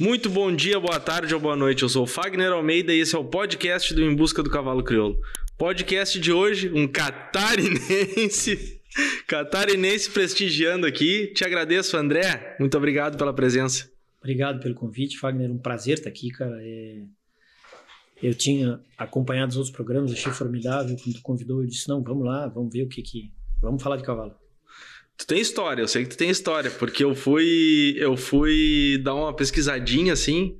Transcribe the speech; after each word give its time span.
Muito 0.00 0.28
bom 0.28 0.52
dia, 0.52 0.80
boa 0.80 0.98
tarde 0.98 1.32
ou 1.32 1.40
boa 1.40 1.54
noite. 1.54 1.84
Eu 1.84 1.88
sou 1.88 2.02
o 2.02 2.06
Fagner 2.06 2.50
Almeida 2.50 2.92
e 2.92 2.98
esse 2.98 3.14
é 3.14 3.18
o 3.18 3.24
podcast 3.24 3.94
do 3.94 4.02
Em 4.02 4.12
Busca 4.12 4.42
do 4.42 4.50
Cavalo 4.50 4.82
Crioulo. 4.82 5.20
Podcast 5.56 6.18
de 6.18 6.32
hoje, 6.32 6.68
um 6.68 6.88
catarinense. 6.88 8.80
Catarinense 9.28 10.10
prestigiando 10.10 10.84
aqui. 10.84 11.28
Te 11.28 11.44
agradeço, 11.44 11.96
André. 11.96 12.56
Muito 12.58 12.76
obrigado 12.76 13.16
pela 13.16 13.32
presença. 13.32 13.88
Obrigado 14.18 14.60
pelo 14.60 14.74
convite, 14.74 15.16
Fagner. 15.16 15.48
Um 15.48 15.58
prazer 15.58 15.98
estar 15.98 16.10
aqui, 16.10 16.28
cara. 16.30 16.58
É... 16.60 17.02
Eu 18.20 18.34
tinha 18.34 18.80
acompanhado 18.98 19.50
os 19.50 19.56
outros 19.56 19.74
programas, 19.74 20.10
achei 20.10 20.32
formidável. 20.32 20.96
Quando 20.96 21.14
tu 21.14 21.22
convidou, 21.22 21.62
eu 21.62 21.68
disse: 21.68 21.88
não, 21.88 22.02
vamos 22.02 22.26
lá, 22.26 22.48
vamos 22.48 22.72
ver 22.72 22.82
o 22.82 22.88
que 22.88 23.00
que. 23.00 23.32
Vamos 23.60 23.80
falar 23.80 23.96
de 23.96 24.02
cavalo. 24.02 24.34
Tu 25.16 25.26
tem 25.26 25.40
história, 25.40 25.82
eu 25.82 25.88
sei 25.88 26.04
que 26.04 26.10
tu 26.10 26.16
tem 26.16 26.28
história, 26.28 26.70
porque 26.70 27.04
eu 27.04 27.14
fui 27.14 27.94
eu 27.98 28.16
fui 28.16 29.00
dar 29.02 29.14
uma 29.14 29.34
pesquisadinha 29.34 30.12
assim 30.12 30.58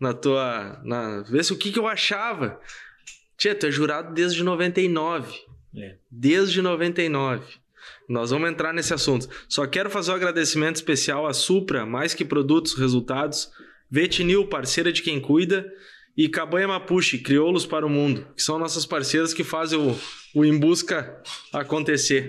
na 0.00 0.12
tua 0.12 0.80
na 0.84 1.22
ver 1.22 1.44
se 1.44 1.52
o 1.52 1.56
que 1.56 1.70
que 1.70 1.78
eu 1.78 1.86
achava. 1.86 2.60
Tia, 3.36 3.54
tu 3.54 3.66
é 3.66 3.70
jurado 3.70 4.12
desde 4.12 4.42
99. 4.42 5.32
É. 5.76 5.96
Desde 6.10 6.60
99. 6.60 7.44
Nós 8.08 8.30
vamos 8.30 8.50
entrar 8.50 8.72
nesse 8.72 8.92
assunto. 8.92 9.28
Só 9.48 9.66
quero 9.66 9.90
fazer 9.90 10.12
um 10.12 10.14
agradecimento 10.14 10.76
especial 10.76 11.26
à 11.26 11.32
Supra, 11.32 11.86
mais 11.86 12.14
que 12.14 12.24
produtos, 12.24 12.74
resultados, 12.74 13.50
Vetinil, 13.90 14.46
parceira 14.48 14.92
de 14.92 15.02
quem 15.02 15.20
cuida, 15.20 15.70
e 16.16 16.28
Cabanha 16.28 16.68
Mapuche, 16.68 17.18
Crioulos 17.18 17.64
para 17.64 17.86
o 17.86 17.90
Mundo, 17.90 18.26
que 18.36 18.42
são 18.42 18.58
nossas 18.58 18.84
parceiras 18.84 19.32
que 19.32 19.42
fazem 19.42 19.78
o, 19.78 19.98
o 20.34 20.44
Em 20.44 20.58
Busca 20.58 21.22
acontecer. 21.52 22.28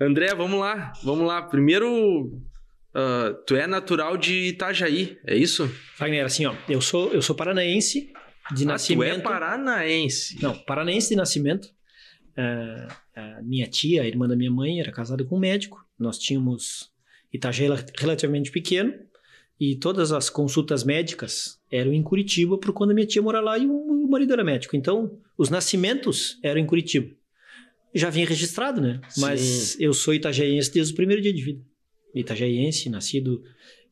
André, 0.00 0.34
vamos 0.34 0.58
lá, 0.58 0.92
vamos 1.02 1.26
lá. 1.26 1.42
Primeiro, 1.42 2.26
uh, 2.26 3.34
tu 3.46 3.54
é 3.54 3.66
natural 3.66 4.16
de 4.16 4.48
Itajaí, 4.48 5.18
é 5.24 5.36
isso? 5.36 5.68
Fagner, 5.96 6.24
assim, 6.24 6.46
ó, 6.46 6.54
eu 6.68 6.80
sou, 6.80 7.12
eu 7.12 7.22
sou 7.22 7.36
paranaense 7.36 8.12
de 8.52 8.64
ah, 8.64 8.66
nascimento. 8.66 9.14
tu 9.14 9.20
é 9.20 9.22
paranaense. 9.22 10.42
Não, 10.42 10.54
paranaense 10.58 11.10
de 11.10 11.16
nascimento. 11.16 11.66
Uh, 12.36 12.92
a 13.14 13.42
minha 13.42 13.66
tia, 13.68 14.02
a 14.02 14.06
irmã 14.06 14.26
da 14.26 14.34
minha 14.34 14.50
mãe, 14.50 14.80
era 14.80 14.90
casada 14.90 15.24
com 15.24 15.36
um 15.36 15.40
médico. 15.40 15.84
Nós 15.98 16.18
tínhamos 16.18 16.90
Itajaí 17.32 17.68
relativamente 17.96 18.50
pequeno 18.50 18.92
e 19.60 19.76
todas 19.76 20.10
as 20.10 20.28
consultas 20.28 20.82
médicas 20.82 21.60
eram 21.70 21.92
em 21.92 22.02
Curitiba, 22.02 22.58
por 22.58 22.72
quando 22.72 22.90
a 22.90 22.94
minha 22.94 23.06
tia 23.06 23.22
mora 23.22 23.40
lá 23.40 23.56
e 23.56 23.66
o 23.66 24.08
marido 24.08 24.32
era 24.32 24.42
médico. 24.42 24.76
Então, 24.76 25.18
os 25.38 25.48
nascimentos 25.48 26.38
eram 26.42 26.60
em 26.60 26.66
Curitiba. 26.66 27.14
Já 27.94 28.10
vinha 28.10 28.26
registrado, 28.26 28.80
né? 28.80 29.00
Sim. 29.08 29.20
Mas 29.20 29.78
eu 29.80 29.92
sou 29.94 30.12
itajaiense 30.12 30.72
desde 30.72 30.92
o 30.92 30.96
primeiro 30.96 31.22
dia 31.22 31.32
de 31.32 31.42
vida. 31.42 31.64
Itajaiense, 32.14 32.90
nascido, 32.90 33.42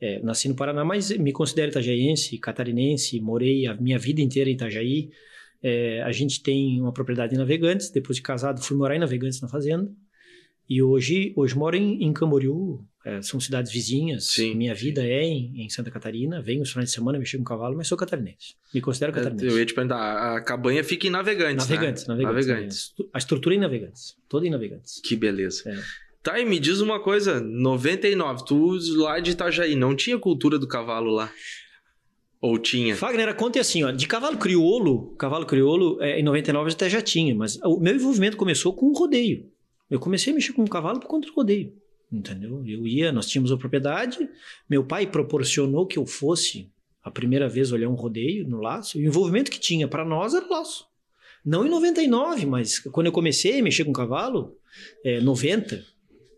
é, 0.00 0.20
nasci 0.22 0.48
no 0.48 0.56
Paraná, 0.56 0.84
mas 0.84 1.10
me 1.16 1.32
considero 1.32 1.70
itajaiense, 1.70 2.36
catarinense, 2.38 3.20
morei 3.20 3.66
a 3.66 3.74
minha 3.74 3.98
vida 3.98 4.20
inteira 4.20 4.50
em 4.50 4.54
Itajaí. 4.54 5.10
É, 5.62 6.02
a 6.02 6.10
gente 6.10 6.42
tem 6.42 6.80
uma 6.80 6.92
propriedade 6.92 7.34
em 7.34 7.38
Navegantes, 7.38 7.90
depois 7.90 8.16
de 8.16 8.22
casado 8.22 8.60
fui 8.60 8.76
morar 8.76 8.96
em 8.96 8.98
Navegantes 8.98 9.40
na 9.40 9.48
fazenda. 9.48 9.88
E 10.68 10.82
hoje, 10.82 11.32
hoje 11.36 11.56
moro 11.56 11.76
em, 11.76 12.02
em 12.02 12.12
Camboriú, 12.12 12.84
são 13.22 13.40
cidades 13.40 13.72
vizinhas. 13.72 14.24
Sim. 14.26 14.54
Minha 14.54 14.74
vida 14.74 15.04
é 15.04 15.22
em, 15.22 15.64
em 15.64 15.68
Santa 15.68 15.90
Catarina, 15.90 16.40
venho 16.40 16.62
os 16.62 16.70
finais 16.70 16.90
de 16.90 16.94
semana 16.94 17.18
mexer 17.18 17.38
com 17.38 17.44
cavalo, 17.44 17.76
mas 17.76 17.88
sou 17.88 17.98
catarinense. 17.98 18.54
Me 18.72 18.80
considero 18.80 19.12
catarinense. 19.12 19.46
Eu 19.46 19.58
ia 19.58 19.66
te 19.66 19.74
perguntar, 19.74 20.36
a 20.36 20.40
cabanha 20.40 20.84
fica 20.84 21.06
em 21.06 21.10
Navegantes, 21.10 21.68
Navegantes, 21.68 22.06
né? 22.06 22.14
navegantes, 22.14 22.46
Navegantes. 22.46 22.94
A 23.12 23.18
estrutura 23.18 23.54
é 23.54 23.58
em 23.58 23.60
Navegantes, 23.60 24.16
toda 24.28 24.46
em 24.46 24.50
Navegantes. 24.50 25.00
Que 25.04 25.16
beleza. 25.16 25.68
É. 25.68 25.78
Tá, 26.22 26.38
e 26.38 26.44
me 26.44 26.60
diz 26.60 26.80
uma 26.80 27.00
coisa, 27.00 27.40
99, 27.40 28.44
tu 28.46 28.78
lá 28.96 29.18
de 29.18 29.32
Itajaí, 29.32 29.74
não 29.74 29.96
tinha 29.96 30.16
cultura 30.16 30.56
do 30.56 30.68
cavalo 30.68 31.10
lá? 31.10 31.32
Ou 32.40 32.58
tinha? 32.58 32.94
Fagner, 32.94 33.34
conta 33.34 33.60
assim, 33.60 33.82
ó, 33.82 33.90
de 33.90 34.06
cavalo 34.06 34.36
crioulo, 34.36 35.16
cavalo 35.16 35.46
crioulo, 35.46 36.00
é, 36.00 36.20
em 36.20 36.22
99 36.22 36.72
até 36.72 36.88
já 36.88 37.02
tinha, 37.02 37.34
mas 37.34 37.56
o 37.64 37.78
meu 37.78 37.94
envolvimento 37.94 38.36
começou 38.36 38.72
com 38.72 38.86
o 38.86 38.92
rodeio. 38.92 39.50
Eu 39.90 39.98
comecei 39.98 40.32
a 40.32 40.36
mexer 40.36 40.52
com 40.52 40.62
o 40.62 40.68
cavalo 40.68 41.00
por 41.00 41.08
conta 41.08 41.28
do 41.28 41.34
rodeio, 41.34 41.72
entendeu? 42.12 42.62
Eu 42.66 42.86
ia, 42.86 43.10
nós 43.10 43.26
tínhamos 43.26 43.50
a 43.50 43.56
propriedade, 43.56 44.18
meu 44.68 44.84
pai 44.84 45.06
proporcionou 45.06 45.86
que 45.86 45.98
eu 45.98 46.04
fosse 46.06 46.70
a 47.02 47.10
primeira 47.10 47.48
vez 47.48 47.72
olhar 47.72 47.88
um 47.88 47.94
rodeio 47.94 48.46
no 48.46 48.60
laço, 48.60 48.98
e 49.00 49.04
o 49.04 49.08
envolvimento 49.08 49.50
que 49.50 49.58
tinha 49.58 49.88
para 49.88 50.04
nós 50.04 50.34
era 50.34 50.46
laço. 50.46 50.84
Não 51.44 51.66
em 51.66 51.68
99, 51.70 52.46
mas 52.46 52.78
quando 52.78 53.06
eu 53.06 53.12
comecei 53.12 53.58
a 53.58 53.62
mexer 53.62 53.84
com 53.84 53.92
cavalo, 53.92 54.56
é, 55.04 55.20
90, 55.20 55.84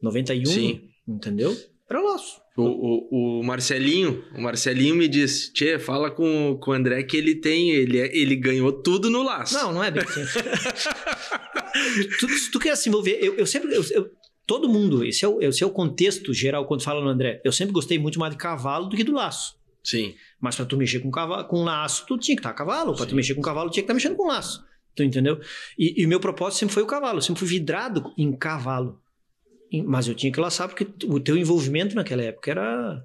91, 0.00 0.46
Sim. 0.46 0.80
entendeu? 1.06 1.54
Era 1.90 2.00
laço. 2.00 2.40
O, 2.56 2.62
o, 2.62 3.40
o 3.40 3.44
Marcelinho, 3.44 4.24
o 4.34 4.40
Marcelinho 4.40 4.94
me 4.94 5.08
disse, 5.08 5.52
Tchê, 5.52 5.78
fala 5.78 6.10
com, 6.10 6.56
com 6.58 6.70
o 6.70 6.74
André 6.74 7.02
que 7.02 7.16
ele 7.16 7.34
tem, 7.34 7.70
ele, 7.72 7.98
é- 7.98 8.16
ele 8.16 8.36
ganhou 8.36 8.72
tudo 8.72 9.10
no 9.10 9.22
laço. 9.22 9.54
Não, 9.54 9.72
não 9.72 9.82
é 9.84 9.90
bem 9.90 10.02
assim. 10.04 10.22
tu, 12.20 12.28
se 12.28 12.50
tu 12.50 12.58
quer 12.58 12.76
se 12.76 12.88
envolver, 12.88 13.18
eu, 13.20 13.34
eu 13.34 13.46
sempre. 13.46 13.74
eu- 13.74 13.84
eu- 13.90 14.10
todo 14.46 14.68
mundo, 14.68 15.04
esse 15.04 15.24
é, 15.24 15.28
o, 15.28 15.40
esse 15.40 15.62
é 15.62 15.66
o 15.66 15.70
contexto 15.70 16.32
geral 16.32 16.66
quando 16.66 16.82
fala 16.82 17.00
no 17.00 17.08
André. 17.08 17.40
Eu 17.44 17.52
sempre 17.52 17.72
gostei 17.72 17.98
muito 17.98 18.18
mais 18.18 18.32
de 18.32 18.38
cavalo 18.38 18.86
do 18.86 18.96
que 18.96 19.04
do 19.04 19.12
laço. 19.12 19.56
Sim, 19.82 20.14
Mas 20.40 20.56
pra 20.56 20.64
tu 20.64 20.78
mexer 20.78 21.00
com 21.00 21.10
cavalo, 21.10 21.46
com 21.46 21.62
laço, 21.62 22.06
tu 22.06 22.16
tinha 22.16 22.34
que 22.34 22.40
estar 22.40 22.50
a 22.50 22.54
cavalo. 22.54 22.96
Sim. 22.96 23.06
tu 23.06 23.14
mexer 23.14 23.34
com 23.34 23.42
cavalo, 23.42 23.70
tinha 23.70 23.82
que 23.82 23.84
estar 23.84 23.94
mexendo 23.94 24.16
com 24.16 24.26
laço. 24.26 24.64
Tu 24.94 25.02
entendeu? 25.02 25.40
E, 25.78 26.04
o 26.04 26.08
meu 26.08 26.20
propósito 26.20 26.60
sempre 26.60 26.74
foi 26.74 26.82
o 26.82 26.86
cavalo. 26.86 27.18
Eu 27.18 27.22
sempre 27.22 27.40
fui 27.40 27.48
vidrado 27.48 28.12
em 28.16 28.32
cavalo. 28.32 29.00
Mas 29.86 30.06
eu 30.06 30.14
tinha 30.14 30.32
que 30.32 30.40
laçar 30.40 30.68
porque 30.68 30.86
o 31.06 31.18
teu 31.18 31.36
envolvimento 31.36 31.96
naquela 31.96 32.22
época 32.22 32.50
era. 32.50 33.04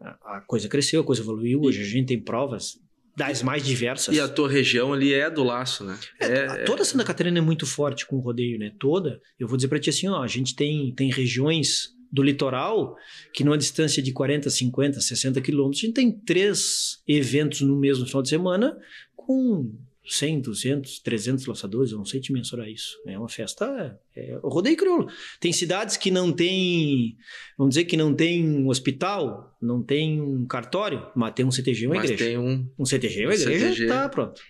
A 0.00 0.40
coisa 0.46 0.68
cresceu, 0.68 1.00
a 1.00 1.04
coisa 1.04 1.22
evoluiu. 1.22 1.62
Hoje 1.62 1.80
a 1.80 1.84
gente 1.84 2.08
tem 2.08 2.20
provas 2.20 2.78
das 3.18 3.42
mais 3.42 3.64
diversas. 3.64 4.14
e 4.14 4.20
a 4.20 4.28
tua 4.28 4.48
região 4.48 4.92
ali 4.92 5.12
é 5.12 5.28
do 5.28 5.42
laço, 5.42 5.84
né? 5.84 5.98
É, 6.20 6.62
toda 6.64 6.84
Santa 6.84 7.04
Catarina 7.04 7.38
é 7.38 7.42
muito 7.42 7.66
forte 7.66 8.06
com 8.06 8.16
o 8.16 8.20
rodeio, 8.20 8.58
né? 8.58 8.72
Toda. 8.78 9.20
Eu 9.38 9.48
vou 9.48 9.56
dizer 9.56 9.66
pra 9.66 9.80
ti 9.80 9.90
assim, 9.90 10.06
ó, 10.06 10.22
a 10.22 10.28
gente 10.28 10.54
tem, 10.54 10.94
tem 10.94 11.10
regiões 11.10 11.88
do 12.10 12.22
litoral 12.22 12.96
que 13.34 13.42
numa 13.42 13.58
distância 13.58 14.00
de 14.00 14.12
40, 14.12 14.48
50, 14.48 15.00
60 15.00 15.40
quilômetros, 15.40 15.82
a 15.82 15.86
gente 15.86 15.94
tem 15.94 16.12
três 16.12 17.02
eventos 17.06 17.60
no 17.60 17.78
mesmo 17.78 18.06
final 18.06 18.22
de 18.22 18.28
semana 18.28 18.76
com 19.16 19.70
100, 20.08 20.40
200, 20.40 20.98
300 21.00 21.46
laçadores, 21.46 21.92
eu 21.92 21.98
não 21.98 22.04
sei 22.04 22.20
te 22.20 22.32
mensurar 22.32 22.68
isso. 22.68 22.98
É 23.06 23.18
uma 23.18 23.28
festa, 23.28 23.98
é 24.16 24.38
o 24.42 24.48
rodeio 24.48 24.76
crioulo. 24.76 25.08
Tem 25.40 25.52
cidades 25.52 25.96
que 25.96 26.10
não 26.10 26.32
tem, 26.32 27.16
vamos 27.56 27.74
dizer 27.74 27.84
que 27.84 27.96
não 27.96 28.14
tem 28.14 28.48
um 28.48 28.68
hospital, 28.68 29.56
não 29.60 29.82
tem 29.82 30.20
um 30.20 30.46
cartório, 30.46 31.06
mas 31.14 31.34
tem 31.34 31.44
um 31.44 31.50
CTG 31.50 31.84
e 31.84 31.86
uma 31.86 31.96
Mas 31.96 32.04
igreja. 32.10 32.24
tem 32.24 32.38
um... 32.38 32.68
Um 32.78 32.84
CTG, 32.84 33.26
uma 33.26 33.30
Um 33.30 33.34
igreja, 33.34 33.68
CTG. 33.68 33.86
tá 33.86 34.08
pronto. 34.08 34.40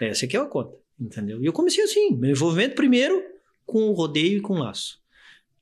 Essa 0.00 0.24
aqui 0.26 0.36
é 0.36 0.40
a 0.40 0.46
conta, 0.46 0.76
entendeu? 1.00 1.42
E 1.42 1.46
eu 1.46 1.52
comecei 1.52 1.84
assim, 1.84 2.16
meu 2.16 2.30
envolvimento 2.30 2.74
primeiro 2.74 3.22
com 3.66 3.88
o 3.88 3.92
rodeio 3.92 4.38
e 4.38 4.40
com 4.40 4.54
o 4.54 4.58
laço. 4.58 5.00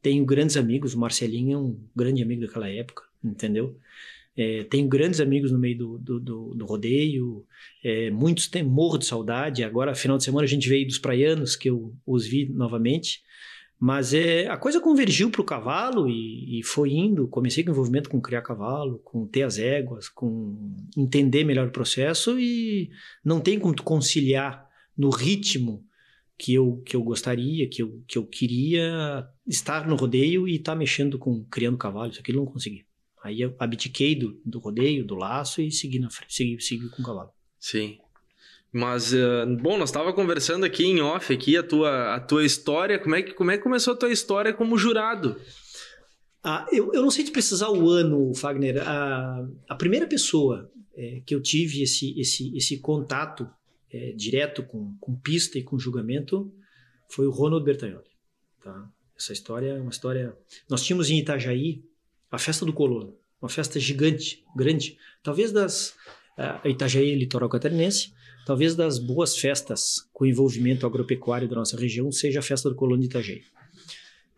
Tenho 0.00 0.24
grandes 0.24 0.56
amigos, 0.56 0.94
o 0.94 0.98
Marcelinho 0.98 1.54
é 1.54 1.58
um 1.58 1.78
grande 1.94 2.22
amigo 2.22 2.40
daquela 2.46 2.68
época, 2.68 3.04
entendeu? 3.22 3.76
É, 4.36 4.64
tenho 4.64 4.88
grandes 4.88 5.20
amigos 5.20 5.52
no 5.52 5.58
meio 5.58 5.76
do, 5.76 5.98
do, 5.98 6.20
do- 6.20 6.54
do 6.54 6.64
rodeio, 6.64 7.44
é, 7.84 8.10
muitos 8.10 8.48
têm 8.48 8.62
morro 8.62 8.96
de 8.98 9.04
saudade. 9.06 9.62
Agora, 9.62 9.94
final 9.94 10.16
de 10.16 10.24
semana, 10.24 10.44
a 10.44 10.48
gente 10.48 10.68
veio 10.68 10.86
dos 10.86 10.98
praianos, 10.98 11.54
que 11.54 11.68
eu 11.68 11.94
os 12.06 12.26
vi 12.26 12.48
novamente. 12.48 13.20
Mas 13.78 14.14
é, 14.14 14.46
a 14.46 14.56
coisa 14.56 14.80
convergiu 14.80 15.28
para 15.28 15.40
o 15.40 15.44
cavalo 15.44 16.08
e, 16.08 16.60
e 16.60 16.62
foi 16.62 16.92
indo. 16.92 17.26
Comecei 17.28 17.64
com 17.64 17.72
envolvimento 17.72 18.08
com 18.08 18.20
criar 18.20 18.42
cavalo, 18.42 19.00
com 19.00 19.26
ter 19.26 19.42
as 19.42 19.58
éguas, 19.58 20.08
com 20.08 20.56
entender 20.96 21.42
melhor 21.44 21.66
o 21.66 21.72
processo 21.72 22.38
e 22.38 22.90
não 23.24 23.40
tem 23.40 23.58
como 23.58 23.74
conciliar 23.82 24.66
no 24.96 25.10
ritmo 25.10 25.84
que 26.38 26.54
eu, 26.54 26.80
que 26.86 26.94
eu 26.94 27.02
gostaria, 27.02 27.68
que 27.68 27.82
eu, 27.82 28.02
que 28.06 28.16
eu 28.16 28.24
queria 28.24 29.26
estar 29.46 29.86
no 29.88 29.96
rodeio 29.96 30.46
e 30.48 30.56
estar 30.56 30.76
mexendo 30.76 31.18
com 31.18 31.44
criando 31.50 31.76
cavalo. 31.76 32.12
Isso 32.12 32.20
aqui 32.20 32.30
eu 32.30 32.36
não 32.36 32.46
consegui. 32.46 32.86
Aí 33.22 33.40
eu 33.40 33.54
abdiquei 33.58 34.14
do, 34.14 34.40
do 34.44 34.58
rodeio, 34.58 35.04
do 35.04 35.14
laço 35.14 35.62
e 35.62 35.70
segui 35.70 35.98
na 35.98 36.08
segui, 36.28 36.60
segui 36.60 36.88
com 36.88 37.02
o 37.02 37.04
cavalo. 37.04 37.30
Sim. 37.58 37.98
Mas, 38.72 39.12
eh, 39.12 39.46
bom, 39.60 39.76
nós 39.78 39.90
estava 39.90 40.12
conversando 40.12 40.64
aqui 40.64 40.84
em 40.84 41.00
off, 41.00 41.32
aqui, 41.32 41.56
a 41.56 41.62
tua, 41.62 42.14
a 42.14 42.20
tua 42.20 42.44
história, 42.44 42.98
como 42.98 43.14
é, 43.14 43.22
que, 43.22 43.34
como 43.34 43.50
é 43.50 43.58
que 43.58 43.62
começou 43.62 43.92
a 43.92 43.96
tua 43.96 44.10
história 44.10 44.52
como 44.52 44.78
jurado? 44.78 45.38
Ah, 46.42 46.66
eu, 46.72 46.92
eu 46.92 47.02
não 47.02 47.10
sei 47.10 47.24
te 47.24 47.30
precisar 47.30 47.70
o 47.70 47.88
ano, 47.90 48.34
Fagner. 48.34 48.82
A, 48.82 49.46
a 49.68 49.74
primeira 49.76 50.06
pessoa 50.06 50.72
é, 50.94 51.22
que 51.24 51.34
eu 51.34 51.40
tive 51.40 51.82
esse, 51.82 52.18
esse, 52.18 52.56
esse 52.56 52.78
contato 52.78 53.48
é, 53.92 54.12
direto 54.12 54.62
com, 54.64 54.96
com 54.98 55.14
pista 55.14 55.58
e 55.58 55.62
com 55.62 55.78
julgamento 55.78 56.52
foi 57.08 57.26
o 57.26 57.30
Ronald 57.30 57.64
Bertagnoli. 57.64 58.10
Tá? 58.64 58.90
Essa 59.16 59.32
história 59.32 59.68
é 59.68 59.80
uma 59.80 59.90
história. 59.90 60.36
Nós 60.68 60.82
tínhamos 60.82 61.10
em 61.10 61.18
Itajaí 61.18 61.84
a 62.32 62.38
festa 62.38 62.64
do 62.64 62.72
colono, 62.72 63.14
uma 63.40 63.48
festa 63.48 63.78
gigante, 63.78 64.42
grande, 64.56 64.96
talvez 65.22 65.52
das. 65.52 65.94
A 66.34 66.66
Itajaí, 66.66 67.14
litoral 67.14 67.48
catarinense, 67.50 68.14
talvez 68.46 68.74
das 68.74 68.98
boas 68.98 69.36
festas 69.36 70.08
com 70.14 70.24
envolvimento 70.24 70.86
agropecuário 70.86 71.46
da 71.46 71.56
nossa 71.56 71.76
região 71.76 72.10
seja 72.10 72.40
a 72.40 72.42
festa 72.42 72.70
do 72.70 72.74
colono 72.74 73.00
de 73.00 73.06
Itajaí. 73.06 73.42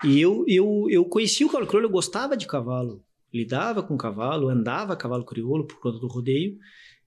E 0.05 0.21
eu, 0.21 0.45
eu, 0.49 0.87
eu 0.91 1.05
conheci 1.05 1.45
o 1.45 1.49
cavalo 1.49 1.69
crioulo, 1.69 1.87
eu 1.87 1.93
gostava 1.93 2.37
de 2.37 2.49
cavalo, 2.49 3.01
lidava 3.33 3.81
com 3.81 3.97
cavalo, 3.97 4.49
andava 4.49 4.93
a 4.93 4.97
cavalo 4.97 5.25
crioulo 5.25 5.67
por 5.67 5.79
conta 5.79 6.01
do 6.01 6.09
rodeio. 6.09 6.59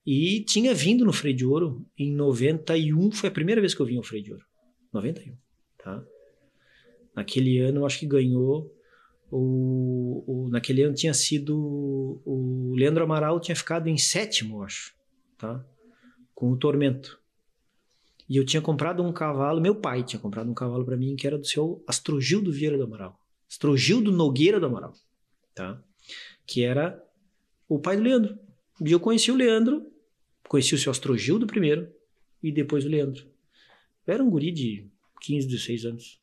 E 0.06 0.42
tinha 0.44 0.74
vindo 0.74 1.04
no 1.04 1.12
Freio 1.12 1.36
de 1.36 1.44
Ouro 1.44 1.84
em 1.96 2.10
91, 2.10 3.12
foi 3.12 3.28
a 3.28 3.32
primeira 3.32 3.60
vez 3.60 3.74
que 3.74 3.80
eu 3.80 3.86
vim 3.86 3.98
ao 3.98 4.02
Freio 4.02 4.24
de 4.24 4.32
Ouro. 4.32 4.44
91, 4.90 5.36
tá? 5.76 6.02
Naquele 7.14 7.58
ano, 7.58 7.80
eu 7.80 7.86
acho 7.86 7.98
que 7.98 8.06
ganhou. 8.06 8.74
O, 9.30 10.24
o, 10.26 10.48
naquele 10.48 10.82
ano 10.82 10.94
tinha 10.94 11.12
sido. 11.12 12.20
O 12.24 12.74
Leandro 12.76 13.04
Amaral 13.04 13.40
tinha 13.40 13.54
ficado 13.54 13.88
em 13.88 13.98
sétimo, 13.98 14.62
acho, 14.62 14.94
tá? 15.36 15.64
Com 16.34 16.50
o 16.52 16.56
Tormento. 16.56 17.20
E 18.28 18.36
eu 18.36 18.44
tinha 18.44 18.60
comprado 18.60 19.02
um 19.02 19.12
cavalo, 19.12 19.60
meu 19.60 19.74
pai 19.74 20.02
tinha 20.02 20.20
comprado 20.20 20.50
um 20.50 20.54
cavalo 20.54 20.84
para 20.84 20.96
mim 20.96 21.16
que 21.16 21.26
era 21.26 21.38
do 21.38 21.46
seu 21.46 21.82
Astrogildo 21.86 22.52
Vieira 22.52 22.76
do 22.76 22.84
Amaral. 22.84 23.18
Astrogildo 23.48 24.12
Nogueira 24.12 24.60
do 24.60 24.66
Amaral, 24.66 24.92
tá? 25.54 25.82
Que 26.46 26.62
era 26.62 27.02
o 27.66 27.78
pai 27.78 27.96
do 27.96 28.02
Leandro. 28.02 28.38
E 28.84 28.92
eu 28.92 29.00
conheci 29.00 29.30
o 29.30 29.36
Leandro, 29.36 29.90
conheci 30.46 30.74
o 30.74 30.78
seu 30.78 30.90
Astrogildo 30.90 31.46
primeiro 31.46 31.90
e 32.42 32.52
depois 32.52 32.84
o 32.84 32.88
Leandro. 32.88 33.26
Eu 34.06 34.14
era 34.14 34.24
um 34.24 34.30
guri 34.30 34.50
de 34.50 34.86
15, 35.22 35.46
16 35.46 35.84
anos. 35.86 36.20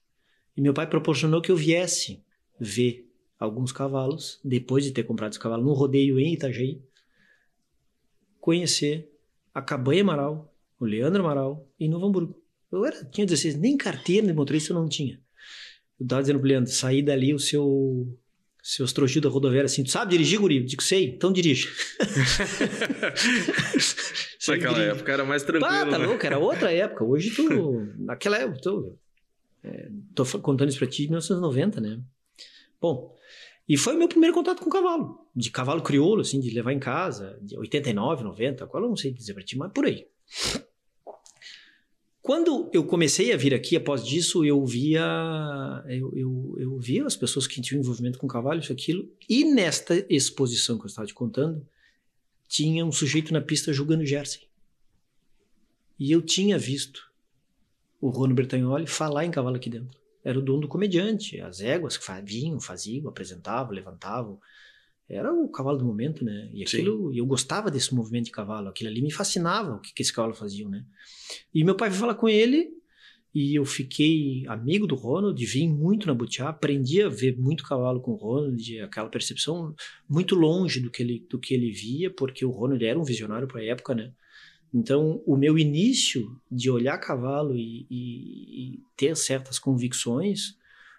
E 0.56 0.62
meu 0.62 0.74
pai 0.74 0.88
proporcionou 0.88 1.42
que 1.42 1.52
eu 1.52 1.56
viesse 1.56 2.24
ver 2.60 3.10
alguns 3.40 3.72
cavalos, 3.72 4.40
depois 4.44 4.84
de 4.84 4.92
ter 4.92 5.04
comprado 5.04 5.32
esse 5.32 5.40
cavalo 5.40 5.64
no 5.64 5.74
rodeio 5.74 6.20
em 6.20 6.34
Itajaí, 6.34 6.82
conhecer 8.40 9.12
a 9.54 9.62
Cabanha 9.62 10.02
Amaral, 10.02 10.54
o 10.80 10.86
Leandro 10.86 11.24
Amaral 11.24 11.68
e 11.80 11.88
Novo 11.88 12.06
Hamburgo. 12.06 12.42
Eu 12.72 12.86
era, 12.86 13.04
tinha 13.06 13.26
16, 13.26 13.58
nem 13.58 13.78
carteira 13.78 14.28
de 14.28 14.34
motorista 14.34 14.74
eu 14.74 14.76
não 14.76 14.88
tinha. 14.88 15.20
Eu 16.00 16.08
tava 16.08 16.22
dizendo 16.22 16.40
pro 16.40 16.48
Leandro, 16.48 16.72
saí 16.72 17.02
dali 17.02 17.34
o 17.34 17.40
seu 17.40 18.08
seus 18.62 18.92
trouxinhos 18.92 19.22
da 19.22 19.30
rodoviária 19.30 19.68
assim, 19.68 19.84
tu 19.84 19.92
sabe 19.92 20.10
dirigir, 20.10 20.40
guri? 20.40 20.58
Eu 20.58 20.66
digo, 20.66 20.82
sei, 20.82 21.10
então 21.10 21.32
dirige. 21.32 21.70
Naquela 24.48 24.82
época 24.82 25.12
era 25.12 25.24
mais 25.24 25.44
tranquilo. 25.44 25.72
Ah, 25.72 25.86
tá 25.86 26.00
né? 26.00 26.08
louco, 26.08 26.26
era 26.26 26.40
outra 26.40 26.74
época. 26.74 27.04
Hoje 27.04 27.30
tu, 27.30 27.88
naquela 28.04 28.38
época, 28.38 28.60
tu, 28.64 28.98
é, 29.64 29.88
tô 30.16 30.26
contando 30.40 30.70
isso 30.70 30.80
pra 30.80 30.88
ti 30.88 31.04
de 31.04 31.10
1990, 31.10 31.80
né? 31.80 32.02
Bom, 32.86 33.16
e 33.68 33.78
foi 33.78 33.96
o 33.96 33.98
meu 33.98 34.08
primeiro 34.08 34.36
contato 34.36 34.62
com 34.64 34.70
cavalo. 34.70 35.28
De 35.36 35.50
cavalo 35.50 35.82
crioulo, 35.82 36.22
assim, 36.22 36.40
de 36.40 36.52
levar 36.52 36.72
em 36.72 36.78
casa, 36.78 37.40
de 37.42 37.58
89, 37.58 38.24
90, 38.24 38.68
qual 38.68 38.84
eu 38.84 38.90
não 38.90 38.96
sei 38.96 39.12
dizer 39.12 39.34
pra 39.34 39.42
ti, 39.42 39.58
mas 39.58 39.72
por 39.72 39.88
aí. 39.88 40.06
Quando 42.22 42.70
eu 42.72 42.86
comecei 42.86 43.34
a 43.34 43.38
vir 43.38 43.56
aqui, 43.56 43.76
após 43.76 44.06
disso, 44.06 44.46
eu 44.46 44.64
via, 44.64 45.04
eu, 45.88 46.12
eu, 46.16 46.56
eu 46.60 46.78
via 46.78 47.04
as 47.08 47.16
pessoas 47.16 47.48
que 47.48 47.60
tinham 47.60 47.82
envolvimento 47.82 48.20
com 48.20 48.28
cavalo, 48.28 48.60
isso, 48.60 48.72
aquilo, 48.72 49.12
e 49.28 49.46
nesta 49.46 50.06
exposição 50.12 50.78
que 50.78 50.84
eu 50.84 50.88
estava 50.88 51.08
te 51.08 51.14
contando, 51.16 51.68
tinha 52.48 52.86
um 52.86 52.92
sujeito 52.92 53.34
na 53.34 53.42
pista 53.42 53.74
jogando 53.74 54.06
jersey. 54.06 54.42
E 55.98 56.12
eu 56.12 56.22
tinha 56.22 56.60
visto 56.60 57.12
o 58.00 58.10
Rono 58.10 58.36
Bertagnoli 58.36 58.86
falar 58.86 59.26
em 59.26 59.32
cavalo 59.32 59.56
aqui 59.56 59.72
dentro. 59.72 60.05
Era 60.26 60.40
o 60.40 60.42
dono 60.42 60.62
do 60.62 60.68
comediante, 60.68 61.40
as 61.40 61.62
éguas 61.62 61.98
que 61.98 62.06
vinham, 62.24 62.60
faziam, 62.60 63.08
apresentavam, 63.08 63.74
levantavam, 63.74 64.40
era 65.08 65.32
o 65.32 65.48
cavalo 65.50 65.78
do 65.78 65.86
momento, 65.86 66.26
né? 66.26 66.50
E 66.52 66.64
aquilo, 66.64 67.12
Sim. 67.12 67.20
eu 67.20 67.26
gostava 67.28 67.70
desse 67.70 67.94
movimento 67.94 68.26
de 68.26 68.32
cavalo, 68.32 68.70
aquilo 68.70 68.90
ali 68.90 69.04
me 69.04 69.12
fascinava, 69.12 69.76
o 69.76 69.80
que, 69.80 69.94
que 69.94 70.02
esse 70.02 70.12
cavalo 70.12 70.34
fazia, 70.34 70.68
né? 70.68 70.84
E 71.54 71.64
meu 71.64 71.76
pai 71.76 71.92
foi 71.92 72.00
falar 72.00 72.16
com 72.16 72.28
ele, 72.28 72.72
e 73.34 73.54
eu 73.54 73.66
fiquei 73.66 74.46
amigo 74.48 74.88
do 74.88 74.96
Ronald, 74.96 75.46
vim 75.46 75.70
muito 75.70 76.08
na 76.08 76.14
Butiá, 76.14 76.50
aprendi 76.50 77.04
a 77.04 77.10
ver 77.10 77.38
muito 77.38 77.64
cavalo 77.64 78.02
com 78.02 78.12
o 78.14 78.16
Ronald, 78.16 78.82
aquela 78.82 79.10
percepção 79.10 79.76
muito 80.10 80.34
longe 80.34 80.80
do 80.80 80.90
que 80.90 81.04
ele, 81.04 81.28
do 81.30 81.38
que 81.38 81.54
ele 81.54 81.70
via, 81.72 82.10
porque 82.10 82.44
o 82.44 82.50
Ronald 82.50 82.84
era 82.84 82.98
um 82.98 83.04
visionário 83.04 83.48
para 83.48 83.62
a 83.62 83.66
época, 83.66 83.94
né? 83.94 84.12
Então, 84.76 85.24
o 85.26 85.38
meu 85.38 85.58
início 85.58 86.38
de 86.52 86.70
olhar 86.70 86.98
cavalo 86.98 87.56
e, 87.56 87.88
e, 87.90 88.74
e 88.74 88.84
ter 88.98 89.16
certas 89.16 89.58
convicções 89.58 90.58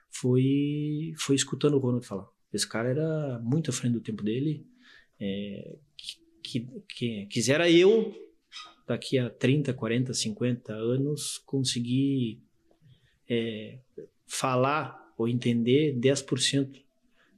foi, 0.08 1.12
foi 1.18 1.36
escutando 1.36 1.74
o 1.74 1.78
Ronald 1.78 2.06
falar. 2.06 2.26
Esse 2.50 2.66
cara 2.66 2.88
era 2.88 3.38
muito 3.40 3.68
à 3.68 3.74
frente 3.74 3.92
do 3.92 4.00
tempo 4.00 4.22
dele. 4.22 4.66
É, 5.20 5.76
que, 6.42 6.66
que, 6.88 7.26
quisera 7.26 7.70
eu, 7.70 8.14
daqui 8.86 9.18
a 9.18 9.28
30, 9.28 9.74
40, 9.74 10.14
50 10.14 10.72
anos, 10.72 11.36
conseguir 11.44 12.40
é, 13.28 13.78
falar 14.26 15.12
ou 15.18 15.28
entender 15.28 15.94
10% 15.98 16.82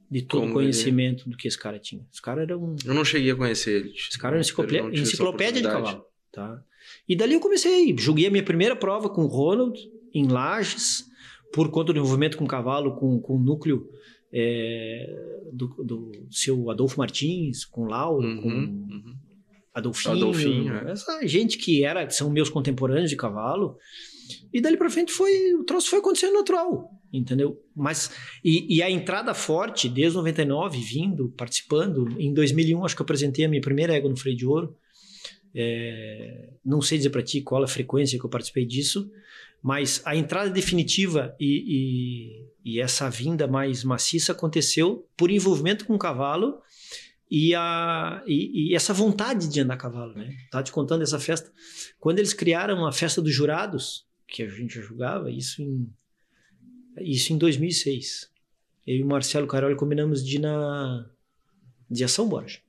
de 0.09 0.21
todo 0.21 0.49
o 0.49 0.53
conhecimento 0.53 1.23
ele... 1.23 1.31
do 1.31 1.37
que 1.37 1.49
esse 1.49 1.57
cara 1.57 1.77
tinha. 1.79 2.07
Esse 2.09 2.21
cara 2.21 2.43
era 2.43 2.57
um. 2.57 2.77
Eu 2.85 2.93
não 2.93 3.03
cheguei 3.03 3.31
a 3.31 3.35
conhecer 3.35 3.81
ele. 3.81 3.93
Esse 3.93 4.17
cara 4.17 4.35
era 4.35 4.41
enciclopédia, 4.41 4.97
enciclopédia 4.97 5.61
de 5.61 5.67
cavalo. 5.67 6.07
Tá? 6.31 6.61
E 7.07 7.15
dali 7.15 7.33
eu 7.33 7.39
comecei. 7.39 7.95
Joguei 7.97 8.27
a 8.27 8.31
minha 8.31 8.43
primeira 8.43 8.75
prova 8.75 9.09
com 9.09 9.23
o 9.23 9.27
Ronald, 9.27 9.77
em 10.13 10.27
Lages, 10.27 11.05
por 11.53 11.69
conta 11.69 11.91
do 11.91 11.99
envolvimento 11.99 12.37
com 12.37 12.45
o 12.45 12.47
cavalo, 12.47 12.95
com, 12.95 13.19
com 13.19 13.35
o 13.35 13.39
núcleo 13.39 13.89
é, 14.31 15.07
do, 15.51 15.67
do, 15.83 16.11
seu 16.29 16.69
Adolfo 16.69 16.99
Martins, 16.99 17.65
com 17.65 17.85
Lauro, 17.85 18.27
uhum, 18.27 18.41
com 18.41 18.49
uhum. 18.49 19.15
Adolfinho, 19.73 20.15
Adolfinho 20.15 20.73
é. 20.75 20.91
essa 20.91 21.25
gente 21.27 21.57
que 21.57 21.83
era 21.83 22.09
são 22.09 22.29
meus 22.29 22.49
contemporâneos 22.49 23.09
de 23.09 23.15
cavalo. 23.15 23.77
E 24.53 24.61
dali 24.61 24.77
para 24.77 24.89
frente 24.91 25.11
foi 25.11 25.53
o 25.55 25.63
troço 25.63 25.89
foi 25.89 25.99
acontecendo 25.99 26.33
natural, 26.33 26.91
entendeu? 27.11 27.59
Mas 27.75 28.11
e, 28.43 28.77
e, 28.77 28.83
a 28.83 28.89
entrada 28.89 29.33
forte 29.33 29.89
desde 29.89 30.17
99 30.17 30.79
vindo, 30.79 31.29
participando, 31.35 32.07
em 32.19 32.31
2001 32.31 32.85
acho 32.85 32.95
que 32.95 33.01
eu 33.01 33.05
apresentei 33.05 33.45
a 33.45 33.49
minha 33.49 33.61
primeira 33.61 33.93
égua 33.93 34.09
no 34.09 34.17
freio 34.17 34.37
de 34.37 34.45
ouro. 34.45 34.75
É, 35.55 36.49
não 36.63 36.81
sei 36.81 36.97
dizer 36.97 37.09
para 37.09 37.23
ti 37.23 37.41
qual 37.41 37.63
a 37.63 37.67
frequência 37.67 38.19
que 38.19 38.25
eu 38.25 38.29
participei 38.29 38.65
disso, 38.65 39.11
mas 39.61 40.01
a 40.05 40.15
entrada 40.15 40.49
definitiva 40.49 41.35
e, 41.39 42.45
e, 42.63 42.73
e, 42.73 42.79
essa 42.79 43.09
vinda 43.09 43.47
mais 43.47 43.83
maciça 43.83 44.31
aconteceu 44.31 45.07
por 45.17 45.29
envolvimento 45.29 45.85
com 45.85 45.95
o 45.95 45.99
cavalo 45.99 46.61
e, 47.29 47.53
a, 47.55 48.23
e, 48.25 48.71
e, 48.71 48.75
essa 48.75 48.93
vontade 48.93 49.49
de 49.49 49.59
andar 49.59 49.73
a 49.73 49.77
cavalo. 49.77 50.13
Né? 50.13 50.35
Estava 50.45 50.63
te 50.63 50.71
contando 50.71 51.01
essa 51.01 51.19
festa. 51.19 51.51
Quando 51.99 52.19
eles 52.19 52.33
criaram 52.33 52.85
a 52.85 52.91
festa 52.91 53.21
dos 53.21 53.33
jurados, 53.33 54.07
que 54.27 54.43
a 54.43 54.47
gente 54.47 54.81
julgava, 54.81 55.29
isso 55.29 55.61
em, 55.61 55.91
isso 57.01 57.33
em 57.33 57.37
2006. 57.37 58.29
Eu 58.87 58.95
e 58.97 59.03
o 59.03 59.07
Marcelo 59.07 59.47
Caroli 59.47 59.75
combinamos 59.75 60.25
de 60.25 60.37
ir 60.37 60.39
na 60.39 61.09
de 61.89 62.03
Ação 62.03 62.29
Borja. 62.29 62.59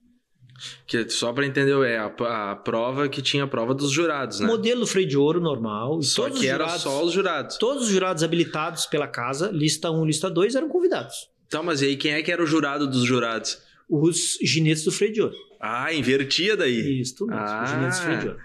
Que 0.86 1.08
só 1.08 1.32
para 1.32 1.46
entender, 1.46 1.72
é 1.86 1.98
a, 1.98 2.06
a, 2.50 2.56
prova 2.56 3.08
que 3.08 3.22
tinha 3.22 3.44
a 3.44 3.46
prova 3.46 3.74
dos 3.74 3.90
jurados, 3.90 4.40
né? 4.40 4.46
Modelo 4.46 4.86
freio 4.86 5.08
de 5.08 5.16
ouro 5.16 5.40
normal. 5.40 6.02
Só 6.02 6.28
que 6.28 6.46
era 6.46 6.64
jurados, 6.64 6.82
só 6.82 7.04
os 7.04 7.12
jurados. 7.12 7.56
Todos 7.56 7.84
os 7.84 7.88
jurados 7.90 8.22
habilitados 8.22 8.86
pela 8.86 9.08
casa, 9.08 9.50
lista 9.52 9.90
1 9.90 10.04
lista 10.04 10.30
2, 10.30 10.54
eram 10.54 10.68
convidados. 10.68 11.30
Então, 11.46 11.62
mas 11.62 11.82
e 11.82 11.86
aí 11.86 11.96
quem 11.96 12.12
é 12.12 12.22
que 12.22 12.30
era 12.30 12.42
o 12.42 12.46
jurado 12.46 12.86
dos 12.86 13.04
jurados? 13.04 13.58
Os 13.88 14.38
ginetes 14.42 14.84
do 14.84 14.92
freio 14.92 15.12
de 15.12 15.22
ouro. 15.22 15.34
Ah, 15.60 15.92
invertia 15.92 16.56
daí. 16.56 17.00
Isso, 17.00 17.26
ah. 17.30 17.64
os 17.64 17.70
ginetes 17.70 17.98
do 17.98 18.04
freio 18.04 18.20
de 18.20 18.28
ouro. 18.28 18.40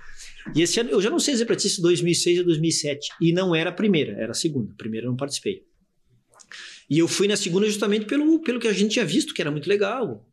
E 0.56 0.62
esse 0.62 0.80
ano, 0.80 0.92
eu 0.92 1.02
já 1.02 1.10
não 1.10 1.20
sei 1.20 1.34
dizer 1.34 1.46
para 1.46 1.56
ti 1.56 1.70
se 1.70 1.82
2006 1.82 2.40
ou 2.40 2.46
2007. 2.46 3.10
E 3.20 3.34
não 3.34 3.54
era 3.54 3.70
a 3.72 3.74
primeira, 3.74 4.14
era 4.14 4.32
a 4.32 4.36
segunda. 4.36 4.72
A 4.72 4.78
primeira 4.78 5.08
eu 5.08 5.10
não 5.10 5.18
participei. 5.18 5.64
E 6.90 7.00
eu 7.00 7.08
fui 7.08 7.28
na 7.28 7.36
segunda 7.36 7.66
justamente 7.66 8.06
pelo, 8.06 8.40
pelo 8.42 8.60
que 8.60 8.68
a 8.68 8.74
gente 8.74 8.94
tinha 8.94 9.06
visto, 9.06 9.34
que 9.34 9.42
era 9.42 9.52
muito 9.52 9.68
legal 9.68 10.26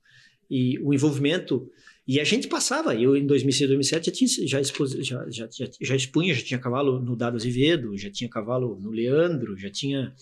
e 0.52 0.78
o 0.80 0.92
envolvimento. 0.92 1.66
E 2.06 2.20
a 2.20 2.24
gente 2.24 2.46
passava, 2.46 2.94
eu 2.94 3.16
em 3.16 3.24
2006, 3.26 3.70
2007 3.70 4.06
já, 4.06 4.12
tinha, 4.12 4.48
já, 4.48 4.60
expus, 4.60 4.90
já, 4.90 5.24
já, 5.30 5.48
já, 5.50 5.66
já 5.80 5.96
expunha, 5.96 6.34
já 6.34 6.42
tinha 6.42 6.60
cavalo 6.60 7.00
no 7.00 7.16
Dado 7.16 7.36
Azevedo, 7.36 7.96
já 7.96 8.10
tinha 8.10 8.28
cavalo 8.28 8.78
no 8.78 8.90
Leandro, 8.90 9.56
já 9.56 9.70
tinha, 9.70 10.12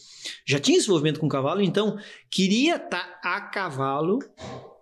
já 0.47 0.61
tinha 0.61 0.79
esse 0.79 0.87
envolvimento 0.87 1.19
com 1.19 1.29
cavalo, 1.29 1.63
então 1.63 1.99
queria 2.31 2.77
estar 2.77 3.21
tá 3.21 3.37
a 3.37 3.41
cavalo 3.41 4.21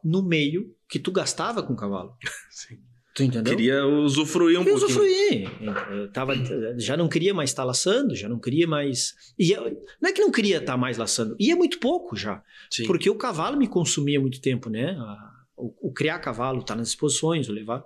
no 0.05 0.23
meio 0.23 0.75
que 0.89 0.99
tu 0.99 1.11
gastava 1.11 1.63
com 1.63 1.75
cavalo. 1.75 2.15
Sim. 2.51 2.79
Tu 3.15 3.25
entendeu? 3.25 3.57
Queria 3.57 3.85
usufruir 3.85 4.61
um 4.61 4.65
queria 4.65 4.79
pouquinho. 4.79 5.01
usufruir. 5.01 5.51
Eu 5.91 6.13
tava, 6.13 6.35
já 6.77 6.97
não 6.97 7.09
queria 7.09 7.35
mais 7.35 7.51
estar 7.51 7.65
laçando, 7.65 8.15
já 8.15 8.29
não 8.29 8.39
queria 8.39 8.65
mais. 8.65 9.15
E 9.37 9.51
eu, 9.51 9.65
não 10.01 10.11
é 10.11 10.13
que 10.13 10.21
não 10.21 10.31
queria 10.31 10.59
estar 10.59 10.77
mais 10.77 10.99
laçando, 10.99 11.35
ia 11.39 11.57
muito 11.57 11.81
pouco 11.81 12.15
já. 12.15 12.41
Sim. 12.71 12.87
Porque 12.87 13.11
o 13.11 13.17
cavalo 13.17 13.57
me 13.57 13.67
consumia 13.67 14.21
muito 14.21 14.41
tempo, 14.41 14.71
né? 14.71 14.91
A, 14.91 15.38
o, 15.59 15.93
criar 15.93 16.19
cavalo, 16.19 16.61
estar 16.61 16.75
tá 16.75 16.79
nas 16.79 16.89
exposições, 16.89 17.49
o 17.49 17.53
levar. 17.53 17.85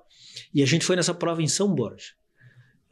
E 0.55 0.62
a 0.62 0.67
gente 0.67 0.85
foi 0.85 0.97
nessa 0.97 1.14
prova 1.14 1.43
em 1.43 1.49
São 1.49 1.75
Borja. 1.75 2.12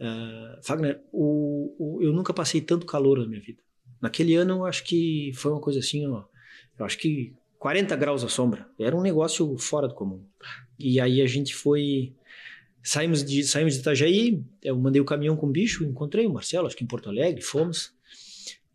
Uh, 0.00 0.62
Fagner, 0.62 1.00
o, 1.12 1.74
o, 1.78 2.02
eu 2.02 2.12
nunca 2.12 2.32
passei 2.32 2.60
tanto 2.60 2.86
calor 2.86 3.18
na 3.18 3.26
minha 3.26 3.40
vida. 3.40 3.62
Naquele 4.00 4.34
ano, 4.34 4.54
eu 4.54 4.64
acho 4.64 4.84
que 4.84 5.32
foi 5.34 5.52
uma 5.52 5.60
coisa 5.60 5.78
assim, 5.78 6.06
ó, 6.06 6.24
eu 6.78 6.86
acho 6.86 6.96
que 6.96 7.34
40 7.58 7.94
graus 7.96 8.24
à 8.24 8.28
sombra. 8.28 8.66
Era 8.78 8.96
um 8.96 9.02
negócio 9.02 9.56
fora 9.58 9.86
do 9.86 9.94
comum. 9.94 10.24
E 10.78 10.98
aí 10.98 11.20
a 11.20 11.26
gente 11.26 11.54
foi. 11.54 12.14
Saímos 12.82 13.22
de, 13.22 13.44
saímos 13.44 13.74
de 13.74 13.80
Itajaí, 13.80 14.42
eu 14.62 14.74
mandei 14.78 15.02
o 15.02 15.04
caminhão 15.04 15.36
com 15.36 15.46
o 15.46 15.50
bicho, 15.50 15.84
encontrei 15.84 16.26
o 16.26 16.32
Marcelo, 16.32 16.66
acho 16.66 16.74
que 16.74 16.82
em 16.82 16.86
Porto 16.86 17.10
Alegre, 17.10 17.42
fomos. 17.42 17.92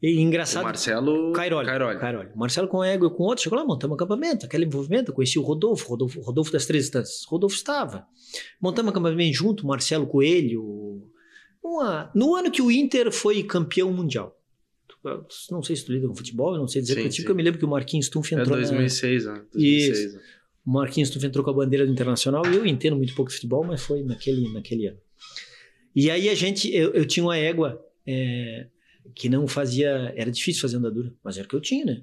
E 0.06 0.22
engraçado. 0.22 0.62
O 0.62 0.66
Marcelo 0.66 1.32
Cairoli. 1.32 1.66
Cairoli. 1.66 2.00
Cairoli. 2.00 2.30
Marcelo 2.36 2.68
com 2.68 2.84
ego 2.84 3.08
e 3.08 3.10
com 3.10 3.24
outro, 3.24 3.44
chegou 3.44 3.58
lá, 3.58 3.66
montamos 3.66 3.94
um 3.94 3.96
acampamento, 3.96 4.46
aquele 4.46 4.66
envolvimento, 4.66 5.10
eu 5.10 5.16
conheci 5.16 5.40
o 5.40 5.42
Rodolfo, 5.42 5.90
Rodolfo, 5.90 6.22
Rodolfo 6.22 6.52
das 6.52 6.68
Três 6.68 6.86
Instâncias. 6.86 7.24
Rodolfo 7.26 7.56
estava. 7.56 8.06
Montamos 8.62 8.92
acampamento 8.92 9.36
junto, 9.36 9.66
Marcelo 9.66 10.06
Coelho. 10.06 11.10
Uma... 11.64 12.12
No 12.14 12.36
ano 12.36 12.52
que 12.52 12.62
o 12.62 12.70
Inter 12.70 13.12
foi 13.12 13.42
campeão 13.42 13.92
mundial. 13.92 14.40
Não 15.50 15.64
sei 15.64 15.76
se 15.76 15.84
tu 15.84 15.92
lida 15.92 16.08
com 16.08 16.16
futebol, 16.16 16.54
eu 16.54 16.60
não 16.60 16.68
sei 16.68 16.84
dizer 16.84 16.96
Sim, 16.96 17.02
contigo, 17.02 17.16
sim. 17.16 17.22
porque 17.24 17.32
eu 17.32 17.36
me 17.36 17.44
lembro 17.44 17.60
que 17.60 17.66
o 17.66 17.70
Marquinhos 17.70 18.06
Stumpf 18.06 18.32
É 18.36 18.40
entrou 18.40 18.58
na... 18.58 18.62
2006, 18.62 19.26
né? 19.26 19.42
2006, 19.54 20.14
né? 20.14 20.22
O 20.68 20.72
Marquinhos 20.72 21.10
Stumpf 21.10 21.26
entrou 21.26 21.44
com 21.44 21.50
a 21.50 21.54
bandeira 21.54 21.84
do 21.84 21.92
Internacional 21.92 22.44
e 22.46 22.56
eu 22.56 22.66
entendo 22.66 22.96
muito 22.96 23.16
pouco 23.16 23.30
de 23.32 23.38
futebol, 23.38 23.64
mas 23.64 23.82
foi 23.82 24.04
naquele, 24.04 24.54
naquele 24.54 24.88
ano. 24.88 25.00
E 25.96 26.12
aí 26.12 26.30
a 26.30 26.36
gente, 26.36 26.72
eu, 26.72 26.92
eu 26.94 27.08
tinha 27.08 27.24
uma 27.24 27.38
égua 27.38 27.84
é, 28.06 28.68
que 29.14 29.30
não 29.30 29.48
fazia, 29.48 30.14
era 30.16 30.32
difícil 30.32 30.62
fazer 30.62 30.78
andadura, 30.78 31.14
mas 31.24 31.38
era 31.38 31.46
o 31.46 31.50
que 31.50 31.56
eu 31.56 31.62
tinha, 31.62 31.86
né? 31.86 32.02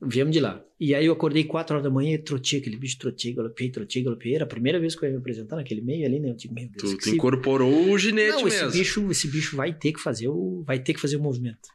Viemos 0.00 0.32
de 0.32 0.38
lá. 0.38 0.64
E 0.78 0.94
aí 0.94 1.06
eu 1.06 1.12
acordei 1.12 1.42
4 1.42 1.74
horas 1.74 1.82
da 1.82 1.90
manhã 1.90 2.14
e 2.14 2.18
trotei 2.18 2.60
aquele 2.60 2.76
bicho, 2.76 2.96
trotei, 2.98 3.32
galopei, 3.32 3.68
trotei, 3.68 4.02
galopei. 4.02 4.34
Era 4.34 4.44
a 4.44 4.46
primeira 4.46 4.78
vez 4.78 4.94
que 4.94 5.04
eu 5.04 5.08
ia 5.08 5.12
me 5.12 5.18
apresentar 5.18 5.56
naquele 5.56 5.80
meio 5.80 6.06
ali, 6.06 6.20
né? 6.20 6.30
Eu 6.30 6.34
digo, 6.34 6.54
meu 6.54 6.68
Deus, 6.68 6.96
Tu, 7.02 7.10
incorporou 7.10 7.90
o 7.90 7.98
ginete 7.98 8.30
não, 8.30 8.46
esse 8.46 8.62
mesmo. 8.62 8.78
bicho, 8.78 9.10
esse 9.10 9.28
bicho 9.28 9.56
vai 9.56 9.72
ter 9.72 9.92
que 9.92 10.00
fazer 10.00 10.28
o, 10.28 10.62
vai 10.64 10.78
ter 10.78 10.94
que 10.94 11.00
fazer 11.00 11.16
o 11.16 11.20
movimento. 11.20 11.68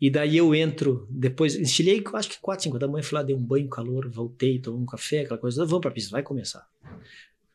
E 0.00 0.10
daí 0.10 0.36
eu 0.36 0.52
entro, 0.54 1.06
depois, 1.10 1.54
estilhei, 1.54 2.02
acho 2.14 2.30
que 2.30 2.40
4, 2.40 2.64
5 2.64 2.78
da 2.78 2.88
manhã, 2.88 3.02
fui 3.02 3.16
lá, 3.16 3.22
dei 3.22 3.34
um 3.34 3.42
banho, 3.42 3.68
calor, 3.68 4.08
voltei, 4.08 4.58
tomei 4.60 4.80
um 4.80 4.86
café, 4.86 5.20
aquela 5.20 5.38
coisa, 5.38 5.64
vamos 5.64 5.80
pra 5.80 5.90
pista, 5.90 6.10
vai 6.10 6.22
começar. 6.22 6.68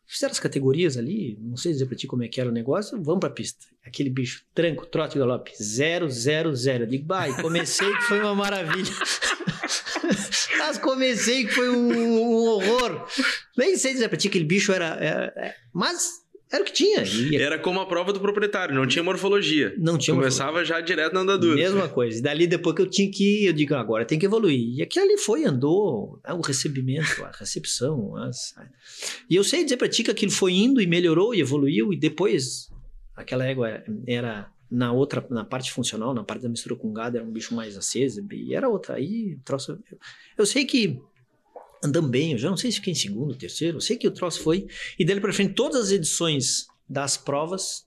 Fizeram 0.06 0.32
as 0.32 0.40
categorias 0.40 0.98
ali, 0.98 1.38
não 1.42 1.58
sei 1.58 1.72
dizer 1.72 1.86
pra 1.88 1.96
ti 1.96 2.06
como 2.08 2.24
é 2.24 2.28
que 2.28 2.40
era 2.40 2.50
o 2.50 2.54
negócio, 2.54 3.02
vamos 3.02 3.20
pra 3.22 3.30
pista. 3.30 3.66
Aquele 3.86 4.10
bicho, 4.10 4.44
tranco, 4.54 4.86
trote, 4.86 5.18
galope, 5.18 5.52
0, 5.62 6.10
0, 6.10 6.56
0. 6.56 6.84
Eu 6.84 6.88
digo, 6.88 7.08
vai, 7.08 7.36
comecei 7.42 7.92
que 7.96 8.02
foi 8.04 8.20
uma 8.20 8.36
maravilha. 8.36 8.92
Mas 10.60 10.78
comecei 10.78 11.46
que 11.46 11.52
foi 11.54 11.70
um, 11.70 11.92
um 11.94 12.46
horror. 12.48 13.06
Nem 13.58 13.76
sei 13.78 13.94
dizer 13.94 14.08
pra 14.10 14.18
ti 14.18 14.24
que 14.24 14.38
aquele 14.38 14.46
bicho 14.46 14.72
era, 14.72 14.86
era- 14.96 15.34
é, 15.36 15.56
mas 15.74 16.23
era 16.54 16.62
o 16.62 16.66
que 16.66 16.72
tinha. 16.74 17.04
E 17.04 17.36
Era 17.36 17.58
como 17.60 17.80
a 17.80 17.86
prova 17.86 18.14
do 18.14 18.20
proprietário, 18.20 18.76
não 18.76 18.86
tinha 18.88 19.04
morfologia. 19.04 19.74
não 19.78 19.98
tinha 19.98 20.16
Começava 20.16 20.64
já 20.64 20.80
direto 20.80 21.14
na 21.14 21.22
andadura. 21.22 21.56
Mesma 21.56 21.90
coisa. 21.90 22.20
E 22.20 22.22
dali, 22.22 22.46
depois 22.48 22.76
que 22.76 22.82
eu 22.82 22.90
tinha 22.90 23.10
que 23.12 23.42
ir, 23.44 23.46
eu 23.48 23.54
digo, 23.54 23.74
agora 23.76 24.06
tem 24.06 24.20
que 24.20 24.26
evoluir. 24.26 24.78
E 24.78 24.82
aquilo 24.82 25.06
ali 25.06 25.18
foi, 25.18 25.44
andou, 25.46 26.20
né, 26.24 26.34
o 26.34 26.42
recebimento, 26.42 27.24
a 27.24 27.32
recepção. 27.32 28.16
as- 28.18 28.54
E 29.30 29.36
eu 29.36 29.44
sei 29.44 29.64
dizer 29.64 29.78
pra 29.78 29.90
ti 29.90 30.04
que 30.04 30.12
aquilo 30.12 30.32
foi 30.32 30.54
indo 30.54 30.80
e 30.80 30.88
melhorou 30.88 31.34
e 31.34 31.42
evoluiu, 31.42 31.92
e 31.92 31.98
depois 31.98 32.70
aquela 33.16 33.46
égua 33.46 33.84
era 34.08 34.48
na 34.72 34.92
outra, 34.92 35.24
na 35.30 35.46
parte 35.46 35.72
funcional, 35.72 36.14
na 36.16 36.24
parte 36.24 36.42
da 36.44 36.50
mistura 36.50 36.76
com 36.76 36.92
gado, 36.92 37.16
era 37.18 37.26
um 37.26 37.32
bicho 37.32 37.54
mais 37.54 37.78
aceso, 37.78 38.26
e 38.32 38.56
era 38.56 38.68
outra. 38.68 38.96
Aí, 38.96 39.38
troço. 39.46 39.78
Eu 40.38 40.46
sei 40.48 40.66
que 40.66 41.00
andamos 41.84 42.10
bem, 42.10 42.32
eu 42.34 42.38
já 42.38 42.50
não 42.50 42.58
sei 42.58 42.72
se 42.72 42.78
fiquei 42.78 42.94
em 42.94 42.96
segundo, 42.96 43.36
terceiro, 43.36 43.78
eu 43.78 43.82
sei 43.82 43.98
que 43.98 44.08
o 44.08 44.12
troço 44.12 44.40
foi. 44.42 44.68
E 44.98 45.04
dali 45.06 45.20
pra 45.22 45.34
frente, 45.34 45.54
todas 45.54 45.86
as 45.86 45.92
edições 45.92 46.66
das 46.88 47.18
provas, 47.18 47.86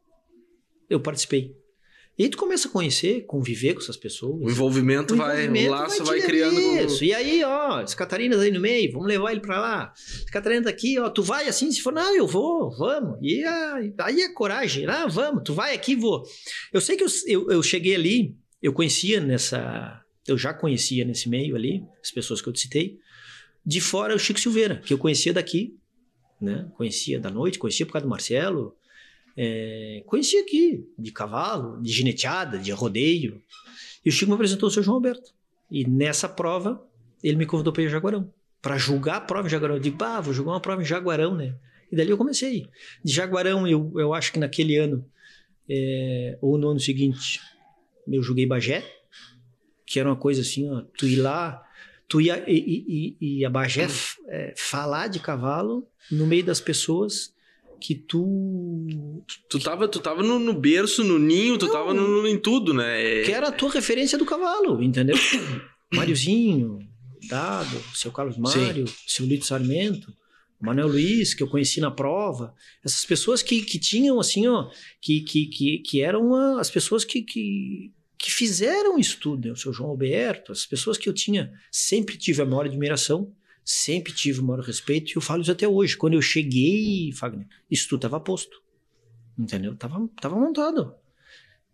eu 0.88 1.00
participei. 1.00 1.54
E 2.18 2.22
aí 2.24 2.30
tu 2.30 2.38
começa 2.38 2.66
a 2.66 2.70
conhecer, 2.70 3.26
conviver 3.26 3.74
com 3.74 3.80
essas 3.80 3.96
pessoas. 3.96 4.40
O 4.40 4.48
envolvimento, 4.50 5.12
O 5.12 5.18
vai, 5.18 5.42
envolvimento 5.44 5.68
o 5.68 5.70
laço 5.70 6.02
vai, 6.04 6.18
te 6.18 6.26
criando. 6.26 6.54
com- 6.54 6.78
Isso. 6.86 7.04
E 7.04 7.12
aí, 7.12 7.44
ó, 7.44 7.80
as 7.80 7.94
Catarinas 7.94 8.40
aí 8.40 8.50
no 8.50 8.58
meio, 8.58 8.90
vamos 8.92 9.06
levar 9.06 9.32
ele 9.32 9.40
pra 9.42 9.60
lá. 9.60 9.92
As 9.94 10.30
Catarinas 10.30 10.64
daqui, 10.64 10.98
ó, 10.98 11.10
tu 11.10 11.22
vai 11.22 11.46
assim, 11.46 11.70
se 11.70 11.82
for, 11.82 11.92
não, 11.92 12.16
eu 12.16 12.26
vou, 12.26 12.74
vamos. 12.74 13.18
E 13.20 13.44
aí, 13.44 13.92
aí 13.98 14.20
é 14.22 14.32
coragem, 14.32 14.86
ah, 14.86 15.06
vamos, 15.06 15.42
tu 15.44 15.52
vai 15.52 15.74
aqui, 15.74 15.94
vou. 15.94 16.22
Eu 16.72 16.80
sei 16.80 16.96
que 16.96 17.04
eu, 17.04 17.08
eu, 17.26 17.50
eu 17.50 17.62
cheguei 17.62 17.94
ali, 17.94 18.34
eu 18.62 18.72
conhecia 18.72 19.20
nessa, 19.20 20.00
eu 20.26 20.38
já 20.38 20.54
conhecia 20.54 21.04
nesse 21.04 21.28
meio 21.28 21.54
ali, 21.54 21.82
as 22.02 22.10
pessoas 22.10 22.40
que 22.40 22.48
eu 22.48 22.52
te 22.54 22.60
citei. 22.60 22.96
De 23.66 23.80
fora, 23.80 24.14
o 24.14 24.18
Chico 24.18 24.38
Silveira, 24.38 24.76
que 24.76 24.94
eu 24.94 24.98
conhecia 24.98 25.32
daqui, 25.32 25.76
né? 26.40 26.70
Conhecia 26.76 27.18
da 27.18 27.30
noite, 27.30 27.58
conhecia 27.58 27.84
por 27.84 27.92
causa 27.92 28.06
do 28.06 28.10
Marcelo. 28.10 28.76
É, 29.36 30.04
conhecia 30.06 30.40
aqui, 30.42 30.88
de 30.96 31.10
cavalo, 31.10 31.82
de 31.82 31.90
gineteada, 31.90 32.58
de 32.58 32.70
rodeio. 32.70 33.42
E 34.04 34.08
o 34.08 34.12
Chico 34.12 34.30
me 34.30 34.34
apresentou 34.34 34.68
o 34.68 34.70
seu 34.70 34.84
João 34.84 34.96
Alberto. 34.96 35.34
E 35.68 35.84
nessa 35.84 36.28
prova, 36.28 36.80
ele 37.22 37.36
me 37.36 37.44
convidou 37.44 37.72
para 37.72 37.82
ir 37.82 37.86
a 37.86 37.90
Jaguarão. 37.90 38.32
Para 38.62 38.78
julgar 38.78 39.16
a 39.16 39.20
prova 39.20 39.48
em 39.48 39.50
Jaguarão. 39.50 39.74
Eu 39.74 39.80
digo, 39.80 39.96
bah, 39.96 40.20
vou 40.20 40.32
jogar 40.32 40.52
uma 40.52 40.60
prova 40.60 40.82
em 40.82 40.84
Jaguarão, 40.84 41.34
né? 41.34 41.56
E 41.90 41.96
dali 41.96 42.10
eu 42.10 42.16
comecei. 42.16 42.68
De 43.04 43.12
Jaguarão, 43.12 43.66
eu, 43.66 43.92
eu 43.96 44.14
acho 44.14 44.32
que 44.32 44.38
naquele 44.38 44.76
ano, 44.76 45.04
é, 45.68 46.38
ou 46.40 46.56
no 46.56 46.70
ano 46.70 46.80
seguinte, 46.80 47.40
eu 48.06 48.22
joguei 48.22 48.46
Bagé, 48.46 48.84
que 49.84 49.98
era 49.98 50.08
uma 50.08 50.16
coisa 50.16 50.42
assim, 50.42 50.68
ó, 50.70 50.82
tu 50.96 51.06
ir 51.06 51.16
lá, 51.16 51.65
tu 52.08 52.20
ia 52.20 52.44
e, 52.48 52.56
e- 53.20 53.38
e- 53.38 53.44
a 53.44 53.50
Bagé 53.50 53.88
é, 54.28 54.54
falar 54.56 55.08
de 55.08 55.18
cavalo 55.20 55.86
no 56.10 56.26
meio 56.26 56.44
das 56.44 56.60
pessoas 56.60 57.34
que 57.80 57.94
tu 57.94 59.22
Tu 59.50 59.58
tava, 59.60 59.86
tu 59.86 60.00
tava 60.00 60.22
no, 60.22 60.38
no 60.38 60.54
berço, 60.54 61.04
no 61.04 61.18
ninho, 61.18 61.58
tu 61.58 61.66
Não. 61.66 61.72
tava 61.72 61.92
no, 61.92 62.22
no- 62.22 62.26
em 62.28 62.38
tudo, 62.38 62.72
né? 62.72 63.20
É- 63.20 63.22
que 63.24 63.32
era 63.32 63.48
a 63.48 63.52
tua 63.52 63.70
referência 63.70 64.16
do 64.16 64.24
cavalo, 64.24 64.82
entendeu? 64.82 65.16
Máriozinho, 65.92 66.78
Dado, 67.28 67.80
seu 67.94 68.10
Carlos 68.12 68.36
Mário, 68.38 68.84
seu 69.06 69.26
Lito 69.26 69.44
Sarmento, 69.46 70.12
Manuel 70.60 70.88
Luiz, 70.88 71.34
que 71.34 71.42
eu 71.42 71.48
conheci 71.48 71.80
na 71.80 71.90
prova. 71.90 72.54
Essas 72.84 73.04
pessoas 73.04 73.42
que, 73.42 73.62
que 73.62 73.78
tinham, 73.78 74.18
assim, 74.18 74.46
ó, 74.46 74.68
que, 75.02 75.20
que, 75.20 75.46
que, 75.46 75.78
que 75.78 76.00
eram 76.02 76.34
as 76.58 76.70
pessoas 76.70 77.04
que, 77.04 77.22
que, 77.22 77.92
que 78.18 78.30
fizeram 78.32 78.98
isso 78.98 79.18
tudo, 79.20 79.46
né? 79.46 79.52
O 79.52 79.56
seu 79.56 79.72
João 79.72 79.90
Alberto, 79.90 80.52
as 80.52 80.64
pessoas 80.66 80.96
que 80.98 81.08
eu 81.08 81.12
tinha, 81.12 81.52
sempre 81.70 82.16
tive 82.16 82.42
a 82.42 82.46
maior 82.46 82.64
admiração, 82.66 83.32
sempre 83.64 84.12
tive 84.12 84.40
o 84.40 84.44
maior 84.44 84.62
respeito, 84.62 85.10
e 85.10 85.16
eu 85.16 85.20
falo 85.20 85.42
isso 85.42 85.52
até 85.52 85.66
hoje. 85.68 85.96
Quando 85.96 86.14
eu 86.14 86.22
cheguei, 86.22 87.12
Fagner, 87.12 87.46
isso 87.70 87.88
tudo 87.88 87.98
estava 87.98 88.18
posto, 88.20 88.56
entendeu? 89.38 89.74
Tava, 89.76 90.08
tava 90.20 90.36
montado. 90.38 90.94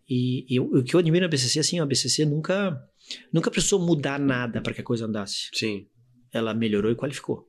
E, 0.09 0.45
e 0.53 0.57
eu- 0.57 0.65
o 0.65 0.83
que 0.83 0.95
eu 0.95 0.99
admiro 0.99 1.23
na 1.23 1.29
BCC, 1.29 1.59
assim, 1.59 1.79
a 1.79 1.85
BCC 1.85 2.25
nunca, 2.25 2.83
nunca 3.31 3.49
precisou 3.49 3.79
mudar 3.79 4.19
nada 4.19 4.61
para 4.61 4.73
que 4.73 4.81
a 4.81 4.83
coisa 4.83 5.05
andasse. 5.05 5.49
Sim. 5.53 5.87
Ela 6.31 6.53
melhorou 6.53 6.91
e 6.91 6.95
qualificou. 6.95 7.47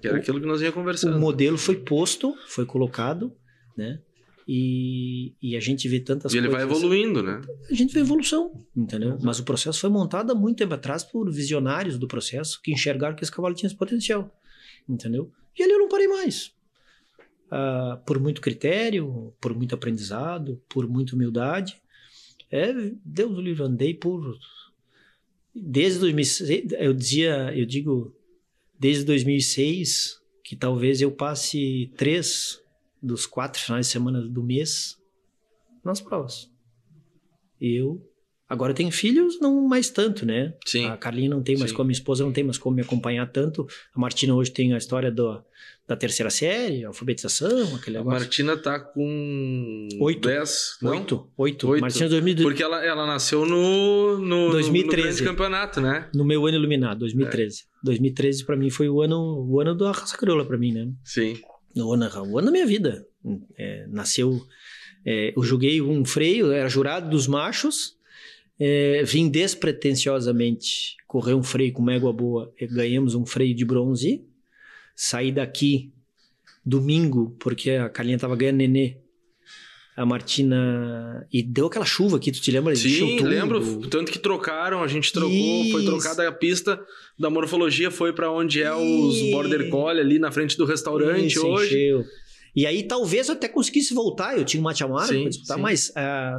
Que 0.00 0.08
era 0.08 0.18
aquilo 0.18 0.40
que 0.40 0.46
nós 0.46 0.60
ia 0.62 0.70
O 0.70 0.72
conversando. 0.72 1.18
modelo 1.18 1.56
foi 1.58 1.76
posto, 1.76 2.34
foi 2.48 2.66
colocado, 2.66 3.34
né? 3.76 4.00
E, 4.46 5.32
e 5.40 5.56
a 5.56 5.60
gente 5.60 5.88
vê 5.88 6.00
tantas 6.00 6.32
E 6.34 6.38
ele 6.38 6.48
coisas. 6.48 6.68
vai 6.68 6.76
evoluindo, 6.76 7.22
né? 7.22 7.40
A 7.70 7.74
gente 7.74 7.94
vê 7.94 8.00
evolução, 8.00 8.64
entendeu? 8.76 9.18
Mas 9.22 9.38
o 9.38 9.44
processo 9.44 9.80
foi 9.80 9.88
montado 9.88 10.32
há 10.32 10.34
muito 10.34 10.58
tempo 10.58 10.74
atrás 10.74 11.02
por 11.02 11.30
visionários 11.32 11.98
do 11.98 12.06
processo 12.06 12.60
que 12.62 12.70
enxergaram 12.72 13.16
que 13.16 13.22
esse 13.24 13.32
cavalo 13.32 13.54
tinha 13.54 13.68
esse 13.68 13.76
potencial, 13.76 14.30
entendeu? 14.88 15.32
E 15.58 15.62
ali 15.62 15.72
eu 15.72 15.78
não 15.78 15.88
parei 15.88 16.08
mais. 16.08 16.52
Ah, 17.50 18.00
por 18.04 18.18
muito 18.18 18.40
critério, 18.40 19.32
por 19.40 19.54
muito 19.54 19.74
aprendizado, 19.74 20.60
por 20.68 20.88
muita 20.88 21.14
humildade. 21.14 21.80
É, 22.50 22.72
Deus 23.04 23.34
do 23.34 23.40
livre, 23.40 23.62
andei 23.62 23.94
por. 23.94 24.36
Desde 25.54 26.00
2006, 26.00 26.72
eu 26.78 26.92
dizia, 26.92 27.52
eu 27.56 27.64
digo, 27.64 28.14
desde 28.78 29.04
2006, 29.04 30.20
que 30.42 30.56
talvez 30.56 31.00
eu 31.00 31.12
passe 31.12 31.92
três 31.96 32.60
dos 33.04 33.26
quatro 33.26 33.60
finais 33.60 33.86
de 33.86 33.92
semana 33.92 34.20
do 34.22 34.42
mês 34.42 34.96
nas 35.84 36.00
provas. 36.00 36.50
Eu. 37.60 38.00
Agora 38.48 38.72
eu 38.72 38.76
tenho 38.76 38.90
filhos, 38.92 39.40
não 39.40 39.66
mais 39.66 39.88
tanto, 39.88 40.26
né? 40.26 40.54
Sim. 40.66 40.86
A 40.86 40.96
Carlinha 40.96 41.30
não 41.30 41.42
tem 41.42 41.56
mais 41.56 41.70
Sim. 41.70 41.76
como, 41.76 41.86
a 41.86 41.88
minha 41.88 41.96
esposa 41.96 42.24
não 42.24 42.32
tem 42.32 42.44
mais 42.44 42.58
como 42.58 42.76
me 42.76 42.82
acompanhar 42.82 43.26
tanto. 43.30 43.66
A 43.94 43.98
Martina 43.98 44.34
hoje 44.34 44.50
tem 44.50 44.74
a 44.74 44.76
história 44.76 45.10
do, 45.10 45.42
da 45.88 45.96
terceira 45.96 46.28
série, 46.28 46.84
a 46.84 46.88
alfabetização, 46.88 47.74
aquele 47.74 47.96
A 47.96 48.00
negócio. 48.00 48.20
Martina 48.20 48.56
tá 48.56 48.78
com 48.78 49.88
Oito. 49.98 50.28
10, 50.28 50.78
não? 50.82 50.90
Oito, 50.92 51.30
oito. 51.38 51.68
Oito. 51.70 51.80
Martina 51.80 52.08
2000, 52.08 52.36
Porque 52.42 52.62
ela, 52.62 52.84
ela 52.84 53.06
nasceu 53.06 53.46
no, 53.46 54.18
no, 54.18 54.50
2013. 54.50 54.96
no 54.96 55.02
grande 55.02 55.24
campeonato, 55.24 55.80
né? 55.80 56.08
no 56.14 56.24
meu 56.24 56.46
ano 56.46 56.56
iluminado, 56.58 56.98
2013. 57.00 57.64
2013 57.82 58.44
para 58.44 58.56
mim 58.56 58.68
foi 58.70 58.88
o 58.90 59.00
ano, 59.00 59.46
o 59.48 59.58
ano 59.60 59.74
da 59.74 59.90
raça 59.90 60.16
crioula 60.18 60.44
para 60.44 60.58
mim, 60.58 60.72
né? 60.72 60.92
Sim. 61.02 61.38
O 61.76 61.92
ano, 61.92 62.08
o 62.30 62.38
ano 62.38 62.46
da 62.46 62.52
minha 62.52 62.66
vida. 62.66 63.06
É, 63.56 63.86
nasceu, 63.88 64.40
é, 65.04 65.32
eu 65.36 65.42
joguei 65.42 65.80
um 65.80 66.04
freio, 66.04 66.52
era 66.52 66.68
jurado 66.68 67.08
dos 67.08 67.26
machos, 67.26 67.96
é, 68.58 69.02
vim 69.02 69.28
despretensiosamente 69.28 70.96
correr 71.06 71.34
um 71.34 71.42
freio 71.42 71.72
com 71.72 71.82
uma 71.82 71.94
égua 71.94 72.12
boa, 72.12 72.52
e 72.60 72.66
ganhamos 72.66 73.14
um 73.14 73.24
freio 73.24 73.54
de 73.54 73.64
bronze, 73.64 74.24
saí 74.94 75.32
daqui 75.32 75.92
domingo, 76.64 77.36
porque 77.38 77.70
a 77.70 77.88
Carlinha 77.88 78.18
tava 78.18 78.36
ganhando 78.36 78.56
nenê, 78.56 78.96
a 79.96 80.04
Martina, 80.04 81.26
e 81.32 81.42
deu 81.42 81.66
aquela 81.66 81.84
chuva 81.84 82.16
aqui, 82.16 82.32
tu 82.32 82.40
te 82.40 82.50
lembra? 82.50 82.74
Sim, 82.74 83.20
lembro. 83.20 83.86
Tanto 83.88 84.10
que 84.10 84.18
trocaram, 84.18 84.82
a 84.82 84.88
gente 84.88 85.12
trocou, 85.12 85.30
foi 85.70 85.82
Isso. 85.82 85.84
trocada 85.86 86.28
a 86.28 86.32
pista 86.32 86.80
da 87.18 87.30
morfologia, 87.30 87.90
foi 87.90 88.12
pra 88.12 88.30
onde 88.30 88.62
é 88.62 88.74
os. 88.74 89.30
Border 89.30 89.70
Collie 89.70 90.00
ali 90.00 90.18
na 90.18 90.32
frente 90.32 90.56
do 90.56 90.64
restaurante 90.64 91.26
Isso, 91.26 91.46
hoje. 91.46 91.66
encheu. 91.76 92.04
E 92.56 92.66
aí 92.66 92.84
talvez 92.84 93.28
eu 93.28 93.34
até 93.34 93.48
conseguisse 93.48 93.92
voltar, 93.92 94.38
eu 94.38 94.44
tinha 94.44 94.60
um 94.60 94.64
mate 94.64 94.84
amargo 94.84 95.12
pra 95.12 95.28
disputar, 95.28 95.56
sim. 95.56 95.62
mas 95.62 95.92
ah, 95.96 96.36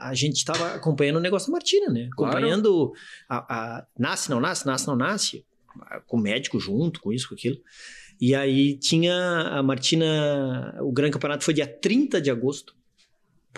a 0.00 0.14
gente 0.14 0.36
estava 0.36 0.74
acompanhando 0.74 1.16
o 1.16 1.20
negócio 1.20 1.48
da 1.48 1.52
Martina, 1.52 1.90
né? 1.90 2.08
Claro. 2.16 2.36
Acompanhando 2.36 2.92
a, 3.28 3.36
a- 3.78 3.86
nasce, 3.98 4.30
não 4.30 4.40
nasce, 4.40 4.66
nasce, 4.66 4.86
não 4.86 4.96
nasce, 4.96 5.44
com 6.06 6.16
o 6.16 6.20
médico 6.20 6.58
junto, 6.58 7.00
com 7.00 7.12
isso, 7.12 7.28
com 7.28 7.34
aquilo. 7.34 7.56
E 8.18 8.34
aí 8.34 8.78
tinha 8.78 9.14
a 9.14 9.62
Martina, 9.62 10.74
o 10.80 10.90
grande 10.90 11.12
campeonato 11.12 11.44
foi 11.44 11.52
dia 11.52 11.66
30 11.66 12.18
de 12.18 12.30
agosto, 12.30 12.74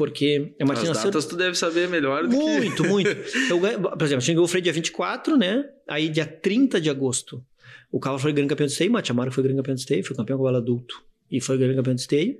porque 0.01 0.55
a 0.59 0.65
Martina 0.65 0.93
As 0.93 1.05
datas 1.05 1.27
tu 1.27 1.37
deve 1.37 1.55
saber 1.59 1.87
melhor 1.87 2.23
do 2.23 2.31
que... 2.31 2.35
muito, 2.35 2.85
muito. 2.85 3.11
Ganho- 3.61 3.83
por 3.83 4.03
exemplo, 4.03 4.17
a 4.17 4.21
gente 4.21 4.29
ganhou 4.29 4.45
o 4.45 4.49
freio 4.49 4.63
dia 4.65 4.73
24, 4.73 5.37
né? 5.37 5.69
Aí 5.87 6.09
dia 6.09 6.25
30 6.25 6.81
de 6.81 6.89
agosto, 6.89 7.45
o 7.93 8.01
Cavalo 8.01 8.19
foi 8.19 8.33
grande 8.33 8.49
campeão 8.49 8.65
de 8.65 8.73
esteio, 8.73 8.89
o 8.89 8.95
Mate 8.95 9.11
Amaro 9.11 9.31
foi 9.31 9.43
grande 9.43 9.59
campeão 9.59 9.75
de 9.75 9.83
esteio, 9.83 10.03
foi 10.03 10.17
campeão 10.17 10.39
cavalo 10.39 10.57
adulto 10.57 11.05
e 11.31 11.39
foi 11.39 11.59
grande 11.59 11.75
campeão 11.75 11.95
de 11.95 12.01
esteio. 12.01 12.39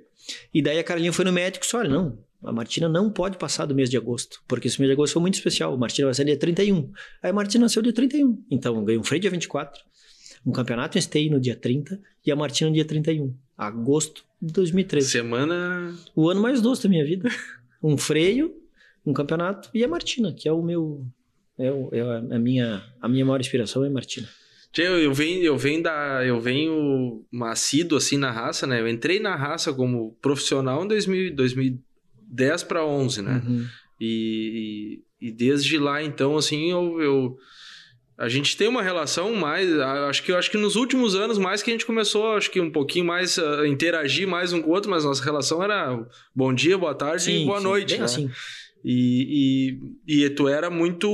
E 0.51 0.59
daí 0.59 0.79
a 0.79 0.83
Carolina 0.83 1.13
foi 1.13 1.23
no 1.23 1.31
médico 1.31 1.63
e 1.63 1.67
disse, 1.67 1.75
olha, 1.75 1.87
não, 1.87 2.17
a 2.43 2.51
Martina 2.51 2.89
não 2.89 3.11
pode 3.11 3.37
passar 3.37 3.67
do 3.67 3.75
mês 3.75 3.91
de 3.91 3.95
agosto, 3.95 4.41
porque 4.47 4.67
esse 4.67 4.81
mês 4.81 4.89
de 4.89 4.93
agosto 4.93 5.13
foi 5.13 5.21
muito 5.21 5.35
especial. 5.35 5.71
A 5.71 5.77
Martina 5.77 6.07
vai 6.07 6.15
ser 6.15 6.25
dia 6.25 6.37
31. 6.37 6.91
Aí 7.21 7.29
a 7.29 7.33
Martina 7.33 7.65
nasceu 7.65 7.83
dia 7.83 7.93
31. 7.93 8.43
Então, 8.49 8.75
eu 8.75 8.81
ganhei 8.81 8.99
um 8.99 9.03
freio 9.03 9.21
dia 9.21 9.29
24, 9.29 9.79
um 10.47 10.51
campeonato 10.51 10.97
em 10.97 10.99
esteio 10.99 11.29
no 11.29 11.39
dia 11.39 11.55
30 11.55 12.01
e 12.25 12.31
a 12.31 12.35
Martina 12.35 12.71
no 12.71 12.73
dia 12.73 12.85
31. 12.85 13.35
Agosto 13.55 14.25
de 14.41 14.51
2013. 14.53 15.07
Semana... 15.09 15.93
O 16.15 16.29
ano 16.29 16.41
mais 16.41 16.61
doce 16.61 16.83
da 16.83 16.89
minha 16.89 17.05
vida. 17.05 17.29
Um 17.83 17.97
freio, 17.97 18.53
um 19.03 19.11
campeonato 19.11 19.67
e 19.73 19.83
a 19.83 19.87
Martina, 19.87 20.31
que 20.31 20.47
é 20.47 20.51
o 20.51 20.61
meu. 20.61 21.03
É, 21.57 21.71
o- 21.71 21.89
é 21.91 22.01
a, 22.35 22.37
minha, 22.37 22.83
a 23.01 23.09
minha 23.09 23.25
maior 23.25 23.39
inspiração 23.39 23.83
é 23.83 23.87
a 23.87 23.91
Martina. 23.91 24.29
Eu, 24.77 24.99
eu 24.99 25.11
venho, 25.11 25.41
eu 25.43 25.57
venho 25.57 25.81
da, 25.81 26.23
eu 26.23 26.39
venho 26.39 27.25
macido 27.31 27.95
assim 27.97 28.17
na 28.17 28.29
raça, 28.31 28.67
né? 28.67 28.79
Eu 28.79 28.87
entrei 28.87 29.19
na 29.19 29.35
raça 29.35 29.73
como 29.73 30.15
profissional 30.21 30.85
em 30.85 30.87
2000, 30.89 31.35
2010 31.35 32.63
para 32.63 32.85
11, 32.85 33.21
né? 33.23 33.41
Uhum. 33.47 33.65
E, 33.99 35.01
e, 35.19 35.27
e 35.27 35.31
desde 35.31 35.79
lá, 35.79 36.03
então, 36.03 36.37
assim, 36.37 36.69
eu, 36.71 37.01
eu- 37.01 37.37
a 38.17 38.29
gente 38.29 38.55
tem 38.55 38.67
uma 38.67 38.83
relação 38.83 39.33
mais, 39.33 39.71
acho 39.79 40.23
que 40.23 40.31
acho 40.31 40.51
que 40.51 40.57
nos 40.57 40.75
últimos 40.75 41.15
anos 41.15 41.37
mais 41.37 41.63
que 41.63 41.71
a 41.71 41.73
gente 41.73 41.85
começou, 41.85 42.33
acho 42.35 42.51
que 42.51 42.61
um 42.61 42.71
pouquinho 42.71 43.05
mais 43.05 43.39
a 43.39 43.67
interagir 43.67 44.27
mais 44.27 44.53
um 44.53 44.61
com 44.61 44.69
o 44.69 44.73
outro, 44.73 44.89
mas 44.91 45.03
nossa 45.03 45.23
relação 45.23 45.63
era 45.63 45.97
bom 46.35 46.53
dia, 46.53 46.77
boa 46.77 46.93
tarde 46.93 47.31
e 47.31 47.45
boa 47.45 47.57
sim, 47.57 47.63
noite, 47.63 47.89
bem 47.91 47.99
né? 47.99 48.05
assim. 48.05 48.29
E, 48.83 49.79
e, 50.07 50.23
e 50.23 50.29
tu 50.31 50.47
era 50.47 50.69
muito. 50.69 51.07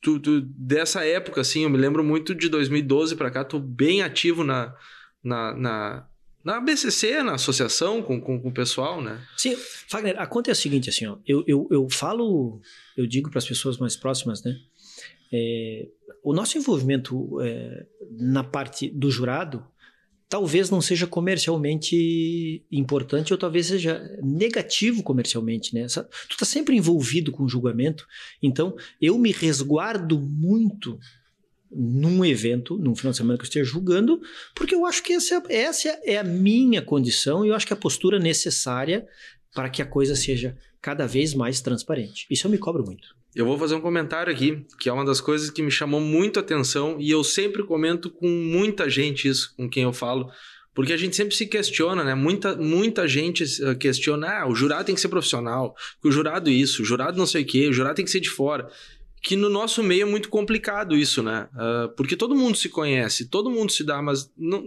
Tu, 0.00 0.20
tu- 0.20 0.40
dessa 0.42 1.04
época, 1.04 1.40
assim, 1.40 1.64
eu 1.64 1.70
me 1.70 1.78
lembro 1.78 2.04
muito 2.04 2.34
de 2.34 2.48
2012 2.48 3.16
pra 3.16 3.30
cá, 3.30 3.42
tu 3.44 3.58
bem 3.58 4.02
ativo 4.02 4.44
na, 4.44 4.74
na, 5.24 5.54
na, 5.56 6.06
na 6.44 6.60
BCC, 6.60 7.22
na 7.22 7.34
associação 7.34 8.02
com, 8.02 8.20
com, 8.20 8.40
com 8.40 8.48
o 8.48 8.52
pessoal, 8.52 9.02
né? 9.02 9.20
Sim, 9.36 9.56
Fagner, 9.88 10.14
a 10.20 10.26
conta 10.26 10.50
é 10.50 10.52
a 10.52 10.54
seguinte, 10.54 10.88
assim, 10.90 11.06
ó, 11.06 11.16
eu, 11.26 11.42
eu, 11.46 11.66
eu 11.70 11.88
falo, 11.90 12.60
eu 12.96 13.06
digo 13.06 13.30
para 13.30 13.38
as 13.38 13.46
pessoas 13.46 13.78
mais 13.78 13.96
próximas, 13.96 14.44
né? 14.44 14.54
É, 15.32 15.88
o 16.22 16.32
nosso 16.32 16.56
envolvimento 16.58 17.40
é, 17.40 17.86
na 18.18 18.44
parte 18.44 18.88
do 18.88 19.10
jurado 19.10 19.64
talvez 20.28 20.70
não 20.70 20.80
seja 20.80 21.06
comercialmente 21.06 22.64
importante 22.70 23.32
ou 23.32 23.38
talvez 23.38 23.66
seja 23.66 24.02
negativo 24.22 25.02
comercialmente, 25.02 25.74
né? 25.74 25.86
Tu 25.86 26.32
está 26.32 26.44
sempre 26.44 26.76
envolvido 26.76 27.30
com 27.30 27.44
o 27.44 27.48
julgamento, 27.48 28.06
então 28.42 28.76
eu 29.00 29.16
me 29.18 29.30
resguardo 29.30 30.18
muito 30.20 30.98
num 31.70 32.24
evento, 32.24 32.78
num 32.78 32.94
final 32.94 33.10
de 33.10 33.18
semana 33.18 33.38
que 33.38 33.42
eu 33.42 33.48
esteja 33.48 33.70
julgando, 33.70 34.20
porque 34.54 34.74
eu 34.74 34.86
acho 34.86 35.02
que 35.02 35.12
essa, 35.12 35.42
essa 35.48 35.88
é 36.04 36.16
a 36.16 36.24
minha 36.24 36.80
condição 36.80 37.44
e 37.44 37.48
eu 37.48 37.54
acho 37.54 37.66
que 37.66 37.72
é 37.72 37.76
a 37.76 37.80
postura 37.80 38.18
necessária 38.18 39.06
para 39.54 39.68
que 39.68 39.82
a 39.82 39.86
coisa 39.86 40.14
seja 40.14 40.56
cada 40.80 41.06
vez 41.06 41.34
mais 41.34 41.60
transparente. 41.60 42.26
Isso 42.30 42.46
eu 42.46 42.50
me 42.50 42.58
cobro 42.58 42.84
muito. 42.84 43.16
Eu 43.36 43.44
vou 43.44 43.58
fazer 43.58 43.74
um 43.74 43.82
comentário 43.82 44.32
aqui, 44.32 44.64
que 44.80 44.88
é 44.88 44.92
uma 44.92 45.04
das 45.04 45.20
coisas 45.20 45.50
que 45.50 45.60
me 45.60 45.70
chamou 45.70 46.00
muito 46.00 46.38
a 46.38 46.42
atenção 46.42 46.96
e 46.98 47.10
eu 47.10 47.22
sempre 47.22 47.62
comento 47.62 48.08
com 48.10 48.26
muita 48.26 48.88
gente 48.88 49.28
isso, 49.28 49.52
com 49.54 49.68
quem 49.68 49.82
eu 49.82 49.92
falo, 49.92 50.30
porque 50.74 50.90
a 50.90 50.96
gente 50.96 51.14
sempre 51.14 51.36
se 51.36 51.44
questiona, 51.44 52.02
né? 52.02 52.14
Muita, 52.14 52.56
muita 52.56 53.06
gente 53.06 53.44
eh, 53.62 53.74
questiona, 53.74 54.40
ah, 54.40 54.48
o 54.48 54.54
jurado 54.54 54.86
tem 54.86 54.94
que 54.94 55.00
ser 55.02 55.10
profissional, 55.10 55.74
que 56.00 56.08
o 56.08 56.10
jurado 56.10 56.48
isso, 56.48 56.80
o 56.80 56.84
jurado 56.86 57.18
não 57.18 57.26
sei 57.26 57.42
o 57.42 57.46
quê, 57.46 57.68
o 57.68 57.74
jurado 57.74 57.96
tem 57.96 58.06
que 58.06 58.10
ser 58.10 58.20
de 58.20 58.30
fora. 58.30 58.70
Que 59.22 59.36
no 59.36 59.50
nosso 59.50 59.82
meio 59.82 60.02
é 60.02 60.06
muito 60.06 60.30
complicado 60.30 60.96
isso, 60.96 61.22
né? 61.22 61.46
Ah, 61.54 61.90
porque 61.94 62.16
todo 62.16 62.34
mundo 62.34 62.56
se 62.56 62.70
conhece, 62.70 63.28
todo 63.28 63.50
mundo 63.50 63.70
se 63.70 63.84
dá, 63.84 64.00
mas 64.00 64.32
não, 64.34 64.64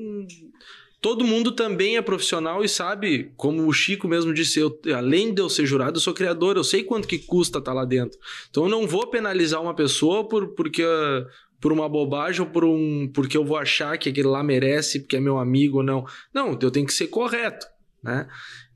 todo 1.02 1.24
mundo 1.26 1.52
também 1.52 1.98
é 1.98 2.02
profissional 2.02 2.64
e 2.64 2.70
sabe, 2.70 3.32
como 3.38 3.66
o 3.68 3.74
Chico 3.74 4.08
mesmo 4.08 4.34
disse, 4.34 4.60
eu, 4.60 4.80
além 4.96 5.34
de 5.34 5.42
eu 5.42 5.50
ser 5.50 5.66
jurado, 5.66 5.98
eu 5.98 6.02
sou 6.02 6.14
criador, 6.14 6.58
eu 6.58 6.64
sei 6.64 6.84
quanto 6.84 7.08
que 7.08 7.18
custa 7.20 7.60
estar 7.60 7.74
lá 7.74 7.86
dentro. 7.86 8.20
Então 8.50 8.64
eu 8.64 8.70
não 8.70 8.86
vou 8.88 9.08
penalizar 9.08 9.62
uma 9.62 9.74
pessoa 9.74 10.28
por, 10.28 10.50
porque, 10.56 10.84
por 11.62 11.72
uma 11.72 11.88
bobagem 11.88 12.42
ou 12.42 12.48
por 12.48 12.64
um, 12.66 13.10
porque 13.14 13.38
eu 13.38 13.46
vou 13.46 13.58
achar 13.58 13.98
que 13.98 14.10
aquele 14.10 14.28
lá 14.28 14.44
merece, 14.44 15.00
porque 15.00 15.16
é 15.18 15.20
meu 15.20 15.38
amigo 15.38 15.78
ou 15.78 15.84
não. 15.84 16.06
Não, 16.34 16.58
eu 16.62 16.72
tenho 16.72 16.86
que 16.86 16.94
ser 16.94 17.08
correto, 17.08 17.66
né? 18.04 18.28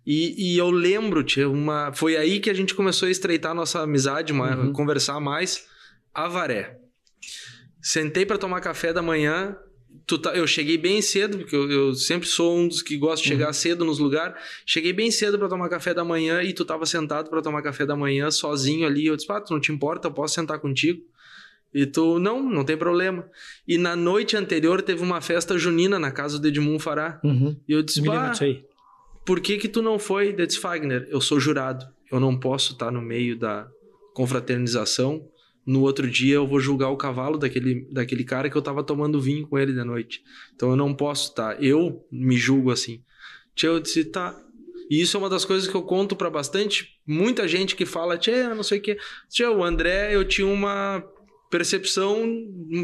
E, 0.06 0.54
e 0.54 0.58
eu 0.58 0.70
lembro, 0.70 1.24
tia, 1.24 1.48
uma, 1.50 1.94
foi 1.94 2.18
aí 2.18 2.40
que 2.42 2.50
a 2.50 2.54
gente 2.54 2.76
começou 2.76 3.08
a 3.08 3.12
estreitar 3.12 3.52
a 3.52 3.56
nossa 3.56 3.82
amizade, 3.82 4.34
uma- 4.34 4.56
Uhum. 4.56 4.74
conversar 4.74 5.20
mais. 5.22 5.66
Avaré. 6.14 6.78
Sentei 7.82 8.26
para 8.26 8.38
tomar 8.38 8.62
café 8.62 8.94
da 8.94 9.02
manhã. 9.02 9.56
Tá- 10.22 10.36
eu 10.36 10.46
cheguei 10.46 10.78
bem 10.78 11.02
cedo, 11.02 11.38
porque 11.40 11.56
eu, 11.56 11.72
eu 11.72 11.96
sempre 11.96 12.28
sou 12.28 12.58
um 12.58 12.68
dos 12.68 12.82
que 12.82 12.98
gosta 12.98 13.24
de 13.24 13.30
chegar 13.30 13.54
cedo 13.54 13.86
nos 13.86 14.00
lugares. 14.00 14.36
Cheguei 14.66 14.92
bem 14.92 15.10
cedo 15.10 15.40
para 15.40 15.48
tomar 15.48 15.70
café 15.70 15.94
da 15.94 16.04
manhã 16.04 16.44
e 16.44 16.54
tu 16.54 16.66
tava 16.66 16.86
sentado 16.86 17.30
para 17.30 17.42
tomar 17.42 17.62
café 17.62 17.86
da 17.86 17.96
manhã 17.96 18.30
sozinho 18.30 18.86
ali. 18.86 19.06
Eu 19.06 19.16
disse, 19.16 19.28
pá, 19.28 19.40
tu 19.40 19.54
não 19.54 19.60
te 19.60 19.72
importa, 19.72 20.08
eu 20.08 20.12
posso 20.12 20.36
sentar 20.36 20.60
contigo? 20.60 21.02
E 21.74 21.86
tu, 21.86 22.20
não, 22.20 22.44
não 22.44 22.64
tem 22.64 22.78
problema. 22.78 23.26
E 23.68 23.78
na 23.78 23.96
noite 23.96 24.38
anterior 24.38 24.82
teve 24.82 25.02
uma 25.02 25.22
festa 25.22 25.58
junina 25.58 25.98
na 25.98 26.12
casa 26.12 26.38
do 26.38 26.48
Edmundo 26.48 26.80
Fará. 26.80 27.20
Uhum. 27.24 27.56
E 27.68 27.72
eu 27.74 27.82
disse, 27.82 28.02
pá, 28.04 28.34
por 29.26 29.40
que 29.40 29.58
que 29.58 29.68
tu 29.68 29.82
não 29.82 29.98
foi? 29.98 30.36
Eu 30.38 30.46
disse, 30.46 30.60
Fagner, 30.60 31.08
eu 31.10 31.20
sou 31.22 31.40
jurado. 31.40 31.86
Eu 32.12 32.20
não 32.20 32.38
posso 32.38 32.74
estar 32.74 32.92
no 32.92 33.02
meio 33.02 33.38
da 33.38 33.68
confraternização. 34.14 35.28
No 35.66 35.82
outro 35.82 36.10
dia 36.10 36.36
eu 36.36 36.48
vou 36.48 36.60
julgar 36.60 36.90
o 36.90 36.98
cavalo 36.98 37.38
daquele, 37.38 37.88
daquele 37.92 38.24
cara 38.24 38.50
que 38.50 38.56
eu 38.56 38.62
tava 38.62 38.84
tomando 38.84 39.22
vinho 39.22 39.48
com 39.48 39.58
ele 39.58 39.74
de 39.74 39.84
noite. 39.84 40.24
Então 40.56 40.70
eu 40.70 40.76
não 40.76 40.94
posso 40.94 41.30
estar. 41.30 41.64
Eu 41.64 42.06
me 42.12 42.36
julgo 42.36 42.72
assim. 42.72 43.02
Tchê, 43.56 43.68
eu 43.68 43.80
disse, 43.80 44.06
tá. 44.06 44.40
E 44.90 45.02
isso 45.02 45.16
é 45.16 45.20
uma 45.20 45.30
das 45.30 45.46
coisas 45.46 45.68
que 45.68 45.76
eu 45.76 45.84
conto 45.84 46.16
pra 46.16 46.30
bastante. 46.30 47.00
Muita 47.08 47.48
gente 47.48 47.76
que 47.76 47.86
fala, 47.86 48.18
tchê, 48.18 48.44
não 48.50 48.64
sei 48.64 48.80
o 48.80 48.82
quê. 48.82 48.98
Tchê, 49.30 49.46
o 49.46 49.64
André, 49.64 50.14
eu 50.14 50.26
tinha 50.26 50.48
uma 50.48 51.04
percepção 51.50 52.26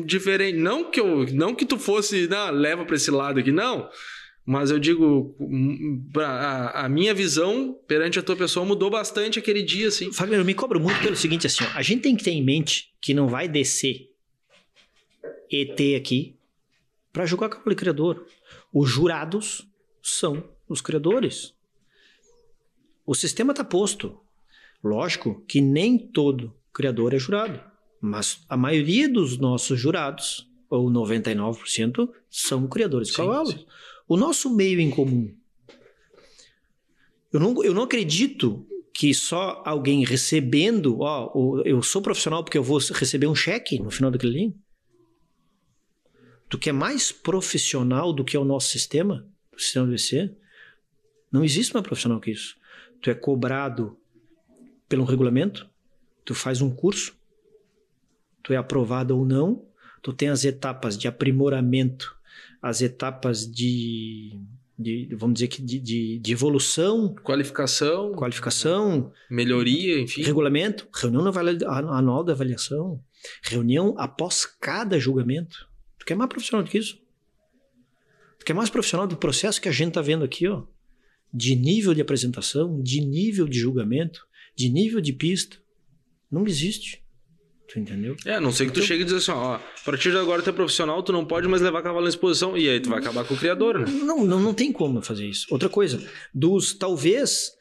diferente. 0.05 0.57
Não 0.57 0.89
que 0.89 0.99
eu, 0.99 1.25
não 1.33 1.55
que 1.55 1.65
tu 1.65 1.77
fosse, 1.77 2.27
não, 2.27 2.51
leva 2.51 2.85
pra 2.85 2.95
esse 2.95 3.11
lado 3.11 3.39
aqui, 3.39 3.51
não. 3.51 3.89
Mas 4.51 4.71
eu 4.71 4.79
digo, 4.79 5.35
hum, 5.39 6.03
a, 6.17 6.85
a 6.85 6.89
minha 6.89 7.13
visão 7.13 7.79
perante 7.87 8.17
a 8.17 8.23
tua 8.23 8.35
pessoa 8.35 8.65
mudou 8.65 8.89
bastante 8.89 9.37
aquele 9.37 9.61
dia, 9.61 9.89
assim. 9.89 10.11
Fagner, 10.11 10.39
eu 10.39 10.43
me 10.43 10.55
cobro 10.55 10.79
muito 10.79 10.99
pelo 11.03 11.15
seguinte, 11.15 11.45
assim, 11.45 11.63
ó, 11.63 11.67
a 11.77 11.83
gente 11.83 12.01
tem 12.01 12.15
que 12.15 12.23
ter 12.23 12.31
em 12.31 12.43
mente 12.43 12.91
que 12.99 13.13
não 13.13 13.27
vai 13.27 13.47
descer 13.47 14.09
ET 15.51 15.79
aqui 15.95 16.35
para 17.13 17.27
julgar 17.27 17.49
cavalo 17.49 17.75
criador. 17.75 18.25
Os 18.73 18.89
jurados 18.89 19.67
são 20.01 20.43
os 20.67 20.81
criadores. 20.81 21.53
O 23.05 23.13
sistema 23.13 23.51
está 23.51 23.63
posto. 23.63 24.19
Lógico 24.83 25.45
que 25.47 25.61
nem 25.61 25.95
todo 25.95 26.55
criador 26.73 27.13
é 27.13 27.19
jurado, 27.19 27.61
mas 28.01 28.43
a 28.49 28.57
maioria 28.57 29.07
dos 29.07 29.37
nossos 29.37 29.79
jurados, 29.79 30.49
ou 30.71 30.89
99%, 30.89 32.09
são 32.31 32.67
criadores 32.67 33.09
de 33.09 33.13
Sim, 33.13 33.21
cavalos. 33.21 33.51
sim. 33.51 33.65
O 34.09 34.17
nosso 34.17 34.49
meio 34.49 34.79
em 34.79 34.89
comum. 34.89 35.31
Eu 37.31 37.39
não, 37.39 37.63
eu 37.63 37.75
não 37.75 37.83
acredito 37.83 38.65
que 38.91 39.13
só 39.13 39.61
alguém 39.63 40.03
recebendo, 40.03 41.01
ó, 41.01 41.61
eu 41.63 41.83
sou 41.83 42.01
profissional 42.01 42.43
porque 42.43 42.57
eu 42.57 42.63
vou 42.63 42.79
receber 42.79 43.27
um 43.27 43.35
cheque 43.35 43.79
no 43.79 43.91
final 43.91 44.09
daquele 44.09 44.35
ali. 44.35 44.55
Tu 46.49 46.57
que 46.57 46.71
é 46.71 46.73
mais 46.73 47.11
profissional 47.11 48.11
do 48.11 48.25
que 48.25 48.35
é 48.35 48.39
o 48.39 48.43
nosso 48.43 48.69
sistema, 48.69 49.27
o 49.55 49.59
sistema 49.59 49.85
do 49.85 49.93
BC, 49.93 50.35
não 51.31 51.45
existe 51.45 51.71
mais 51.71 51.85
profissional 51.85 52.19
que 52.19 52.31
isso. 52.31 52.57
Tu 52.99 53.11
é 53.11 53.13
cobrado 53.13 53.95
pelo 54.87 55.05
regulamento, 55.05 55.69
tu 56.25 56.33
faz 56.33 56.61
um 56.61 56.75
curso, 56.75 57.15
tu 58.41 58.53
é 58.53 58.57
aprovado 58.57 59.15
ou 59.15 59.23
não, 59.23 59.67
tu 60.01 60.11
tem 60.11 60.29
as 60.29 60.43
etapas 60.43 60.97
de 60.97 61.07
aprimoramento, 61.07 62.18
as 62.61 62.81
etapas 62.81 63.49
de, 63.49 64.39
de 64.77 65.09
vamos 65.15 65.35
dizer 65.35 65.47
que 65.47 65.61
de, 65.61 65.79
de, 65.79 66.19
de 66.19 66.31
evolução, 66.31 67.15
Qualificação, 67.23 68.13
qualificação, 68.13 69.11
melhoria, 69.29 69.99
enfim. 69.99 70.23
regulamento, 70.23 70.87
reunião 70.93 71.25
anual 71.27 72.23
da 72.23 72.33
avaliação, 72.33 73.01
reunião 73.41 73.95
após 73.97 74.45
cada 74.45 74.99
julgamento. 74.99 75.67
Tu 75.97 76.05
quer 76.05 76.15
mais 76.15 76.29
profissional 76.29 76.63
do 76.63 76.69
que 76.69 76.77
isso? 76.77 76.97
Tu 78.39 78.45
quer 78.45 78.53
mais 78.53 78.69
profissional 78.69 79.07
do 79.07 79.17
processo 79.17 79.61
que 79.61 79.69
a 79.69 79.71
gente 79.71 79.93
tá 79.93 80.01
vendo 80.01 80.23
aqui, 80.23 80.47
ó? 80.47 80.63
de 81.33 81.55
nível 81.55 81.93
de 81.93 82.01
apresentação, 82.01 82.81
de 82.81 83.01
nível 83.01 83.47
de 83.47 83.59
julgamento, 83.59 84.27
de 84.55 84.69
nível 84.69 84.99
de 84.99 85.13
pista, 85.13 85.57
não 86.29 86.45
existe. 86.45 87.03
Tu 87.71 87.79
entendeu? 87.79 88.15
É, 88.25 88.35
a 88.35 88.41
não 88.41 88.51
sei 88.51 88.65
que 88.67 88.73
tu 88.73 88.81
chegue 88.81 89.03
e 89.03 89.05
diz 89.05 89.13
assim, 89.13 89.31
ó, 89.31 89.55
a 89.55 89.61
partir 89.85 90.11
de 90.11 90.17
agora 90.17 90.41
tu 90.41 90.49
é 90.49 90.53
profissional, 90.53 91.03
tu 91.03 91.11
não 91.11 91.23
pode 91.23 91.47
mais 91.47 91.61
levar 91.61 91.81
cavalo 91.83 92.03
na 92.03 92.09
exposição. 92.09 92.57
E 92.57 92.67
aí 92.67 92.79
tu 92.79 92.89
vai 92.89 92.99
acabar 92.99 93.23
com 93.23 93.33
o 93.35 93.37
criador, 93.37 93.77
né? 93.79 93.85
Não, 93.91 94.25
não, 94.25 94.39
não 94.39 94.53
tem 94.53 94.71
como 94.71 95.01
fazer 95.01 95.27
isso. 95.27 95.45
Outra 95.51 95.69
coisa, 95.69 96.01
dos 96.33 96.73
talvez. 96.73 97.51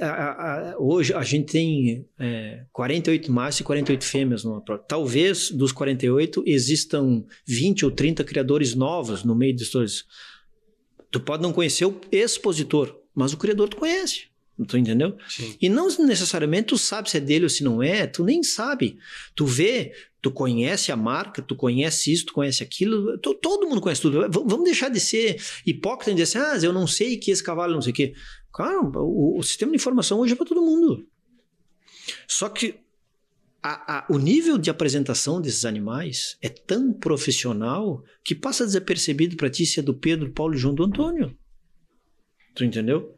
a- 0.00 0.06
a- 0.06 0.70
a- 0.72 0.76
hoje 0.78 1.12
a 1.14 1.22
gente 1.22 1.52
tem 1.52 2.06
é, 2.18 2.64
48 2.72 3.30
machos 3.32 3.60
e 3.60 3.64
48 3.64 4.04
fêmeas 4.04 4.44
numa 4.44 4.60
prova. 4.62 4.82
Talvez 4.86 5.50
dos 5.50 5.72
48 5.72 6.42
existam 6.46 7.24
20 7.46 7.84
ou 7.84 7.90
30 7.90 8.24
criadores 8.24 8.74
novos 8.74 9.24
no 9.24 9.34
meio 9.34 9.54
dos 9.56 9.70
dois. 9.70 10.04
Tu 11.10 11.20
pode 11.20 11.42
não 11.42 11.52
conhecer 11.54 11.84
o 11.86 11.98
expositor, 12.12 12.94
mas 13.14 13.32
o 13.32 13.36
criador 13.38 13.68
tu 13.68 13.76
conhece. 13.76 14.24
Tu 14.66 14.76
entendeu? 14.76 15.16
Sim. 15.28 15.56
E 15.60 15.68
não 15.68 15.86
necessariamente 16.04 16.68
tu 16.68 16.78
sabe 16.78 17.08
se 17.08 17.16
é 17.16 17.20
dele 17.20 17.44
ou 17.44 17.48
se 17.48 17.62
não 17.62 17.80
é, 17.82 18.06
tu 18.08 18.24
nem 18.24 18.42
sabe. 18.42 18.98
Tu 19.34 19.46
vê, 19.46 19.92
tu 20.20 20.32
conhece 20.32 20.90
a 20.90 20.96
marca, 20.96 21.40
tu 21.40 21.54
conhece 21.54 22.12
isso, 22.12 22.26
tu 22.26 22.32
conhece 22.32 22.62
aquilo, 22.62 23.16
to- 23.18 23.34
todo 23.34 23.68
mundo 23.68 23.80
conhece 23.80 24.02
tudo. 24.02 24.22
V- 24.22 24.28
vamos 24.46 24.64
deixar 24.64 24.88
de 24.88 24.98
ser 24.98 25.40
hipócrita 25.64 26.10
e 26.10 26.14
dizer 26.14 26.38
assim, 26.38 26.38
ah, 26.38 26.66
eu 26.66 26.72
não 26.72 26.86
sei 26.88 27.16
que 27.18 27.30
esse 27.30 27.42
cavalo 27.42 27.72
não 27.74 27.80
sei 27.82 27.92
o 27.92 27.94
quê. 27.94 28.14
Cara, 28.52 28.80
o, 28.82 29.38
o 29.38 29.42
sistema 29.44 29.70
de 29.70 29.76
informação 29.76 30.18
hoje 30.18 30.32
é 30.32 30.36
para 30.36 30.46
todo 30.46 30.60
mundo. 30.60 31.06
Só 32.26 32.48
que 32.48 32.74
a- 33.62 33.98
a- 33.98 34.06
o 34.10 34.18
nível 34.18 34.58
de 34.58 34.70
apresentação 34.70 35.40
desses 35.40 35.64
animais 35.64 36.36
é 36.42 36.48
tão 36.48 36.92
profissional 36.92 38.02
que 38.24 38.34
passa 38.34 38.64
desapercebido 38.64 39.36
para 39.36 39.50
ti 39.50 39.64
se 39.66 39.78
é 39.78 39.82
do 39.82 39.94
Pedro, 39.94 40.32
Paulo 40.32 40.54
e 40.54 40.58
João 40.58 40.74
do 40.74 40.82
Antônio. 40.84 41.36
Tu 42.54 42.64
entendeu? 42.64 43.14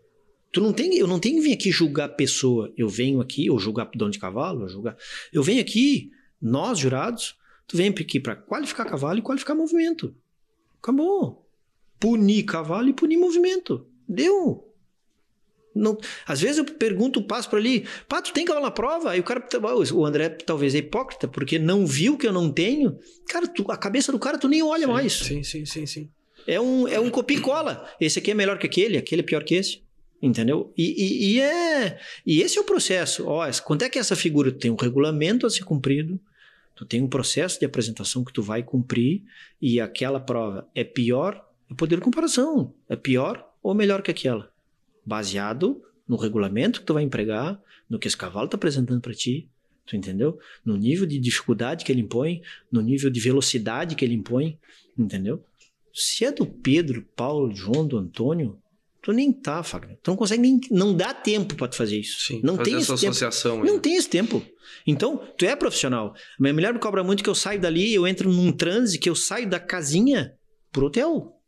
Tu 0.52 0.60
não 0.60 0.72
tem, 0.72 0.96
eu 0.96 1.06
não 1.06 1.18
tenho 1.20 1.36
que 1.36 1.42
vir 1.42 1.52
aqui 1.52 1.70
julgar 1.70 2.06
a 2.06 2.08
pessoa. 2.12 2.72
Eu 2.76 2.88
venho 2.88 3.20
aqui, 3.20 3.48
ou 3.48 3.58
julgar 3.58 3.88
dono 3.94 4.10
de 4.10 4.18
cavalo, 4.18 4.62
ou 4.62 4.68
julgar. 4.68 4.96
Eu 5.32 5.42
venho 5.42 5.60
aqui, 5.60 6.10
nós 6.42 6.78
jurados, 6.78 7.36
tu 7.68 7.76
vem 7.76 7.88
aqui 7.88 8.18
para 8.18 8.34
qualificar 8.34 8.84
cavalo 8.84 9.18
e 9.18 9.22
qualificar 9.22 9.54
movimento. 9.54 10.14
Acabou. 10.82 11.46
Punir 12.00 12.42
cavalo 12.44 12.88
e 12.88 12.92
punir 12.92 13.16
movimento. 13.16 13.86
Deu. 14.08 14.66
Não, 15.72 15.96
às 16.26 16.40
vezes 16.40 16.58
eu 16.58 16.64
pergunto, 16.64 17.22
passo 17.22 17.48
para 17.48 17.60
ali, 17.60 17.86
pá, 18.08 18.20
tu 18.20 18.32
tem 18.32 18.44
cavalo 18.44 18.64
na 18.66 18.72
prova? 18.72 19.12
Aí 19.12 19.20
o 19.20 19.22
cara, 19.22 19.46
o 19.94 20.04
André 20.04 20.28
talvez 20.30 20.74
é 20.74 20.78
hipócrita, 20.78 21.28
porque 21.28 21.60
não 21.60 21.86
viu 21.86 22.18
que 22.18 22.26
eu 22.26 22.32
não 22.32 22.50
tenho. 22.50 22.98
Cara, 23.28 23.46
tu- 23.46 23.70
a 23.70 23.76
cabeça 23.76 24.10
do 24.10 24.18
cara 24.18 24.36
tu 24.36 24.48
nem 24.48 24.62
olha 24.64 24.88
mais. 24.88 25.12
Sim, 25.12 25.44
sim, 25.44 25.64
sim, 25.64 25.86
sim. 25.86 26.10
É 26.44 26.60
um, 26.60 26.88
é 26.88 26.98
um 26.98 27.08
copia 27.08 27.36
e 27.36 27.40
cola. 27.40 27.88
Esse 28.00 28.18
aqui 28.18 28.32
é 28.32 28.34
melhor 28.34 28.58
que 28.58 28.66
aquele, 28.66 28.98
aquele 28.98 29.20
é 29.22 29.24
pior 29.24 29.44
que 29.44 29.54
esse. 29.54 29.82
Entendeu? 30.22 30.72
E, 30.76 30.84
e, 30.84 31.34
e 31.34 31.40
é. 31.40 31.98
E 32.26 32.42
esse 32.42 32.58
é 32.58 32.60
o 32.60 32.64
processo. 32.64 33.26
Ó, 33.26 33.48
quando 33.64 33.82
é 33.82 33.88
que 33.88 33.98
essa 33.98 34.14
figura 34.14 34.52
tem 34.52 34.70
um 34.70 34.76
regulamento 34.76 35.46
a 35.46 35.50
ser 35.50 35.64
cumprido, 35.64 36.20
tu 36.74 36.84
tem 36.84 37.02
um 37.02 37.08
processo 37.08 37.58
de 37.58 37.64
apresentação 37.64 38.24
que 38.24 38.32
tu 38.32 38.42
vai 38.42 38.62
cumprir, 38.62 39.22
e 39.60 39.80
aquela 39.80 40.20
prova 40.20 40.68
é 40.74 40.84
pior, 40.84 41.42
é 41.70 41.74
poder 41.74 41.96
de 41.96 42.02
comparação. 42.02 42.74
É 42.88 42.96
pior 42.96 43.46
ou 43.62 43.74
melhor 43.74 44.02
que 44.02 44.10
aquela? 44.10 44.50
Baseado 45.04 45.82
no 46.06 46.16
regulamento 46.16 46.80
que 46.80 46.86
tu 46.86 46.94
vai 46.94 47.02
empregar, 47.02 47.60
no 47.88 47.98
que 47.98 48.06
esse 48.06 48.16
cavalo 48.16 48.46
está 48.46 48.56
apresentando 48.56 49.00
para 49.00 49.14
ti. 49.14 49.48
Tu 49.86 49.96
entendeu? 49.96 50.38
No 50.64 50.76
nível 50.76 51.06
de 51.06 51.18
dificuldade 51.18 51.84
que 51.84 51.90
ele 51.90 52.02
impõe, 52.02 52.42
no 52.70 52.80
nível 52.80 53.10
de 53.10 53.20
velocidade 53.20 53.96
que 53.96 54.04
ele 54.04 54.14
impõe, 54.14 54.58
entendeu? 54.96 55.42
Se 55.92 56.24
é 56.24 56.30
do 56.30 56.46
Pedro, 56.46 57.06
Paulo, 57.16 57.54
João, 57.54 57.86
do 57.86 57.98
Antônio, 57.98 58.58
tu 59.02 59.12
nem 59.12 59.32
tá, 59.32 59.62
Fagner. 59.62 59.98
Tu 60.02 60.10
não 60.10 60.16
consegue 60.16 60.42
nem. 60.42 60.60
Não 60.70 60.94
dá 60.94 61.12
tempo 61.14 61.54
pra 61.54 61.68
tu 61.68 61.76
fazer 61.76 61.98
isso. 61.98 62.20
Sim, 62.26 62.40
não 62.42 62.56
tem 62.56 62.74
essa 62.76 62.94
esse 62.94 63.00
tempo. 63.02 63.10
associação 63.10 63.62
aí. 63.62 63.66
Não 63.66 63.78
tem 63.78 63.96
esse 63.96 64.08
tempo. 64.08 64.42
Então, 64.86 65.20
tu 65.36 65.44
é 65.44 65.54
profissional. 65.56 66.12
Minha 66.38 66.54
mulher 66.54 66.72
me 66.72 66.80
cobra 66.80 67.02
muito 67.02 67.22
que 67.22 67.30
eu 67.30 67.34
saio 67.34 67.60
dali, 67.60 67.92
eu 67.92 68.06
entro 68.06 68.30
num 68.30 68.52
transe, 68.52 68.98
que 68.98 69.08
eu 69.08 69.14
saio 69.14 69.48
da 69.48 69.58
casinha 69.60 70.32
pro 70.70 70.86
hotel. 70.86 71.39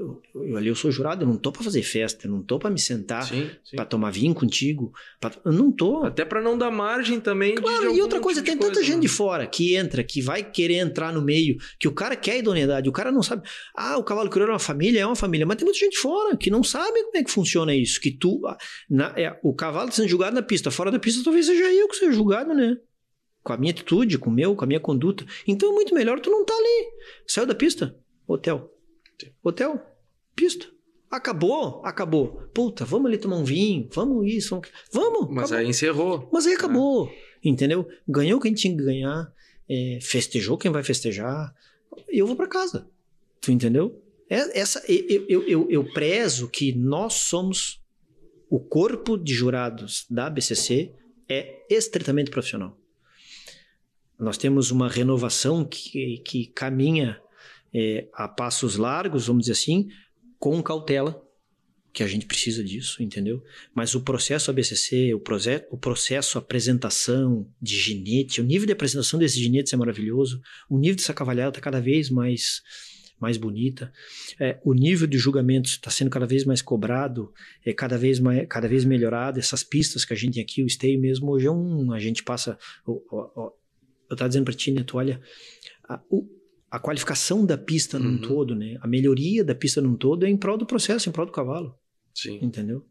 Eu, 0.00 0.22
eu- 0.34 0.56
ali 0.56 0.68
eu 0.68 0.74
sou 0.74 0.90
jurado, 0.90 1.24
eu 1.24 1.28
não 1.28 1.36
tô 1.36 1.52
pra 1.52 1.62
fazer 1.62 1.82
festa, 1.82 2.26
eu 2.26 2.30
não 2.30 2.42
tô 2.42 2.58
pra 2.58 2.70
me 2.70 2.78
sentar, 2.78 3.28
pra 3.76 3.84
tomar 3.84 4.10
vinho 4.10 4.34
contigo. 4.34 4.92
pra- 5.20 5.30
Eu 5.44 5.52
não 5.52 5.70
tô. 5.70 6.02
Até 6.04 6.24
pra 6.24 6.40
não 6.40 6.56
dar 6.56 6.70
margem 6.70 7.20
também 7.20 7.50
de- 7.50 7.56
de. 7.56 7.62
Claro, 7.62 7.94
e 7.94 8.00
outra 8.00 8.18
coisa, 8.18 8.40
tipo 8.40 8.46
tem 8.50 8.56
de 8.56 8.60
tanta 8.62 8.74
coisa, 8.76 8.86
gente 8.86 8.94
né? 8.96 9.00
de 9.02 9.08
fora 9.08 9.46
que 9.46 9.74
entra, 9.76 10.02
que 10.02 10.22
vai 10.22 10.42
querer 10.42 10.76
entrar 10.76 11.12
no 11.12 11.20
meio, 11.20 11.58
que 11.78 11.86
o 11.86 11.92
cara 11.92 12.16
quer 12.16 12.38
idoneidade, 12.38 12.88
o 12.88 12.92
cara 12.92 13.12
não 13.12 13.22
sabe. 13.22 13.46
Ah, 13.76 13.98
o 13.98 14.02
cavalo 14.04 14.30
crioulo 14.30 14.52
é 14.52 14.54
uma 14.54 14.58
família, 14.58 15.00
é 15.00 15.06
uma 15.06 15.14
família, 15.14 15.44
mas 15.44 15.56
tem 15.58 15.66
muita 15.66 15.78
gente 15.78 15.98
fora 15.98 16.34
que 16.36 16.48
não 16.50 16.62
sabe 16.64 17.02
como 17.04 17.16
é 17.18 17.22
que 17.22 17.30
funciona 17.30 17.74
isso. 17.74 18.00
Que 18.00 18.10
tu. 18.10 18.40
ah, 18.46 18.56
na- 18.88 19.12
é, 19.18 19.38
o 19.42 19.52
cavalo 19.54 19.90
tá 19.90 19.96
sendo 19.96 20.08
julgado 20.08 20.34
na 20.34 20.42
pista, 20.42 20.70
fora 20.70 20.90
da 20.90 20.98
pista 20.98 21.22
talvez 21.22 21.44
seja 21.44 21.70
eu 21.72 21.86
que 21.88 21.96
seja 21.96 22.12
julgado, 22.12 22.54
né? 22.54 22.78
Com 23.42 23.52
a 23.52 23.56
minha 23.58 23.70
atitude, 23.72 24.16
com 24.18 24.30
o 24.30 24.32
meu, 24.32 24.54
com 24.56 24.64
a 24.64 24.66
minha 24.66 24.80
conduta. 24.80 25.24
Então 25.46 25.70
é 25.70 25.72
muito 25.72 25.94
melhor 25.94 26.20
tu 26.20 26.30
não 26.30 26.44
tá 26.44 26.54
ali. 26.54 26.86
Saiu 27.26 27.46
da 27.46 27.54
pista, 27.54 27.94
hotel. 28.26 28.70
Hotel, 29.42 29.80
pista. 30.40 30.66
Acabou, 31.10 31.82
acabou. 31.84 32.48
Puta, 32.54 32.84
vamos 32.84 33.08
ali 33.08 33.18
tomar 33.18 33.36
um 33.36 33.44
vinho, 33.44 33.88
vamos 33.92 34.26
isso, 34.32 34.50
vamos. 34.50 34.68
Vamos! 34.92 35.28
Mas 35.30 35.46
acabou. 35.46 35.58
aí 35.58 35.68
encerrou. 35.68 36.28
Mas 36.32 36.46
aí 36.46 36.54
acabou, 36.54 37.12
entendeu? 37.44 37.88
Ganhou 38.08 38.40
quem 38.40 38.54
tinha 38.54 38.76
que 38.76 38.82
ganhar, 38.82 39.32
é, 39.68 39.98
festejou 40.00 40.56
quem 40.56 40.70
vai 40.70 40.84
festejar, 40.84 41.52
e 42.08 42.18
eu 42.18 42.26
vou 42.26 42.36
para 42.36 42.46
casa. 42.46 42.88
Tu 43.40 43.50
entendeu? 43.50 44.00
É, 44.28 44.60
essa, 44.60 44.82
eu, 44.88 45.26
eu, 45.28 45.48
eu, 45.48 45.66
eu 45.70 45.92
prezo 45.92 46.48
que 46.48 46.72
nós 46.72 47.14
somos 47.14 47.82
o 48.48 48.60
corpo 48.60 49.16
de 49.16 49.34
jurados 49.34 50.06
da 50.08 50.30
BCC 50.30 50.92
é 51.28 51.66
estritamente 51.68 52.30
profissional. 52.30 52.76
Nós 54.18 54.36
temos 54.36 54.70
uma 54.70 54.88
renovação 54.88 55.64
que, 55.64 56.18
que 56.18 56.46
caminha 56.46 57.20
é, 57.72 58.08
a 58.12 58.28
passos 58.28 58.76
largos, 58.76 59.26
vamos 59.26 59.42
dizer 59.42 59.52
assim, 59.52 59.88
com 60.40 60.60
cautela, 60.62 61.22
que 61.92 62.02
a 62.02 62.06
gente 62.06 62.24
precisa 62.24 62.64
disso, 62.64 63.02
entendeu? 63.02 63.42
Mas 63.74 63.94
o 63.94 64.00
processo 64.00 64.50
ABCC, 64.50 65.12
o, 65.12 65.20
proce 65.20 65.66
o 65.70 65.76
processo 65.76 66.38
apresentação 66.38 67.46
de 67.60 67.76
ginete, 67.76 68.40
o 68.40 68.44
nível 68.44 68.66
de 68.66 68.72
apresentação 68.72 69.18
desses 69.18 69.38
ginetes 69.38 69.72
é 69.72 69.76
maravilhoso, 69.76 70.40
o 70.68 70.78
nível 70.78 70.96
dessa 70.96 71.12
cavalhada 71.12 71.50
está 71.50 71.60
cada 71.60 71.80
vez 71.80 72.08
mais 72.08 72.62
mais 73.20 73.36
bonita, 73.36 73.92
é, 74.40 74.58
o 74.64 74.72
nível 74.72 75.06
de 75.06 75.18
julgamento 75.18 75.68
está 75.68 75.90
sendo 75.90 76.08
cada 76.08 76.26
vez 76.26 76.46
mais 76.46 76.62
cobrado, 76.62 77.30
é 77.62 77.70
cada 77.70 77.98
vez 77.98 78.18
mais, 78.18 78.46
cada 78.48 78.66
vez 78.66 78.82
melhorado. 78.82 79.38
Essas 79.38 79.62
pistas 79.62 80.06
que 80.06 80.14
a 80.14 80.16
gente 80.16 80.34
tem 80.34 80.42
aqui, 80.42 80.62
o 80.62 80.66
esteio 80.66 80.98
mesmo 80.98 81.30
hoje 81.30 81.46
é 81.46 81.50
um, 81.50 81.92
a 81.92 81.98
gente 81.98 82.22
passa, 82.22 82.58
ó, 82.86 82.92
ó, 83.12 83.30
ó, 83.36 83.52
eu 84.08 84.14
estava 84.14 84.26
dizendo 84.26 84.46
para 84.46 84.54
ti, 84.54 84.72
né, 84.72 84.82
tu 84.82 84.96
olha 84.96 85.20
a, 85.86 86.00
o, 86.08 86.26
a 86.70 86.78
qualificação 86.78 87.44
da 87.44 87.58
pista 87.58 87.98
num 87.98 88.12
Uhum. 88.12 88.20
todo, 88.20 88.54
né, 88.54 88.78
a 88.80 88.86
melhoria 88.86 89.44
da 89.44 89.54
pista 89.54 89.80
num 89.80 89.96
todo 89.96 90.24
é 90.24 90.28
em 90.30 90.36
prol 90.36 90.56
do 90.56 90.64
processo, 90.66 91.08
em 91.08 91.12
prol 91.12 91.26
do 91.26 91.32
cavalo 91.32 91.74
Sim. 92.14 92.38
entendeu? 92.42 92.84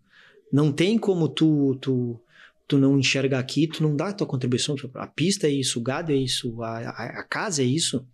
Não 0.52 0.72
tem 0.72 0.98
como 0.98 1.30
tu, 1.30 1.78
tu, 1.82 2.20
tu 2.68 2.78
não 2.78 2.98
enxergar 2.98 3.40
aqui, 3.40 3.68
tu 3.68 3.84
não 3.84 3.96
dá 3.96 4.08
a 4.10 4.14
tua 4.14 4.26
contribuição. 4.26 4.76
A 4.96 5.06
pista 5.08 5.48
é 5.48 5.52
isso, 5.52 5.80
o 5.80 5.84
gado 5.84 6.12
é 6.12 6.16
isso, 6.16 6.62
a, 6.64 6.80
a, 6.90 7.06
a 7.20 7.24
casa 7.24 7.62
é 7.62 7.66
isso. 7.66 8.06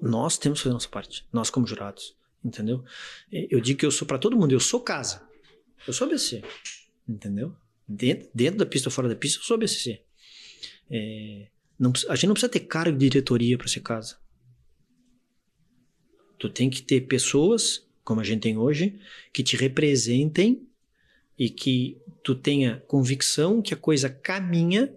Nós 0.00 0.38
temos 0.38 0.60
que 0.60 0.62
fazer 0.64 0.70
a 0.72 0.74
nossa 0.74 0.88
parte, 0.88 1.26
nós 1.32 1.50
como 1.50 1.66
jurados, 1.66 2.16
entendeu? 2.44 2.84
Eu 3.30 3.60
digo 3.60 3.80
que 3.80 3.84
eu 3.86 3.90
sou 3.90 4.06
para 4.06 4.18
todo 4.18 4.36
mundo, 4.36 4.52
eu 4.52 4.60
sou 4.60 4.80
casa, 4.80 5.22
eu 5.86 5.92
sou 5.92 6.06
ABC, 6.06 6.42
entendeu? 7.08 7.54
Dentro, 7.86 8.28
dentro 8.32 8.58
da 8.60 8.66
pista 8.66 8.88
ou 8.88 8.92
fora 8.92 9.08
da 9.08 9.16
pista, 9.16 9.40
eu 9.40 9.42
sou 9.42 9.56
ABCC. 9.56 10.00
É, 10.88 11.48
não, 11.78 11.92
a 12.08 12.14
gente 12.14 12.26
não 12.28 12.34
precisa 12.34 12.52
ter 12.52 12.60
cargo 12.60 12.96
de 12.96 13.08
diretoria 13.08 13.58
para 13.58 13.66
ser 13.68 13.80
casa. 13.80 14.16
Tu 16.40 16.48
tem 16.48 16.70
que 16.70 16.80
ter 16.82 17.02
pessoas, 17.02 17.86
como 18.02 18.22
a 18.22 18.24
gente 18.24 18.40
tem 18.40 18.56
hoje, 18.56 18.98
que 19.30 19.42
te 19.42 19.56
representem 19.56 20.66
e 21.38 21.50
que 21.50 21.98
tu 22.22 22.34
tenha 22.34 22.82
convicção 22.88 23.60
que 23.60 23.74
a 23.74 23.76
coisa 23.76 24.08
caminha 24.08 24.90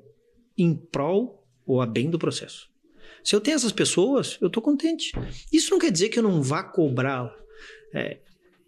em 0.58 0.73
prol 0.73 1.45
ou 1.67 1.82
a 1.82 1.86
bem 1.86 2.10
do 2.10 2.17
processo. 2.17 2.69
Se 3.21 3.36
eu 3.36 3.41
tenho 3.41 3.56
essas 3.56 3.73
pessoas, 3.73 4.38
eu 4.39 4.47
estou 4.47 4.63
contente. 4.63 5.12
Isso 5.51 5.71
não 5.71 5.79
quer 5.79 5.91
dizer 5.91 6.08
que 6.08 6.17
eu 6.17 6.23
não 6.23 6.41
vá 6.41 6.63
cobrar. 6.63 7.36
É, 7.93 8.19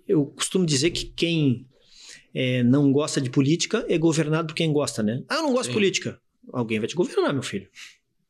eu 0.05 0.25
costumo 0.25 0.65
dizer 0.65 0.91
que 0.91 1.05
quem 1.05 1.65
é, 2.33 2.61
não 2.61 2.91
gosta 2.91 3.21
de 3.21 3.29
política 3.29 3.85
é 3.88 3.97
governado 3.97 4.47
por 4.47 4.53
quem 4.53 4.73
gosta, 4.73 5.01
né? 5.01 5.23
Ah, 5.29 5.35
eu 5.35 5.43
não 5.43 5.53
gosto 5.53 5.67
Sim. 5.67 5.71
de 5.71 5.75
política. 5.75 6.21
Alguém 6.51 6.79
vai 6.79 6.89
te 6.89 6.95
governar, 6.95 7.31
meu 7.31 7.41
filho. 7.41 7.69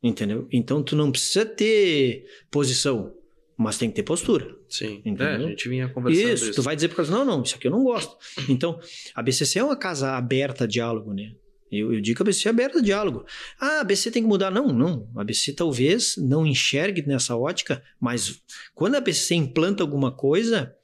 Entendeu? 0.03 0.47
Então 0.51 0.83
tu 0.83 0.95
não 0.95 1.11
precisa 1.11 1.43
ter 1.43 2.27
posição, 2.51 3.11
mas 3.57 3.77
tem 3.77 3.89
que 3.89 3.95
ter 3.95 4.03
postura. 4.03 4.55
Sim. 4.69 5.01
Entendeu? 5.05 5.27
É, 5.27 5.35
a 5.35 5.39
gente 5.39 5.69
vinha 5.69 5.87
conversando 5.87 6.33
Isso, 6.33 6.45
isso. 6.45 6.55
tu 6.55 6.61
vai 6.61 6.75
dizer 6.75 6.89
para 6.89 7.05
não, 7.05 7.23
não, 7.23 7.41
isso 7.41 7.55
aqui 7.55 7.67
eu 7.67 7.71
não 7.71 7.83
gosto. 7.83 8.17
Então, 8.49 8.79
a 9.13 9.21
BCC 9.21 9.59
é 9.59 9.63
uma 9.63 9.75
casa 9.77 10.15
aberta 10.15 10.65
a 10.65 10.67
diálogo, 10.67 11.13
né? 11.13 11.31
Eu, 11.71 11.93
eu 11.93 12.01
digo 12.01 12.17
que 12.17 12.21
a 12.21 12.25
BCC 12.25 12.47
é 12.47 12.51
aberta 12.51 12.79
a 12.79 12.81
diálogo. 12.81 13.25
Ah, 13.59 13.79
a 13.81 13.83
BCC 13.83 14.11
tem 14.11 14.23
que 14.23 14.27
mudar. 14.27 14.51
Não, 14.51 14.67
não. 14.67 15.09
A 15.15 15.23
BCC 15.23 15.53
talvez 15.53 16.15
não 16.17 16.45
enxergue 16.45 17.05
nessa 17.07 17.35
ótica, 17.35 17.83
mas 17.99 18.41
quando 18.73 18.95
a 18.95 19.01
BCC 19.01 19.35
implanta 19.35 19.83
alguma 19.83 20.11
coisa, 20.11 20.75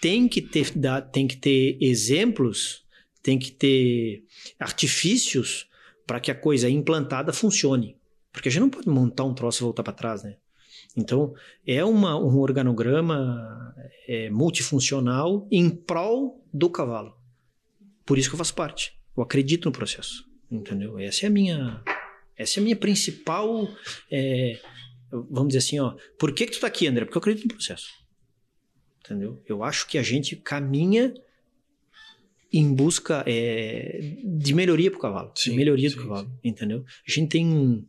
tem 0.00 0.28
que 0.28 0.40
ter, 0.40 0.72
tem 1.12 1.26
que 1.26 1.36
ter 1.36 1.78
exemplos, 1.80 2.84
tem 3.22 3.38
que 3.38 3.50
ter 3.50 4.24
artifícios 4.58 5.68
para 6.06 6.20
que 6.20 6.30
a 6.30 6.34
coisa 6.34 6.68
implantada 6.68 7.32
funcione. 7.32 7.96
Porque 8.32 8.48
a 8.48 8.52
gente 8.52 8.60
não 8.62 8.70
pode 8.70 8.88
montar 8.88 9.24
um 9.24 9.34
troço 9.34 9.62
e 9.62 9.64
voltar 9.64 9.82
para 9.82 9.92
trás, 9.92 10.22
né? 10.22 10.36
Então, 10.96 11.34
é 11.66 11.84
uma, 11.84 12.16
um 12.16 12.38
organograma 12.38 13.74
é, 14.06 14.30
multifuncional 14.30 15.46
em 15.50 15.68
prol 15.68 16.44
do 16.52 16.70
cavalo. 16.70 17.16
Por 18.04 18.18
isso 18.18 18.28
que 18.28 18.34
eu 18.34 18.38
faço 18.38 18.54
parte. 18.54 18.96
Eu 19.16 19.22
acredito 19.22 19.66
no 19.66 19.72
processo, 19.72 20.24
entendeu? 20.50 20.98
Essa 20.98 21.26
é 21.26 21.28
a 21.28 21.30
minha, 21.30 21.82
essa 22.36 22.58
é 22.58 22.60
a 22.60 22.64
minha 22.64 22.76
principal, 22.76 23.68
é, 24.10 24.60
vamos 25.10 25.48
dizer 25.48 25.58
assim, 25.58 25.78
ó. 25.78 25.96
Por 26.18 26.32
que 26.32 26.46
que 26.46 26.52
tu 26.52 26.60
tá 26.60 26.66
aqui, 26.66 26.86
André? 26.86 27.04
Porque 27.04 27.16
eu 27.16 27.20
acredito 27.20 27.44
no 27.44 27.54
processo, 27.54 27.88
entendeu? 29.00 29.42
Eu 29.46 29.62
acho 29.62 29.86
que 29.86 29.98
a 29.98 30.02
gente 30.02 30.36
caminha 30.36 31.14
em 32.52 32.72
busca 32.72 33.24
é, 33.26 34.16
de 34.24 34.54
melhoria 34.54 34.90
para 34.90 34.98
o 34.98 35.02
cavalo, 35.02 35.32
sim, 35.34 35.50
de 35.50 35.56
melhoria 35.56 35.90
sim, 35.90 35.96
do 35.96 36.02
cavalo, 36.02 36.28
sim. 36.28 36.48
entendeu? 36.48 36.84
A 37.06 37.10
gente 37.10 37.28
tem, 37.28 37.84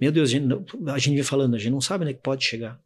meu 0.00 0.12
Deus, 0.12 0.30
a 0.30 0.32
gente, 0.32 0.46
a 0.86 0.98
gente 0.98 1.14
vem 1.14 1.22
falando, 1.22 1.54
a 1.54 1.58
gente 1.58 1.72
não 1.72 1.80
sabe 1.80 2.04
onde 2.04 2.12
é 2.12 2.14
que 2.14 2.22
pode 2.22 2.44
chegar. 2.44 2.80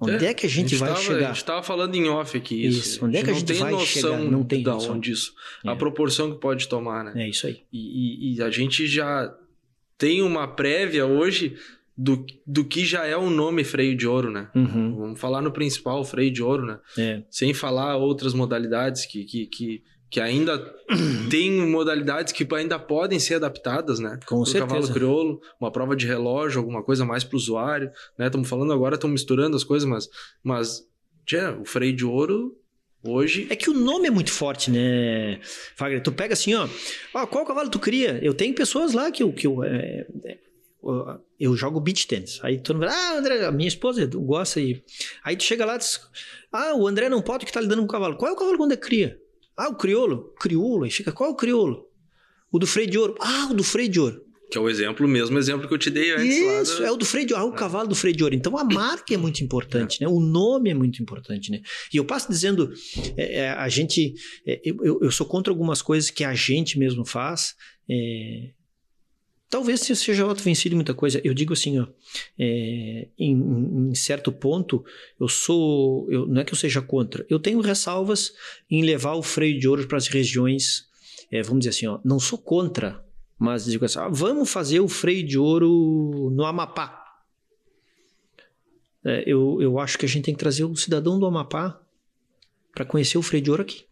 Onde 0.00 0.24
é, 0.24 0.30
é 0.30 0.34
que 0.34 0.46
a 0.46 0.48
gente, 0.48 0.66
a 0.66 0.68
gente 0.68 0.78
vai 0.78 0.88
tava, 0.90 1.00
chegar? 1.00 1.24
A 1.24 1.28
gente 1.28 1.36
estava 1.36 1.62
falando 1.62 1.94
em 1.94 2.08
off 2.08 2.36
aqui 2.36 2.64
isso. 2.64 2.78
isso. 2.78 3.04
Onde 3.04 3.16
é 3.16 3.22
que 3.22 3.30
a 3.30 3.32
gente, 3.32 3.50
a 3.50 3.54
gente 3.54 3.70
vai 3.70 3.84
chegar? 3.84 4.18
Não 4.18 4.44
tem 4.44 4.62
da 4.62 4.74
noção 4.74 4.98
disso. 4.98 5.34
É. 5.64 5.70
A 5.70 5.76
proporção 5.76 6.32
que 6.32 6.38
pode 6.38 6.68
tomar, 6.68 7.04
né? 7.04 7.24
É 7.24 7.28
isso 7.28 7.46
aí. 7.46 7.62
E, 7.72 8.32
e, 8.32 8.36
e, 8.36 8.42
a 8.42 8.48
gente 8.48 8.86
já 8.86 9.34
tem 9.96 10.22
uma 10.22 10.46
prévia 10.46 11.04
hoje 11.04 11.56
do, 11.96 12.24
do 12.46 12.64
que 12.64 12.86
já 12.86 13.04
é 13.06 13.16
o 13.16 13.28
nome 13.28 13.64
freio 13.64 13.96
de 13.96 14.06
ouro, 14.06 14.30
né? 14.30 14.48
Uhum. 14.54 14.96
Vamos 14.96 15.20
falar 15.20 15.42
no 15.42 15.50
principal, 15.50 16.04
freio 16.04 16.30
de 16.30 16.42
ouro, 16.42 16.64
né? 16.64 16.78
É. 16.96 17.22
Sem 17.28 17.52
falar 17.52 17.96
outras 17.96 18.32
modalidades 18.32 19.04
que, 19.04 19.24
que, 19.24 19.46
que 19.46 19.82
que 20.10 20.20
ainda 20.20 20.58
tem 21.30 21.50
modalidades 21.66 22.32
que 22.32 22.46
ainda 22.54 22.78
podem 22.78 23.18
ser 23.18 23.34
adaptadas, 23.34 23.98
né? 23.98 24.18
Com 24.26 24.44
certeza. 24.44 24.66
cavalo 24.66 24.92
crioulo, 24.92 25.40
uma 25.60 25.70
prova 25.70 25.94
de 25.94 26.06
relógio, 26.06 26.58
alguma 26.58 26.82
coisa 26.82 27.04
mais 27.04 27.24
para 27.24 27.34
o 27.34 27.38
usuário, 27.38 27.90
né? 28.18 28.26
Estamos 28.26 28.48
falando 28.48 28.72
agora, 28.72 28.94
estamos 28.94 29.20
misturando 29.20 29.56
as 29.56 29.64
coisas, 29.64 29.88
mas, 29.88 30.08
mas 30.42 30.82
tchê, 31.26 31.40
o 31.60 31.64
freio 31.64 31.94
de 31.94 32.04
ouro 32.04 32.56
hoje... 33.04 33.46
É 33.50 33.56
que 33.56 33.70
o 33.70 33.74
nome 33.74 34.08
é 34.08 34.10
muito 34.10 34.32
forte, 34.32 34.70
né, 34.70 35.40
Fagner? 35.76 36.02
Tu 36.02 36.12
pega 36.12 36.32
assim, 36.32 36.54
ó, 36.54 36.68
ó 37.14 37.26
qual 37.26 37.44
cavalo 37.44 37.68
tu 37.68 37.78
cria? 37.78 38.18
Eu 38.22 38.34
tenho 38.34 38.54
pessoas 38.54 38.92
lá 38.92 39.10
que 39.10 39.22
eu... 39.22 39.32
Que 39.32 39.46
eu 39.46 39.62
é, 39.62 40.06
é, 40.24 40.38
eu 41.38 41.56
jogo 41.56 41.80
beach 41.80 42.06
tennis. 42.06 42.38
Aí 42.42 42.58
tu 42.58 42.72
não 42.72 42.88
ah, 42.88 43.18
André, 43.18 43.50
minha 43.50 43.68
esposa 43.68 44.06
gosta 44.06 44.60
e 44.60 44.82
aí 45.22 45.36
tu 45.36 45.42
chega 45.42 45.66
lá 45.66 45.74
e 45.74 45.78
diz, 45.78 46.00
ah, 46.52 46.74
o 46.74 46.86
André 46.86 47.08
não 47.08 47.20
pode 47.20 47.44
que 47.44 47.52
tá 47.52 47.60
lidando 47.60 47.82
com 47.82 47.88
o 47.88 47.90
cavalo. 47.90 48.16
Qual 48.16 48.30
é 48.30 48.32
o 48.32 48.36
cavalo 48.36 48.56
quando 48.56 48.72
é 48.72 48.76
cria? 48.76 49.18
Ah, 49.58 49.68
o 49.68 49.74
crioulo? 49.74 50.32
Crioulo. 50.38 50.84
Aí 50.84 50.90
fica, 50.90 51.10
qual 51.10 51.30
é 51.30 51.32
o 51.32 51.36
crioulo? 51.36 51.84
O 52.52 52.58
do 52.58 52.66
freio 52.66 52.88
de 52.88 52.96
ouro. 52.96 53.16
Ah, 53.20 53.48
o 53.50 53.54
do 53.54 53.64
freio 53.64 53.88
de 53.88 53.98
ouro. 53.98 54.22
Que 54.50 54.56
é 54.56 54.60
o 54.60 54.70
exemplo, 54.70 55.04
o 55.04 55.08
mesmo 55.08 55.36
exemplo 55.36 55.68
que 55.68 55.74
eu 55.74 55.78
te 55.78 55.90
dei 55.90 56.12
antes. 56.12 56.70
Isso, 56.70 56.82
é 56.82 56.90
o 56.90 56.96
do 56.96 57.04
freio 57.04 57.26
de 57.26 57.34
ouro. 57.34 57.46
Ah, 57.46 57.50
o 57.50 57.54
é. 57.54 57.58
cavalo 57.58 57.88
do 57.88 57.94
freio 57.94 58.16
de 58.16 58.22
ouro. 58.22 58.34
Então 58.34 58.56
a 58.56 58.64
marca 58.64 59.12
é 59.12 59.16
muito 59.16 59.44
importante, 59.44 59.98
é. 60.02 60.06
né? 60.06 60.12
O 60.12 60.20
nome 60.20 60.70
é 60.70 60.74
muito 60.74 61.02
importante, 61.02 61.50
né? 61.50 61.60
E 61.92 61.96
eu 61.98 62.04
passo 62.04 62.30
dizendo, 62.30 62.72
é, 63.16 63.40
é, 63.40 63.50
a 63.50 63.68
gente, 63.68 64.14
é, 64.46 64.60
eu, 64.64 65.00
eu 65.02 65.10
sou 65.10 65.26
contra 65.26 65.52
algumas 65.52 65.82
coisas 65.82 66.08
que 66.08 66.24
a 66.24 66.32
gente 66.34 66.78
mesmo 66.78 67.04
faz, 67.04 67.54
é, 67.90 68.52
Talvez 69.50 69.80
seja 69.80 70.24
auto-vencido 70.24 70.76
muita 70.76 70.92
coisa. 70.92 71.20
Eu 71.24 71.32
digo 71.32 71.54
assim, 71.54 71.80
ó, 71.80 71.86
é, 72.38 73.08
em, 73.18 73.90
em, 73.90 73.94
certo 73.94 74.30
ponto, 74.30 74.84
eu 75.18 75.26
sou. 75.26 76.06
Eu, 76.10 76.26
não 76.26 76.42
é 76.42 76.44
que 76.44 76.52
eu 76.52 76.58
seja 76.58 76.82
contra. 76.82 77.24
Eu 77.30 77.40
tenho 77.40 77.60
ressalvas 77.60 78.34
em 78.70 78.82
levar 78.82 79.14
o 79.14 79.22
freio 79.22 79.58
de 79.58 79.66
ouro 79.66 79.86
para 79.86 79.96
as 79.96 80.06
regiões. 80.06 80.86
É, 81.30 81.42
vamos 81.42 81.60
dizer 81.60 81.70
assim, 81.70 81.86
ó, 81.86 81.98
não 82.04 82.20
sou 82.20 82.38
contra, 82.38 83.02
mas 83.38 83.64
digo 83.64 83.86
assim, 83.86 83.98
vamos 84.10 84.50
fazer 84.50 84.80
o 84.80 84.88
freio 84.88 85.26
de 85.26 85.38
ouro 85.38 86.30
no 86.30 86.44
Amapá. 86.44 87.02
É, 89.02 89.24
eu, 89.26 89.62
eu 89.62 89.78
acho 89.78 89.96
que 89.96 90.04
a 90.04 90.08
gente 90.08 90.24
tem 90.24 90.34
que 90.34 90.40
trazer 90.40 90.64
o 90.64 90.76
cidadão 90.76 91.18
do 91.18 91.24
Amapá 91.24 91.80
para 92.74 92.84
conhecer 92.84 93.16
o 93.16 93.22
freio 93.22 93.44
de 93.44 93.50
ouro 93.50 93.62
aqui. 93.62 93.86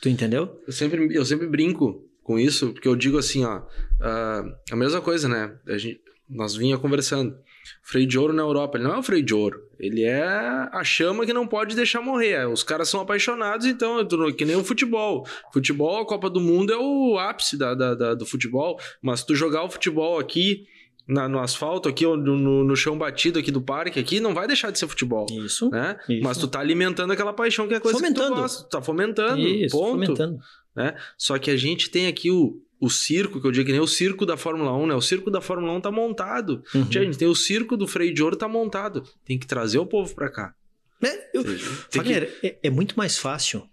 Tu 0.00 0.08
entendeu? 0.08 0.62
Eu 0.66 0.72
sempre, 0.72 1.14
eu 1.14 1.24
sempre 1.24 1.48
brinco 1.48 2.09
com 2.30 2.38
isso, 2.38 2.72
porque 2.72 2.86
eu 2.86 2.94
digo 2.94 3.18
assim, 3.18 3.44
ó, 3.44 3.58
uh, 3.58 4.54
a 4.70 4.76
mesma 4.76 5.00
coisa, 5.00 5.28
né? 5.28 5.52
A 5.66 5.76
gente, 5.76 6.00
nós 6.28 6.54
vinha 6.54 6.78
conversando. 6.78 7.36
Freio 7.82 8.06
de 8.06 8.16
ouro 8.16 8.32
na 8.32 8.42
Europa, 8.42 8.78
ele 8.78 8.84
não 8.84 8.94
é 8.94 8.98
o 8.98 9.02
freio 9.02 9.22
de 9.22 9.34
ouro, 9.34 9.60
ele 9.80 10.04
é 10.04 10.22
a 10.72 10.84
chama 10.84 11.26
que 11.26 11.32
não 11.32 11.46
pode 11.46 11.74
deixar 11.74 12.00
morrer. 12.00 12.48
Os 12.48 12.62
caras 12.62 12.88
são 12.88 13.00
apaixonados, 13.00 13.66
então, 13.66 14.06
que 14.36 14.44
nem 14.44 14.54
o 14.54 14.62
futebol. 14.62 15.26
Futebol, 15.52 16.00
a 16.00 16.06
Copa 16.06 16.30
do 16.30 16.40
Mundo 16.40 16.72
é 16.72 16.76
o 16.76 17.18
ápice 17.18 17.56
da, 17.56 17.74
da, 17.74 17.94
da 17.94 18.14
do 18.14 18.24
futebol, 18.24 18.78
mas 19.02 19.24
tu 19.24 19.34
jogar 19.34 19.64
o 19.64 19.70
futebol 19.70 20.18
aqui 20.20 20.66
na, 21.10 21.28
no 21.28 21.40
asfalto 21.40 21.88
aqui, 21.88 22.04
no, 22.04 22.16
no, 22.16 22.64
no, 22.64 22.76
chão 22.76 22.96
batido 22.96 23.38
aqui 23.38 23.50
do 23.50 23.60
parque 23.60 23.98
aqui, 23.98 24.20
não 24.20 24.32
vai 24.32 24.46
deixar 24.46 24.70
de 24.70 24.78
ser 24.78 24.86
futebol. 24.86 25.26
Isso. 25.30 25.68
Né? 25.68 25.98
isso. 26.08 26.22
Mas 26.22 26.38
tu 26.38 26.46
tá 26.46 26.60
alimentando 26.60 27.12
aquela 27.12 27.32
paixão 27.32 27.66
que 27.66 27.74
é 27.74 27.78
a 27.78 27.80
coisa 27.80 27.98
fomentando. 27.98 28.28
que 28.28 28.34
tu 28.34 28.40
gosta. 28.40 28.62
Tu 28.62 28.68
tá 28.68 28.80
fomentando. 28.80 29.40
Isso, 29.40 29.76
ponto. 29.76 29.90
fomentando. 29.90 30.38
Né? 30.74 30.96
Só 31.16 31.38
que 31.38 31.50
a 31.50 31.56
gente 31.56 31.90
tem 31.90 32.06
aqui 32.06 32.30
o, 32.30 32.60
o 32.80 32.88
circo, 32.88 33.40
que 33.40 33.46
eu 33.46 33.52
digo 33.52 33.66
que 33.66 33.72
nem 33.72 33.80
o 33.80 33.86
circo 33.86 34.24
da 34.24 34.36
Fórmula 34.36 34.76
1, 34.76 34.86
né? 34.86 34.94
O 34.94 35.00
circo 35.00 35.30
da 35.30 35.40
Fórmula 35.40 35.72
1 35.74 35.80
tá 35.80 35.90
montado. 35.90 36.62
Uhum. 36.74 36.86
a 36.88 37.04
gente 37.04 37.18
tem 37.18 37.28
o 37.28 37.34
circo 37.34 37.76
do 37.76 37.86
freio 37.86 38.14
de 38.14 38.22
ouro 38.22 38.36
tá 38.36 38.48
montado. 38.48 39.04
Tem 39.24 39.38
que 39.38 39.46
trazer 39.46 39.78
o 39.78 39.86
povo 39.86 40.14
para 40.14 40.30
cá. 40.30 40.54
É, 41.02 41.36
eu, 41.36 41.44
Fagner, 41.90 42.40
que... 42.40 42.46
é, 42.46 42.58
é, 42.64 42.70
muito 42.70 42.96
mais 42.96 43.18
fácil. 43.18 43.66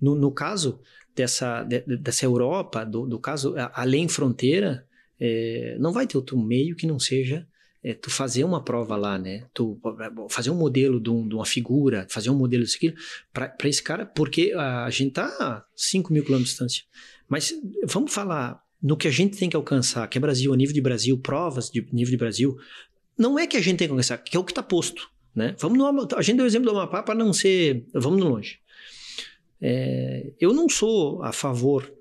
No, 0.00 0.14
no 0.14 0.30
caso 0.30 0.80
dessa, 1.14 1.62
de, 1.62 1.80
dessa 1.80 2.24
Europa, 2.24 2.84
do, 2.84 3.06
do 3.06 3.18
caso 3.18 3.54
além 3.72 4.08
fronteira, 4.08 4.86
é, 5.18 5.76
não 5.80 5.92
vai 5.92 6.06
ter 6.06 6.16
outro 6.16 6.38
meio 6.38 6.76
que 6.76 6.86
não 6.86 6.98
seja 6.98 7.46
é, 7.86 7.94
tu 7.94 8.10
fazer 8.10 8.42
uma 8.42 8.60
prova 8.60 8.96
lá, 8.96 9.16
né? 9.16 9.44
Tu 9.54 9.78
fazer 10.28 10.50
um 10.50 10.56
modelo 10.56 10.98
de, 10.98 11.08
um, 11.08 11.28
de 11.28 11.36
uma 11.36 11.46
figura, 11.46 12.04
fazer 12.10 12.30
um 12.30 12.34
modelo 12.34 12.64
disso 12.64 12.78
aqui, 12.78 12.92
para 13.32 13.68
esse 13.68 13.80
cara, 13.80 14.04
porque 14.04 14.52
a 14.56 14.90
gente 14.90 15.12
tá 15.12 15.26
a 15.38 15.64
5 15.76 16.12
mil 16.12 16.24
quilômetros 16.24 16.48
de 16.48 16.54
distância. 16.54 16.82
Mas 17.28 17.54
vamos 17.84 18.12
falar 18.12 18.60
no 18.82 18.96
que 18.96 19.06
a 19.06 19.10
gente 19.12 19.38
tem 19.38 19.48
que 19.48 19.54
alcançar, 19.54 20.08
que 20.08 20.18
é 20.18 20.20
Brasil, 20.20 20.52
a 20.52 20.56
nível 20.56 20.74
de 20.74 20.80
Brasil, 20.80 21.16
provas 21.16 21.70
de 21.70 21.86
nível 21.92 22.10
de 22.10 22.16
Brasil. 22.16 22.56
Não 23.16 23.38
é 23.38 23.46
que 23.46 23.56
a 23.56 23.60
gente 23.60 23.78
tem 23.78 23.86
que 23.86 23.92
alcançar, 23.92 24.18
que 24.18 24.36
é 24.36 24.40
o 24.40 24.44
que 24.44 24.50
está 24.50 24.64
posto. 24.64 25.08
Né? 25.32 25.54
Vamos 25.60 25.78
no, 25.78 26.08
a 26.16 26.22
gente 26.22 26.38
deu 26.38 26.44
o 26.44 26.48
exemplo 26.48 26.68
do 26.68 26.76
Amapá 26.76 27.04
para 27.04 27.14
não 27.14 27.32
ser. 27.32 27.86
Vamos 27.94 28.20
longe. 28.20 28.58
É, 29.60 30.32
eu 30.40 30.52
não 30.52 30.68
sou 30.68 31.22
a 31.22 31.30
favor 31.30 31.95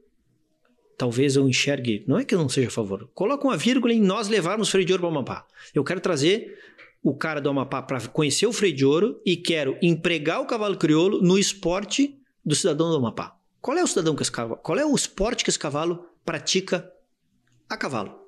talvez 0.98 1.36
eu 1.36 1.48
enxergue, 1.48 2.04
não 2.08 2.18
é 2.18 2.26
que 2.26 2.34
eu 2.34 2.40
não 2.40 2.50
seja 2.50 2.68
a 2.68 2.72
favor, 2.72 3.10
coloca 3.14 3.46
uma 3.46 3.58
vírgula 3.58 3.94
em 3.94 4.02
nós 4.02 4.28
levarmos 4.28 4.70
freio 4.70 4.86
de 4.86 4.94
ouro 4.94 5.02
para 5.02 5.10
o 5.10 5.12
Amapá. 5.12 5.46
Eu 5.74 5.84
quero 5.84 6.00
trazer 6.00 6.58
o 7.04 7.16
cara 7.16 7.40
do 7.40 7.50
Amapá 7.50 7.82
para 7.82 8.08
conhecer 8.08 8.48
o 8.48 8.54
freio 8.54 8.76
de 8.76 8.86
ouro 8.86 9.22
e 9.26 9.38
quero 9.38 9.78
empregar 9.82 10.42
o 10.42 10.46
cavalo 10.46 10.78
crioulo 10.78 11.22
no 11.22 11.38
esporte 11.38 12.20
do 12.44 12.56
cidadão 12.56 12.90
do 12.90 12.98
Amapá. 12.98 13.38
Qual 13.62 13.78
é 13.78 13.84
o 13.84 13.88
cidadão 13.88 14.16
que 14.16 14.22
esse 14.22 14.32
cavalo, 14.32 14.60
qual 14.62 14.78
é 14.78 14.86
o 14.86 14.96
esporte 14.96 15.44
que 15.44 15.50
esse 15.50 15.60
cavalo 15.60 16.06
pratica 16.24 16.92
a 17.70 17.78
cavalo? 17.78 18.20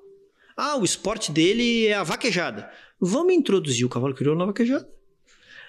Ah, 0.56 0.76
o 0.76 0.84
esporte 0.84 1.30
dele 1.30 1.86
é 1.86 1.94
a 1.94 2.02
vaquejada. 2.02 2.70
Vamos 3.00 3.32
introduzir 3.32 3.86
o 3.86 3.88
cavalo 3.88 4.14
crioulo 4.14 4.38
na 4.38 4.46
vaquejada. 4.46 4.88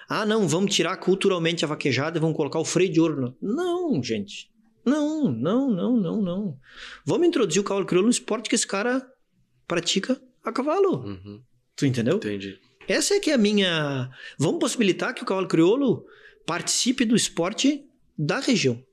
Ah, 0.07 0.25
não, 0.25 0.47
vamos 0.47 0.73
tirar 0.73 0.97
culturalmente 0.97 1.63
a 1.63 1.67
vaquejada 1.67 2.17
e 2.17 2.21
vamos 2.21 2.35
colocar 2.35 2.57
o 2.57 2.65
freio 2.65 2.91
de 2.91 2.99
ouro. 2.99 3.37
Não, 3.39 4.01
gente. 4.01 4.51
Não, 4.85 5.31
não, 5.31 5.69
não, 5.69 5.97
não, 5.97 6.21
não. 6.21 6.57
Vamos 7.05 7.27
introduzir 7.27 7.61
o 7.61 7.63
cavalo 7.63 7.85
crioulo 7.85 8.07
no 8.07 8.11
esporte 8.11 8.49
que 8.49 8.55
esse 8.55 8.67
cara 8.67 9.05
pratica 9.67 10.19
a 10.43 10.51
cavalo. 10.51 11.03
Uhum. 11.05 11.41
Tu 11.75 11.85
entendeu? 11.85 12.17
Entendi. 12.17 12.59
Essa 12.87 13.15
é 13.15 13.19
que 13.19 13.29
é 13.29 13.33
a 13.33 13.37
minha. 13.37 14.09
Vamos 14.37 14.59
possibilitar 14.59 15.13
que 15.13 15.21
o 15.21 15.25
cavalo 15.25 15.47
crioulo 15.47 16.05
participe 16.45 17.05
do 17.05 17.15
esporte 17.15 17.85
da 18.17 18.39
região, 18.39 18.83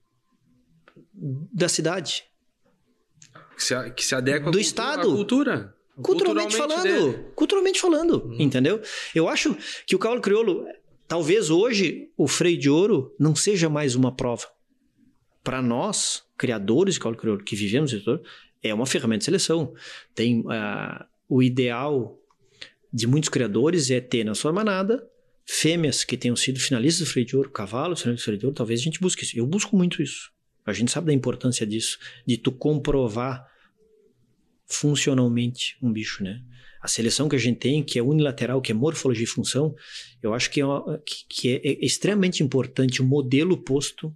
da 1.14 1.68
cidade. 1.68 2.24
Que 3.56 3.62
se, 3.62 3.90
que 3.92 4.04
se 4.04 4.14
adequa 4.14 4.50
do 4.50 4.60
estado, 4.60 5.10
à 5.10 5.14
cultura. 5.14 5.74
Culturalmente, 6.02 6.54
culturalmente 6.54 6.56
falando. 6.56 7.12
Dele. 7.12 7.32
Culturalmente 7.34 7.80
falando, 7.80 8.24
uhum. 8.26 8.36
entendeu? 8.38 8.82
Eu 9.14 9.28
acho 9.28 9.56
que 9.86 9.96
o 9.96 9.98
cavalo 9.98 10.20
crioulo, 10.20 10.66
talvez 11.08 11.48
hoje, 11.48 12.10
o 12.18 12.28
freio 12.28 12.58
de 12.58 12.68
ouro 12.68 13.14
não 13.18 13.34
seja 13.34 13.70
mais 13.70 13.94
uma 13.94 14.14
prova 14.14 14.46
para 15.46 15.62
nós, 15.62 16.24
criadores 16.36 16.94
de 16.94 17.00
cálculo 17.00 17.20
crioulo, 17.20 17.44
que 17.44 17.54
vivemos 17.54 17.92
no 17.92 17.98
setor, 18.00 18.20
é 18.60 18.74
uma 18.74 18.84
ferramenta 18.84 19.20
de 19.20 19.26
seleção. 19.26 19.72
Tem 20.12 20.40
uh, 20.40 21.04
o 21.28 21.40
ideal 21.40 22.18
de 22.92 23.06
muitos 23.06 23.30
criadores 23.30 23.88
é 23.92 24.00
ter 24.00 24.24
na 24.24 24.34
sua 24.34 24.52
manada 24.52 25.08
fêmeas 25.46 26.02
que 26.02 26.16
tenham 26.16 26.34
sido 26.34 26.58
finalistas 26.58 27.06
do 27.06 27.12
freio 27.12 27.24
de 27.24 27.36
ouro, 27.36 27.48
cavalos 27.48 28.00
finalistas 28.00 28.24
do 28.24 28.24
freio 28.24 28.38
de 28.40 28.46
ouro, 28.46 28.56
talvez 28.56 28.80
a 28.80 28.82
gente 28.82 28.98
busque 28.98 29.22
isso. 29.22 29.38
Eu 29.38 29.46
busco 29.46 29.76
muito 29.76 30.02
isso. 30.02 30.32
A 30.64 30.72
gente 30.72 30.90
sabe 30.90 31.06
da 31.06 31.12
importância 31.12 31.64
disso, 31.64 31.96
de 32.26 32.36
tu 32.36 32.50
comprovar 32.50 33.46
funcionalmente 34.66 35.76
um 35.80 35.92
bicho, 35.92 36.24
né? 36.24 36.42
A 36.82 36.88
seleção 36.88 37.28
que 37.28 37.36
a 37.36 37.38
gente 37.38 37.60
tem, 37.60 37.84
que 37.84 38.00
é 38.00 38.02
unilateral, 38.02 38.60
que 38.60 38.72
é 38.72 38.74
morfologia 38.74 39.22
e 39.22 39.28
função, 39.28 39.76
eu 40.20 40.34
acho 40.34 40.50
que 40.50 40.60
é, 40.60 40.64
que 41.28 41.48
é, 41.50 41.60
é 41.64 41.86
extremamente 41.86 42.42
importante 42.42 43.00
o 43.00 43.04
modelo 43.04 43.56
posto 43.56 44.12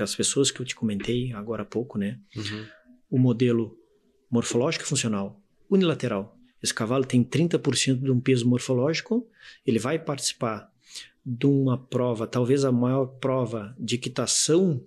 pelas 0.00 0.14
pessoas 0.14 0.50
que 0.50 0.58
eu 0.58 0.64
te 0.64 0.74
comentei 0.74 1.30
agora 1.34 1.62
há 1.62 1.66
pouco, 1.66 1.98
né? 1.98 2.18
Uhum. 2.34 2.66
O 3.10 3.18
modelo 3.18 3.78
morfológico 4.30 4.82
e 4.82 4.88
funcional 4.88 5.38
unilateral. 5.68 6.38
Esse 6.62 6.72
cavalo 6.72 7.04
tem 7.04 7.22
30% 7.22 8.02
de 8.02 8.10
um 8.10 8.18
peso 8.18 8.48
morfológico, 8.48 9.28
ele 9.66 9.78
vai 9.78 9.98
participar 9.98 10.72
de 11.24 11.46
uma 11.46 11.76
prova, 11.76 12.26
talvez 12.26 12.64
a 12.64 12.72
maior 12.72 13.06
prova 13.18 13.76
de 13.78 13.96
equitação 13.96 14.82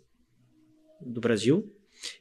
do 0.99 1.21
Brasil, 1.21 1.71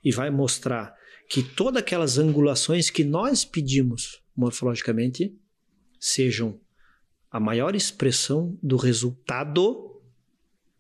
e 0.04 0.12
vai 0.12 0.28
mostrar 0.28 0.94
que 1.30 1.42
todas 1.42 1.82
aquelas 1.82 2.18
angulações 2.18 2.90
que 2.90 3.04
nós 3.04 3.42
pedimos 3.42 4.22
morfologicamente 4.36 5.34
sejam 5.98 6.60
a 7.30 7.40
maior 7.40 7.74
expressão 7.74 8.58
do 8.62 8.76
resultado 8.76 9.98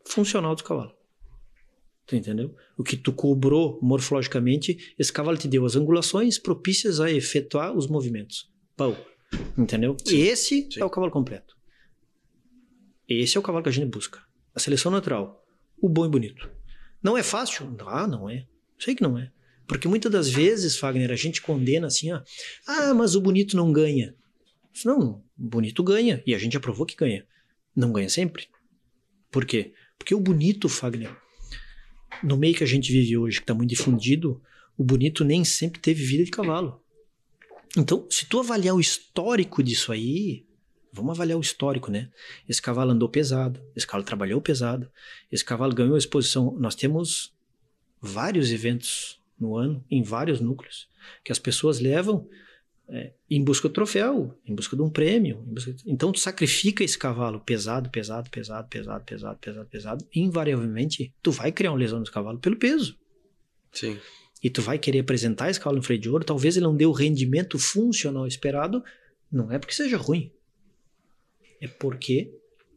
funcional 0.04 0.54
do 0.54 0.62
cavalo. 0.62 1.01
Tu 2.06 2.16
entendeu? 2.16 2.54
O 2.76 2.82
que 2.82 2.96
tu 2.96 3.12
cobrou 3.12 3.78
morfologicamente, 3.80 4.94
esse 4.98 5.12
cavalo 5.12 5.36
te 5.36 5.48
deu 5.48 5.64
as 5.64 5.76
angulações 5.76 6.38
propícias 6.38 7.00
a 7.00 7.10
efetuar 7.10 7.76
os 7.76 7.86
movimentos. 7.86 8.50
Pau. 8.76 8.96
Entendeu? 9.56 9.96
Sim, 10.04 10.18
Esse 10.18 10.68
sim. 10.70 10.80
é 10.80 10.84
o 10.84 10.90
cavalo 10.90 11.12
completo. 11.12 11.56
Esse 13.08 13.36
é 13.36 13.40
o 13.40 13.42
cavalo 13.42 13.62
que 13.62 13.68
a 13.68 13.72
gente 13.72 13.90
busca. 13.90 14.20
A 14.54 14.60
seleção 14.60 14.90
natural. 14.90 15.44
O 15.80 15.88
bom 15.88 16.04
e 16.04 16.08
bonito. 16.08 16.50
Não 17.02 17.16
é 17.16 17.22
fácil? 17.22 17.74
Ah, 17.86 18.06
não 18.06 18.28
é. 18.28 18.46
Sei 18.78 18.94
que 18.94 19.02
não 19.02 19.18
é. 19.18 19.30
Porque 19.66 19.88
muitas 19.88 20.10
das 20.10 20.28
vezes, 20.28 20.76
Fagner, 20.76 21.10
a 21.10 21.16
gente 21.16 21.40
condena 21.40 21.86
assim, 21.86 22.12
ó, 22.12 22.20
ah, 22.66 22.92
mas 22.94 23.14
o 23.14 23.20
bonito 23.20 23.56
não 23.56 23.72
ganha. 23.72 24.14
Não, 24.84 25.22
o 25.38 25.48
bonito 25.48 25.82
ganha, 25.82 26.22
e 26.26 26.34
a 26.34 26.38
gente 26.38 26.56
aprovou 26.56 26.84
que 26.84 26.96
ganha. 26.96 27.26
Não 27.74 27.92
ganha 27.92 28.08
sempre. 28.08 28.48
Por 29.30 29.44
quê? 29.44 29.72
Porque 29.98 30.14
o 30.14 30.20
bonito, 30.20 30.68
Fagner, 30.68 31.16
no 32.22 32.36
meio 32.36 32.54
que 32.54 32.64
a 32.64 32.66
gente 32.66 32.90
vive 32.90 33.16
hoje, 33.16 33.38
que 33.38 33.44
está 33.44 33.54
muito 33.54 33.70
difundido, 33.70 34.40
o 34.76 34.84
bonito 34.84 35.24
nem 35.24 35.44
sempre 35.44 35.80
teve 35.80 36.04
vida 36.04 36.24
de 36.24 36.30
cavalo. 36.30 36.80
Então, 37.76 38.06
se 38.10 38.26
tu 38.26 38.40
avaliar 38.40 38.74
o 38.74 38.80
histórico 38.80 39.62
disso 39.62 39.92
aí, 39.92 40.44
vamos 40.92 41.12
avaliar 41.12 41.38
o 41.38 41.40
histórico, 41.40 41.90
né? 41.90 42.10
Esse 42.48 42.60
cavalo 42.60 42.90
andou 42.90 43.08
pesado, 43.08 43.60
esse 43.74 43.86
cavalo 43.86 44.04
trabalhou 44.04 44.40
pesado, 44.40 44.90
esse 45.30 45.44
cavalo 45.44 45.74
ganhou 45.74 45.96
exposição. 45.96 46.54
Nós 46.58 46.74
temos 46.74 47.32
vários 48.00 48.50
eventos 48.50 49.20
no 49.38 49.56
ano, 49.56 49.82
em 49.90 50.02
vários 50.02 50.40
núcleos, 50.40 50.88
que 51.24 51.32
as 51.32 51.38
pessoas 51.38 51.80
levam 51.80 52.28
é, 52.92 53.10
em 53.30 53.42
busca 53.42 53.68
do 53.68 53.72
troféu, 53.72 54.38
em 54.46 54.54
busca 54.54 54.76
de 54.76 54.82
um 54.82 54.90
prêmio. 54.90 55.38
Busca... 55.46 55.74
Então 55.86 56.12
tu 56.12 56.20
sacrifica 56.20 56.84
esse 56.84 56.98
cavalo 56.98 57.40
pesado, 57.40 57.88
pesado, 57.88 58.28
pesado, 58.28 58.68
pesado, 58.68 59.02
pesado, 59.04 59.38
pesado, 59.38 59.66
pesado. 59.66 60.08
Invariavelmente, 60.14 61.14
tu 61.22 61.32
vai 61.32 61.50
criar 61.50 61.72
uma 61.72 61.78
lesão 61.78 61.98
nesse 61.98 62.12
cavalo 62.12 62.38
pelo 62.38 62.54
peso. 62.54 62.94
Sim. 63.72 63.98
E 64.42 64.50
tu 64.50 64.60
vai 64.60 64.78
querer 64.78 64.98
apresentar 64.98 65.48
esse 65.48 65.58
cavalo 65.58 65.78
no 65.78 65.82
freio 65.82 66.00
de 66.00 66.10
ouro, 66.10 66.22
talvez 66.22 66.54
ele 66.54 66.66
não 66.66 66.76
dê 66.76 66.84
o 66.84 66.92
rendimento 66.92 67.58
funcional 67.58 68.26
esperado, 68.26 68.84
não 69.30 69.50
é 69.50 69.58
porque 69.58 69.72
seja 69.72 69.96
ruim. 69.96 70.30
É 71.62 71.68
porque 71.68 72.30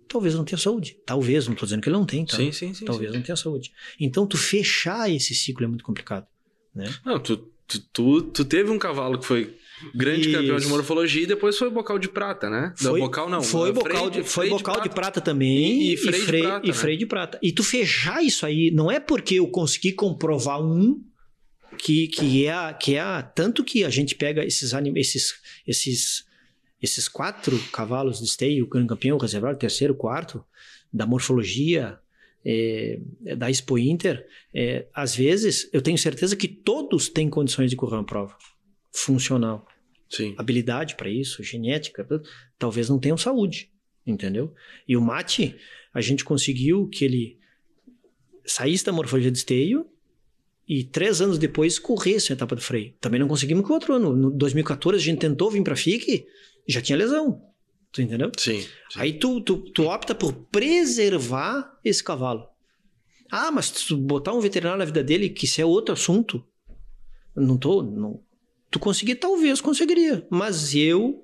talvez 0.07 0.33
não 0.33 0.45
tenha 0.45 0.57
saúde. 0.57 0.97
Talvez, 1.05 1.45
não 1.45 1.53
estou 1.53 1.65
dizendo 1.65 1.81
que 1.81 1.89
ele 1.89 1.97
não 1.97 2.05
tem, 2.05 2.25
tá? 2.25 2.37
Sim, 2.37 2.53
sim, 2.53 2.73
sim. 2.73 2.85
Talvez 2.85 3.11
não 3.11 3.21
tenha 3.21 3.35
saúde. 3.35 3.73
Então 3.99 4.25
tu 4.25 4.37
fechar 4.37 5.11
esse 5.11 5.35
ciclo 5.35 5.65
é 5.65 5.67
muito 5.67 5.83
complicado, 5.83 6.25
né? 6.73 6.85
Não, 7.03 7.19
tu, 7.19 7.35
tu, 7.67 7.79
tu, 7.91 8.21
tu 8.21 8.45
teve 8.45 8.69
um 8.69 8.79
cavalo 8.79 9.19
que 9.19 9.25
foi 9.25 9.57
grande 9.93 10.29
Isso. 10.29 10.37
campeão 10.37 10.57
de 10.57 10.67
morfologia 10.67 11.23
e 11.23 11.25
depois 11.25 11.57
foi 11.57 11.69
bocal 11.69 11.99
de 11.99 12.07
prata, 12.07 12.49
né? 12.49 12.73
Foi, 12.77 12.99
não, 12.99 13.07
bocal 13.07 13.29
não. 13.29 13.41
Foi 13.41 13.71
bocal 13.71 14.09
de, 14.09 14.23
foi 14.23 14.49
bocal 14.49 14.77
de, 14.77 14.83
de, 14.83 14.95
prata 14.95 15.19
também 15.19 15.81
e, 15.81 15.93
e 15.93 15.97
freio, 15.97 16.23
e 16.23 16.25
freio, 16.25 16.41
de, 16.41 16.47
prata, 16.47 16.65
e 16.65 16.69
né? 16.69 16.73
freio 16.73 16.97
de 16.97 17.05
prata. 17.05 17.39
E 17.41 17.51
tu 17.51 17.63
fechar 17.63 18.23
isso 18.23 18.45
aí, 18.45 18.71
não 18.71 18.91
é 18.91 18.99
porque 18.99 19.35
eu 19.35 19.47
consegui 19.47 19.91
comprovar 19.91 20.61
um 20.61 21.03
que, 21.77 22.07
que 22.07 22.45
é 22.45 22.53
a, 22.53 22.73
que 22.73 22.95
é 22.95 23.01
a, 23.01 23.21
tanto 23.21 23.63
que 23.63 23.83
a 23.83 23.89
gente 23.89 24.15
pega 24.15 24.45
esses 24.45 24.71
esses 24.95 25.33
esses 25.67 26.25
esses 26.81 27.07
quatro 27.07 27.57
cavalos 27.71 28.19
de 28.19 28.25
esteio, 28.25 28.65
o 28.65 28.67
campeão, 28.67 29.17
o 29.17 29.19
reservado, 29.19 29.55
o 29.55 29.59
terceiro, 29.59 29.93
o 29.93 29.97
quarto, 29.97 30.43
da 30.93 31.05
morfologia, 31.05 31.97
é, 32.45 32.99
da 33.35 33.49
Expo 33.49 33.77
Inter, 33.77 34.25
é, 34.53 34.85
às 34.93 35.15
vezes 35.15 35.67
eu 35.73 35.81
tenho 35.81 35.97
certeza 35.97 36.35
que 36.35 36.47
todos 36.47 37.09
têm 37.09 37.27
condições 37.27 37.71
de 37.71 37.75
correr 37.75 37.95
uma 37.95 38.05
prova 38.05 38.35
funcional. 38.95 39.67
Sim. 40.09 40.33
Habilidade 40.37 40.95
para 40.95 41.09
isso, 41.09 41.43
genética, 41.43 42.07
talvez 42.57 42.89
não 42.89 42.99
tenham 42.99 43.17
saúde, 43.17 43.69
entendeu? 44.05 44.53
E 44.87 44.95
o 44.95 45.01
mate, 45.01 45.55
a 45.93 46.01
gente 46.01 46.23
conseguiu 46.23 46.87
que 46.87 47.03
ele 47.03 47.39
saísse 48.45 48.85
da 48.85 48.91
morfologia 48.91 49.31
de 49.31 49.37
esteio 49.37 49.87
e 50.67 50.83
três 50.83 51.21
anos 51.21 51.37
depois 51.37 51.77
corresse 51.77 52.31
a 52.31 52.35
etapa 52.35 52.55
do 52.55 52.61
freio. 52.61 52.93
Também 52.99 53.19
não 53.19 53.27
conseguimos 53.27 53.65
que 53.65 53.71
o 53.71 53.73
outro 53.73 53.93
ano. 53.93 54.15
No 54.15 54.31
2014 54.31 54.97
a 54.97 55.03
gente 55.03 55.19
tentou 55.19 55.51
vir 55.51 55.63
para 55.63 55.75
FIC 55.75 56.25
já 56.67 56.81
tinha 56.81 56.97
lesão. 56.97 57.41
Tu 57.91 58.01
entendeu? 58.01 58.31
Sim. 58.37 58.61
sim. 58.61 58.67
Aí 58.95 59.13
tu, 59.13 59.39
tu, 59.41 59.57
tu 59.71 59.83
opta 59.83 60.13
por 60.13 60.33
preservar 60.33 61.79
esse 61.83 62.03
cavalo. 62.03 62.47
Ah, 63.31 63.51
mas 63.51 63.71
tu 63.71 63.97
botar 63.97 64.33
um 64.33 64.39
veterinário 64.39 64.79
na 64.79 64.85
vida 64.85 65.03
dele, 65.03 65.29
que 65.29 65.45
isso 65.45 65.61
é 65.61 65.65
outro 65.65 65.93
assunto. 65.93 66.45
Não 67.35 67.57
tô. 67.57 67.81
Não, 67.83 68.21
Tu 68.69 68.79
conseguir, 68.79 69.15
talvez 69.15 69.61
conseguiria. 69.61 70.25
Mas 70.29 70.73
eu. 70.75 71.23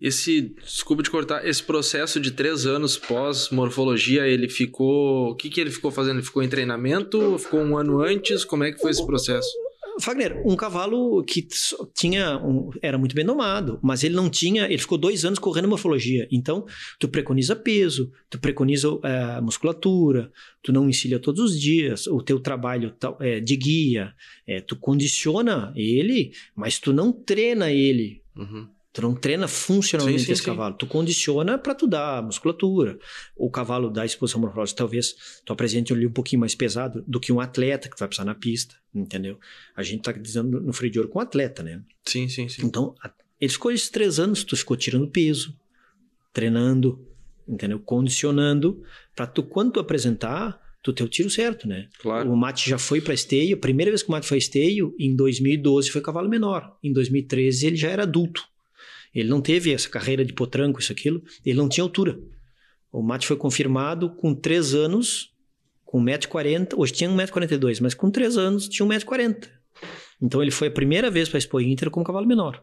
Esse, 0.00 0.54
desculpa 0.64 1.02
de 1.02 1.10
cortar, 1.10 1.46
esse 1.46 1.62
processo 1.62 2.18
de 2.18 2.30
três 2.30 2.64
anos 2.64 2.96
pós-morfologia, 2.96 4.26
ele 4.26 4.48
ficou. 4.48 5.30
O 5.30 5.34
que, 5.34 5.50
que 5.50 5.60
ele 5.60 5.70
ficou 5.70 5.90
fazendo? 5.90 6.16
Ele 6.16 6.26
ficou 6.26 6.42
em 6.42 6.48
treinamento? 6.48 7.38
Ficou 7.38 7.60
um 7.60 7.76
ano 7.76 8.00
antes? 8.00 8.44
Como 8.44 8.64
é 8.64 8.72
que 8.72 8.80
foi 8.80 8.90
esse 8.90 9.04
processo? 9.04 9.50
Fagner, 10.00 10.42
um 10.46 10.56
cavalo 10.56 11.22
que 11.24 11.46
tinha 11.94 12.38
um, 12.38 12.70
era 12.82 12.98
muito 12.98 13.14
bem 13.14 13.24
domado, 13.24 13.78
mas 13.82 14.02
ele 14.04 14.14
não 14.14 14.28
tinha, 14.28 14.64
ele 14.64 14.78
ficou 14.78 14.98
dois 14.98 15.24
anos 15.24 15.38
correndo 15.38 15.68
morfologia. 15.68 16.28
Então, 16.30 16.64
tu 16.98 17.08
preconiza 17.08 17.54
peso, 17.56 18.10
tu 18.28 18.38
preconiza 18.38 18.90
uh, 18.90 19.42
musculatura, 19.42 20.30
tu 20.62 20.72
não 20.72 20.88
ensina 20.88 21.18
todos 21.18 21.52
os 21.52 21.60
dias, 21.60 22.06
o 22.06 22.22
teu 22.22 22.40
trabalho 22.40 22.94
é, 23.20 23.40
de 23.40 23.56
guia, 23.56 24.14
é, 24.46 24.60
tu 24.60 24.76
condiciona 24.76 25.72
ele, 25.76 26.32
mas 26.54 26.78
tu 26.78 26.92
não 26.92 27.12
treina 27.12 27.70
ele. 27.70 28.22
Uhum. 28.36 28.68
Tu 28.92 29.02
não 29.02 29.14
treina 29.14 29.46
funcionalmente 29.46 30.20
sim, 30.20 30.26
sim, 30.26 30.32
esse 30.32 30.42
sim. 30.42 30.46
cavalo. 30.46 30.74
Tu 30.74 30.84
condiciona 30.86 31.56
para 31.56 31.74
tu 31.74 31.86
dar 31.86 32.22
musculatura. 32.22 32.98
O 33.36 33.48
cavalo 33.48 33.88
da 33.88 34.04
exposição 34.04 34.40
morfológica, 34.40 34.78
talvez 34.78 35.14
tu 35.44 35.52
apresente 35.52 35.92
ele 35.92 36.06
um 36.06 36.12
pouquinho 36.12 36.40
mais 36.40 36.56
pesado 36.56 37.04
do 37.06 37.20
que 37.20 37.32
um 37.32 37.38
atleta 37.38 37.88
que 37.88 37.96
vai 37.96 38.08
precisar 38.08 38.24
na 38.24 38.34
pista, 38.34 38.74
entendeu? 38.92 39.38
A 39.76 39.82
gente 39.84 40.02
tá 40.02 40.10
dizendo 40.10 40.60
no 40.60 40.72
freio 40.72 40.92
de 40.92 40.98
ouro 40.98 41.08
com 41.08 41.20
atleta, 41.20 41.62
né? 41.62 41.82
Sim, 42.04 42.28
sim, 42.28 42.48
sim. 42.48 42.66
Então, 42.66 42.94
ele 43.40 43.52
ficou 43.52 43.70
esses 43.70 43.88
três 43.88 44.18
anos, 44.18 44.42
tu 44.42 44.56
ficou 44.56 44.76
tirando 44.76 45.06
peso, 45.06 45.56
treinando, 46.32 47.06
entendeu? 47.46 47.78
Condicionando 47.78 48.82
para 49.14 49.26
tu, 49.26 49.44
quando 49.44 49.72
tu 49.72 49.80
apresentar, 49.80 50.60
tu 50.82 50.92
ter 50.92 51.04
o 51.04 51.08
tiro 51.08 51.30
certo, 51.30 51.68
né? 51.68 51.88
Claro. 52.00 52.30
O 52.30 52.36
mate 52.36 52.68
já 52.68 52.78
foi 52.78 53.00
para 53.00 53.14
esteio. 53.14 53.56
A 53.56 53.60
primeira 53.60 53.90
vez 53.90 54.02
que 54.02 54.08
o 54.08 54.12
mate 54.12 54.26
foi 54.26 54.38
esteio, 54.38 54.94
em 54.98 55.14
2012, 55.14 55.90
foi 55.90 56.00
cavalo 56.00 56.28
menor. 56.28 56.76
Em 56.82 56.92
2013, 56.92 57.68
ele 57.68 57.76
já 57.76 57.88
era 57.88 58.02
adulto. 58.02 58.49
Ele 59.14 59.28
não 59.28 59.40
teve 59.40 59.72
essa 59.72 59.88
carreira 59.88 60.24
de 60.24 60.32
potranco, 60.32 60.80
isso, 60.80 60.92
aquilo. 60.92 61.22
Ele 61.44 61.58
não 61.58 61.68
tinha 61.68 61.84
altura. 61.84 62.18
O 62.92 63.02
Mate 63.02 63.26
foi 63.26 63.36
confirmado 63.36 64.10
com 64.16 64.34
3 64.34 64.74
anos, 64.74 65.32
com 65.84 66.02
1,40m. 66.02 66.74
Hoje 66.76 66.92
tinha 66.92 67.10
1,42m, 67.10 67.80
mas 67.82 67.94
com 67.94 68.10
3 68.10 68.36
anos 68.36 68.68
tinha 68.68 68.86
1,40m. 68.86 69.48
Então 70.20 70.42
ele 70.42 70.50
foi 70.50 70.68
a 70.68 70.70
primeira 70.70 71.10
vez 71.10 71.28
para 71.28 71.38
a 71.38 71.40
Expo 71.40 71.60
Inter 71.60 71.90
como 71.90 72.04
cavalo 72.04 72.26
menor. 72.26 72.62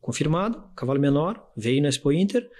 Confirmado, 0.00 0.62
cavalo 0.74 0.98
menor, 0.98 1.50
veio 1.56 1.80
na 1.80 1.88
Expo 1.88 2.12
Inter, 2.12 2.50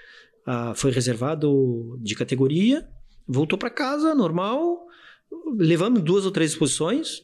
uh, 0.47 0.75
foi 0.75 0.93
reservado 0.93 1.99
de 2.01 2.15
categoria, 2.15 2.89
voltou 3.27 3.59
para 3.59 3.69
casa, 3.69 4.15
normal. 4.15 4.87
Levamos 5.57 6.03
duas 6.03 6.25
ou 6.25 6.31
três 6.31 6.53
exposições, 6.53 7.23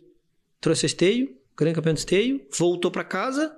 trouxe 0.61 0.87
esteio, 0.87 1.37
grande 1.57 1.77
campeão 1.77 1.95
de 1.95 2.01
esteio, 2.01 2.41
voltou 2.59 2.91
para 2.91 3.05
casa 3.05 3.55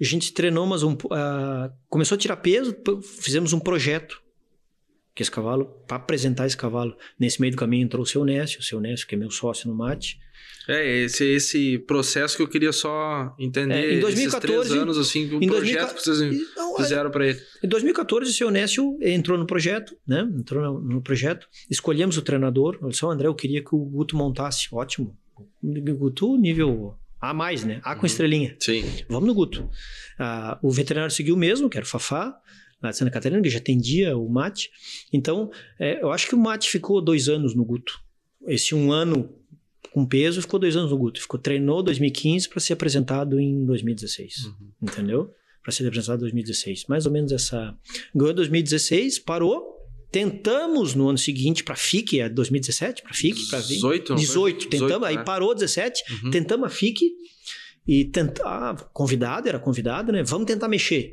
a 0.00 0.04
gente 0.04 0.32
treinou, 0.32 0.66
mas 0.66 0.82
um, 0.82 0.92
uh, 0.92 1.72
começou 1.88 2.16
a 2.16 2.18
tirar 2.18 2.36
peso, 2.36 2.76
fizemos 3.02 3.52
um 3.52 3.58
projeto 3.60 4.22
que 5.18 5.22
esse 5.22 5.30
cavalo, 5.32 5.64
para 5.84 5.96
apresentar 5.96 6.46
esse 6.46 6.56
cavalo. 6.56 6.96
Nesse 7.18 7.40
meio 7.40 7.52
do 7.52 7.58
caminho 7.58 7.84
entrou 7.84 8.04
o 8.04 8.06
seu 8.06 8.24
Nécio, 8.24 8.60
o 8.60 8.62
seu 8.62 8.80
Nécio, 8.80 9.04
que 9.04 9.16
é 9.16 9.18
meu 9.18 9.32
sócio 9.32 9.68
no 9.68 9.74
mate. 9.74 10.16
É, 10.68 10.98
esse, 10.98 11.24
esse 11.24 11.78
processo 11.78 12.36
que 12.36 12.42
eu 12.44 12.46
queria 12.46 12.70
só 12.70 13.34
entender. 13.36 13.74
É, 13.74 13.94
em 13.94 14.00
2014, 14.00 14.58
esses 14.58 14.68
três 14.68 14.80
anos, 14.80 14.96
assim, 14.96 15.24
o 15.34 15.38
um 15.38 15.40
projeto 15.40 15.94
2014, 15.94 15.94
que 15.94 16.02
vocês 16.04 16.56
não, 16.56 16.76
fizeram 16.76 17.10
para 17.10 17.26
ele. 17.26 17.40
Em 17.64 17.66
2014, 17.66 18.30
o 18.30 18.34
seu 18.34 18.48
Nécio 18.48 18.96
entrou 19.02 19.36
no 19.36 19.44
projeto, 19.44 19.96
né? 20.06 20.20
Entrou 20.20 20.62
no, 20.62 20.80
no 20.80 21.02
projeto. 21.02 21.48
Escolhemos 21.68 22.16
o 22.16 22.22
treinador. 22.22 22.78
Olha 22.80 22.92
só, 22.92 23.10
André, 23.10 23.26
eu 23.26 23.34
queria 23.34 23.60
que 23.60 23.74
o 23.74 23.78
Guto 23.78 24.16
montasse. 24.16 24.68
Ótimo. 24.70 25.18
O 25.60 25.94
Guto, 25.96 26.36
nível 26.36 26.94
A 27.20 27.34
mais, 27.34 27.64
né? 27.64 27.80
A 27.82 27.94
com 27.94 28.02
Uhum. 28.02 28.06
estrelinha. 28.06 28.56
Sim. 28.60 28.84
Vamos 29.08 29.26
no 29.28 29.34
Guto. 29.34 29.68
Ah, 30.18 30.58
o 30.62 30.70
veterinário 30.70 31.12
seguiu 31.14 31.36
mesmo, 31.36 31.68
que 31.68 31.76
era 31.76 31.84
o 31.84 31.88
Fafá, 31.88 32.36
lá 32.82 32.90
de 32.90 32.96
Santa 32.96 33.10
Catarina, 33.10 33.40
que 33.42 33.50
já 33.50 33.58
atendia 33.58 34.16
o 34.16 34.28
mate. 34.28 34.70
Então, 35.12 35.50
é, 35.80 36.00
eu 36.02 36.12
acho 36.12 36.28
que 36.28 36.34
o 36.34 36.38
mate 36.38 36.68
ficou 36.70 37.00
dois 37.02 37.28
anos 37.28 37.54
no 37.54 37.64
Guto. 37.64 37.98
Esse 38.46 38.74
um 38.74 38.92
ano 38.92 39.28
com 39.92 40.06
peso 40.06 40.40
ficou 40.40 40.60
dois 40.60 40.76
anos 40.76 40.90
no 40.90 40.98
Guto. 40.98 41.20
Ficou, 41.20 41.40
treinou 41.40 41.82
2015 41.82 42.48
para 42.48 42.60
ser 42.60 42.74
apresentado 42.74 43.40
em 43.40 43.64
2016. 43.64 44.44
Uhum. 44.44 44.54
Entendeu? 44.82 45.34
Para 45.62 45.72
ser 45.72 45.86
apresentado 45.86 46.18
em 46.18 46.20
2016. 46.22 46.84
Mais 46.88 47.04
ou 47.04 47.10
menos 47.12 47.32
essa. 47.32 47.76
Ganhou 48.14 48.30
em 48.32 48.34
2016, 48.36 49.18
parou. 49.18 49.76
Tentamos 50.10 50.94
no 50.94 51.08
ano 51.08 51.18
seguinte 51.18 51.62
para 51.62 51.76
FIC, 51.76 52.20
é 52.20 52.28
2017, 52.28 53.02
para 53.02 53.12
FIC, 53.14 53.48
para 53.50 53.60
18, 53.60 54.10
não 54.10 54.18
foi? 54.18 54.26
18, 54.26 54.68
tentamos, 54.68 55.06
aí 55.08 55.16
né? 55.16 55.22
parou 55.22 55.54
17, 55.54 56.02
Uhum. 56.24 56.30
tentamos 56.30 56.66
a 56.66 56.70
FIC 56.70 57.10
e 57.86 58.04
tentar, 58.06 58.44
ah, 58.70 58.74
convidado, 58.92 59.48
era 59.48 59.58
convidado, 59.58 60.10
né? 60.12 60.22
Vamos 60.22 60.46
tentar 60.46 60.68
mexer. 60.68 61.12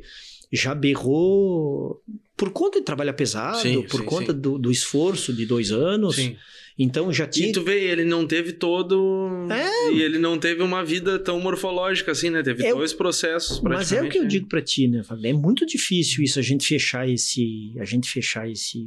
Já 0.52 0.74
berrou 0.74 2.02
por 2.36 2.50
conta 2.50 2.78
de 2.78 2.84
trabalhar 2.84 3.12
pesado, 3.14 3.58
Sim, 3.60 3.82
por 3.82 4.00
sim, 4.00 4.06
conta 4.06 4.32
sim. 4.32 4.38
Do, 4.38 4.58
do 4.58 4.70
esforço 4.70 5.32
de 5.32 5.44
dois 5.46 5.72
anos. 5.72 6.16
Sim. 6.16 6.36
Então 6.78 7.10
já 7.10 7.26
tinha. 7.26 7.48
E 7.48 7.52
tu 7.52 7.62
vê, 7.62 7.84
ele 7.84 8.04
não 8.04 8.26
teve 8.26 8.52
todo. 8.52 9.48
É. 9.50 9.92
E 9.92 10.02
ele 10.02 10.18
não 10.18 10.38
teve 10.38 10.62
uma 10.62 10.84
vida 10.84 11.18
tão 11.18 11.40
morfológica 11.40 12.12
assim, 12.12 12.28
né? 12.28 12.42
Teve 12.42 12.66
É 12.66 12.74
dois 12.74 12.92
processos 12.92 13.60
Mas 13.62 13.92
é 13.92 14.02
o 14.02 14.08
que 14.10 14.18
eu 14.18 14.22
né? 14.24 14.28
digo 14.28 14.46
pra 14.46 14.60
ti, 14.60 14.86
né? 14.86 15.02
Fábio? 15.02 15.26
É 15.26 15.32
muito 15.32 15.64
difícil 15.64 16.22
isso, 16.22 16.38
a 16.38 16.42
gente 16.42 16.66
fechar 16.66 17.08
esse, 17.08 17.74
a 17.78 17.84
gente 17.84 18.10
fechar 18.10 18.48
esse, 18.50 18.86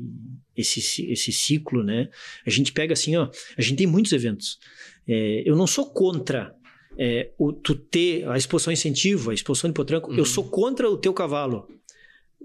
esse, 0.55 1.11
esse 1.11 1.31
ciclo, 1.31 1.83
né? 1.83 2.09
A 2.45 2.49
gente 2.51 2.71
pega 2.71 2.93
assim, 2.93 3.15
ó, 3.15 3.29
a 3.57 3.61
gente 3.61 3.77
tem 3.77 3.87
muitos 3.87 4.11
eventos. 4.11 4.59
É, 5.07 5.41
eu 5.43 5.55
não 5.55 5.65
sou 5.65 5.89
contra 5.89 6.53
é, 6.95 7.31
o, 7.39 7.51
tu 7.51 7.73
ter 7.73 8.27
a 8.27 8.37
exposição 8.37 8.71
incentivo, 8.71 9.31
a 9.31 9.33
exposição 9.33 9.67
de 9.67 9.73
potranco. 9.73 10.11
Uhum. 10.11 10.17
Eu 10.17 10.25
sou 10.25 10.43
contra 10.43 10.87
o 10.87 10.95
teu 10.95 11.11
cavalo. 11.11 11.67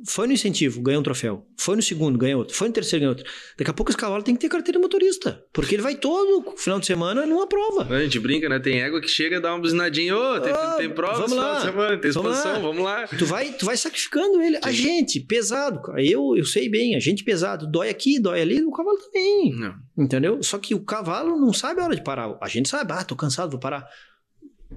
Foi 0.06 0.26
no 0.26 0.32
incentivo, 0.32 0.82
ganhou 0.82 1.00
um 1.00 1.04
troféu. 1.04 1.46
Foi 1.56 1.76
no 1.76 1.82
segundo, 1.82 2.18
ganhou 2.18 2.40
outro. 2.40 2.54
Foi 2.56 2.66
no 2.68 2.74
terceiro, 2.74 3.00
ganhou 3.04 3.16
outro. 3.16 3.32
Daqui 3.56 3.70
a 3.70 3.74
pouco 3.74 3.90
esse 3.92 3.96
cavalo 3.96 4.22
tem 4.22 4.34
que 4.34 4.40
ter 4.40 4.48
carteira 4.48 4.78
de 4.78 4.82
motorista. 4.82 5.42
Porque 5.52 5.74
ele 5.76 5.82
vai 5.82 5.94
todo 5.94 6.54
final 6.58 6.80
de 6.80 6.86
semana 6.86 7.24
numa 7.24 7.46
prova. 7.46 7.86
A 7.94 8.02
gente 8.02 8.18
brinca, 8.18 8.48
né? 8.48 8.58
Tem 8.58 8.82
égua 8.82 9.00
que 9.00 9.06
chega, 9.08 9.40
dá 9.40 9.52
uma 9.54 9.60
buzinadinha. 9.60 10.16
Ô, 10.16 10.40
tem, 10.40 10.52
Ah, 10.52 10.74
tem 10.76 10.90
prova 10.90 11.20
vamos 11.22 11.36
lá. 11.36 11.54
de 11.58 11.62
semana, 11.62 11.96
tem 11.98 12.10
Vamos 12.10 12.32
exposição, 12.32 12.52
lá. 12.54 12.58
vamos 12.58 12.84
lá. 12.84 13.06
Tu 13.06 13.24
vai, 13.24 13.52
tu 13.52 13.64
vai 13.64 13.76
sacrificando 13.76 14.42
ele. 14.42 14.58
A 14.62 14.72
gente, 14.72 15.20
pesado. 15.20 15.80
cara. 15.80 16.04
Eu, 16.04 16.36
eu 16.36 16.44
sei 16.44 16.68
bem, 16.68 16.96
a 16.96 17.00
gente 17.00 17.22
pesado. 17.24 17.66
Dói 17.70 17.88
aqui, 17.88 18.18
dói 18.20 18.40
ali, 18.42 18.62
o 18.64 18.72
cavalo 18.72 18.98
também. 18.98 19.54
Não. 19.54 19.74
Entendeu? 19.96 20.42
Só 20.42 20.58
que 20.58 20.74
o 20.74 20.80
cavalo 20.84 21.38
não 21.38 21.52
sabe 21.52 21.80
a 21.80 21.84
hora 21.84 21.94
de 21.96 22.02
parar. 22.02 22.36
A 22.42 22.48
gente 22.48 22.68
sabe, 22.68 22.92
ah, 22.92 23.04
tô 23.04 23.14
cansado, 23.14 23.52
vou 23.52 23.60
parar. 23.60 23.86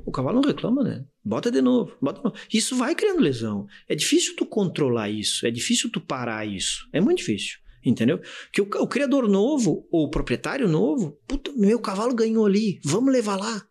O 0.08 0.12
cavalo 0.12 0.40
não 0.42 0.48
reclama, 0.48 0.84
né? 0.86 1.04
Bota 1.22 1.52
de 1.52 1.62
novo, 1.62 1.92
bota 2.02 2.20
de 2.20 2.24
novo. 2.24 2.38
Isso 2.54 2.78
vai 2.78 2.96
criando 2.96 3.20
lesão. 3.20 3.68
É 3.90 3.94
difícil 3.94 4.38
tu 4.38 4.46
controlar 4.46 5.10
isso, 5.10 5.46
é 5.46 5.52
difícil 5.52 5.92
tu 5.92 6.00
parar 6.00 6.48
isso. 6.48 6.88
É 6.94 7.02
muito 7.02 7.18
difícil, 7.18 7.58
entendeu? 7.86 8.22
Que 8.54 8.62
o, 8.62 8.70
o 8.80 8.88
criador 8.88 9.28
novo, 9.28 9.86
ou 9.92 10.06
o 10.06 10.10
proprietário 10.10 10.66
novo, 10.70 11.20
puta, 11.28 11.52
meu 11.58 11.78
cavalo 11.82 12.16
ganhou 12.16 12.46
ali, 12.46 12.80
vamos 12.86 13.12
levar 13.12 13.36
lá. 13.36 13.68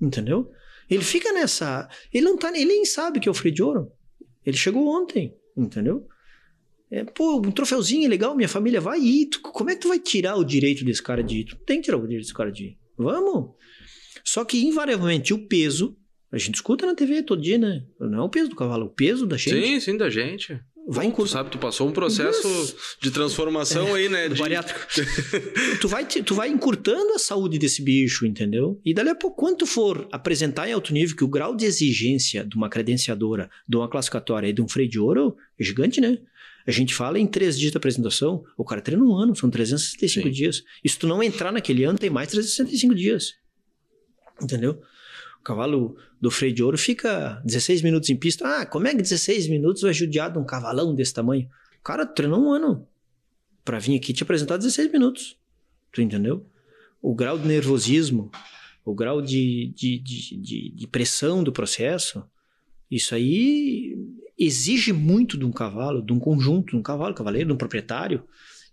Entendeu? 0.00 0.48
Ele 0.88 1.02
fica 1.02 1.32
nessa. 1.32 1.88
Ele 2.14 2.26
não 2.26 2.36
tá. 2.36 2.50
Ele 2.50 2.64
nem 2.64 2.84
sabe 2.84 3.18
que 3.18 3.28
é 3.28 3.30
o 3.32 3.34
freio 3.34 3.54
de 3.54 3.62
ouro. 3.64 3.90
Ele 4.46 4.56
chegou 4.56 4.86
ontem, 4.86 5.34
entendeu? 5.56 6.06
É, 6.92 7.02
pô, 7.04 7.38
um 7.38 7.50
troféuzinho 7.50 8.08
legal, 8.08 8.36
minha 8.36 8.48
família 8.48 8.80
vai 8.80 9.00
ir. 9.00 9.26
Tu- 9.26 9.40
como 9.40 9.70
é 9.70 9.74
que 9.74 9.80
tu 9.80 9.88
vai 9.88 9.98
tirar 9.98 10.36
o 10.36 10.44
direito 10.44 10.84
desse 10.84 11.02
cara 11.02 11.24
de 11.24 11.40
ir? 11.40 11.44
Tu 11.46 11.56
não 11.56 11.64
tem 11.64 11.78
que 11.78 11.86
tirar 11.86 11.96
o 11.96 12.02
direito 12.02 12.20
desse 12.22 12.34
cara 12.34 12.52
de 12.52 12.64
ir. 12.66 12.78
Vamos. 12.96 13.50
Só 14.24 14.44
que, 14.44 14.58
invariavelmente, 14.64 15.32
o 15.34 15.38
peso, 15.46 15.96
a 16.30 16.38
gente 16.38 16.56
escuta 16.56 16.86
na 16.86 16.94
TV 16.94 17.22
todo 17.22 17.42
dia, 17.42 17.58
né? 17.58 17.82
Não 18.00 18.18
é 18.20 18.22
o 18.22 18.28
peso 18.28 18.48
do 18.50 18.56
cavalo, 18.56 18.84
é 18.84 18.86
o 18.86 18.90
peso 18.90 19.26
da 19.26 19.36
gente 19.36 19.54
Sim, 19.66 19.80
sim, 19.80 19.96
da 19.96 20.08
gente. 20.08 20.58
vai 20.88 21.06
Tu 21.06 21.10
encurtar. 21.10 21.32
sabe, 21.32 21.50
tu 21.50 21.58
passou 21.58 21.88
um 21.88 21.92
processo 21.92 22.46
Isso. 22.48 22.76
de 23.00 23.10
transformação 23.10 23.94
aí, 23.94 24.08
né? 24.08 24.28
Do 24.28 24.34
de- 24.34 24.40
bariátrico. 24.40 24.80
tu, 25.80 25.88
vai, 25.88 26.04
te- 26.04 26.22
tu 26.22 26.34
vai 26.34 26.48
encurtando 26.48 27.12
a 27.14 27.18
saúde 27.18 27.58
desse 27.58 27.82
bicho, 27.82 28.26
entendeu? 28.26 28.80
E 28.84 28.92
dali 28.94 29.10
a 29.10 29.14
pouco, 29.14 29.36
quando 29.36 29.58
tu 29.58 29.66
for 29.66 30.08
apresentar 30.10 30.68
em 30.68 30.72
alto 30.72 30.92
nível 30.92 31.16
que 31.16 31.24
o 31.24 31.28
grau 31.28 31.54
de 31.54 31.64
exigência 31.66 32.44
de 32.44 32.56
uma 32.56 32.68
credenciadora, 32.68 33.50
de 33.68 33.76
uma 33.76 33.88
classificatória 33.88 34.48
e 34.48 34.52
de 34.52 34.62
um 34.62 34.68
freio 34.68 34.88
de 34.88 34.98
ouro 34.98 35.36
é 35.58 35.64
gigante, 35.64 36.00
né? 36.00 36.18
A 36.66 36.70
gente 36.70 36.94
fala 36.94 37.18
em 37.18 37.26
três 37.26 37.58
dias 37.58 37.72
de 37.72 37.76
apresentação, 37.76 38.44
o 38.56 38.64
cara 38.64 38.80
treina 38.80 39.02
um 39.04 39.14
ano, 39.16 39.34
são 39.34 39.50
365 39.50 40.28
Sim. 40.28 40.32
dias. 40.32 40.62
E 40.84 40.88
se 40.88 40.96
tu 40.96 41.08
não 41.08 41.20
entrar 41.22 41.50
naquele 41.52 41.82
ano, 41.82 41.98
tem 41.98 42.08
mais 42.08 42.28
365 42.28 42.94
dias. 42.94 43.34
Entendeu? 44.40 44.80
O 45.40 45.42
cavalo 45.42 45.96
do 46.20 46.30
freio 46.30 46.54
de 46.54 46.62
ouro 46.62 46.78
fica 46.78 47.42
16 47.44 47.82
minutos 47.82 48.08
em 48.10 48.16
pista. 48.16 48.46
Ah, 48.46 48.66
como 48.66 48.86
é 48.86 48.94
que 48.94 49.02
16 49.02 49.48
minutos 49.48 49.82
vai 49.82 49.92
judiar 49.92 50.32
de 50.32 50.38
um 50.38 50.44
cavalão 50.44 50.94
desse 50.94 51.12
tamanho? 51.12 51.48
O 51.80 51.82
cara 51.82 52.06
treinou 52.06 52.40
um 52.40 52.52
ano 52.52 52.86
pra 53.64 53.78
vir 53.78 53.96
aqui 53.96 54.12
te 54.12 54.22
apresentar 54.22 54.56
16 54.56 54.92
minutos. 54.92 55.36
Tu 55.92 56.00
entendeu? 56.00 56.46
O 57.00 57.14
grau 57.14 57.36
de 57.36 57.46
nervosismo, 57.46 58.30
o 58.84 58.94
grau 58.94 59.20
de, 59.20 59.72
de, 59.74 59.98
de, 59.98 60.36
de, 60.36 60.70
de 60.70 60.86
pressão 60.86 61.42
do 61.42 61.52
processo, 61.52 62.24
isso 62.90 63.14
aí 63.14 63.96
exige 64.38 64.92
muito 64.92 65.38
de 65.38 65.44
um 65.44 65.50
cavalo, 65.50 66.02
de 66.02 66.12
um 66.12 66.18
conjunto, 66.18 66.70
de 66.70 66.76
um 66.76 66.82
cavalo, 66.82 67.14
cavaleiro, 67.14 67.48
de 67.48 67.52
um 67.54 67.58
proprietário. 67.58 68.22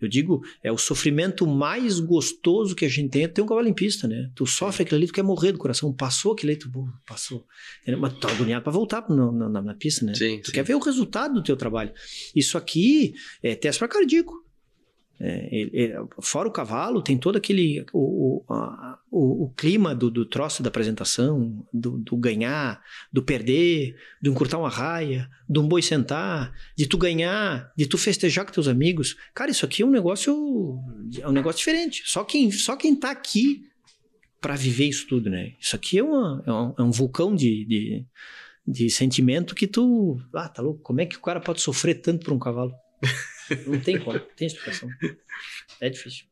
Eu 0.01 0.07
digo, 0.07 0.41
é 0.63 0.71
o 0.71 0.77
sofrimento 0.77 1.45
mais 1.45 1.99
gostoso 1.99 2.75
que 2.75 2.85
a 2.85 2.89
gente 2.89 3.09
tem 3.11 3.23
é 3.23 3.27
ter 3.27 3.41
um 3.41 3.45
cavalo 3.45 3.67
em 3.67 3.73
pista, 3.73 4.07
né? 4.07 4.29
Tu 4.35 4.45
sofre 4.45 4.83
aquilo 4.83 4.97
ali, 4.97 5.07
tu 5.07 5.13
quer 5.13 5.23
morrer 5.23 5.51
do 5.51 5.57
coração. 5.57 5.93
Passou 5.93 6.33
aquele 6.33 6.53
ali, 6.53 6.59
tu 6.59 6.71
pô, 6.71 6.87
passou. 7.05 7.45
Mas 7.99 8.13
tu 8.13 8.19
tá 8.19 8.31
agoniado 8.31 8.63
pra 8.63 8.71
voltar 8.71 9.03
na, 9.09 9.31
na, 9.31 9.49
na- 9.49 9.61
na 9.61 9.73
pista, 9.75 10.05
né? 10.05 10.13
Sim, 10.13 10.39
Tu 10.41 10.47
sim. 10.47 10.51
quer 10.53 10.63
ver 10.63 10.75
o 10.75 10.79
resultado 10.79 11.33
do 11.33 11.43
teu 11.43 11.57
trabalho. 11.57 11.91
Isso 12.35 12.57
aqui 12.57 13.13
é 13.43 13.55
teste 13.55 13.79
para 13.79 13.87
cardíaco. 13.87 14.33
É, 15.21 15.49
ele- 15.53 15.71
ele- 15.73 15.93
fora 16.21 16.47
o 16.47 16.51
cavalo, 16.51 17.01
tem 17.01 17.17
todo 17.17 17.35
aquele. 17.35 17.85
O, 17.91 18.43
o, 18.49 18.53
a- 18.53 18.97
o- 19.11 19.45
o 19.45 19.49
clima 19.53 19.93
do, 19.93 20.09
do 20.09 20.25
troço 20.25 20.63
da 20.63 20.69
apresentação, 20.69 21.67
do, 21.73 21.97
do 21.97 22.15
ganhar, 22.15 22.81
do 23.11 23.21
perder, 23.21 23.95
do 24.21 24.29
encurtar 24.31 24.57
uma 24.57 24.69
raia, 24.69 25.29
de 25.49 25.59
um 25.59 25.67
boi 25.67 25.81
sentar, 25.81 26.53
de 26.77 26.87
tu 26.87 26.97
ganhar, 26.97 27.69
de 27.75 27.85
tu 27.85 27.97
festejar 27.97 28.45
com 28.45 28.51
teus 28.53 28.67
amigos. 28.69 29.17
Cara, 29.33 29.51
isso 29.51 29.65
aqui 29.65 29.81
é 29.81 29.85
um 29.85 29.91
negócio. 29.91 30.79
É 31.19 31.27
um 31.27 31.33
negócio 31.33 31.59
diferente. 31.59 32.01
Só 32.05 32.23
quem, 32.23 32.49
só 32.51 32.77
quem 32.77 32.95
tá 32.95 33.11
aqui 33.11 33.63
para 34.39 34.55
viver 34.55 34.85
isso 34.85 35.05
tudo, 35.05 35.29
né? 35.29 35.53
Isso 35.59 35.75
aqui 35.75 35.99
é, 35.99 36.03
uma, 36.03 36.41
é, 36.47 36.51
um, 36.53 36.73
é 36.79 36.81
um 36.83 36.91
vulcão 36.91 37.35
de, 37.35 37.65
de, 37.65 38.05
de 38.65 38.89
sentimento 38.89 39.53
que 39.53 39.67
tu. 39.67 40.17
Ah, 40.33 40.47
tá 40.47 40.61
louco? 40.61 40.79
Como 40.81 41.01
é 41.01 41.05
que 41.05 41.17
o 41.17 41.21
cara 41.21 41.41
pode 41.41 41.59
sofrer 41.59 41.95
tanto 41.95 42.23
por 42.23 42.33
um 42.33 42.39
cavalo? 42.39 42.71
Não 43.67 43.79
tem 43.79 43.99
como, 43.99 44.17
não 44.17 44.25
tem 44.35 44.47
explicação. 44.47 44.89
É 45.79 45.89
difícil. 45.89 46.25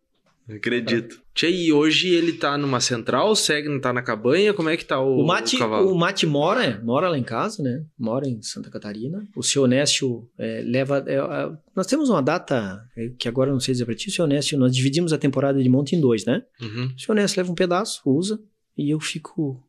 Acredito. 0.50 1.22
Tchê, 1.34 1.50
e 1.52 1.74
hoje 1.74 2.08
ele 2.08 2.32
tá 2.32 2.58
numa 2.58 2.80
central, 2.80 3.36
segue, 3.36 3.80
tá 3.82 3.92
na 3.92 4.02
cabanha? 4.02 4.54
Como 4.54 4.70
é 4.70 4.78
que 4.78 4.86
tá 4.86 4.98
o, 4.98 5.20
O 5.20 5.28
Mate, 5.28 5.58
cavalo? 5.58 5.92
o 5.92 5.98
Mate 5.98 6.26
mora, 6.26 6.80
mora 6.84 7.10
lá 7.10 7.18
em 7.18 7.24
casa, 7.24 7.62
né? 7.62 7.84
Mora 8.00 8.30
em 8.30 8.42
Santa 8.42 8.70
Catarina. 8.70 9.28
O 9.36 9.44
seu 9.44 9.64
Onésio 9.64 10.26
é, 10.38 10.62
leva. 10.66 11.04
é, 11.06 11.16
é, 11.16 11.52
nós 11.76 11.86
temos 11.86 12.10
uma 12.10 12.22
data 12.24 12.82
é, 12.96 13.10
que 13.20 13.28
agora 13.28 13.52
não 13.52 13.60
sei 13.60 13.74
dizer 13.74 13.84
pra 13.86 13.94
ti, 13.94 14.08
o 14.08 14.12
seu 14.12 14.24
Onésio, 14.24 14.58
nós 14.58 14.74
dividimos 14.74 15.12
a 15.12 15.18
temporada 15.18 15.62
de 15.62 15.68
monte 15.68 15.98
em 15.98 16.00
dois, 16.00 16.24
né? 16.24 16.42
Uhum. 16.62 16.94
O 16.96 17.00
seu 17.00 17.14
Onésio 17.14 17.38
leva 17.40 17.52
um 17.52 17.56
pedaço, 17.56 18.02
usa, 18.06 18.40
e 18.78 18.90
eu 18.90 19.00
fico. 19.02 19.62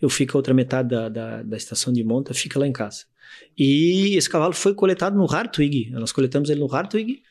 Eu 0.00 0.08
fico 0.08 0.36
a 0.36 0.38
outra 0.38 0.54
metade 0.54 0.90
da, 0.90 1.08
da, 1.08 1.42
da 1.42 1.56
estação 1.56 1.92
de 1.92 2.02
monta, 2.04 2.32
fica 2.32 2.58
lá 2.58 2.66
em 2.66 2.72
casa. 2.72 3.04
E 3.58 4.16
esse 4.16 4.28
cavalo 4.28 4.52
foi 4.52 4.74
coletado 4.74 5.16
no 5.16 5.30
Hartwig. 5.30 5.90
Nós 5.90 6.12
coletamos 6.12 6.50
ele 6.50 6.60
no 6.60 6.72
Hartwig. 6.72 7.22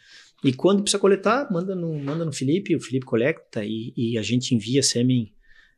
E 0.44 0.54
quando 0.54 0.82
precisa 0.82 1.00
coletar, 1.00 1.52
manda 1.52 1.76
no, 1.76 1.98
manda 2.00 2.24
no 2.24 2.32
Felipe, 2.32 2.76
o 2.76 2.80
Felipe 2.80 3.06
coleta 3.06 3.64
e, 3.64 3.94
e 3.96 4.18
a 4.18 4.22
gente 4.22 4.56
envia 4.56 4.82
sêmen. 4.82 5.34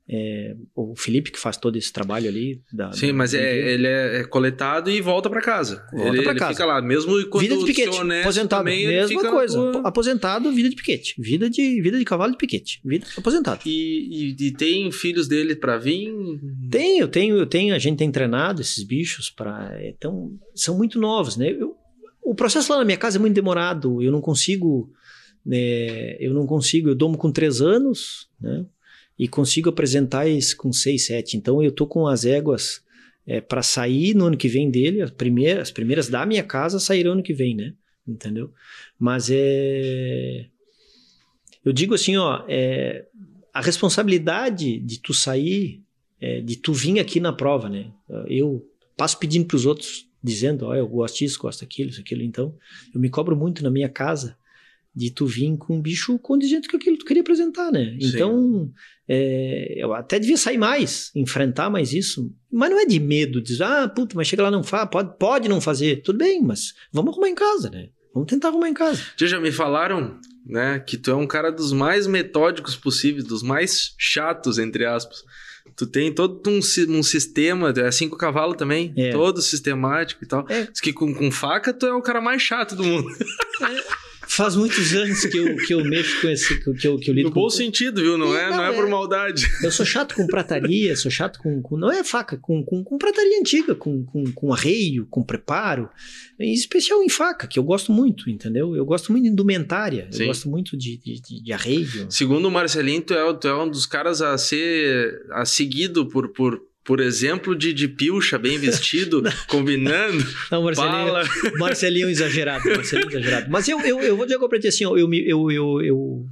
É, 0.10 0.56
o 0.76 0.94
Felipe 0.96 1.32
que 1.32 1.40
faz 1.40 1.56
todo 1.58 1.78
esse 1.78 1.92
trabalho 1.94 2.28
ali. 2.28 2.62
Da, 2.74 2.92
Sim, 2.92 3.08
da- 3.08 3.14
mas 3.14 3.34
é, 3.34 3.72
ele 3.74 3.88
é, 3.88 4.18
é 4.20 4.24
coletado 4.26 4.90
e 4.92 5.00
volta 5.00 5.30
pra 5.30 5.42
casa. 5.42 5.86
Volta 5.94 6.08
ele, 6.10 6.22
pra 6.24 6.32
ele 6.32 6.40
casa. 6.40 6.52
fica 6.54 6.66
lá, 6.66 6.82
mesmo 6.82 7.12
quando 7.30 7.42
vida 7.44 7.58
de 7.58 7.66
piquete, 7.66 7.94
seu 7.94 8.02
honesto 8.02 8.22
aposentado, 8.26 8.60
também, 8.64 8.82
ele 8.84 8.94
mesma 8.94 9.30
coisa. 9.30 9.72
Aposentado, 9.84 10.52
vida 10.52 10.70
de 10.70 10.76
piquete. 10.76 11.16
Vida 11.18 11.50
de, 11.50 11.82
vida 11.82 11.98
de 11.98 12.04
cavalo 12.04 12.32
de 12.32 12.38
piquete. 12.38 12.82
Vida 12.84 13.06
aposentado. 13.18 13.62
E, 13.66 14.34
e, 14.38 14.48
e 14.48 14.52
tem 14.52 14.92
filhos 14.92 15.28
dele 15.28 15.56
pra 15.56 15.78
vir? 15.78 16.12
Tem, 16.70 17.00
eu 17.00 17.08
tenho, 17.08 17.38
eu 17.38 17.46
tenho, 17.46 17.74
a 17.74 17.80
gente 17.80 17.98
tem 17.98 18.12
treinado 18.12 18.60
esses 18.62 18.84
bichos 18.84 19.30
para, 19.30 19.78
então, 19.88 20.32
são 20.56 20.78
muito 20.78 21.00
novos, 21.00 21.38
né? 21.38 21.52
Eu- 21.52 21.76
o 22.24 22.36
processo 22.36 22.72
lá 22.72 22.80
na 22.80 22.86
minha 22.86 22.98
casa 22.98 23.18
é 23.18 23.20
muito 23.20 23.34
demorado, 23.34 24.02
eu 24.02 24.12
não 24.12 24.22
consigo, 24.22 24.92
né, 25.46 26.16
eu 26.20 26.34
não 26.34 26.46
consigo, 26.46 26.90
eu 26.90 26.96
domo 26.96 27.18
com 27.18 27.32
três 27.32 27.62
anos, 27.62 28.30
né? 28.40 28.66
E 29.22 29.28
consigo 29.28 29.70
apresentar 29.70 30.28
isso 30.28 30.58
com 30.58 30.74
seis, 30.74 31.06
sete. 31.06 31.38
Então 31.38 31.62
eu 31.62 31.72
tô 31.72 31.86
com 31.86 32.08
as 32.08 32.26
éguas 32.26 32.84
para 33.48 33.62
sair 33.62 34.16
no 34.16 34.26
ano 34.26 34.36
que 34.36 34.48
vem 34.48 34.72
dele, 34.72 35.00
as 35.00 35.12
primeiras, 35.12 35.62
as 35.62 35.72
primeiras 35.72 36.10
da 36.10 36.26
minha 36.26 36.42
casa 36.42 36.80
sairão 36.80 37.12
ano 37.12 37.22
que 37.22 37.32
vem, 37.32 37.56
né? 37.56 37.76
Entendeu? 38.08 38.52
Mas 38.98 39.30
é, 39.32 40.48
eu 41.64 41.72
digo 41.72 41.94
assim, 41.94 42.18
ó, 42.18 42.44
é, 42.50 43.06
a 43.54 43.62
responsabilidade 43.62 44.80
de 44.80 45.00
tu 45.00 45.14
sair 45.14 45.84
é, 46.20 46.42
de 46.42 46.56
tu 46.56 46.74
vir 46.74 47.00
aqui 47.00 47.20
na 47.20 47.32
prova, 47.32 47.70
né? 47.70 47.92
Eu 48.26 48.68
passo 48.98 49.20
pedindo 49.20 49.46
para 49.46 49.56
os 49.56 49.68
outros, 49.68 50.08
dizendo, 50.24 50.66
ó, 50.66 50.76
eu 50.76 50.88
gosto 50.88 51.20
disso, 51.20 51.40
gosto 51.40 51.62
daquilo, 51.62 51.92
isso, 51.92 52.02
aquilo. 52.02 52.24
Então, 52.24 52.58
eu 52.92 53.00
me 53.00 53.08
cobro 53.08 53.36
muito 53.36 53.64
na 53.64 53.70
minha 53.70 53.88
casa 53.88 54.36
de 54.96 55.10
tu 55.10 55.26
vir 55.26 55.58
com 55.58 55.78
um 55.78 55.82
bicho 55.82 56.20
condizente 56.20 56.68
com 56.68 56.78
aquilo 56.78 56.98
que 56.98 57.04
tu 57.04 57.08
queria 57.08 57.22
apresentar, 57.22 57.72
né? 57.72 57.98
Sim. 58.00 58.08
Então, 58.08 58.72
é, 59.08 59.74
eu 59.78 59.94
até 59.94 60.20
devia 60.20 60.38
sair 60.38 60.58
mais, 60.58 61.12
enfrentar 61.16 61.70
mais 61.70 61.94
isso, 61.94 62.34
mas 62.52 62.70
não 62.70 62.80
é 62.80 62.86
de 62.86 63.00
medo, 63.00 63.42
dizer, 63.42 63.64
ah, 63.64 63.88
puta, 63.88 64.16
mas 64.16 64.28
chega 64.28 64.44
lá 64.44 64.52
não 64.52 64.64
faz, 64.64 64.90
pode, 64.90 65.18
pode 65.18 65.50
não 65.50 65.62
fazer, 65.62 66.02
tudo 66.02 66.20
bem, 66.20 66.42
mas 66.42 66.74
vamos 66.92 67.14
arrumar 67.14 67.30
em 67.30 67.36
casa, 67.36 67.70
né? 67.70 67.90
Vamos 68.14 68.30
tentar 68.30 68.50
arrumar 68.50 68.68
em 68.70 68.74
casa. 68.74 69.02
Já 69.18 69.40
me 69.40 69.52
falaram, 69.52 70.20
né, 70.46 70.80
que 70.80 70.98
tu 70.98 71.10
é 71.12 71.16
um 71.16 71.28
cara 71.28 71.52
dos 71.52 71.72
mais 71.72 72.06
metódicos 72.06 72.76
possíveis, 72.76 73.24
dos 73.24 73.42
mais 73.42 73.96
chatos, 73.98 74.58
entre 74.60 74.86
aspas. 74.86 75.24
Tu 75.76 75.88
tem 75.88 76.14
todo 76.14 76.42
um, 76.50 76.60
um 76.90 77.04
sistema, 77.04 77.74
é 77.76 77.92
cinco 77.92 78.18
cavalos 78.18 78.58
também, 78.58 78.94
é. 78.98 79.12
todo 79.12 79.42
sistemático 79.42 80.24
e 80.24 80.28
tal. 80.28 80.46
É. 80.50 80.66
Diz 80.66 80.82
que 80.82 80.92
com, 80.92 81.14
com 81.14 81.32
faca 81.32 81.74
tu 81.74 81.86
é 81.86 81.94
o 81.94 82.02
cara 82.02 82.20
mais 82.20 82.42
chato 82.42 82.76
do 82.76 82.84
mundo. 82.84 83.10
É. 83.62 84.11
Faz 84.34 84.56
muitos 84.56 84.94
anos 84.94 85.26
que 85.26 85.38
eu, 85.38 85.56
que 85.58 85.74
eu 85.74 85.84
mexo 85.84 86.22
com 86.22 86.30
esse. 86.30 86.58
Que 86.60 86.88
eu, 86.88 86.98
que 86.98 87.10
eu 87.10 87.14
lido 87.14 87.28
no 87.28 87.34
com... 87.34 87.42
bom 87.42 87.50
sentido, 87.50 88.02
viu? 88.02 88.18
Não, 88.18 88.34
é, 88.34 88.50
não, 88.50 88.64
é, 88.64 88.70
é, 88.70 88.74
por 88.74 88.88
maldade. 88.88 89.46
Eu 89.62 89.70
sou 89.72 89.86
chato 89.86 90.16
com 90.16 90.26
prataria, 90.26 90.96
sou 90.96 91.12
chato 91.12 91.38
com. 91.38 91.62
com 91.62 91.76
não 91.78 91.92
é 91.92 92.02
faca, 92.02 92.38
com, 92.38 92.64
com, 92.64 92.82
com 92.82 92.98
prataria 92.98 93.38
antiga, 93.40 93.76
com, 93.76 94.06
com, 94.06 94.24
com 94.32 94.54
arreio, 94.54 95.06
com 95.08 95.22
preparo. 95.22 95.90
Em 96.40 96.54
especial 96.54 97.04
em 97.04 97.10
faca, 97.10 97.46
que 97.46 97.60
eu 97.60 97.64
gosto 97.64 97.92
muito, 97.92 98.30
entendeu? 98.30 98.74
Eu 98.74 98.86
gosto 98.86 99.12
muito 99.12 99.26
de 99.26 99.30
indumentária, 99.30 100.08
Sim. 100.10 100.22
eu 100.22 100.28
gosto 100.28 100.50
muito 100.50 100.78
de, 100.78 100.98
de, 100.98 101.44
de 101.44 101.52
arreio. 101.52 102.10
Segundo 102.10 102.48
o 102.48 102.52
Marcelinho, 102.52 103.02
tu 103.02 103.14
é, 103.14 103.34
tu 103.34 103.50
é 103.50 103.64
um 103.64 103.70
dos 103.70 103.86
caras 103.86 104.22
a 104.22 104.38
ser 104.38 105.26
a 105.32 105.44
seguido 105.44 106.08
por, 106.08 106.30
por 106.30 106.71
por 106.84 107.00
exemplo, 107.00 107.56
de, 107.56 107.74
de 107.74 107.88
pilcha 107.88 108.38
bem 108.38 108.58
vestido, 108.58 109.22
combinando. 109.48 110.26
Não, 110.52 110.64
Marcelinho, 110.64 111.14
Marcelinho 111.60 112.10
exagerado, 112.10 112.68
Marcelinho 112.70 113.10
exagerado. 113.10 113.50
Mas 113.50 113.68
eu, 113.68 113.80
eu, 113.82 114.00
eu 114.02 114.18
vou 114.18 114.26
dizer 114.26 114.40
pra 114.40 114.60
ti 114.60 114.68
assim, 114.68 114.84
eu, 114.84 114.98
eu, 114.98 115.14
eu, 115.14 115.52
eu, 115.52 115.82
eu, 115.82 116.26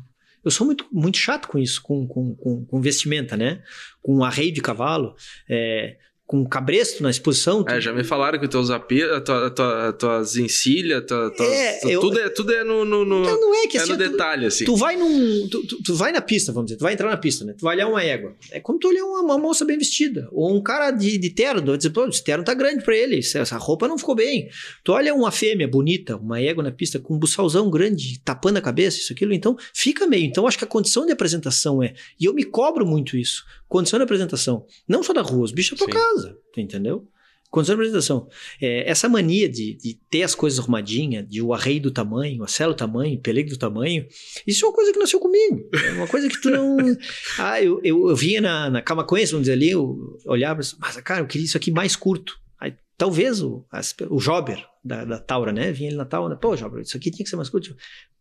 eu 0.43 0.51
sou 0.51 0.65
muito, 0.65 0.85
muito 0.91 1.17
chato 1.17 1.47
com 1.47 1.59
isso, 1.59 1.81
com, 1.81 2.07
com, 2.07 2.35
com, 2.35 2.65
com 2.65 2.81
vestimenta, 2.81 3.37
né? 3.37 3.61
Com 4.01 4.23
arreio 4.23 4.51
de 4.51 4.61
cavalo. 4.61 5.15
É, 5.47 5.97
com 6.29 6.45
cabresto 6.45 7.01
na 7.01 7.09
exposição. 7.09 7.65
É, 7.67 7.81
já 7.81 7.91
me 7.91 8.03
falaram 8.03 8.39
que 8.39 8.47
teus 8.47 8.69
apelos, 8.69 9.23
tua, 9.23 9.49
tua, 9.49 9.93
tuas 9.93 10.35
encilhas, 10.35 11.03
tua, 11.07 11.31
tua, 11.31 11.43
é, 11.47 11.79
eu, 11.83 11.99
tudo, 11.99 12.19
é, 12.19 12.29
tudo 12.29 12.53
é 12.53 12.63
no, 12.63 12.85
no, 12.85 13.03
no 13.03 13.21
então 13.21 13.41
não 13.41 13.55
é 13.55 13.65
que 13.65 13.79
é 13.79 13.81
assim, 13.81 13.93
no 13.93 13.97
detalhe, 13.97 14.45
assim. 14.45 14.63
Tu 14.63 14.75
vai 14.75 14.95
num, 14.95 15.47
tu, 15.49 15.65
tu, 15.65 15.81
tu, 15.81 15.95
vai 15.95 16.11
na 16.11 16.21
pista, 16.21 16.51
vamos 16.51 16.67
dizer, 16.67 16.77
tu 16.77 16.83
vai 16.83 16.93
entrar 16.93 17.09
na 17.09 17.17
pista, 17.17 17.43
né? 17.43 17.55
Tu 17.57 17.63
vai 17.63 17.75
olhar 17.75 17.87
uma 17.87 18.03
égua. 18.03 18.35
É 18.51 18.59
como 18.59 18.77
tu 18.77 18.89
olhar 18.89 19.05
uma, 19.05 19.21
uma 19.21 19.37
moça 19.39 19.65
bem 19.65 19.75
vestida, 19.75 20.29
ou 20.31 20.55
um 20.55 20.61
cara 20.61 20.91
de, 20.91 21.17
de 21.17 21.31
terno, 21.31 21.61
tu 21.61 21.67
vai 21.69 21.77
dizer, 21.77 21.89
pô, 21.89 22.05
esse 22.05 22.23
terno 22.23 22.43
tá 22.43 22.53
grande 22.53 22.83
pra 22.83 22.95
ele, 22.95 23.17
essa 23.17 23.57
roupa 23.57 23.87
não 23.87 23.97
ficou 23.97 24.13
bem. 24.13 24.49
Tu 24.83 24.91
olha 24.91 25.15
uma 25.15 25.31
fêmea 25.31 25.67
bonita, 25.67 26.15
uma 26.15 26.39
égua 26.39 26.63
na 26.63 26.71
pista 26.71 26.99
com 26.99 27.15
um 27.15 27.17
buçalzão 27.17 27.71
grande, 27.71 28.21
tapando 28.23 28.59
a 28.59 28.61
cabeça, 28.61 28.99
isso, 28.99 29.13
aquilo, 29.13 29.33
então 29.33 29.57
fica 29.73 30.05
meio. 30.05 30.25
Então 30.25 30.45
acho 30.45 30.59
que 30.59 30.63
a 30.63 30.67
condição 30.67 31.07
de 31.07 31.11
apresentação 31.11 31.81
é, 31.81 31.95
e 32.19 32.25
eu 32.25 32.35
me 32.35 32.43
cobro 32.43 32.85
muito 32.85 33.17
isso, 33.17 33.43
condição 33.67 33.97
de 33.97 34.03
apresentação. 34.03 34.63
Não 34.87 35.01
só 35.01 35.11
da 35.11 35.23
rua, 35.23 35.45
os 35.45 35.51
bichos 35.51 35.73
é 35.73 35.83
tua 35.83 35.91
casa, 35.91 36.18
entendeu? 36.57 37.07
Condição 37.49 37.75
de 37.75 37.81
apresentação. 37.81 38.29
É, 38.61 38.87
essa 38.87 39.09
mania 39.09 39.49
de, 39.49 39.73
de, 39.73 39.99
ter 40.07 40.21
as 40.21 40.35
coisas 40.35 40.59
arrumadinhas, 40.59 41.27
de 41.27 41.41
o 41.41 41.51
arreio 41.51 41.81
do 41.81 41.89
tamanho, 41.89 42.43
a 42.43 42.47
cela 42.47 42.73
do 42.73 42.77
tamanho, 42.77 43.17
o 43.17 43.21
pelego 43.21 43.49
do 43.49 43.57
tamanho, 43.57 44.05
isso 44.45 44.63
é 44.63 44.67
uma 44.67 44.73
coisa 44.75 44.93
que 44.93 44.99
nasceu 44.99 45.19
comigo. 45.19 45.67
É 45.73 45.91
uma 45.93 46.07
coisa 46.07 46.29
que 46.29 46.39
tu 46.39 46.51
não. 46.51 46.77
ah, 47.39 47.59
eu, 47.59 47.81
eu, 47.83 48.07
eu 48.09 48.15
vinha 48.15 48.39
na, 48.39 48.69
na 48.69 48.81
Camaconhece, 48.83 49.31
vamos 49.31 49.45
dizer 49.45 49.53
ali, 49.53 49.71
eu 49.71 50.15
olhava, 50.25 50.61
mas 50.79 50.97
cara, 50.97 51.21
eu 51.21 51.27
queria 51.27 51.45
isso 51.45 51.57
aqui 51.57 51.71
mais 51.71 51.95
curto. 51.95 52.39
Aí, 52.59 52.75
talvez 52.95 53.41
o, 53.41 53.65
as, 53.71 53.95
o 54.11 54.19
Jober 54.19 54.63
da, 54.85 55.03
da 55.03 55.17
Taura, 55.17 55.51
né? 55.51 55.71
Vinha 55.71 55.89
ele 55.89 55.97
na 55.97 56.05
Taura, 56.05 56.35
pô, 56.35 56.55
Jober, 56.55 56.81
isso 56.81 56.97
aqui 56.97 57.09
tinha 57.09 57.23
que 57.23 57.29
ser 57.31 57.35
mais 57.35 57.49
curto. 57.49 57.71
O 57.71 57.75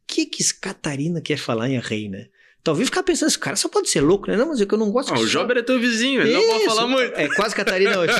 que 0.07 0.25
que 0.25 0.43
Catarina 0.55 1.21
quer 1.21 1.37
falar 1.37 1.69
em 1.69 1.77
arreio, 1.77 2.11
né? 2.11 2.29
Talvez 2.69 2.89
ficar 2.91 3.03
pensando, 3.03 3.31
esse 3.31 3.39
cara 3.39 3.57
só 3.57 3.66
pode 3.66 3.89
ser 3.89 4.03
louco, 4.03 4.31
né? 4.31 4.37
Não, 4.37 4.49
mas 4.49 4.61
é 4.61 4.66
que 4.66 4.75
eu 4.75 4.79
não 4.79 4.91
gosto. 4.91 5.14
Ah, 5.14 5.19
o 5.19 5.27
Jober 5.27 5.57
é 5.57 5.62
teu 5.62 5.81
vizinho, 5.81 6.21
ele 6.21 6.35
não 6.35 6.47
pode 6.47 6.64
falar 6.66 6.87
muito. 6.87 7.19
É 7.19 7.27
quase 7.29 7.55
Catarina 7.55 7.99
hoje. 7.99 8.12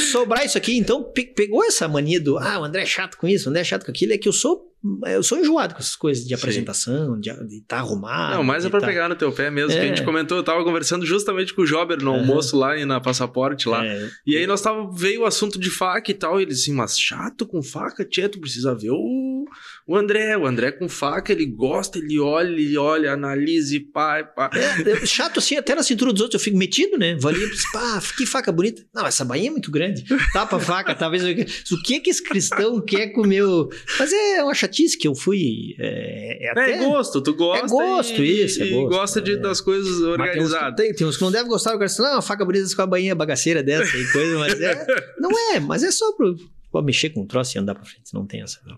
Sobrar 0.10 0.46
isso 0.46 0.56
aqui, 0.56 0.78
então, 0.78 1.02
pegou 1.34 1.62
essa 1.62 1.86
mania 1.86 2.18
do, 2.18 2.38
ah, 2.38 2.58
o 2.58 2.64
André 2.64 2.84
é 2.84 2.86
chato 2.86 3.18
com 3.18 3.28
isso, 3.28 3.48
o 3.48 3.50
André 3.50 3.60
é 3.60 3.64
chato 3.64 3.84
com 3.84 3.90
aquilo, 3.90 4.14
é 4.14 4.16
que 4.16 4.26
eu 4.26 4.32
sou 4.32 4.74
eu 5.06 5.22
sou 5.22 5.38
enjoado 5.38 5.74
com 5.74 5.80
essas 5.80 5.96
coisas 5.96 6.24
de 6.24 6.34
apresentação, 6.34 7.18
de 7.18 7.30
estar 7.30 7.60
tá 7.66 7.78
arrumado. 7.78 8.36
Não, 8.36 8.44
mas 8.44 8.64
é 8.64 8.68
pra 8.68 8.80
tá... 8.80 8.86
pegar 8.86 9.08
no 9.08 9.16
teu 9.16 9.32
pé 9.32 9.50
mesmo, 9.50 9.72
é. 9.72 9.74
que 9.74 9.80
a 9.80 9.88
gente 9.88 10.02
é. 10.02 10.04
comentou, 10.04 10.36
eu 10.36 10.42
tava 10.44 10.62
conversando 10.64 11.04
justamente 11.04 11.54
com 11.54 11.62
o 11.62 11.66
Jober 11.66 12.02
no 12.02 12.12
almoço 12.12 12.56
lá 12.56 12.76
e 12.76 12.84
na 12.84 13.00
passaporte 13.00 13.68
lá. 13.68 13.84
É. 13.84 14.10
E 14.26 14.36
aí 14.36 14.46
nós 14.46 14.60
tava, 14.60 14.90
veio 14.92 15.22
o 15.22 15.26
assunto 15.26 15.58
de 15.58 15.70
faca 15.70 16.10
e 16.10 16.14
tal, 16.14 16.40
e 16.40 16.44
ele 16.44 16.52
assim, 16.52 16.72
mas 16.72 16.98
chato 16.98 17.46
com 17.46 17.62
faca, 17.62 18.04
tia, 18.04 18.28
tu 18.28 18.40
precisa 18.40 18.74
ver 18.74 18.90
o 18.90 19.46
o 19.86 19.96
André, 19.96 20.36
o 20.36 20.46
André 20.46 20.72
com 20.72 20.88
faca, 20.88 21.32
ele 21.32 21.46
gosta, 21.46 21.98
ele 21.98 22.18
olha, 22.18 22.48
ele 22.48 22.76
olha, 22.76 23.12
analisa 23.12 23.76
e 23.76 23.80
pá, 23.80 24.24
pá. 24.24 24.50
É, 24.52 24.90
é, 24.90 25.06
chato 25.06 25.38
assim, 25.38 25.56
até 25.56 25.74
na 25.74 25.82
cintura 25.82 26.12
dos 26.12 26.22
outros 26.22 26.40
eu 26.40 26.44
fico 26.44 26.56
metido, 26.56 26.98
né? 26.98 27.16
Vou 27.20 27.30
ali, 27.30 27.40
pá, 27.72 28.02
que 28.16 28.26
faca 28.26 28.50
bonita. 28.50 28.84
Não, 28.92 29.06
essa 29.06 29.24
bainha 29.24 29.48
é 29.48 29.50
muito 29.50 29.70
grande. 29.70 30.04
Tapa 30.32 30.56
a 30.56 30.60
faca, 30.60 30.94
talvez. 30.94 31.22
O 31.70 31.82
que 31.82 32.00
que 32.00 32.10
esse 32.10 32.22
cristão 32.22 32.80
quer 32.80 33.08
com 33.08 33.22
o 33.22 33.26
meu. 33.26 33.68
Mas 33.98 34.12
é 34.12 34.42
uma 34.42 34.54
chatice 34.76 34.98
que 34.98 35.08
eu 35.08 35.14
fui. 35.14 35.74
É, 35.78 36.46
é, 36.46 36.50
até... 36.50 36.72
é 36.72 36.78
gosto, 36.78 37.22
tu 37.22 37.34
gosta. 37.34 37.64
É 37.64 37.68
gosto, 37.68 38.22
e, 38.22 38.44
isso, 38.44 38.62
é 38.62 38.68
gosto. 38.68 38.88
Gosta 38.88 39.20
de, 39.20 39.32
é. 39.32 39.36
das 39.36 39.60
coisas 39.60 40.00
organizadas. 40.02 40.76
Tem, 40.76 40.94
tem, 40.94 41.06
uns 41.06 41.16
que 41.16 41.22
não 41.22 41.32
devem 41.32 41.48
gostar, 41.48 41.74
o 41.74 41.78
cara 41.78 41.90
não, 41.98 42.12
uma 42.12 42.22
faca 42.22 42.44
bonita 42.44 42.66
com 42.74 42.82
a 42.82 42.86
bainha 42.86 43.14
bagaceira 43.14 43.62
dessa 43.62 43.96
e 43.96 44.12
coisa, 44.12 44.38
mas 44.38 44.60
é. 44.60 44.86
Não 45.18 45.30
é, 45.54 45.60
mas 45.60 45.82
é 45.82 45.90
só 45.90 46.12
pro. 46.12 46.36
Pô, 46.70 46.82
mexer 46.82 47.10
com 47.10 47.22
um 47.22 47.26
troço 47.26 47.56
e 47.56 47.58
andar 47.58 47.74
pra 47.74 47.84
frente, 47.84 48.12
não 48.12 48.26
tem 48.26 48.42
essa. 48.42 48.60
Não. 48.66 48.76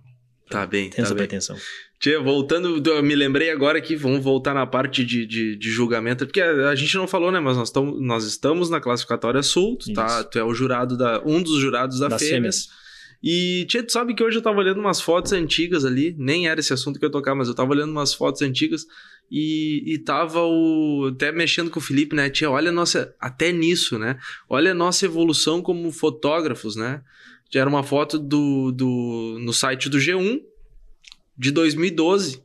Tá 0.49 0.67
bem, 0.67 0.89
Tem 0.89 1.05
tá 1.05 1.15
bem. 1.15 1.25
atenção. 1.25 1.57
Tia, 2.01 2.21
voltando, 2.21 2.81
eu 2.91 3.03
me 3.03 3.15
lembrei 3.15 3.51
agora 3.51 3.81
que 3.81 3.95
vamos 3.95 4.23
voltar 4.23 4.55
na 4.55 4.67
parte 4.67 5.05
de, 5.05 5.27
de, 5.27 5.57
de, 5.57 5.71
julgamento, 5.71 6.25
porque 6.25 6.41
a, 6.41 6.75
gente 6.75 6.97
não 6.97 7.07
falou, 7.07 7.31
né? 7.31 7.39
Mas 7.39 7.57
nós, 7.57 7.71
tamo, 7.71 8.01
nós 8.01 8.25
estamos 8.25 8.71
na 8.71 8.81
classificatória 8.81 9.43
sul, 9.43 9.77
tu, 9.77 9.93
tá, 9.93 10.25
tu 10.25 10.39
é 10.39 10.45
o 10.45 10.55
jurado 10.55 10.97
da. 10.97 11.21
um 11.27 11.43
dos 11.43 11.61
jurados 11.61 11.99
da 11.99 12.09
das 12.09 12.23
Fêmeas. 12.23 12.65
Fêmeas. 12.65 12.88
E, 13.23 13.67
tia, 13.69 13.83
tu 13.83 13.91
sabe 13.91 14.15
que 14.15 14.23
hoje 14.23 14.39
eu 14.39 14.43
tava 14.43 14.59
olhando 14.59 14.81
umas 14.81 15.01
fotos 15.01 15.33
antigas 15.33 15.85
ali, 15.85 16.15
nem 16.19 16.49
era 16.49 16.61
esse 16.61 16.73
assunto 16.73 16.99
que 16.99 17.05
eu 17.05 17.11
tocar, 17.11 17.35
mas 17.35 17.49
eu 17.49 17.55
tava 17.55 17.73
olhando 17.73 17.91
umas 17.91 18.15
fotos 18.15 18.43
antigas 18.43 18.87
e, 19.31 19.83
e 19.87 19.99
tava 19.99 20.43
o. 20.43 21.11
Até 21.15 21.33
mexendo 21.33 21.71
com 21.71 21.79
o 21.79 21.83
Felipe, 21.83 22.15
né? 22.15 22.31
Tia, 22.31 22.51
olha 22.51 22.71
a 22.71 22.73
nossa. 22.73 23.15
Até 23.21 23.53
nisso, 23.53 23.99
né? 23.99 24.19
Olha 24.49 24.71
a 24.71 24.75
nossa 24.75 25.05
evolução 25.05 25.61
como 25.61 25.91
fotógrafos, 25.91 26.77
né? 26.77 27.03
Era 27.55 27.69
uma 27.69 27.83
foto 27.83 28.19
do, 28.19 28.71
do, 28.71 29.39
no 29.41 29.53
site 29.53 29.89
do 29.89 29.99
G1 29.99 30.41
de 31.37 31.51
2012. 31.51 32.43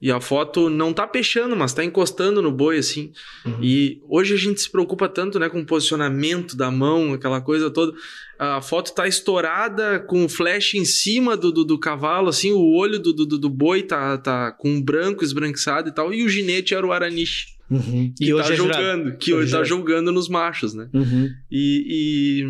E 0.00 0.12
a 0.12 0.20
foto 0.20 0.68
não 0.68 0.92
tá 0.92 1.06
peixando, 1.06 1.56
mas 1.56 1.72
tá 1.72 1.82
encostando 1.82 2.42
no 2.42 2.52
boi, 2.52 2.78
assim. 2.78 3.12
Uhum. 3.46 3.58
E 3.62 3.98
hoje 4.06 4.34
a 4.34 4.36
gente 4.36 4.60
se 4.60 4.70
preocupa 4.70 5.08
tanto, 5.08 5.38
né, 5.38 5.48
com 5.48 5.60
o 5.60 5.64
posicionamento 5.64 6.54
da 6.54 6.70
mão, 6.70 7.14
aquela 7.14 7.40
coisa 7.40 7.70
toda. 7.70 7.96
A 8.38 8.60
foto 8.60 8.94
tá 8.94 9.08
estourada 9.08 9.98
com 10.00 10.26
o 10.26 10.28
flash 10.28 10.74
em 10.74 10.84
cima 10.84 11.34
do, 11.34 11.50
do, 11.50 11.64
do 11.64 11.78
cavalo, 11.78 12.28
assim, 12.28 12.52
o 12.52 12.74
olho 12.74 12.98
do, 12.98 13.12
do, 13.12 13.38
do, 13.38 13.48
boi 13.48 13.82
tá, 13.82 14.18
tá 14.18 14.52
com 14.52 14.68
um 14.68 14.82
branco 14.82 15.24
esbranquiçado 15.24 15.88
e 15.88 15.92
tal. 15.92 16.12
E 16.12 16.22
o 16.22 16.28
ginete 16.28 16.74
era 16.74 16.86
o 16.86 16.92
Araniche. 16.92 17.56
Uhum. 17.70 18.12
Que 18.16 18.30
e 18.30 18.34
tá 18.34 18.52
é 18.52 18.54
julgando, 18.54 19.16
que 19.16 19.32
hoje, 19.32 19.44
hoje 19.44 19.52
tá 19.52 19.60
é 19.60 19.64
julgando 19.64 20.12
nos 20.12 20.28
machos, 20.28 20.74
né? 20.74 20.88
Uhum. 20.92 21.30
E, 21.50 22.44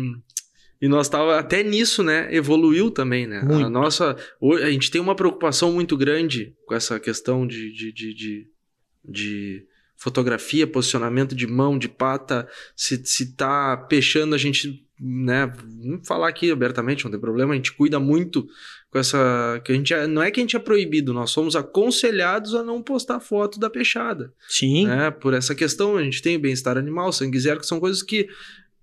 e 0.81 0.87
nós 0.87 1.09
tava 1.09 1.39
até 1.39 1.63
nisso, 1.63 2.03
né? 2.03 2.33
Evoluiu 2.33 2.91
também, 2.91 3.25
né? 3.25 3.41
Muito. 3.41 3.65
A 3.65 3.69
nossa. 3.69 4.15
A 4.63 4.69
gente 4.69 4.91
tem 4.91 5.01
uma 5.01 5.15
preocupação 5.15 5.71
muito 5.71 5.97
grande 5.97 6.55
com 6.65 6.75
essa 6.75 6.99
questão 6.99 7.47
de, 7.47 7.71
de, 7.73 7.91
de, 7.91 8.13
de, 8.13 8.47
de 9.03 9.65
fotografia, 9.95 10.67
posicionamento 10.67 11.35
de 11.35 11.47
mão, 11.47 11.77
de 11.77 11.89
pata. 11.89 12.47
Se, 12.75 13.01
se 13.03 13.35
tá 13.35 13.75
peixando, 13.75 14.35
a 14.35 14.37
gente, 14.37 14.85
né? 14.99 15.51
Vamos 15.83 16.07
falar 16.07 16.27
aqui 16.27 16.51
abertamente, 16.51 17.03
não 17.03 17.11
tem 17.11 17.19
problema. 17.19 17.53
A 17.53 17.55
gente 17.55 17.73
cuida 17.73 17.99
muito 17.99 18.47
com 18.91 18.99
essa. 18.99 19.59
que 19.65 19.71
a 19.71 19.75
gente 19.75 19.95
Não 20.07 20.21
é 20.21 20.29
que 20.29 20.39
a 20.39 20.43
gente 20.43 20.55
é 20.55 20.59
proibido, 20.59 21.11
nós 21.11 21.31
somos 21.31 21.55
aconselhados 21.55 22.53
a 22.53 22.63
não 22.63 22.83
postar 22.83 23.19
foto 23.19 23.59
da 23.59 23.69
peixada. 23.69 24.31
Sim. 24.47 24.85
Né? 24.85 25.09
Por 25.09 25.33
essa 25.33 25.55
questão, 25.55 25.97
a 25.97 26.03
gente 26.03 26.21
tem 26.21 26.39
bem-estar 26.39 26.77
animal, 26.77 27.11
sangue 27.11 27.39
zero, 27.39 27.59
que 27.59 27.65
são 27.65 27.79
coisas 27.79 28.03
que 28.03 28.27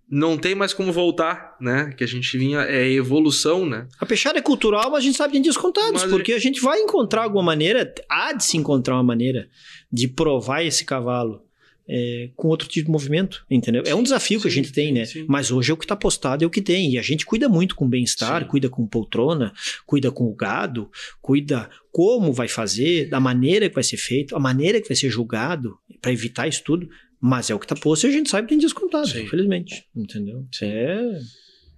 não 0.08 0.36
tem 0.36 0.54
mais 0.54 0.72
como 0.72 0.92
voltar, 0.92 1.56
né? 1.60 1.92
Que 1.96 2.04
a 2.04 2.06
gente 2.06 2.36
vinha, 2.36 2.60
é 2.60 2.90
evolução, 2.90 3.66
né? 3.66 3.86
A 3.98 4.06
peixada 4.06 4.38
é 4.38 4.42
cultural, 4.42 4.90
mas 4.90 4.98
a 4.98 5.06
gente 5.06 5.16
sabe 5.16 5.34
de 5.34 5.40
descontados, 5.40 6.02
mas 6.02 6.10
porque 6.10 6.32
a 6.32 6.38
gente 6.38 6.60
vai 6.60 6.80
encontrar 6.80 7.22
alguma 7.22 7.42
maneira, 7.42 7.92
há 8.08 8.32
de 8.32 8.44
se 8.44 8.56
encontrar 8.56 8.94
uma 8.94 9.02
maneira 9.02 9.48
de 9.90 10.06
provar 10.08 10.62
esse 10.62 10.84
cavalo 10.84 11.42
é, 11.88 12.30
com 12.34 12.48
outro 12.48 12.68
tipo 12.68 12.86
de 12.86 12.92
movimento, 12.92 13.44
entendeu? 13.50 13.82
É 13.86 13.94
um 13.94 14.02
desafio 14.02 14.38
sim, 14.38 14.42
que 14.42 14.48
a 14.48 14.50
gente 14.50 14.72
tem, 14.72 14.92
né? 14.92 15.04
Sim. 15.04 15.26
Mas 15.28 15.50
hoje 15.50 15.70
é 15.70 15.74
o 15.74 15.76
que 15.76 15.84
está 15.84 15.96
postado, 15.96 16.42
é 16.42 16.46
o 16.46 16.50
que 16.50 16.62
tem. 16.62 16.92
E 16.92 16.98
a 16.98 17.02
gente 17.02 17.26
cuida 17.26 17.48
muito 17.48 17.74
com 17.74 17.88
bem-estar, 17.88 18.46
cuida 18.46 18.68
com 18.68 18.86
poltrona, 18.86 19.52
cuida 19.86 20.10
com 20.10 20.24
o 20.24 20.34
gado, 20.34 20.90
cuida 21.20 21.68
como 21.92 22.32
vai 22.32 22.48
fazer, 22.48 23.08
da 23.08 23.20
maneira 23.20 23.68
que 23.68 23.74
vai 23.74 23.84
ser 23.84 23.96
feito, 23.96 24.34
a 24.34 24.40
maneira 24.40 24.80
que 24.80 24.88
vai 24.88 24.96
ser 24.96 25.10
julgado, 25.10 25.78
para 26.00 26.12
evitar 26.12 26.48
isso 26.48 26.62
tudo. 26.64 26.88
Mas 27.26 27.48
é 27.48 27.54
o 27.54 27.58
que 27.58 27.66
tá 27.66 27.74
posto 27.74 28.04
e 28.06 28.10
a 28.10 28.12
gente 28.12 28.28
sabe 28.28 28.46
que 28.46 28.50
tem 28.50 28.58
descontado, 28.58 29.08
Sim. 29.08 29.22
infelizmente. 29.22 29.86
Entendeu? 29.96 30.44
É, 30.60 31.18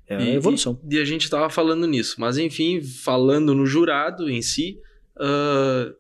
é 0.09 0.23
E- 0.25 0.35
evolução. 0.35 0.81
E, 0.91 0.97
e 0.97 0.99
a 0.99 1.05
gente 1.05 1.31
tava 1.31 1.49
falando 1.49 1.87
nisso. 1.87 2.17
Mas 2.19 2.37
enfim, 2.37 2.83
falando 2.83 3.55
no 3.55 3.65
jurado 3.65 4.29
em 4.29 4.43
si, 4.43 4.77
ah, 5.17 5.93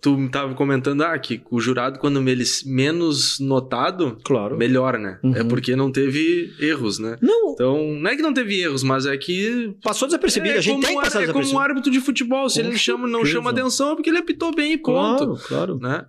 tu 0.00 0.26
tava 0.30 0.54
comentando 0.54 1.02
ah, 1.02 1.18
que 1.18 1.42
o 1.50 1.60
jurado, 1.60 1.98
quando 1.98 2.26
ele 2.26 2.44
menos 2.64 3.38
notado, 3.38 4.16
Claro. 4.24 4.56
melhor, 4.56 4.98
né? 4.98 5.18
Uhum. 5.22 5.36
É 5.36 5.44
porque 5.44 5.76
não 5.76 5.92
teve 5.92 6.50
erros, 6.58 6.98
né? 6.98 7.18
Não, 7.20 7.52
Então, 7.52 7.76
não 8.00 8.10
é 8.10 8.16
que 8.16 8.22
não 8.22 8.32
teve 8.32 8.58
erros, 8.58 8.82
mas 8.82 9.04
é 9.04 9.14
que. 9.18 9.76
passou 9.82 10.08
desapercebido. 10.08 10.54
é 10.54 10.58
a 10.58 10.60
gente 10.62 10.72
como, 10.76 10.82
tem 10.86 10.92
que 10.94 10.98
um 10.98 11.02
passar 11.02 11.22
é 11.22 11.26
como 11.30 11.46
um 11.52 11.58
árbitro 11.58 11.90
de 11.92 12.00
futebol. 12.00 12.48
Se 12.48 12.60
ele 12.60 12.78
chama, 12.78 13.06
não 13.06 13.22
chama 13.24 13.50
atenção, 13.50 13.92
é 13.92 13.94
porque 13.94 14.08
ele 14.08 14.18
apitou 14.18 14.54
bem 14.54 14.72
e 14.72 14.78
ponto. 14.78 15.36
Claro, 15.36 15.76
claro. 15.76 15.78
né? 15.78 16.06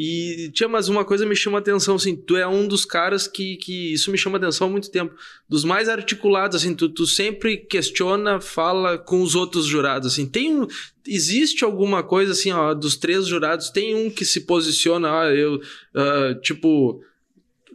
E, 0.00 0.48
tia, 0.54 0.68
mas 0.68 0.88
uma 0.88 1.04
coisa 1.04 1.26
me 1.26 1.34
chama 1.34 1.58
atenção, 1.58 1.96
assim, 1.96 2.14
tu 2.14 2.36
é 2.36 2.46
um 2.46 2.68
dos 2.68 2.84
caras 2.84 3.26
que, 3.26 3.56
que 3.56 3.92
isso 3.94 4.12
me 4.12 4.16
chama 4.16 4.38
atenção 4.38 4.68
há 4.68 4.70
muito 4.70 4.92
tempo, 4.92 5.12
dos 5.48 5.64
mais 5.64 5.88
articulados, 5.88 6.56
assim, 6.56 6.72
tu, 6.72 6.88
tu 6.88 7.04
sempre 7.04 7.56
questiona, 7.56 8.40
fala 8.40 8.96
com 8.96 9.20
os 9.22 9.34
outros 9.34 9.66
jurados, 9.66 10.12
assim, 10.12 10.24
tem 10.24 10.54
um, 10.54 10.68
existe 11.04 11.64
alguma 11.64 12.04
coisa, 12.04 12.30
assim, 12.30 12.52
ó, 12.52 12.74
dos 12.74 12.94
três 12.96 13.26
jurados, 13.26 13.70
tem 13.70 13.96
um 13.96 14.08
que 14.08 14.24
se 14.24 14.42
posiciona, 14.42 15.22
ah, 15.22 15.34
eu, 15.34 15.60
ah, 15.96 16.34
tipo, 16.42 17.02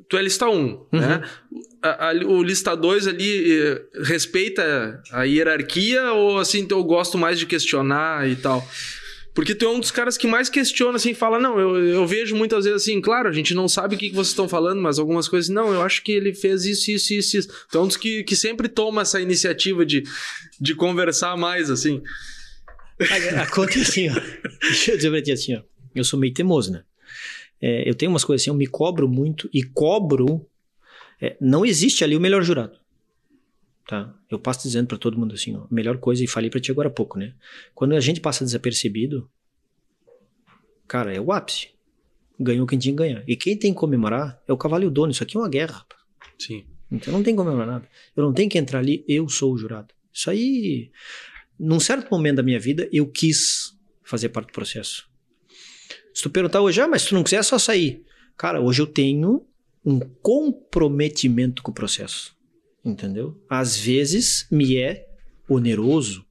tu 0.07 0.15
é 0.17 0.21
lista 0.21 0.47
um, 0.47 0.86
né? 0.93 1.24
A- 1.82 2.11
a- 2.11 2.13
o 2.26 2.41
lista 2.41 2.74
2 2.74 3.05
ali 3.05 3.51
eh, 3.61 3.82
respeita 4.03 5.03
a 5.11 5.24
hierarquia 5.24 6.13
ou 6.13 6.38
assim 6.39 6.65
eu 6.69 6.82
gosto 6.86 7.17
mais 7.17 7.38
de 7.38 7.45
questionar 7.45 8.30
e 8.30 8.38
tal? 8.38 8.65
Porque 9.34 9.55
tu 9.55 9.65
é 9.65 9.69
um 9.69 9.79
dos 9.79 9.89
caras 9.89 10.15
que 10.15 10.27
mais 10.27 10.47
questiona, 10.47 10.97
assim, 10.97 11.13
fala, 11.13 11.39
não, 11.39 11.59
eu, 11.59 11.75
eu 11.88 12.05
vejo 12.05 12.36
muitas 12.36 12.65
vezes 12.65 12.84
assim, 12.84 13.01
claro, 13.01 13.27
a 13.27 13.31
gente 13.31 13.53
não 13.55 13.67
sabe 13.67 13.95
o 13.95 13.97
que, 13.97 14.09
que 14.09 14.15
vocês 14.15 14.29
estão 14.29 14.47
falando, 14.47 14.79
mas 14.79 14.99
algumas 14.99 15.27
coisas, 15.27 15.49
não, 15.49 15.73
eu 15.73 15.81
acho 15.81 16.03
que 16.03 16.11
ele 16.11 16.34
fez 16.34 16.65
isso, 16.65 16.91
isso, 16.91 17.13
isso, 17.13 17.38
isso. 17.38 17.49
Tu 17.71 17.77
é 17.77 17.81
um 17.81 17.88
dos 17.88 17.97
que, 17.97 18.23
que 18.23 18.36
sempre 18.36 18.67
toma 18.67 19.01
essa 19.01 19.19
iniciativa 19.19 19.84
de, 19.84 20.03
de 20.59 20.75
conversar 20.75 21.36
mais, 21.36 21.71
assim. 21.71 22.01
A, 22.99 23.41
a 23.41 23.47
conta 23.47 23.79
é 23.79 23.81
assim, 23.81 24.09
ó. 24.09 24.13
Deixa 24.61 24.91
eu 24.91 24.97
dizer 24.97 25.09
pra 25.09 25.21
ti 25.21 25.31
assim, 25.31 25.55
ó. 25.55 25.61
Eu 25.95 26.03
sou 26.03 26.19
meio 26.19 26.34
teimoso, 26.34 26.71
né? 26.71 26.84
É, 27.59 27.89
eu 27.89 27.95
tenho 27.95 28.11
umas 28.11 28.23
coisas 28.23 28.43
assim, 28.43 28.51
eu 28.51 28.55
me 28.55 28.67
cobro 28.67 29.07
muito 29.07 29.49
e 29.51 29.63
cobro. 29.63 30.45
é, 31.19 31.36
não 31.41 31.65
existe 31.65 32.03
ali 32.03 32.15
o 32.15 32.21
melhor 32.21 32.43
jurado. 32.43 32.82
Tá? 33.93 34.11
Eu 34.27 34.39
passo 34.39 34.63
dizendo 34.63 34.87
pra 34.87 34.97
todo 34.97 35.19
mundo 35.19 35.35
assim, 35.35 35.55
ó. 35.55 35.65
A 35.65 35.67
melhor 35.69 35.99
coisa, 35.99 36.23
e 36.23 36.27
falei 36.27 36.49
pra 36.49 36.59
ti 36.59 36.71
agora 36.71 36.87
há 36.87 36.91
pouco, 36.91 37.19
né? 37.19 37.35
Quando 37.75 37.93
a 37.93 37.99
gente 37.99 38.19
passa 38.19 38.43
desapercebido, 38.43 39.29
cara, 40.87 41.13
é 41.13 41.21
o 41.21 41.31
ápice. 41.31 41.69
Ganhou 42.39 42.65
quem 42.65 42.79
tinha 42.79 42.91
que 42.91 42.97
ganhar. 42.97 43.23
E 43.27 43.35
quem 43.35 43.55
tem 43.55 43.71
que 43.71 43.79
comemorar 43.79 44.41
é 44.47 44.51
o 44.51 44.57
cavalo 44.57 44.83
e 44.83 44.87
o 44.87 44.89
dono. 44.89 45.11
Isso 45.11 45.21
aqui 45.21 45.37
é 45.37 45.39
uma 45.39 45.47
guerra, 45.47 45.73
rapaz. 45.73 46.01
Sim. 46.39 46.65
Então 46.91 47.13
não 47.13 47.21
tem 47.21 47.35
como 47.35 47.51
comemorar 47.51 47.81
nada. 47.81 47.89
Eu 48.17 48.23
não 48.23 48.33
tenho 48.33 48.49
que 48.49 48.57
entrar 48.57 48.79
ali, 48.79 49.05
eu 49.07 49.29
sou 49.29 49.53
o 49.53 49.57
jurado. 49.59 49.93
Isso 50.11 50.31
aí, 50.31 50.89
num 51.59 51.79
certo 51.79 52.09
momento 52.09 52.37
da 52.37 52.43
minha 52.43 52.59
vida, 52.59 52.89
eu 52.91 53.05
quis 53.05 53.77
fazer 54.03 54.29
parte 54.29 54.47
do 54.47 54.53
processo. 54.53 55.07
Se 56.15 56.23
tu 56.23 56.31
perguntar 56.31 56.61
hoje, 56.61 56.81
ah, 56.81 56.87
mas 56.87 57.03
se 57.03 57.09
tu 57.09 57.13
não 57.13 57.23
quiser, 57.23 57.37
é 57.37 57.43
só 57.43 57.59
sair. 57.59 58.03
Cara, 58.35 58.59
hoje 58.59 58.81
eu 58.81 58.87
tenho 58.87 59.45
um 59.85 59.99
comprometimento 59.99 61.61
com 61.61 61.69
o 61.69 61.75
processo. 61.75 62.35
Entendeu? 62.84 63.41
Às 63.49 63.77
vezes 63.77 64.47
me 64.51 64.77
é 64.77 65.07
oneroso. 65.47 66.25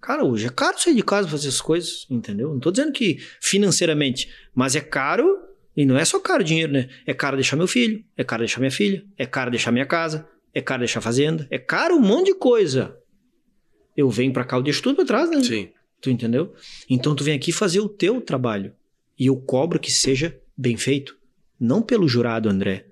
Cara, 0.00 0.24
hoje 0.24 0.46
é 0.46 0.50
caro 0.50 0.78
sair 0.78 0.94
de 0.94 1.02
casa 1.02 1.28
fazer 1.28 1.48
essas 1.48 1.60
coisas, 1.60 2.06
entendeu? 2.10 2.52
Não 2.52 2.60
tô 2.60 2.70
dizendo 2.70 2.92
que 2.92 3.18
financeiramente, 3.40 4.30
mas 4.54 4.76
é 4.76 4.80
caro 4.80 5.38
e 5.76 5.84
não 5.84 5.98
é 5.98 6.04
só 6.04 6.20
caro 6.20 6.44
dinheiro, 6.44 6.72
né? 6.72 6.88
É 7.06 7.12
caro 7.12 7.36
deixar 7.36 7.56
meu 7.56 7.66
filho, 7.66 8.04
é 8.16 8.22
caro 8.22 8.40
deixar 8.40 8.60
minha 8.60 8.70
filha, 8.70 9.04
é 9.16 9.26
caro 9.26 9.50
deixar 9.50 9.72
minha 9.72 9.86
casa, 9.86 10.28
é 10.54 10.60
caro 10.60 10.80
deixar 10.80 11.00
a 11.00 11.02
fazenda, 11.02 11.46
é 11.50 11.58
caro 11.58 11.96
um 11.96 12.00
monte 12.00 12.26
de 12.26 12.34
coisa. 12.34 12.96
Eu 13.96 14.10
venho 14.10 14.32
pra 14.32 14.44
cá, 14.44 14.56
eu 14.56 14.62
deixo 14.62 14.82
tudo 14.82 14.96
pra 14.96 15.04
trás, 15.04 15.30
né? 15.30 15.42
Sim. 15.42 15.70
Tu 16.00 16.10
entendeu? 16.10 16.54
Então 16.88 17.14
tu 17.14 17.24
vem 17.24 17.34
aqui 17.34 17.50
fazer 17.50 17.80
o 17.80 17.88
teu 17.88 18.20
trabalho. 18.20 18.74
E 19.18 19.26
eu 19.26 19.36
cobro 19.36 19.80
que 19.80 19.90
seja 19.90 20.38
bem 20.56 20.76
feito. 20.76 21.16
Não 21.58 21.80
pelo 21.82 22.06
jurado, 22.06 22.48
André. 22.48 22.86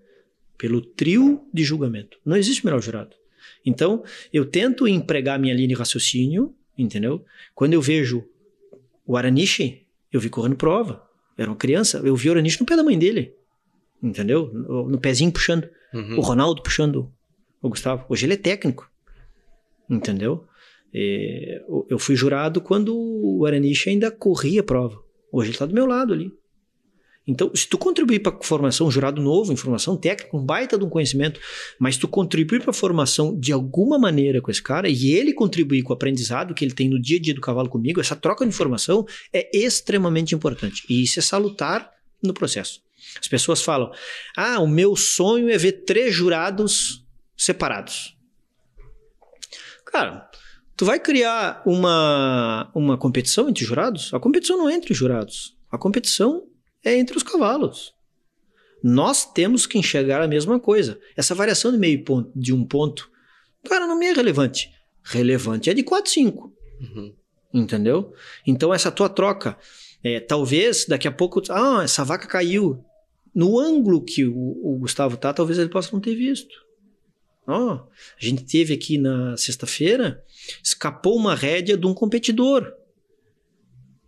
Pelo 0.58 0.80
trio 0.80 1.46
de 1.52 1.62
julgamento. 1.64 2.18
Não 2.24 2.36
existe 2.36 2.64
melhor 2.64 2.80
jurado. 2.82 3.16
Então, 3.66 4.02
eu 4.32 4.44
tento 4.44 4.86
empregar 4.86 5.38
minha 5.38 5.54
linha 5.54 5.68
de 5.68 5.74
raciocínio, 5.74 6.54
entendeu? 6.76 7.24
Quando 7.54 7.72
eu 7.72 7.80
vejo 7.80 8.24
o 9.06 9.16
Araniche, 9.16 9.86
eu 10.12 10.20
vi 10.20 10.28
correndo 10.28 10.56
prova. 10.56 11.02
Era 11.36 11.50
uma 11.50 11.56
criança, 11.56 11.98
eu 12.04 12.14
vi 12.14 12.28
o 12.28 12.32
Araniche 12.32 12.60
no 12.60 12.66
pé 12.66 12.76
da 12.76 12.84
mãe 12.84 12.98
dele. 12.98 13.34
Entendeu? 14.02 14.50
No, 14.52 14.88
no 14.88 14.98
pezinho 15.00 15.32
puxando. 15.32 15.68
Uhum. 15.92 16.18
O 16.18 16.20
Ronaldo 16.20 16.62
puxando 16.62 17.10
o 17.62 17.68
Gustavo. 17.68 18.04
Hoje 18.08 18.26
ele 18.26 18.34
é 18.34 18.36
técnico. 18.36 18.90
Entendeu? 19.88 20.44
É, 20.94 21.62
eu- 21.68 21.86
eu 21.90 21.98
fui 21.98 22.14
jurado 22.14 22.60
quando 22.60 22.94
o 22.96 23.44
Araniche 23.46 23.90
ainda 23.90 24.10
corria 24.10 24.62
prova. 24.62 25.02
Hoje 25.32 25.48
ele 25.48 25.54
está 25.54 25.66
do 25.66 25.74
meu 25.74 25.86
lado 25.86 26.12
ali. 26.12 26.32
Então, 27.26 27.50
se 27.54 27.66
tu 27.66 27.78
contribuir 27.78 28.20
para 28.20 28.36
a 28.36 28.42
formação, 28.42 28.90
jurado 28.90 29.20
novo, 29.20 29.52
informação 29.52 29.96
técnica, 29.96 30.36
um 30.36 30.44
baita 30.44 30.76
de 30.76 30.84
um 30.84 30.90
conhecimento, 30.90 31.40
mas 31.78 31.96
tu 31.96 32.06
contribuir 32.06 32.60
para 32.60 32.70
a 32.70 32.74
formação 32.74 33.38
de 33.38 33.50
alguma 33.50 33.98
maneira 33.98 34.42
com 34.42 34.50
esse 34.50 34.62
cara 34.62 34.88
e 34.88 35.10
ele 35.10 35.32
contribuir 35.32 35.82
com 35.82 35.92
o 35.92 35.96
aprendizado 35.96 36.54
que 36.54 36.64
ele 36.64 36.74
tem 36.74 36.88
no 36.88 37.00
dia 37.00 37.16
a 37.16 37.20
dia 37.20 37.34
do 37.34 37.40
cavalo 37.40 37.68
comigo, 37.68 38.00
essa 38.00 38.14
troca 38.14 38.44
de 38.44 38.50
informação 38.50 39.06
é 39.32 39.56
extremamente 39.56 40.34
importante. 40.34 40.84
E 40.88 41.02
isso 41.02 41.18
é 41.18 41.22
salutar 41.22 41.90
no 42.22 42.34
processo. 42.34 42.82
As 43.18 43.28
pessoas 43.28 43.62
falam: 43.62 43.90
ah, 44.36 44.60
o 44.60 44.66
meu 44.66 44.94
sonho 44.94 45.48
é 45.48 45.56
ver 45.56 45.84
três 45.84 46.14
jurados 46.14 47.04
separados. 47.36 48.16
Cara, 49.86 50.28
tu 50.76 50.84
vai 50.84 50.98
criar 50.98 51.62
uma, 51.64 52.70
uma 52.74 52.98
competição 52.98 53.48
entre 53.48 53.64
jurados? 53.64 54.12
A 54.12 54.20
competição 54.20 54.58
não 54.58 54.68
é 54.68 54.74
entre 54.74 54.92
jurados. 54.92 55.56
A 55.70 55.78
competição 55.78 56.46
é 56.84 56.96
entre 56.96 57.16
os 57.16 57.22
cavalos. 57.22 57.94
Nós 58.82 59.24
temos 59.24 59.66
que 59.66 59.78
enxergar 59.78 60.20
a 60.20 60.28
mesma 60.28 60.60
coisa. 60.60 61.00
Essa 61.16 61.34
variação 61.34 61.72
de 61.72 61.78
meio 61.78 62.04
ponto, 62.04 62.30
de 62.36 62.52
um 62.52 62.64
ponto, 62.64 63.10
cara, 63.66 63.86
não 63.86 63.98
me 63.98 64.06
é 64.06 64.12
relevante. 64.12 64.70
Relevante 65.02 65.70
é 65.70 65.74
de 65.74 65.82
4, 65.82 66.10
5. 66.10 66.52
Uhum. 66.80 67.14
Entendeu? 67.52 68.12
Então, 68.46 68.74
essa 68.74 68.90
tua 68.90 69.08
troca, 69.08 69.56
é, 70.02 70.20
talvez 70.20 70.84
daqui 70.86 71.08
a 71.08 71.12
pouco, 71.12 71.40
ah, 71.50 71.82
essa 71.82 72.04
vaca 72.04 72.26
caiu. 72.26 72.84
No 73.34 73.58
ângulo 73.58 74.04
que 74.04 74.24
o, 74.24 74.60
o 74.62 74.78
Gustavo 74.78 75.16
tá, 75.16 75.32
talvez 75.32 75.58
ele 75.58 75.68
possa 75.70 75.90
não 75.92 76.00
ter 76.00 76.14
visto. 76.14 76.54
Ó, 77.46 77.72
a 77.72 78.24
gente 78.24 78.44
teve 78.44 78.74
aqui 78.74 78.96
na 78.96 79.36
sexta-feira, 79.36 80.22
escapou 80.62 81.16
uma 81.16 81.34
rédea 81.34 81.76
de 81.76 81.86
um 81.86 81.94
competidor. 81.94 82.72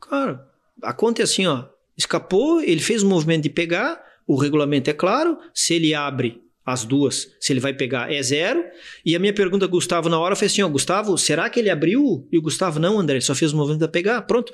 Cara, 0.01 0.49
a 0.83 0.93
conta 0.93 1.22
é 1.22 1.24
assim, 1.24 1.47
ó. 1.47 1.66
Escapou, 1.97 2.61
ele 2.61 2.80
fez 2.80 3.03
o 3.03 3.09
movimento 3.09 3.44
de 3.44 3.51
pegar, 3.51 4.01
o 4.26 4.36
regulamento 4.36 4.90
é 4.90 4.92
claro, 4.92 5.38
se 5.55 5.74
ele 5.74 5.94
abre 5.94 6.42
as 6.66 6.84
duas, 6.84 7.28
se 7.40 7.53
ele 7.53 7.61
vai 7.61 7.72
pegar 7.72 8.12
é 8.12 8.20
zero. 8.20 8.64
E 9.05 9.14
a 9.14 9.20
minha 9.20 9.32
pergunta 9.32 9.68
Gustavo 9.68 10.09
na 10.09 10.18
hora 10.18 10.34
foi 10.34 10.49
assim, 10.49 10.62
ó, 10.62 10.68
Gustavo, 10.68 11.16
será 11.16 11.49
que 11.49 11.61
ele 11.61 11.70
abriu? 11.70 12.26
E 12.30 12.36
o 12.36 12.42
Gustavo, 12.42 12.80
não, 12.80 12.99
André, 12.99 13.20
só 13.20 13.36
fez 13.36 13.53
o 13.53 13.57
movimento 13.57 13.86
de 13.86 13.88
pegar, 13.88 14.22
pronto. 14.22 14.53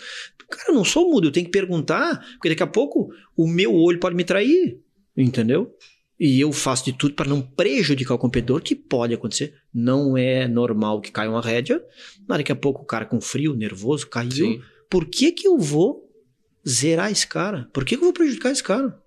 Cara, 0.50 0.68
eu 0.68 0.74
não 0.74 0.84
sou 0.84 1.10
mudo, 1.10 1.28
eu 1.28 1.32
tenho 1.32 1.46
que 1.46 1.52
perguntar, 1.52 2.20
porque 2.34 2.50
daqui 2.50 2.62
a 2.62 2.66
pouco 2.66 3.10
o 3.34 3.48
meu 3.48 3.74
olho 3.74 3.98
pode 3.98 4.14
me 4.14 4.24
trair, 4.24 4.78
entendeu? 5.16 5.74
E 6.20 6.38
eu 6.38 6.52
faço 6.52 6.84
de 6.84 6.92
tudo 6.92 7.14
para 7.14 7.28
não 7.28 7.40
prejudicar 7.40 8.14
o 8.14 8.18
competidor, 8.18 8.60
que 8.60 8.76
pode 8.76 9.14
acontecer. 9.14 9.54
Não 9.74 10.16
é 10.16 10.46
normal 10.46 11.00
que 11.00 11.10
caia 11.10 11.30
uma 11.30 11.40
rédea, 11.40 11.82
daqui 12.28 12.52
a 12.52 12.56
pouco 12.56 12.82
o 12.82 12.86
cara 12.86 13.06
com 13.06 13.20
frio, 13.20 13.54
nervoso, 13.54 14.06
caiu. 14.06 14.30
Sim. 14.30 14.60
Por 14.90 15.06
que 15.06 15.32
que 15.32 15.48
eu 15.48 15.58
vou 15.58 16.11
zerar 16.66 17.10
esse 17.10 17.26
cara? 17.26 17.68
Por 17.72 17.84
que 17.84 17.96
que 17.96 18.02
eu 18.02 18.06
vou 18.06 18.12
prejudicar 18.12 18.50
esse 18.50 18.62
cara? 18.62 18.98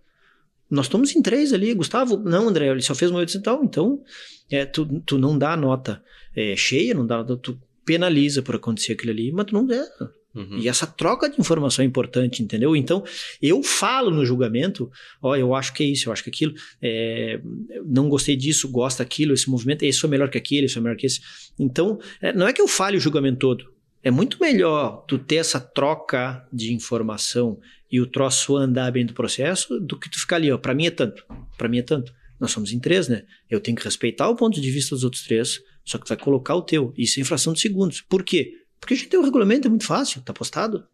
Nós 0.69 0.85
estamos 0.85 1.15
em 1.15 1.21
três 1.21 1.53
ali. 1.53 1.73
Gustavo, 1.73 2.17
não, 2.17 2.49
André, 2.49 2.67
ele 2.67 2.81
só 2.81 2.95
fez 2.95 3.11
uma 3.11 3.23
e 3.23 3.41
tal. 3.41 3.63
Então, 3.63 4.01
é, 4.49 4.65
tu, 4.65 5.01
tu 5.05 5.17
não 5.17 5.37
dá 5.37 5.55
nota 5.55 6.03
é, 6.35 6.55
cheia, 6.55 6.93
não 6.93 7.05
dá, 7.05 7.23
tu 7.23 7.59
penaliza 7.85 8.41
por 8.41 8.55
acontecer 8.55 8.93
aquilo 8.93 9.11
ali, 9.11 9.31
mas 9.31 9.45
tu 9.45 9.53
não 9.53 9.65
der. 9.65 9.87
Uhum. 10.33 10.57
E 10.57 10.67
essa 10.67 10.85
troca 10.85 11.29
de 11.29 11.39
informação 11.39 11.81
é 11.83 11.87
importante, 11.87 12.43
entendeu? 12.43 12.75
Então, 12.75 13.03
eu 13.41 13.63
falo 13.63 14.11
no 14.11 14.25
julgamento, 14.25 14.91
ó, 15.21 15.35
eu 15.35 15.55
acho 15.55 15.73
que 15.73 15.81
é 15.81 15.85
isso, 15.87 16.09
eu 16.09 16.13
acho 16.13 16.23
que 16.23 16.29
aquilo, 16.29 16.53
é, 16.81 17.39
não 17.85 18.09
gostei 18.09 18.35
disso, 18.35 18.69
gosta 18.69 19.01
aquilo, 19.01 19.33
esse 19.33 19.49
movimento, 19.49 19.83
esse 19.83 19.99
foi 19.99 20.09
melhor 20.09 20.29
que 20.29 20.37
aquele, 20.37 20.65
esse 20.65 20.73
foi 20.73 20.83
melhor 20.83 20.97
que 20.97 21.05
esse. 21.05 21.21
Então, 21.57 21.99
é, 22.21 22.33
não 22.33 22.47
é 22.47 22.51
que 22.51 22.61
eu 22.61 22.67
fale 22.67 22.97
o 22.97 22.99
julgamento 22.99 23.37
todo. 23.37 23.74
É 24.05 24.11
muito 24.11 24.37
melhor 24.39 25.03
tu 25.07 25.17
ter 25.17 25.37
essa 25.37 25.59
troca 25.59 26.47
de 26.53 26.71
informação 26.71 27.59
e 27.91 27.99
o 27.99 28.05
troço 28.05 28.55
andar 28.55 28.91
bem 28.91 29.03
do 29.03 29.15
processo 29.15 29.79
do 29.79 29.99
que 29.99 30.07
tu 30.07 30.19
ficar 30.19 30.35
ali, 30.35 30.51
ó, 30.51 30.59
pra 30.59 30.75
mim 30.75 30.85
é 30.85 30.91
tanto, 30.91 31.25
pra 31.57 31.67
mim 31.67 31.79
é 31.79 31.81
tanto. 31.81 32.13
Nós 32.39 32.51
somos 32.51 32.71
em 32.71 32.79
três, 32.79 33.07
né? 33.07 33.25
Eu 33.49 33.59
tenho 33.59 33.75
que 33.75 33.83
respeitar 33.83 34.29
o 34.29 34.35
ponto 34.35 34.61
de 34.61 34.69
vista 34.69 34.93
dos 34.93 35.03
outros 35.03 35.23
três, 35.23 35.59
só 35.83 35.97
que 35.97 36.05
tu 36.05 36.09
vai 36.09 36.17
colocar 36.17 36.53
o 36.53 36.61
teu. 36.61 36.93
Isso 36.95 37.19
é 37.19 37.21
infração 37.21 37.51
de 37.51 37.59
segundos. 37.59 38.01
Por 38.01 38.23
quê? 38.23 38.53
Porque 38.79 38.93
a 38.93 38.97
gente 38.97 39.09
tem 39.09 39.19
o 39.19 39.23
regulamento, 39.23 39.67
é 39.67 39.71
muito 39.71 39.87
fácil, 39.87 40.21
tá 40.21 40.31
postado. 40.31 40.87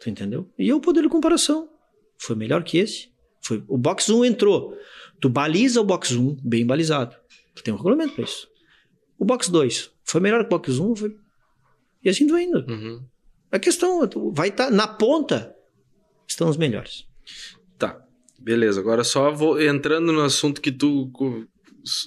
Tu 0.00 0.10
entendeu? 0.10 0.50
E 0.58 0.68
é 0.68 0.74
o 0.74 0.80
poder 0.80 1.02
de 1.04 1.08
comparação. 1.08 1.68
Foi 2.18 2.34
melhor 2.34 2.64
que 2.64 2.76
esse? 2.76 3.08
Foi, 3.40 3.62
o 3.68 3.78
box 3.78 4.10
1 4.10 4.24
entrou. 4.24 4.76
Tu 5.20 5.28
baliza 5.28 5.80
o 5.80 5.84
box 5.84 6.12
1 6.12 6.38
bem 6.42 6.66
balizado. 6.66 7.14
Tu 7.54 7.62
tem 7.62 7.72
um 7.72 7.76
regulamento 7.76 8.14
para 8.14 8.24
isso. 8.24 8.48
O 9.16 9.24
box 9.24 9.48
2 9.48 9.92
foi 10.10 10.20
melhor 10.20 10.40
que 10.40 10.46
o 10.46 10.58
box 10.58 10.80
1? 10.80 10.96
Foi... 10.96 11.16
E 12.02 12.08
assim 12.08 12.26
vai 12.26 12.44
indo. 12.44 12.64
Uhum. 12.68 13.04
A 13.50 13.58
questão 13.58 14.00
vai 14.32 14.48
estar 14.48 14.66
tá, 14.66 14.70
na 14.70 14.86
ponta, 14.86 15.54
estão 16.26 16.48
os 16.48 16.56
melhores. 16.56 17.04
Tá, 17.78 18.00
beleza. 18.38 18.80
Agora 18.80 19.04
só 19.04 19.30
vou 19.30 19.60
entrando 19.60 20.12
no 20.12 20.22
assunto 20.22 20.60
que 20.60 20.70
tu 20.70 21.10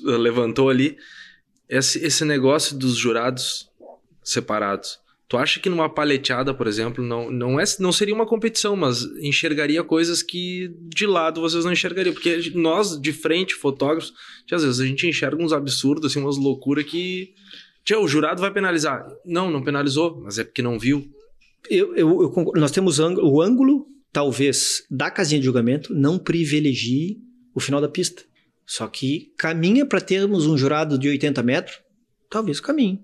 levantou 0.04 0.70
ali, 0.70 0.98
esse, 1.68 2.04
esse 2.06 2.24
negócio 2.24 2.78
dos 2.78 2.96
jurados 2.96 3.70
separados. 4.24 5.00
Tu 5.28 5.38
acha 5.38 5.60
que 5.60 5.70
numa 5.70 5.89
paleteada, 5.89 6.54
por 6.54 6.68
exemplo, 6.68 7.04
não, 7.04 7.32
não, 7.32 7.60
é, 7.60 7.64
não 7.80 7.91
seria 7.91 8.14
uma 8.14 8.26
competição, 8.26 8.76
mas 8.76 9.04
enxergaria 9.20 9.84
coisas 9.84 10.22
que 10.22 10.72
de 10.94 11.08
lado 11.08 11.41
vocês 11.41 11.66
não 11.66 11.72
enxergariam? 11.72 12.14
Porque 12.14 12.52
nós, 12.54 13.02
de 13.02 13.12
frente, 13.12 13.56
fotógrafos, 13.56 14.14
às 14.52 14.64
vezes 14.64 14.80
a 14.80 14.86
gente 14.86 15.08
enxerga 15.08 15.44
uns 15.44 15.52
absurdos, 15.52 16.12
assim, 16.12 16.20
umas 16.20 16.38
loucuras 16.38 16.86
que. 16.86 17.34
Tia, 17.84 18.00
o 18.00 18.08
jurado 18.08 18.42
vai 18.42 18.52
penalizar. 18.52 19.06
Não, 19.26 19.52
não 19.52 19.64
penalizou, 19.64 20.22
mas 20.22 20.38
é 20.38 20.44
porque 20.44 20.62
não 20.62 20.80
viu. 20.80 21.06
Eu, 21.70 21.96
eu, 21.96 22.22
eu 22.24 22.52
nós 22.56 22.72
temos 22.72 23.00
o 23.00 23.42
ângulo, 23.42 23.88
talvez, 24.12 24.86
da 24.90 25.12
casinha 25.12 25.40
de 25.40 25.46
julgamento 25.46 25.94
não 25.94 26.18
privilegie 26.18 27.18
o 27.54 27.60
final 27.60 27.82
da 27.82 27.90
pista. 27.90 28.24
Só 28.66 28.88
que 28.88 29.34
caminha 29.38 29.86
para 29.86 30.00
termos 30.00 30.46
um 30.48 30.58
jurado 30.58 30.98
de 30.98 31.10
80 31.10 31.44
metros? 31.44 31.82
Talvez 32.30 32.60
caminhe. 32.60 33.02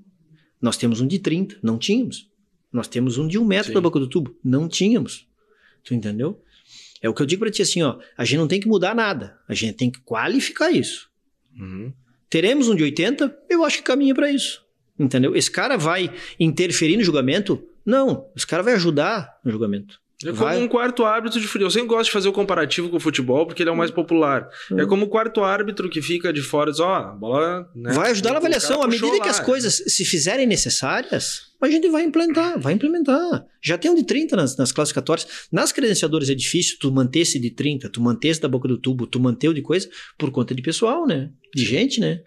Nós 0.62 0.78
temos 0.78 1.02
um 1.02 1.08
de 1.08 1.20
30, 1.20 1.60
não 1.62 1.78
tínhamos. 1.78 2.30
Nós 2.72 2.88
temos 2.88 3.18
um 3.18 3.28
de 3.28 3.38
um 3.38 3.46
metro 3.46 3.68
Sim. 3.68 3.74
da 3.74 3.82
boca 3.82 4.00
do 4.00 4.08
tubo, 4.08 4.38
não 4.44 4.68
tínhamos. 4.68 5.28
Tu 5.84 5.94
entendeu? 5.94 6.42
É 7.02 7.10
o 7.10 7.14
que 7.14 7.22
eu 7.22 7.26
digo 7.26 7.42
para 7.42 7.52
ti 7.52 7.62
assim, 7.62 7.82
ó. 7.82 7.98
A 8.18 8.26
gente 8.26 8.38
não 8.38 8.48
tem 8.48 8.60
que 8.60 8.68
mudar 8.68 8.94
nada. 8.94 9.38
A 9.48 9.54
gente 9.54 9.76
tem 9.76 9.90
que 9.90 10.00
qualificar 10.02 10.72
isso. 10.72 11.10
Uhum. 11.58 11.94
Teremos 12.30 12.70
um 12.70 12.76
de 12.76 12.84
80? 12.84 13.38
Eu 13.50 13.64
acho 13.64 13.78
que 13.78 13.84
caminha 13.84 14.14
para 14.14 14.32
isso. 14.32 14.64
Entendeu? 15.00 15.36
Esse 15.36 15.50
cara 15.50 15.78
vai 15.78 16.12
interferir 16.39 16.97
no 16.97 17.04
julgamento? 17.04 17.64
Não. 17.86 18.26
Esse 18.36 18.45
cara 18.45 18.62
vai 18.62 18.74
ajudar 18.74 19.39
no 19.43 19.52
julgamento. 19.52 20.00
É 20.22 20.32
como 20.32 20.43
Vai. 20.43 20.62
um 20.62 20.68
quarto 20.68 21.06
árbitro 21.06 21.39
de 21.39 21.47
futebol. 21.47 21.68
Eu 21.68 21.72
sempre 21.72 21.88
gosto 21.88 22.06
de 22.06 22.12
fazer 22.12 22.28
o 22.28 22.34
comparativo 22.34 22.89
com 22.89 22.97
o 22.97 23.00
futebol, 23.00 23.45
porque 23.45 23.64
ele 23.64 23.70
é 23.70 23.74
o 23.74 23.78
mais 23.78 23.89
popular. 23.89 24.50
É 24.78 24.86
como 24.86 25.06
o 25.06 25.08
quarto 25.08 25.41
árbitro 25.41 25.89
que 25.89 26.02
fica 26.02 26.34
de 26.34 26.41
fora 26.41 26.70
e 26.70 26.74
diz, 26.74 26.82
ó, 26.82 26.89
oh, 26.89 26.93
a 26.93 27.02
bola. 27.14 27.70
Né, 27.74 27.93
vai 27.93 28.12
ajudar 28.12 28.32
na 28.32 28.38
avaliação. 28.38 28.84
À 28.84 28.88
medida 28.88 29.08
lá. 29.08 29.24
que 29.24 29.30
as 29.30 29.39
coisas 29.39 29.82
se 29.88 30.04
fizerem 30.04 30.45
necessárias, 30.45 31.43
a 31.62 31.70
gente 31.70 31.89
vai 31.89 32.04
implementar, 32.04 32.60
vai 32.60 32.74
implementar. 32.74 33.45
Já 33.62 33.78
tem 33.78 33.89
um 33.89 33.95
de 33.95 34.04
30 34.04 34.36
nas, 34.36 34.58
nas 34.58 34.74
classificatórias. 34.74 35.47
Nas 35.50 35.72
credenciadoras 35.72 36.30
é 36.30 36.36
difícil 36.36 36.78
tu 36.82 36.91
manter 36.91 37.20
esse 37.20 37.39
de 37.39 37.52
30, 37.52 37.89
tu 37.89 38.02
manter 38.02 38.28
esse 38.28 38.41
da 38.41 38.50
boca 38.50 38.68
do 38.68 38.78
tubo, 38.78 39.08
tu 39.08 39.22
manter 39.22 39.47
o 39.47 39.54
de 39.54 39.62
coisa, 39.62 39.89
por 40.18 40.32
conta 40.32 40.54
de 40.54 40.62
pessoal, 40.62 41.08
né? 41.08 41.30
De 41.56 41.64
gente, 41.64 42.02
né? 42.02 42.20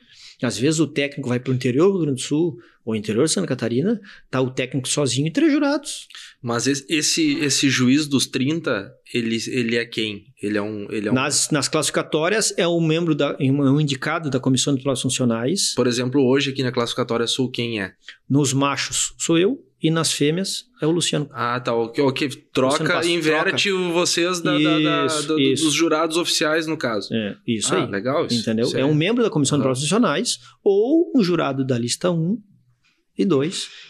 Às 0.46 0.58
vezes 0.58 0.80
o 0.80 0.86
técnico 0.86 1.28
vai 1.28 1.38
para 1.38 1.52
o 1.52 1.54
interior 1.54 1.86
do 1.86 1.92
Rio 1.92 2.06
Grande 2.06 2.22
do 2.22 2.26
Sul 2.26 2.58
ou 2.84 2.96
interior 2.96 3.26
de 3.26 3.32
Santa 3.32 3.46
Catarina, 3.46 4.00
tá 4.30 4.40
o 4.40 4.50
técnico 4.50 4.88
sozinho 4.88 5.26
e 5.26 5.30
três 5.30 5.52
jurados. 5.52 6.08
Mas 6.42 6.66
esse, 6.66 7.38
esse 7.38 7.70
juiz 7.70 8.06
dos 8.06 8.26
30, 8.26 8.92
ele, 9.14 9.38
ele 9.48 9.76
é 9.76 9.84
quem? 9.84 10.24
Ele 10.42 10.58
é 10.58 10.62
um. 10.62 10.86
Ele 10.90 11.08
é 11.08 11.12
um... 11.12 11.14
Nas, 11.14 11.50
nas 11.50 11.68
classificatórias, 11.68 12.52
é 12.56 12.66
um 12.66 12.80
membro, 12.80 13.14
da, 13.14 13.36
um 13.40 13.80
indicado 13.80 14.28
da 14.28 14.40
Comissão 14.40 14.74
de 14.74 14.82
Provas 14.82 15.00
Funcionais. 15.00 15.72
Por 15.74 15.86
exemplo, 15.86 16.20
hoje 16.20 16.50
aqui 16.50 16.62
na 16.62 16.72
classificatória 16.72 17.26
sul, 17.26 17.50
quem 17.50 17.80
é? 17.80 17.92
Nos 18.28 18.52
machos, 18.52 19.14
sou 19.18 19.38
eu. 19.38 19.64
E 19.82 19.90
nas 19.90 20.12
fêmeas 20.12 20.66
é 20.80 20.86
o 20.86 20.92
Luciano. 20.92 21.28
Ah, 21.32 21.58
tá. 21.58 21.74
O 21.74 22.12
que 22.12 22.28
troca 22.52 23.04
e 23.04 23.12
inverte 23.12 23.68
troca. 23.68 23.92
vocês 23.92 24.40
da, 24.40 24.56
isso, 24.56 24.84
da, 24.84 25.06
da, 25.06 25.20
do, 25.22 25.36
dos 25.36 25.72
jurados 25.72 26.16
oficiais, 26.16 26.68
no 26.68 26.76
caso. 26.76 27.12
É, 27.12 27.34
isso 27.44 27.74
ah, 27.74 27.82
aí. 27.82 27.90
legal 27.90 28.24
isso. 28.24 28.42
Entendeu? 28.42 28.66
Isso 28.66 28.76
é, 28.76 28.82
é 28.82 28.84
um 28.84 28.94
membro 28.94 29.24
da 29.24 29.30
Comissão 29.30 29.56
uhum. 29.56 29.62
de 29.62 29.64
Provas 29.64 29.80
Funcionais 29.80 30.38
ou 30.62 31.10
um 31.16 31.24
jurado 31.24 31.66
da 31.66 31.76
lista 31.76 32.12
1 32.12 32.14
e 32.14 32.36
2, 32.36 32.51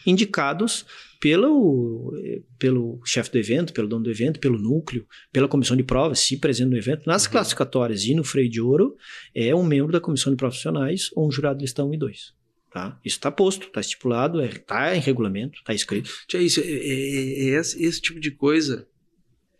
indicados 0.06 0.84
pelo, 1.22 2.12
pelo 2.58 3.00
chefe 3.04 3.30
do 3.30 3.38
evento, 3.38 3.72
pelo 3.72 3.86
dono 3.86 4.02
do 4.02 4.10
evento, 4.10 4.40
pelo 4.40 4.58
núcleo, 4.58 5.06
pela 5.32 5.46
comissão 5.46 5.76
de 5.76 5.84
provas, 5.84 6.18
se 6.18 6.36
presente 6.36 6.70
no 6.70 6.76
evento. 6.76 7.06
Nas 7.06 7.24
uhum. 7.24 7.30
classificatórias 7.30 8.04
e 8.04 8.14
no 8.14 8.24
freio 8.24 8.50
de 8.50 8.60
ouro, 8.60 8.96
é 9.32 9.54
um 9.54 9.62
membro 9.62 9.92
da 9.92 10.00
comissão 10.00 10.32
de 10.32 10.36
profissionais 10.36 11.10
ou 11.14 11.28
um 11.28 11.30
jurado 11.30 11.60
listão 11.60 11.90
1 11.90 11.94
e 11.94 11.98
2. 11.98 12.34
Tá? 12.72 12.98
Isso 13.04 13.18
está 13.18 13.30
posto, 13.30 13.68
está 13.68 13.80
estipulado, 13.80 14.42
está 14.42 14.90
é, 14.90 14.96
em 14.96 15.00
regulamento, 15.00 15.58
está 15.58 15.72
escrito. 15.72 16.10
Tia, 16.26 16.40
isso, 16.40 16.58
é, 16.58 16.64
é, 16.64 16.66
é, 16.66 17.44
é 17.50 17.60
esse, 17.60 17.80
esse, 17.80 18.00
tipo 18.00 18.18
de 18.18 18.32
coisa 18.32 18.88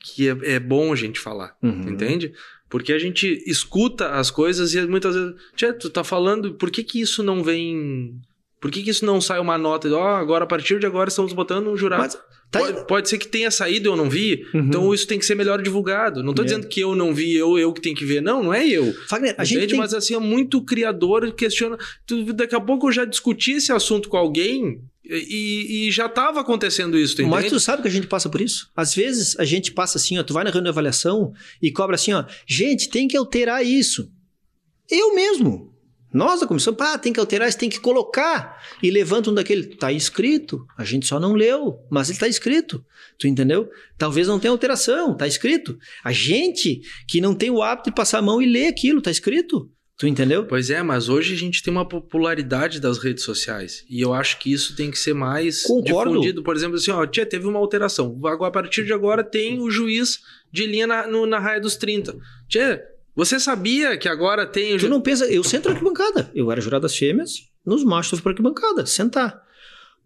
que 0.00 0.28
é, 0.28 0.54
é 0.54 0.58
bom 0.58 0.92
a 0.92 0.96
gente 0.96 1.20
falar, 1.20 1.56
uhum. 1.62 1.90
entende? 1.90 2.32
Porque 2.68 2.92
a 2.92 2.98
gente 2.98 3.40
escuta 3.46 4.14
as 4.14 4.30
coisas 4.30 4.74
e 4.74 4.84
muitas 4.86 5.14
vezes, 5.14 5.34
tia, 5.54 5.72
tu 5.74 5.90
tá 5.90 6.02
falando, 6.02 6.54
por 6.54 6.70
que 6.70 6.82
que 6.82 7.00
isso 7.00 7.22
não 7.22 7.44
vem 7.44 8.18
por 8.62 8.70
que, 8.70 8.80
que 8.80 8.90
isso 8.90 9.04
não 9.04 9.20
sai 9.20 9.40
uma 9.40 9.58
nota 9.58 9.88
ó, 9.88 10.00
oh, 10.00 10.14
agora, 10.14 10.44
a 10.44 10.46
partir 10.46 10.78
de 10.78 10.86
agora, 10.86 11.08
estamos 11.08 11.32
botando 11.32 11.66
um 11.66 11.76
jurado? 11.76 12.02
Mas, 12.02 12.14
tá 12.48 12.60
pode, 12.60 12.86
pode, 12.86 13.08
ser 13.08 13.18
que 13.18 13.26
tenha 13.26 13.50
saído 13.50 13.88
e 13.88 13.90
eu 13.90 13.96
não 13.96 14.08
vi, 14.08 14.46
uhum. 14.54 14.60
então 14.60 14.94
isso 14.94 15.04
tem 15.04 15.18
que 15.18 15.26
ser 15.26 15.34
melhor 15.34 15.60
divulgado. 15.60 16.22
Não 16.22 16.30
estou 16.30 16.44
é. 16.44 16.46
dizendo 16.46 16.68
que 16.68 16.78
eu 16.78 16.94
não 16.94 17.12
vi, 17.12 17.34
eu, 17.34 17.58
eu 17.58 17.72
que 17.72 17.80
tenho 17.80 17.96
que 17.96 18.04
ver. 18.04 18.22
Não, 18.22 18.40
não 18.40 18.54
é 18.54 18.64
eu. 18.64 18.94
Fagner, 19.08 19.34
a 19.36 19.42
gente 19.42 19.66
tem... 19.66 19.76
Mas 19.76 19.92
assim, 19.92 20.14
é 20.14 20.20
muito 20.20 20.62
criador 20.62 21.32
questiona. 21.32 21.76
Daqui 22.36 22.54
a 22.54 22.60
pouco 22.60 22.86
eu 22.86 22.92
já 22.92 23.04
discuti 23.04 23.50
esse 23.54 23.72
assunto 23.72 24.08
com 24.08 24.16
alguém 24.16 24.80
e, 25.04 25.88
e, 25.88 25.90
já 25.90 26.06
estava 26.06 26.40
acontecendo 26.40 26.96
isso, 26.96 27.16
tu 27.16 27.26
Mas 27.26 27.50
tu 27.50 27.58
sabe 27.58 27.82
que 27.82 27.88
a 27.88 27.90
gente 27.90 28.06
passa 28.06 28.30
por 28.30 28.40
isso? 28.40 28.70
Às 28.76 28.94
vezes 28.94 29.36
a 29.40 29.44
gente 29.44 29.72
passa 29.72 29.98
assim, 29.98 30.20
ó, 30.20 30.22
tu 30.22 30.32
vai 30.32 30.44
na 30.44 30.50
reunião 30.50 30.62
de 30.62 30.68
avaliação 30.70 31.32
e 31.60 31.72
cobra 31.72 31.96
assim, 31.96 32.12
ó, 32.12 32.24
gente, 32.46 32.88
tem 32.88 33.08
que 33.08 33.16
alterar 33.16 33.66
isso. 33.66 34.08
Eu 34.88 35.16
mesmo. 35.16 35.71
Nós 36.12 36.40
da 36.40 36.46
comissão, 36.46 36.74
pá, 36.74 36.98
tem 36.98 37.12
que 37.12 37.20
alterar, 37.20 37.52
tem 37.54 37.70
que 37.70 37.80
colocar. 37.80 38.62
E 38.82 38.90
levanta 38.90 39.30
um 39.30 39.34
daquele, 39.34 39.64
tá 39.64 39.90
escrito, 39.90 40.66
a 40.76 40.84
gente 40.84 41.06
só 41.06 41.18
não 41.18 41.32
leu, 41.32 41.78
mas 41.90 42.10
ele 42.10 42.18
tá 42.18 42.28
escrito. 42.28 42.84
Tu 43.18 43.26
entendeu? 43.26 43.70
Talvez 43.96 44.28
não 44.28 44.38
tenha 44.38 44.52
alteração, 44.52 45.16
tá 45.16 45.26
escrito. 45.26 45.78
A 46.04 46.12
gente 46.12 46.82
que 47.08 47.20
não 47.20 47.34
tem 47.34 47.50
o 47.50 47.62
hábito 47.62 47.90
de 47.90 47.94
passar 47.94 48.18
a 48.18 48.22
mão 48.22 48.42
e 48.42 48.46
ler 48.46 48.66
aquilo, 48.66 49.00
tá 49.00 49.10
escrito. 49.10 49.70
Tu 50.02 50.08
entendeu? 50.08 50.44
Pois 50.44 50.68
é, 50.68 50.82
mas 50.82 51.08
hoje 51.08 51.32
a 51.32 51.36
gente 51.36 51.62
tem 51.62 51.70
uma 51.70 51.88
popularidade 51.88 52.80
das 52.80 52.98
redes 52.98 53.22
sociais. 53.22 53.84
E 53.88 54.00
eu 54.00 54.12
acho 54.12 54.38
que 54.40 54.52
isso 54.52 54.74
tem 54.74 54.90
que 54.90 54.98
ser 54.98 55.14
mais 55.14 55.62
Concordo. 55.62 56.10
difundido. 56.10 56.42
Por 56.42 56.56
exemplo, 56.56 56.76
assim, 56.76 56.90
ó, 56.90 57.06
tia, 57.06 57.24
teve 57.24 57.46
uma 57.46 57.60
alteração. 57.60 58.18
Agora, 58.24 58.48
a 58.48 58.50
partir 58.50 58.84
de 58.84 58.92
agora 58.92 59.22
tem 59.22 59.60
o 59.60 59.70
juiz 59.70 60.18
de 60.50 60.66
linha 60.66 60.88
na, 60.88 61.06
no, 61.06 61.24
na 61.24 61.38
raia 61.38 61.60
dos 61.60 61.76
30. 61.76 62.16
Tia, 62.48 62.82
você 63.14 63.38
sabia 63.38 63.96
que 63.96 64.08
agora 64.08 64.46
tem. 64.46 64.76
Tu 64.78 64.88
não 64.88 65.00
pensa. 65.00 65.26
Eu 65.26 65.44
sento 65.44 65.66
na 65.66 65.74
arquibancada. 65.74 66.30
Eu 66.34 66.50
era 66.50 66.60
jurado 66.60 66.82
das 66.82 66.96
fêmeas, 66.96 67.50
nos 67.64 67.84
machos 67.84 68.20
para 68.20 68.32
arquibancada, 68.32 68.86
sentar. 68.86 69.42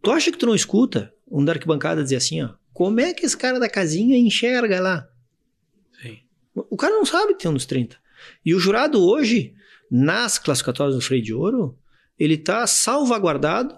Tu 0.03 0.11
acha 0.11 0.31
que 0.33 0.39
tu 0.39 0.47
não 0.47 0.55
escuta 0.55 1.13
um 1.31 1.45
da 1.45 1.53
arquibancada 1.53 2.03
dizer 2.03 2.17
assim, 2.17 2.43
ó? 2.43 2.51
Como 2.73 3.01
é 3.01 3.15
que 3.15 3.25
esse 3.25 3.37
cara 3.37 3.59
da 3.59 3.69
casinha 3.69 4.19
enxerga 4.19 4.81
lá? 4.81 5.09
Sim. 6.03 6.19
O 6.55 6.77
cara 6.77 6.95
não 6.95 7.07
sabe 7.07 7.35
que 7.35 7.41
tem 7.41 7.51
um 7.51 7.55
dos 7.55 7.65
30. 7.65 7.97
E 8.45 8.55
o 8.55 8.59
jurado 8.59 9.03
hoje, 9.03 9.55
nas 9.91 10.39
classificatórias 10.39 10.95
do 10.95 11.01
freio 11.01 11.23
de 11.23 11.33
ouro, 11.33 11.79
ele 12.19 12.37
tá 12.37 12.67
salvaguardado 12.67 13.75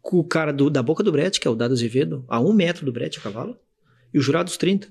com 0.00 0.18
o 0.18 0.24
cara 0.24 0.52
do, 0.52 0.68
da 0.68 0.82
boca 0.82 1.02
do 1.02 1.12
brete, 1.12 1.38
que 1.38 1.46
é 1.46 1.50
o 1.50 1.54
Dado 1.54 1.74
Azevedo, 1.74 2.24
a 2.28 2.40
um 2.40 2.52
metro 2.52 2.84
do 2.84 2.92
brete, 2.92 3.18
a 3.18 3.22
cavalo, 3.22 3.56
e 4.12 4.18
o 4.18 4.22
jurado 4.22 4.46
dos 4.46 4.56
30 4.56 4.90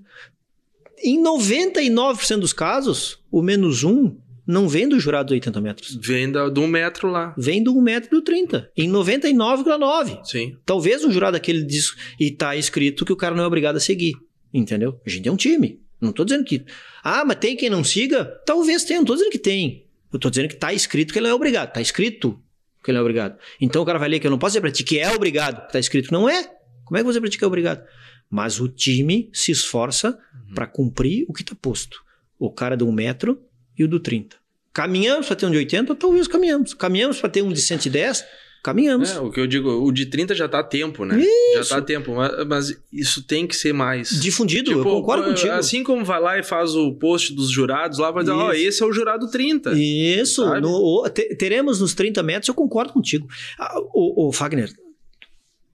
em 1.04 1.22
99% 1.24 2.40
dos 2.40 2.54
casos, 2.54 3.20
o 3.32 3.42
menos 3.42 3.84
um 3.84 4.16
não 4.46 4.68
vem 4.68 4.88
do 4.88 5.00
jurado 5.00 5.28
dos 5.28 5.34
80 5.34 5.62
metros. 5.62 5.96
Vem 6.02 6.30
do, 6.32 6.50
do 6.50 6.62
1 6.62 6.68
metro 6.68 7.10
lá. 7.10 7.34
Vem 7.38 7.64
do 7.64 7.78
1 7.78 7.82
metro 7.82 8.10
do 8.10 8.22
30. 8.22 8.70
Em 8.76 8.90
99,9. 8.90 10.26
Sim. 10.26 10.58
Talvez 10.66 11.06
um 11.06 11.12
jurado 11.12 11.38
aquele 11.38 11.64
diz 11.64 11.96
e 12.20 12.32
tá 12.32 12.56
escrito 12.56 13.06
que 13.06 13.14
o 13.14 13.16
cara 13.16 13.36
não 13.36 13.44
é 13.44 13.48
obrigado 13.48 13.78
a 13.78 13.80
seguir. 13.80 14.14
Entendeu? 14.54 15.00
A 15.06 15.10
gente 15.10 15.28
é 15.30 15.32
um 15.32 15.38
time. 15.38 15.80
Não 16.02 16.12
tô 16.12 16.26
dizendo 16.26 16.44
que. 16.44 16.66
Ah, 17.04 17.24
mas 17.24 17.38
tem 17.38 17.56
quem 17.56 17.70
não 17.70 17.84
siga? 17.84 18.26
Talvez 18.46 18.84
tenha, 18.84 19.00
não 19.00 19.06
tô 19.06 19.14
dizendo 19.14 19.32
que 19.32 19.40
tem. 19.40 19.86
Eu 20.12 20.20
tô 20.20 20.30
dizendo 20.30 20.50
que 20.50 20.56
tá 20.56 20.74
escrito 20.74 21.14
que 21.14 21.20
ele 21.20 21.28
não 21.28 21.32
é 21.32 21.36
obrigado. 21.36 21.72
Tá 21.72 21.80
escrito 21.80 22.38
que 22.84 22.92
ele 22.92 22.98
é 22.98 23.02
obrigado. 23.02 23.38
Então 23.62 23.82
o 23.82 23.86
cara 23.86 24.00
vai 24.00 24.10
ler 24.10 24.20
que 24.20 24.28
eu 24.28 24.32
não 24.32 24.40
posso 24.40 24.52
dizer 24.52 24.62
pra 24.62 24.72
ti 24.72 24.84
que 24.84 25.00
é 25.00 25.12
obrigado. 25.12 25.72
Tá 25.72 25.80
escrito 25.80 26.08
que 26.08 26.12
não 26.12 26.28
é. 26.28 26.44
Como 26.84 26.98
é 26.98 27.02
que 27.02 27.06
você 27.06 27.22
pra 27.22 27.30
ti 27.30 27.38
que 27.38 27.44
é 27.44 27.48
obrigado? 27.48 27.86
Mas 28.32 28.62
o 28.62 28.70
time 28.70 29.30
se 29.34 29.52
esforça 29.52 30.18
uhum. 30.34 30.56
para 30.56 30.66
cumprir 30.66 31.26
o 31.28 31.34
que 31.34 31.42
está 31.42 31.54
posto. 31.54 32.02
O 32.40 32.50
cara 32.50 32.78
do 32.78 32.88
1 32.88 32.92
metro 32.94 33.44
e 33.78 33.84
o 33.84 33.88
do 33.88 34.00
30. 34.00 34.38
Caminhamos 34.74 35.28
para 35.28 35.36
ter 35.36 35.46
um 35.46 35.52
de 35.52 35.58
80? 35.58 35.94
Talvez 35.96 36.28
caminhamos. 36.30 36.74
Caminhamos 36.74 37.20
para 37.20 37.30
ter 37.30 37.42
um 37.42 37.52
de 37.52 37.62
110? 37.62 38.24
Caminhamos. 38.64 39.10
É, 39.10 39.20
o 39.20 39.32
que 39.32 39.40
eu 39.40 39.48
digo, 39.48 39.70
o 39.70 39.92
de 39.92 40.06
30 40.06 40.36
já 40.36 40.46
está 40.46 40.60
a 40.60 40.64
tempo, 40.64 41.04
né? 41.04 41.20
Isso. 41.20 41.54
Já 41.56 41.62
está 41.62 41.78
a 41.78 41.82
tempo, 41.82 42.14
mas, 42.14 42.48
mas, 42.48 42.84
isso 42.94 43.24
tem 43.24 43.48
que 43.48 43.56
ser 43.56 43.74
mais... 43.74 44.22
Difundido, 44.22 44.70
tipo, 44.70 44.80
eu 44.80 44.84
concordo 44.84 45.26
contigo. 45.26 45.52
Assim 45.52 45.84
como 45.84 46.06
vai 46.06 46.22
lá 46.22 46.38
e 46.38 46.44
faz 46.44 46.76
o 46.76 46.94
post 46.94 47.34
dos 47.34 47.50
jurados, 47.50 47.98
lá 47.98 48.12
vai 48.12 48.24
dizer, 48.24 48.36
ó, 48.36 48.50
oh, 48.50 48.54
esse 48.54 48.82
é 48.82 48.86
o 48.86 48.94
jurado 48.94 49.30
30. 49.30 49.74
Isso, 49.74 50.46
no, 50.62 51.10
teremos 51.38 51.82
nos 51.82 51.96
30 51.96 52.22
metros, 52.22 52.48
eu 52.48 52.54
concordo 52.54 52.94
contigo. 52.94 53.28
Ah, 53.58 53.80
o, 53.94 54.28
o 54.28 54.32
Fagner, 54.32 54.72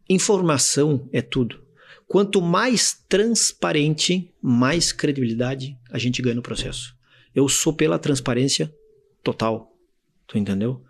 informação 0.10 1.08
é 1.12 1.22
tudo. 1.22 1.67
Quanto 2.08 2.42
mais 2.42 3.04
transparente, 3.10 4.34
mais 4.42 4.94
credibilidade 4.94 5.78
a 5.92 5.98
gente 5.98 6.22
ganha 6.22 6.36
no 6.36 6.42
processo. 6.42 6.96
Eu 7.36 7.50
sou 7.50 7.74
pela 7.74 8.00
transparência 8.00 8.74
total. 9.22 9.76
Tu 10.26 10.38
entendeu? 10.38 10.82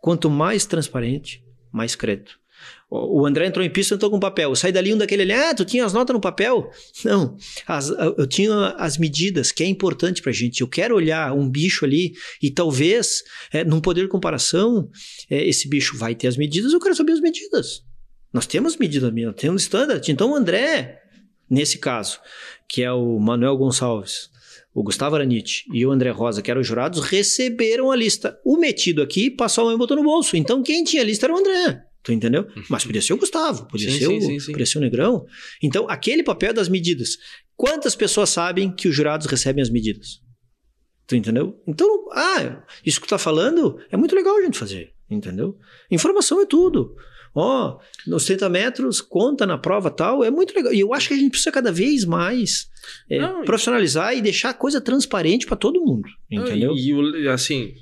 Quanto 0.00 0.28
mais 0.28 0.66
transparente, 0.66 1.42
mais 1.72 1.94
crédito. 1.94 2.38
O 2.90 3.26
André 3.26 3.46
entrou 3.46 3.64
em 3.64 3.70
pista 3.70 3.94
e 3.94 3.96
entrou 3.96 4.10
com 4.10 4.18
papel. 4.18 4.50
Eu 4.50 4.56
saí 4.56 4.72
dali 4.72 4.92
um 4.92 4.98
daquele 4.98 5.22
ali, 5.22 5.32
ah, 5.32 5.54
tu 5.54 5.64
tinha 5.64 5.84
as 5.84 5.92
notas 5.92 6.14
no 6.14 6.20
papel? 6.20 6.70
Não, 7.04 7.36
as, 7.66 7.90
eu 7.90 8.26
tinha 8.26 8.74
as 8.78 8.96
medidas, 8.96 9.52
que 9.52 9.62
é 9.62 9.66
importante 9.66 10.22
pra 10.22 10.32
gente. 10.32 10.60
Eu 10.60 10.68
quero 10.68 10.96
olhar 10.96 11.32
um 11.34 11.48
bicho 11.48 11.84
ali 11.84 12.14
e 12.42 12.50
talvez, 12.50 13.22
é, 13.52 13.62
num 13.62 13.80
poder 13.80 14.02
de 14.02 14.08
comparação, 14.08 14.90
é, 15.30 15.46
esse 15.46 15.68
bicho 15.68 15.96
vai 15.96 16.14
ter 16.14 16.28
as 16.28 16.36
medidas, 16.36 16.72
eu 16.72 16.80
quero 16.80 16.94
saber 16.94 17.12
as 17.12 17.20
medidas. 17.20 17.84
Nós 18.32 18.46
temos 18.46 18.76
medidas, 18.76 19.12
nós 19.12 19.34
temos 19.36 19.62
standard. 19.62 20.10
Então 20.10 20.32
o 20.32 20.34
André, 20.34 21.02
nesse 21.48 21.78
caso, 21.78 22.20
que 22.68 22.82
é 22.82 22.92
o 22.92 23.18
Manuel 23.18 23.56
Gonçalves, 23.56 24.30
o 24.74 24.82
Gustavo 24.82 25.16
Aranite 25.16 25.64
e 25.72 25.84
o 25.84 25.90
André 25.90 26.10
Rosa, 26.10 26.42
que 26.42 26.50
eram 26.50 26.62
jurados, 26.62 27.00
receberam 27.00 27.90
a 27.90 27.96
lista. 27.96 28.38
O 28.44 28.56
metido 28.56 29.02
aqui 29.02 29.30
passou 29.30 29.62
a 29.62 29.64
mão 29.66 29.74
e 29.74 29.78
botou 29.78 29.96
no 29.96 30.04
bolso. 30.04 30.36
Então 30.36 30.62
quem 30.62 30.84
tinha 30.84 31.02
a 31.02 31.04
lista 31.04 31.26
era 31.26 31.34
o 31.34 31.38
André. 31.38 31.82
Tu 32.02 32.12
entendeu? 32.12 32.42
Uhum. 32.56 32.62
Mas 32.70 32.84
podia 32.84 33.02
ser 33.02 33.12
o 33.12 33.18
Gustavo, 33.18 33.66
podia, 33.66 33.90
sim, 33.90 33.98
ser, 33.98 34.06
o, 34.06 34.20
sim, 34.20 34.38
sim, 34.38 34.52
podia 34.52 34.66
ser 34.66 34.78
o 34.78 34.80
Negrão. 34.80 35.26
Então, 35.62 35.86
aquele 35.90 36.22
papel 36.22 36.54
das 36.54 36.68
medidas. 36.68 37.18
Quantas 37.56 37.94
pessoas 37.94 38.30
sabem 38.30 38.72
que 38.72 38.88
os 38.88 38.94
jurados 38.94 39.26
recebem 39.26 39.60
as 39.60 39.68
medidas? 39.68 40.20
Tu 41.06 41.16
entendeu? 41.16 41.60
Então, 41.66 41.86
ah, 42.12 42.62
isso 42.84 43.00
que 43.00 43.06
tu 43.06 43.10
tá 43.10 43.18
falando 43.18 43.78
é 43.90 43.96
muito 43.96 44.14
legal 44.14 44.36
a 44.36 44.42
gente 44.42 44.58
fazer, 44.58 44.94
entendeu? 45.10 45.58
Informação 45.90 46.40
é 46.40 46.46
tudo. 46.46 46.94
Ó, 47.40 47.68
oh, 47.78 48.10
nos 48.10 48.24
30 48.24 48.48
metros, 48.48 49.00
conta 49.00 49.46
na 49.46 49.56
prova 49.56 49.92
tal, 49.92 50.24
é 50.24 50.30
muito 50.30 50.52
legal. 50.52 50.74
E 50.74 50.80
eu 50.80 50.92
acho 50.92 51.06
que 51.06 51.14
a 51.14 51.16
gente 51.16 51.30
precisa 51.30 51.52
cada 51.52 51.70
vez 51.70 52.04
mais 52.04 52.68
é, 53.08 53.20
Não, 53.20 53.44
profissionalizar 53.44 54.12
e... 54.12 54.18
e 54.18 54.20
deixar 54.20 54.50
a 54.50 54.54
coisa 54.54 54.80
transparente 54.80 55.46
para 55.46 55.56
todo 55.56 55.80
mundo, 55.80 56.08
entendeu? 56.28 56.74
E, 56.74 57.22
e 57.22 57.28
assim, 57.28 57.74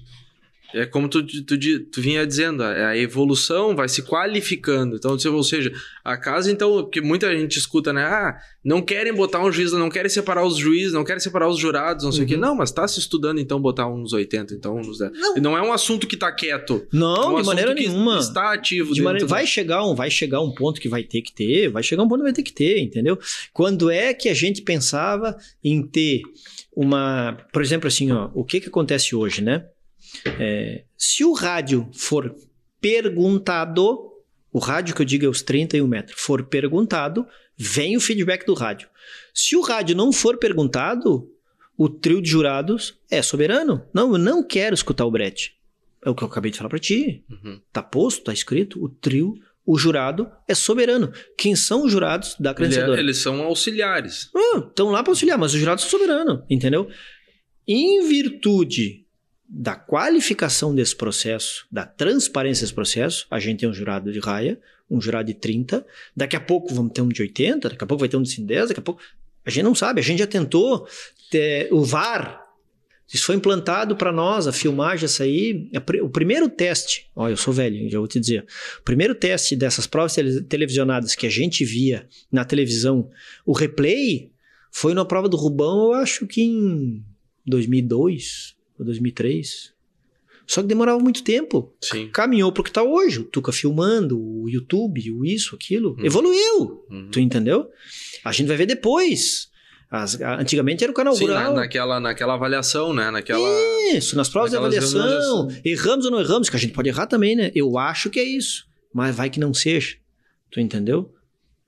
é 0.76 0.84
como 0.84 1.08
tu, 1.08 1.26
tu, 1.26 1.58
tu, 1.58 2.00
vinha 2.00 2.26
dizendo, 2.26 2.62
a 2.62 2.96
evolução 2.96 3.74
vai 3.74 3.88
se 3.88 4.02
qualificando. 4.02 4.96
Então, 4.96 5.16
ou 5.32 5.42
seja, 5.42 5.72
a 6.04 6.16
casa, 6.16 6.52
então, 6.52 6.88
que 6.88 7.00
muita 7.00 7.34
gente 7.36 7.58
escuta, 7.58 7.92
né? 7.92 8.02
Ah, 8.02 8.36
não 8.62 8.82
querem 8.82 9.14
botar 9.14 9.42
um 9.42 9.50
juiz, 9.50 9.72
não 9.72 9.88
querem 9.88 10.10
separar 10.10 10.44
os 10.44 10.58
juízes, 10.58 10.92
não 10.92 11.02
querem 11.02 11.20
separar 11.20 11.48
os 11.48 11.58
jurados, 11.58 12.04
não 12.04 12.12
sei 12.12 12.24
o 12.24 12.26
quê. 12.26 12.34
Uhum. 12.34 12.40
Não, 12.40 12.54
mas 12.54 12.70
tá 12.70 12.86
se 12.86 12.98
estudando, 12.98 13.40
então, 13.40 13.58
botar 13.58 13.88
uns 13.88 14.12
80, 14.12 14.54
então, 14.54 14.76
uns 14.76 14.98
10. 14.98 15.12
Não, 15.12 15.36
não 15.36 15.56
é 15.56 15.62
um 15.62 15.72
assunto 15.72 16.06
que 16.06 16.16
tá 16.16 16.30
quieto. 16.30 16.86
Não, 16.92 17.32
é 17.32 17.34
um 17.38 17.40
de 17.40 17.46
maneira 17.46 17.72
nenhuma. 17.72 18.18
Está 18.18 18.52
ativo. 18.52 18.92
De 18.92 19.00
maneira, 19.00 19.26
vai, 19.26 19.46
chegar 19.46 19.82
um, 19.86 19.94
vai 19.94 20.10
chegar 20.10 20.42
um 20.42 20.52
ponto 20.52 20.80
que 20.80 20.88
vai 20.88 21.02
ter 21.02 21.22
que 21.22 21.32
ter, 21.32 21.70
vai 21.70 21.82
chegar 21.82 22.02
um 22.02 22.08
ponto 22.08 22.18
que 22.18 22.24
vai 22.24 22.32
ter 22.34 22.42
que 22.42 22.52
ter, 22.52 22.80
entendeu? 22.80 23.18
Quando 23.52 23.90
é 23.90 24.12
que 24.12 24.28
a 24.28 24.34
gente 24.34 24.60
pensava 24.60 25.36
em 25.64 25.82
ter 25.82 26.20
uma. 26.74 27.38
Por 27.50 27.62
exemplo, 27.62 27.88
assim, 27.88 28.12
ó, 28.12 28.30
o 28.34 28.44
que 28.44 28.60
que 28.60 28.68
acontece 28.68 29.16
hoje, 29.16 29.42
né? 29.42 29.64
É, 30.38 30.84
se 30.96 31.24
o 31.24 31.32
rádio 31.32 31.88
for 31.92 32.34
perguntado, 32.80 34.12
o 34.52 34.58
rádio 34.58 34.94
que 34.94 35.02
eu 35.02 35.06
digo 35.06 35.24
é 35.24 35.28
os 35.28 35.42
31 35.42 35.86
metros, 35.86 36.20
for 36.20 36.44
perguntado, 36.44 37.26
vem 37.56 37.96
o 37.96 38.00
feedback 38.00 38.46
do 38.46 38.54
rádio. 38.54 38.88
Se 39.34 39.56
o 39.56 39.60
rádio 39.60 39.96
não 39.96 40.12
for 40.12 40.38
perguntado, 40.38 41.28
o 41.76 41.88
trio 41.88 42.22
de 42.22 42.30
jurados 42.30 42.98
é 43.10 43.20
soberano. 43.22 43.84
Não, 43.92 44.12
eu 44.12 44.18
não 44.18 44.42
quero 44.42 44.74
escutar 44.74 45.04
o 45.04 45.10
Brett. 45.10 45.54
É 46.04 46.10
o 46.10 46.14
que 46.14 46.22
eu 46.22 46.28
acabei 46.28 46.50
de 46.50 46.58
falar 46.58 46.70
para 46.70 46.78
ti. 46.78 47.24
Uhum. 47.28 47.60
Tá 47.72 47.82
posto, 47.82 48.24
tá 48.24 48.32
escrito, 48.32 48.82
o 48.82 48.88
trio, 48.88 49.34
o 49.64 49.76
jurado 49.76 50.30
é 50.46 50.54
soberano. 50.54 51.12
Quem 51.36 51.56
são 51.56 51.84
os 51.84 51.92
jurados 51.92 52.36
da 52.38 52.54
credenciadora? 52.54 52.98
É, 52.98 53.02
eles 53.02 53.18
são 53.18 53.42
auxiliares. 53.42 54.30
Estão 54.68 54.90
ah, 54.90 54.92
lá 54.92 55.02
para 55.02 55.10
auxiliar, 55.10 55.36
mas 55.36 55.52
os 55.52 55.58
jurados 55.58 55.84
são 55.84 55.98
soberanos, 55.98 56.44
entendeu? 56.48 56.88
Em 57.66 58.06
virtude 58.08 59.05
da 59.48 59.74
qualificação 59.74 60.74
desse 60.74 60.96
processo, 60.96 61.66
da 61.70 61.86
transparência 61.86 62.64
desse 62.64 62.74
processo, 62.74 63.26
a 63.30 63.38
gente 63.38 63.60
tem 63.60 63.68
um 63.68 63.72
jurado 63.72 64.12
de 64.12 64.18
raia, 64.18 64.58
um 64.90 65.00
jurado 65.00 65.26
de 65.26 65.34
30, 65.34 65.86
daqui 66.16 66.36
a 66.36 66.40
pouco 66.40 66.74
vamos 66.74 66.92
ter 66.92 67.02
um 67.02 67.08
de 67.08 67.22
80, 67.22 67.68
daqui 67.68 67.84
a 67.84 67.86
pouco 67.86 68.00
vai 68.00 68.08
ter 68.08 68.16
um 68.16 68.22
de 68.22 68.30
110, 68.30 68.68
daqui 68.68 68.80
a 68.80 68.82
pouco. 68.82 69.00
A 69.44 69.50
gente 69.50 69.64
não 69.64 69.74
sabe, 69.74 70.00
a 70.00 70.04
gente 70.04 70.18
já 70.18 70.26
tentou 70.26 70.86
ter, 71.30 71.68
o 71.72 71.84
VAR. 71.84 72.44
Isso 73.12 73.24
foi 73.24 73.36
implantado 73.36 73.94
para 73.94 74.10
nós, 74.10 74.48
a 74.48 74.52
filmagem, 74.52 75.04
essa 75.04 75.22
aí. 75.22 75.70
O 76.02 76.08
primeiro 76.08 76.48
teste, 76.48 77.08
olha, 77.14 77.32
eu 77.32 77.36
sou 77.36 77.54
velho, 77.54 77.88
já 77.88 77.98
vou 77.98 78.08
te 78.08 78.18
dizer. 78.18 78.44
O 78.80 78.82
primeiro 78.82 79.14
teste 79.14 79.54
dessas 79.54 79.86
provas 79.86 80.16
televisionadas 80.48 81.14
que 81.14 81.24
a 81.24 81.30
gente 81.30 81.64
via 81.64 82.08
na 82.32 82.44
televisão, 82.44 83.08
o 83.44 83.52
replay, 83.52 84.32
foi 84.72 84.92
na 84.92 85.04
prova 85.04 85.28
do 85.28 85.36
Rubão, 85.36 85.84
eu 85.84 85.92
acho 85.94 86.26
que 86.26 86.42
em 86.42 87.04
2002, 87.46 88.55
ou 88.78 88.84
2003. 88.84 89.74
Só 90.46 90.62
que 90.62 90.68
demorava 90.68 90.98
muito 91.00 91.24
tempo. 91.24 91.74
Sim. 91.80 92.08
Caminhou 92.08 92.52
pro 92.52 92.62
que 92.62 92.70
tá 92.70 92.82
hoje. 92.82 93.18
O 93.18 93.24
Tuca 93.24 93.50
filmando, 93.50 94.18
o 94.18 94.48
YouTube, 94.48 95.10
o 95.10 95.24
isso, 95.24 95.56
aquilo. 95.56 95.96
Uhum. 95.98 96.04
Evoluiu. 96.04 96.84
Uhum. 96.88 97.08
Tu 97.10 97.18
entendeu? 97.18 97.68
A 98.24 98.30
gente 98.30 98.46
vai 98.46 98.56
ver 98.56 98.66
depois. 98.66 99.50
As, 99.90 100.20
antigamente 100.20 100.84
era 100.84 100.90
o 100.90 100.94
canal 100.94 101.14
Sim, 101.14 101.26
rural. 101.26 101.54
Na, 101.54 101.60
naquela, 101.60 101.98
naquela 101.98 102.34
avaliação, 102.34 102.92
né? 102.92 103.10
Naquela, 103.10 103.48
isso, 103.92 104.16
nas 104.16 104.28
provas 104.28 104.50
de 104.52 104.56
avaliação. 104.56 105.48
Erramos 105.64 106.04
ou 106.04 106.10
não 106.10 106.20
erramos, 106.20 106.48
que 106.48 106.56
a 106.56 106.58
gente 106.58 106.72
pode 106.72 106.88
errar 106.88 107.06
também, 107.06 107.34
né? 107.34 107.50
Eu 107.54 107.76
acho 107.76 108.08
que 108.08 108.20
é 108.20 108.24
isso. 108.24 108.66
Mas 108.92 109.14
vai 109.16 109.28
que 109.28 109.40
não 109.40 109.52
seja. 109.52 109.96
Tu 110.50 110.60
entendeu? 110.60 111.12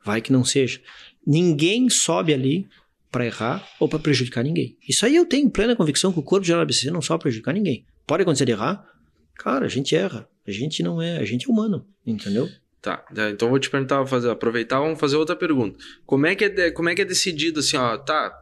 Vai 0.05 0.21
que 0.21 0.33
não 0.33 0.45
seja. 0.45 0.81
Ninguém 1.27 1.91
sobe 1.91 2.33
ali 2.33 2.69
para 3.11 3.27
errar 3.27 3.67
ou 3.81 3.89
para 3.89 3.99
prejudicar 3.99 4.45
ninguém. 4.45 4.77
Isso 4.89 5.05
aí 5.05 5.17
eu 5.17 5.25
tenho 5.25 5.51
plena 5.51 5.77
convicção 5.77 6.13
que 6.13 6.19
o 6.19 6.23
corpo 6.23 6.45
de 6.45 6.53
ABC 6.53 6.91
não 6.91 7.03
só 7.03 7.17
prejudicar 7.17 7.53
ninguém. 7.53 7.85
Pode 8.07 8.23
acontecer 8.23 8.45
de 8.45 8.53
errar? 8.53 8.85
Cara, 9.35 9.67
a 9.67 9.69
gente 9.69 9.95
erra. 9.95 10.29
A 10.47 10.51
gente 10.51 10.83
não 10.83 11.01
é, 11.01 11.19
a 11.19 11.25
gente 11.25 11.49
é 11.49 11.53
humano, 11.53 11.87
entendeu? 12.07 12.49
Tá, 12.81 13.05
então 13.35 13.49
vou 13.49 13.59
te 13.59 13.69
perguntar, 13.69 14.07
fazer, 14.07 14.31
aproveitar, 14.31 14.79
vamos 14.79 15.01
fazer 15.01 15.17
outra 15.17 15.35
pergunta. 15.35 15.77
Como 16.07 16.27
é 16.27 16.35
que 16.35 16.45
é, 16.45 16.71
como 16.71 16.89
é, 16.89 16.95
que 16.95 17.03
é 17.03 17.05
decidido 17.05 17.59
assim, 17.59 17.77
ó, 17.77 17.99
tá, 17.99 18.33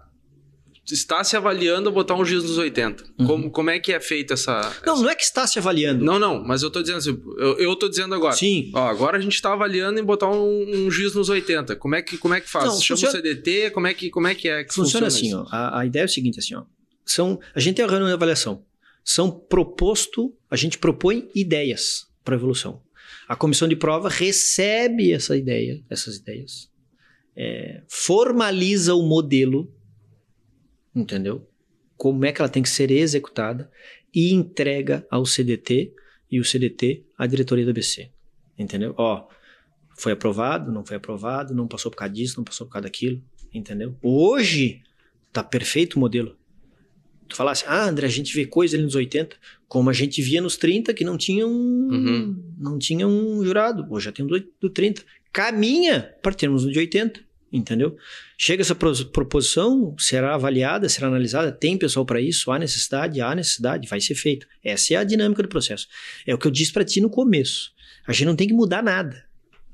está 0.94 1.24
se 1.24 1.36
avaliando 1.36 1.90
botar 1.90 2.14
um 2.14 2.24
giz 2.24 2.42
nos 2.42 2.58
80. 2.58 3.04
Uhum. 3.18 3.26
Como, 3.26 3.50
como 3.50 3.70
é 3.70 3.78
que 3.78 3.92
é 3.92 4.00
feita 4.00 4.34
essa, 4.34 4.72
Não, 4.84 4.94
essa... 4.94 5.02
não 5.02 5.10
é 5.10 5.14
que 5.14 5.22
está 5.22 5.46
se 5.46 5.58
avaliando. 5.58 6.04
Não, 6.04 6.18
não, 6.18 6.42
mas 6.44 6.62
eu 6.62 6.70
tô 6.70 6.80
dizendo 6.80 6.98
assim, 6.98 7.20
eu, 7.38 7.58
eu 7.58 7.76
tô 7.76 7.88
dizendo 7.88 8.14
agora. 8.14 8.36
Sim. 8.36 8.70
Ó, 8.74 8.86
agora 8.86 9.18
a 9.18 9.20
gente 9.20 9.34
está 9.34 9.52
avaliando 9.52 9.98
em 9.98 10.04
botar 10.04 10.30
um, 10.30 10.86
um 10.86 10.90
giz 10.90 11.14
nos 11.14 11.28
80. 11.28 11.76
Como 11.76 11.94
é 11.94 12.02
que, 12.02 12.16
como 12.16 12.34
é 12.34 12.40
que 12.40 12.48
faz? 12.48 12.66
Não, 12.66 12.80
Chama 12.80 13.00
funciona... 13.00 13.12
o 13.12 13.16
CDT, 13.16 13.70
como 13.70 13.86
é 13.86 13.94
que, 13.94 14.10
como 14.10 14.28
é, 14.28 14.34
que 14.34 14.48
é 14.48 14.64
que 14.64 14.74
funciona? 14.74 15.10
funciona 15.10 15.40
assim, 15.40 15.48
ó. 15.50 15.54
A, 15.54 15.80
a, 15.80 15.86
ideia 15.86 16.02
é 16.02 16.06
o 16.06 16.08
seguinte, 16.08 16.38
assim, 16.38 16.54
ó. 16.54 16.62
São, 17.04 17.40
a 17.54 17.60
gente 17.60 17.76
tem 17.76 17.84
a 17.84 17.88
reunião 17.88 18.08
de 18.08 18.14
avaliação. 18.14 18.64
São 19.04 19.30
proposto, 19.30 20.34
a 20.50 20.56
gente 20.56 20.78
propõe 20.78 21.28
ideias 21.34 22.06
para 22.24 22.34
evolução. 22.34 22.82
A 23.28 23.36
comissão 23.36 23.66
de 23.66 23.76
prova 23.76 24.08
recebe 24.08 25.12
essa 25.12 25.36
ideia, 25.36 25.82
essas 25.90 26.16
ideias, 26.16 26.68
é, 27.36 27.82
formaliza 27.88 28.94
o 28.94 29.02
modelo 29.02 29.72
entendeu? 30.96 31.46
Como 31.96 32.24
é 32.24 32.32
que 32.32 32.40
ela 32.40 32.48
tem 32.48 32.62
que 32.62 32.68
ser 32.68 32.90
executada 32.90 33.70
e 34.14 34.32
entrega 34.32 35.06
ao 35.10 35.26
CDT 35.26 35.92
e 36.30 36.40
o 36.40 36.44
CDT 36.44 37.04
à 37.16 37.26
diretoria 37.26 37.64
do 37.64 37.70
ABC, 37.70 38.10
entendeu? 38.58 38.94
Ó, 38.96 39.28
foi 39.96 40.12
aprovado, 40.12 40.72
não 40.72 40.84
foi 40.84 40.96
aprovado, 40.96 41.54
não 41.54 41.68
passou 41.68 41.90
por 41.90 41.98
causa 41.98 42.12
disso, 42.12 42.38
não 42.38 42.44
passou 42.44 42.66
por 42.66 42.72
causa 42.72 42.84
daquilo, 42.84 43.22
entendeu? 43.52 43.96
Hoje 44.02 44.82
tá 45.32 45.44
perfeito 45.44 45.94
o 45.94 46.00
modelo. 46.00 46.36
Tu 47.28 47.34
falasse, 47.34 47.64
ah, 47.66 47.88
André, 47.88 48.06
a 48.06 48.10
gente 48.10 48.34
vê 48.34 48.46
coisa 48.46 48.76
ali 48.76 48.84
nos 48.84 48.94
80, 48.94 49.36
como 49.66 49.90
a 49.90 49.92
gente 49.92 50.22
via 50.22 50.40
nos 50.40 50.56
30, 50.56 50.94
que 50.94 51.04
não 51.04 51.16
tinha 51.16 51.46
um, 51.46 51.88
uhum. 51.90 52.54
não 52.56 52.78
tinha 52.78 53.06
um 53.06 53.44
jurado. 53.44 53.86
Hoje 53.90 54.04
já 54.06 54.12
tem 54.12 54.24
um 54.24 54.28
do, 54.28 54.44
do 54.60 54.70
30. 54.70 55.02
Caminha 55.32 56.14
para 56.22 56.32
termos 56.32 56.64
um 56.64 56.70
de 56.70 56.78
80 56.78 57.25
entendeu? 57.52 57.96
Chega 58.36 58.62
essa 58.62 58.74
proposição, 58.74 59.94
será 59.98 60.34
avaliada, 60.34 60.88
será 60.88 61.08
analisada, 61.08 61.52
tem 61.52 61.78
pessoal 61.78 62.04
para 62.04 62.20
isso, 62.20 62.50
há 62.50 62.58
necessidade, 62.58 63.20
há 63.20 63.34
necessidade, 63.34 63.88
vai 63.88 64.00
ser 64.00 64.14
feito. 64.14 64.46
Essa 64.62 64.94
é 64.94 64.96
a 64.96 65.04
dinâmica 65.04 65.42
do 65.42 65.48
processo. 65.48 65.86
É 66.26 66.34
o 66.34 66.38
que 66.38 66.46
eu 66.46 66.50
disse 66.50 66.72
para 66.72 66.84
ti 66.84 67.00
no 67.00 67.10
começo. 67.10 67.72
A 68.06 68.12
gente 68.12 68.26
não 68.26 68.36
tem 68.36 68.48
que 68.48 68.54
mudar 68.54 68.82
nada. 68.82 69.24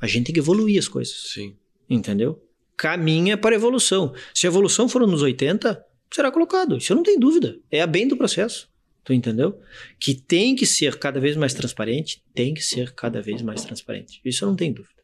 A 0.00 0.06
gente 0.06 0.26
tem 0.26 0.34
que 0.34 0.40
evoluir 0.40 0.78
as 0.78 0.88
coisas. 0.88 1.32
Sim. 1.32 1.56
Entendeu? 1.88 2.42
Caminha 2.76 3.36
para 3.36 3.54
a 3.54 3.58
evolução. 3.58 4.14
Se 4.34 4.46
a 4.46 4.50
evolução 4.50 4.88
for 4.88 5.06
nos 5.06 5.22
80, 5.22 5.84
será 6.10 6.30
colocado. 6.30 6.78
Isso 6.78 6.92
eu 6.92 6.96
não 6.96 7.02
tenho 7.02 7.20
dúvida. 7.20 7.58
É 7.70 7.82
a 7.82 7.86
bem 7.86 8.08
do 8.08 8.16
processo. 8.16 8.70
Tu 9.04 9.12
entendeu? 9.12 9.60
Que 9.98 10.14
tem 10.14 10.54
que 10.54 10.64
ser 10.64 10.96
cada 10.98 11.18
vez 11.18 11.36
mais 11.36 11.52
transparente, 11.52 12.22
tem 12.32 12.54
que 12.54 12.62
ser 12.62 12.92
cada 12.92 13.20
vez 13.20 13.42
mais 13.42 13.64
transparente. 13.64 14.20
Isso 14.24 14.44
eu 14.44 14.48
não 14.48 14.56
tenho 14.56 14.74
dúvida. 14.74 15.01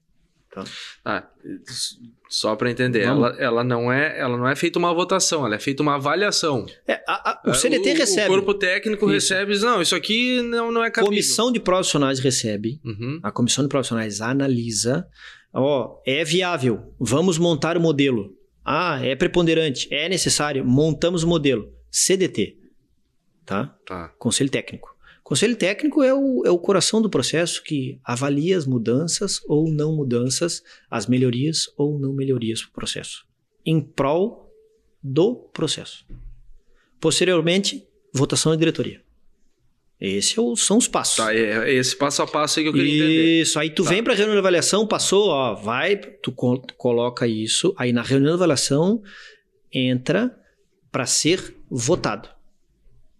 Tá? 0.51 0.65
Ah, 1.05 1.29
só 2.29 2.57
para 2.57 2.71
entender, 2.71 3.03
ela, 3.03 3.37
ela, 3.39 3.63
não 3.63 3.93
é, 3.93 4.19
ela 4.19 4.37
não 4.37 4.49
é 4.49 4.57
feita 4.57 4.79
uma 4.79 4.93
votação, 4.95 5.45
ela 5.45 5.57
é 5.57 5.59
feita 5.59 5.83
uma 5.83 5.97
avaliação. 5.97 6.65
É, 6.87 7.03
a, 7.07 7.31
a, 7.31 7.51
o 7.51 7.55
CDT 7.55 7.91
é, 7.91 7.93
o, 7.93 7.97
recebe. 7.97 8.27
O 8.27 8.35
corpo 8.35 8.55
técnico 8.55 9.05
isso. 9.13 9.35
recebe, 9.35 9.59
não, 9.59 9.83
isso 9.83 9.95
aqui 9.95 10.41
não, 10.43 10.73
não 10.73 10.83
é 10.83 10.91
cabível. 10.91 11.11
Comissão 11.11 11.53
de 11.53 11.61
profissionais 11.61 12.19
recebe, 12.19 12.81
uhum. 12.85 13.21
a 13.23 13.31
comissão 13.31 13.63
de 13.63 13.69
profissionais 13.69 14.21
analisa, 14.23 15.07
ó, 15.53 16.01
é 16.07 16.25
viável, 16.25 16.95
vamos 16.99 17.39
montar 17.39 17.77
o 17.77 17.81
modelo. 17.81 18.35
Ah, 18.65 18.99
é 19.03 19.15
preponderante, 19.15 19.89
é 19.91 20.09
necessário, 20.09 20.65
montamos 20.65 21.23
o 21.23 21.29
modelo. 21.29 21.73
CDT. 21.91 22.57
tá? 23.47 23.75
Tá. 23.87 24.09
Conselho 24.19 24.51
técnico. 24.51 24.98
Conselho 25.29 25.57
técnico 25.57 26.03
é 26.03 26.15
o, 26.15 26.43
é 26.47 26.51
o 26.51 26.59
coração 26.59 27.03
do 27.03 27.11
processo 27.11 27.63
que 27.63 28.01
avalia 28.03 28.57
as 28.57 28.65
mudanças 28.65 29.43
ou 29.47 29.71
não 29.71 29.95
mudanças, 29.95 30.63
as 30.91 31.07
melhorias 31.07 31.69
ou 31.77 31.99
não 31.99 32.15
melhorias 32.15 32.63
para 32.63 32.71
o 32.71 32.73
processo, 32.73 33.27
em 33.67 33.79
prol 33.79 34.51
do 35.03 35.35
processo. 35.53 36.07
Posteriormente, 36.99 37.87
votação 38.11 38.55
e 38.55 38.57
diretoria. 38.57 39.03
Esses 40.01 40.33
é 40.39 40.41
são 40.57 40.79
os 40.79 40.89
passos. 40.89 41.17
Tá, 41.17 41.35
é, 41.35 41.71
é 41.71 41.75
esse 41.75 41.95
passo 41.95 42.23
a 42.23 42.27
passo 42.27 42.59
aí 42.59 42.65
que 42.65 42.69
eu 42.71 42.73
queria 42.73 42.95
entender. 42.95 43.41
Isso, 43.43 43.59
aí 43.59 43.69
tu 43.69 43.83
Tá. 43.85 43.91
vem 43.91 44.03
para 44.03 44.15
a 44.15 44.17
reunião 44.17 44.35
de 44.35 44.39
avaliação, 44.39 44.87
passou, 44.87 45.29
ó, 45.29 45.55
vai, 45.55 45.97
tu 45.97 46.33
co- 46.33 46.63
coloca 46.79 47.27
isso, 47.27 47.75
aí 47.77 47.93
na 47.93 48.01
reunião 48.03 48.31
de 48.31 48.37
avaliação 48.37 49.03
entra 49.71 50.35
para 50.91 51.05
ser 51.05 51.55
votado. 51.71 52.31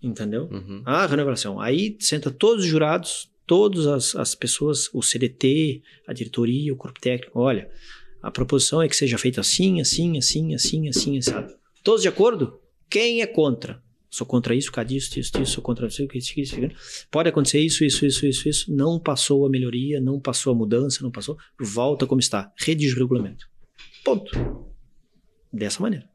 Entendeu? 0.03 0.49
Uhum. 0.51 0.83
Ah, 0.85 1.01
reunião 1.01 1.17
de 1.17 1.21
avaliação. 1.23 1.61
Aí 1.61 1.97
senta 1.99 2.31
todos 2.31 2.65
os 2.65 2.71
jurados, 2.71 3.31
todas 3.47 3.87
as, 3.87 4.15
as 4.15 4.35
pessoas, 4.35 4.89
o 4.93 5.03
CDT, 5.03 5.83
a 6.07 6.13
diretoria, 6.13 6.73
o 6.73 6.77
corpo 6.77 7.01
técnico. 7.01 7.41
Olha, 7.41 7.69
a 8.23 8.31
proposição 8.31 8.81
é 8.81 8.89
que 8.89 8.97
seja 8.97 9.19
feita 9.19 9.41
assim, 9.41 9.81
assim, 9.81 10.19
assim, 10.19 10.55
assim, 10.55 10.89
assim, 10.89 11.21
sabe? 11.21 11.55
Todos 11.83 12.03
de 12.03 12.09
acordo? 12.09 12.61
Quem 12.89 13.23
é 13.23 13.27
contra? 13.27 13.83
Sou 14.11 14.27
contra 14.27 14.55
isso, 14.55 14.73
cadê 14.73 14.97
isso, 14.97 15.19
isso, 15.19 15.41
isso, 15.41 15.53
sou 15.53 15.63
contra 15.63 15.87
isso, 15.87 16.03
isso, 16.03 16.41
isso, 16.41 16.61
isso. 16.61 17.07
Pode 17.11 17.29
acontecer 17.29 17.61
isso, 17.61 17.85
isso, 17.85 18.07
isso, 18.07 18.27
isso, 18.27 18.49
isso. 18.49 18.75
Não 18.75 18.99
passou 18.99 19.45
a 19.45 19.51
melhoria, 19.51 20.01
não 20.01 20.19
passou 20.19 20.53
a 20.53 20.57
mudança, 20.57 21.03
não 21.03 21.11
passou. 21.11 21.37
Volta 21.61 22.07
como 22.07 22.21
está. 22.21 22.51
Redige 22.57 22.95
o 22.95 22.99
regulamento. 22.99 23.47
Ponto. 24.03 24.31
Dessa 25.53 25.83
maneira. 25.83 26.09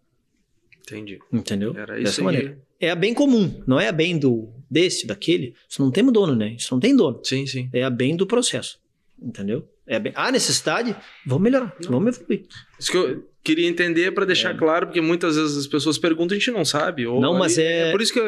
Entendi. 0.83 1.19
Entendeu? 1.31 1.75
Era 1.77 1.95
Dessa 1.95 2.09
isso 2.09 2.21
aí. 2.21 2.25
maneira. 2.25 2.57
É 2.79 2.89
a 2.91 2.95
bem 2.95 3.13
comum, 3.13 3.63
não 3.65 3.79
é 3.79 3.87
a 3.87 3.91
bem 3.93 4.17
do 4.17 4.49
desse, 4.69 5.07
daquele. 5.07 5.53
Isso 5.69 5.81
não 5.81 5.89
tem 5.91 6.03
dono, 6.11 6.35
né? 6.35 6.55
Isso 6.57 6.73
não 6.73 6.79
tem 6.79 6.95
dono. 6.95 7.19
Sim, 7.23 7.45
sim. 7.47 7.69
É 7.71 7.83
a 7.83 7.89
bem 7.89 8.15
do 8.15 8.27
processo. 8.27 8.77
Entendeu? 9.21 9.67
É 9.87 9.99
bem... 9.99 10.11
Há 10.15 10.31
necessidade, 10.31 10.95
vamos 11.25 11.43
melhorar, 11.43 11.73
vamos 11.87 12.17
evoluir. 12.17 12.43
Isso 12.79 12.91
que 12.91 12.97
eu 12.97 13.23
queria 13.43 13.67
entender 13.67 14.11
para 14.13 14.25
deixar 14.25 14.57
claro, 14.57 14.87
porque 14.87 14.99
muitas 15.01 15.35
vezes 15.35 15.57
as 15.57 15.67
pessoas 15.67 15.97
perguntam 15.97 16.35
e 16.35 16.37
a 16.37 16.39
gente 16.39 16.51
não 16.51 16.63
sabe. 16.65 17.05
Ou 17.05 17.19
Não, 17.21 17.37
mas 17.37 17.57
aí- 17.57 17.65
é- 17.65 17.91
por 17.91 18.01
isso 18.01 18.11
que 18.13 18.19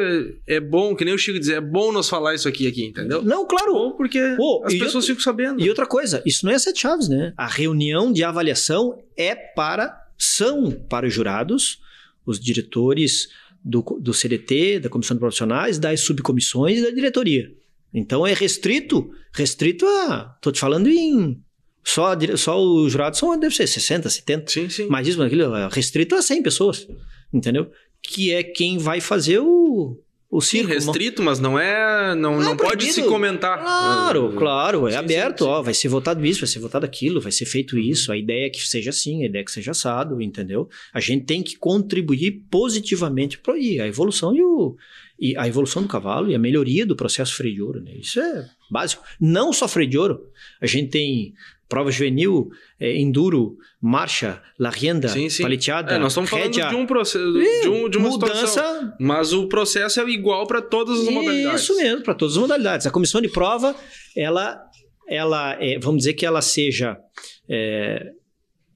é, 0.47 0.56
é 0.56 0.60
bom, 0.60 0.95
que 0.95 1.03
nem 1.06 1.14
o 1.14 1.18
Chico 1.18 1.39
diz, 1.39 1.49
é 1.49 1.60
bom 1.62 1.91
nós 1.91 2.08
falar 2.10 2.36
isso 2.36 2.47
aqui, 2.47 2.68
aqui 2.68 2.86
entendeu? 2.86 3.22
Não, 3.22 3.45
claro. 3.47 3.74
Bom, 3.74 3.91
porque 3.91 4.20
Pô, 4.38 4.62
as 4.66 4.74
pessoas 4.74 4.95
outra- 4.95 5.08
ficam 5.08 5.22
sabendo. 5.24 5.62
E 5.62 5.68
outra 5.70 5.86
coisa, 5.86 6.22
isso 6.26 6.45
não 6.45 6.51
é 6.53 6.60
sete 6.60 6.82
chaves, 6.82 7.08
né? 7.10 7.34
A 7.38 7.47
reunião 7.47 8.12
de 8.14 8.24
avaliação 8.24 9.01
é 9.18 9.34
para, 9.36 9.97
são 10.18 10.72
para 10.72 11.08
os 11.08 11.14
jurados, 11.14 11.80
os 12.26 12.39
diretores 12.39 13.30
do, 13.63 13.82
do 13.99 14.13
CDT, 14.13 14.80
da 14.80 14.89
comissão 14.89 15.15
de 15.15 15.19
profissionais, 15.19 15.80
das 15.80 16.01
subcomissões 16.01 16.80
e 16.80 16.84
da 16.84 16.91
diretoria. 16.91 17.51
Então 17.93 18.26
é 18.28 18.34
restrito, 18.34 19.09
restrito 19.34 19.86
a, 19.86 20.38
tô 20.41 20.51
te 20.51 20.59
falando 20.59 20.88
em, 20.88 21.41
só, 21.84 22.11
só 22.36 22.61
os 22.61 22.91
jurados 22.91 23.19
são, 23.19 23.39
deve 23.39 23.55
ser 23.55 23.67
60, 23.67 24.09
70, 24.09 24.51
Sim, 24.51 24.69
sim. 24.69 24.88
mas 24.89 25.07
isso, 25.07 25.21
aquilo, 25.21 25.55
é 25.55 25.69
restrito 25.71 26.15
a 26.15 26.21
100 26.21 26.43
pessoas, 26.43 26.88
entendeu? 27.34 27.71
Que 28.01 28.34
é 28.34 28.43
quem 28.43 28.78
vai 28.78 28.99
fazer 28.99 29.39
o, 29.39 29.97
o 30.38 30.42
Sim, 30.42 30.58
circo. 30.60 30.74
restrito, 30.74 31.22
mas 31.24 31.40
não 31.40 31.58
é. 31.60 32.14
Não, 32.16 32.40
Ah, 32.40 32.44
não 32.44 32.58
pode 32.58 32.78
proibido. 32.78 32.94
se 32.94 33.04
comentar. 33.04 33.60
Claro, 33.60 34.34
É, 34.34 34.38
claro, 34.38 34.88
é 34.88 34.92
sim, 34.92 34.98
aberto, 34.98 35.40
sim, 35.40 35.46
sim. 35.46 35.50
ó, 35.52 35.62
vai 35.62 35.74
ser 35.74 35.88
votado 35.88 36.26
isso, 36.26 36.40
vai 36.42 36.48
ser 36.48 36.60
votado 36.60 36.86
aquilo, 36.86 37.22
vai 37.22 37.32
ser 37.32 37.46
feito 37.46 37.78
isso, 37.78 38.12
a 38.12 38.18
ideia 38.18 38.48
é 38.48 38.50
que 38.50 38.60
seja 38.68 38.90
assim, 38.90 39.24
a 39.24 39.28
ideia 39.28 39.42
é 39.42 39.46
que 39.46 39.52
seja 39.52 39.72
assado, 39.72 40.22
entendeu? 40.22 40.68
A 40.94 41.00
gente 41.00 41.26
tem 41.26 41.42
que 41.44 41.56
contribuir 41.58 42.42
positivamente 42.52 43.38
para 43.38 43.54
a 43.54 43.88
evolução 43.88 44.36
e, 44.36 44.42
o, 44.44 44.76
e 45.20 45.38
a 45.38 45.48
evolução 45.48 45.82
do 45.82 45.88
cavalo 45.88 46.30
e 46.30 46.36
a 46.36 46.40
melhoria 46.40 46.86
do 46.86 46.96
processo 46.96 47.34
freio 47.36 47.56
de 47.56 47.62
ouro, 47.62 47.82
né? 47.82 47.94
Isso 47.96 48.20
é 48.20 48.50
básico. 48.70 49.04
Não 49.20 49.54
só 49.54 49.68
freio 49.68 49.90
de 49.90 49.98
ouro, 49.98 50.22
a 50.60 50.66
gente 50.66 50.90
tem 50.90 51.34
prova 51.68 51.91
juvenil, 51.91 52.49
é, 52.80 52.95
enduro, 52.97 53.57
marcha, 53.82 54.41
larrienda, 54.59 55.07
Sim, 55.07 55.30
sim. 55.30 55.43
paleteada, 55.43 55.93
É, 55.93 55.97
nós 55.97 56.11
estamos 56.11 56.30
falando 56.30 56.51
de 56.51 56.76
um 56.76 56.86
processo, 56.86 57.34
de, 57.34 57.70
um, 57.70 57.89
de 57.89 57.97
uma 57.97 58.09
mudança 58.09 58.47
situação. 58.47 58.93
Mas 58.99 59.34
o 59.34 59.47
processo 59.47 59.99
é 59.99 60.09
igual 60.09 60.45
para 60.47 60.61
todas 60.61 60.99
as 60.99 61.07
modalidades. 61.09 61.61
isso 61.61 61.76
mesmo, 61.76 62.03
para 62.03 62.13
todas 62.13 62.36
as 62.36 62.41
modalidades. 62.41 62.86
A 62.88 62.91
comissão 62.91 63.22
de 63.22 63.30
prova, 63.30 63.76
ela, 64.16 64.61
ela 65.07 65.57
é, 65.59 65.80
vamos 65.80 65.99
dizer 65.99 66.13
que 66.13 66.26
ela 66.26 66.41
seja. 66.41 66.97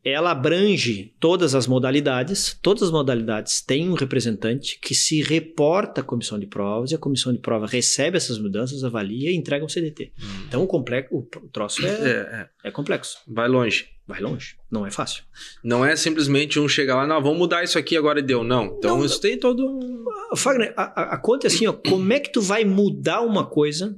Ela 0.04 0.32
abrange 0.32 1.14
todas 1.20 1.54
as 1.54 1.68
modalidades, 1.68 2.58
todas 2.62 2.84
as 2.84 2.92
modalidades 2.92 3.62
têm 3.62 3.90
um 3.90 3.94
representante 3.94 4.80
que 4.82 4.96
se 4.96 5.22
reporta 5.22 6.02
à 6.02 6.04
comissão 6.04 6.40
de 6.40 6.48
provas 6.48 6.92
e 6.92 6.96
a 6.96 6.98
comissão 6.98 7.34
de 7.34 7.40
prova 7.40 7.68
recebe 7.68 8.16
essas 8.18 8.40
mudanças, 8.40 8.84
avalia 8.84 9.30
e 9.32 9.36
entrega 9.36 9.64
ao 9.64 9.70
CDT. 9.70 10.12
Então 10.48 10.64
o, 10.64 10.68
complexo, 10.68 11.14
o 11.16 11.22
troço 11.52 11.86
é, 11.86 11.90
É, 11.90 12.10
é. 12.64 12.70
é 12.70 12.72
complexo, 12.72 13.18
Vai 13.28 13.48
longe. 13.50 13.88
vai 14.08 14.22
longe, 14.22 14.56
não 14.72 14.86
é 14.86 14.92
fácil. 14.92 15.24
Não 15.64 15.86
é 15.86 15.96
simplesmente 15.96 16.60
um 16.60 16.68
chegar 16.68 16.96
lá, 16.96 17.06
não, 17.06 17.22
vamos 17.22 17.38
mudar 17.38 17.64
isso 17.64 17.78
aqui 17.78 17.98
agora 17.98 18.20
e 18.20 18.24
deu. 18.24 18.44
Não. 18.44 18.76
Então 18.78 18.98
Não, 18.98 19.06
isso 19.06 19.20
tem 19.20 19.38
todo. 19.38 19.66
um- 19.68 20.06
Fagner, 20.36 20.74
a, 20.78 20.84
a- 21.02 21.14
a 21.16 21.18
conta 21.18 21.46
é 21.46 21.50
assim, 21.50 21.68
ó, 21.68 21.74
como 21.74 22.12
é 22.14 22.20
que 22.20 22.32
tu 22.32 22.42
vai 22.42 22.64
mudar 22.64 23.22
uma 23.22 23.46
coisa? 23.46 23.98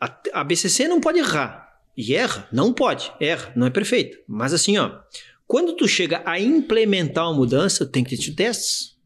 A, 0.00 0.14
a 0.34 0.44
BCC 0.44 0.86
não 0.88 1.00
pode 1.00 1.18
errar. 1.18 1.66
E 1.96 2.14
erra? 2.14 2.46
Não 2.52 2.72
pode. 2.72 3.10
Erra, 3.18 3.52
não 3.56 3.66
é 3.66 3.70
perfeito. 3.70 4.18
Mas 4.28 4.52
assim, 4.54 4.78
ó, 4.78 5.00
quando 5.48 5.74
tu 5.74 5.88
chega 5.88 6.22
a 6.26 6.38
implementar 6.38 7.24
uma 7.26 7.38
mudança, 7.38 7.86
tem 7.86 8.04
que 8.04 8.14
ter 8.16 8.34
testes. 8.34 8.98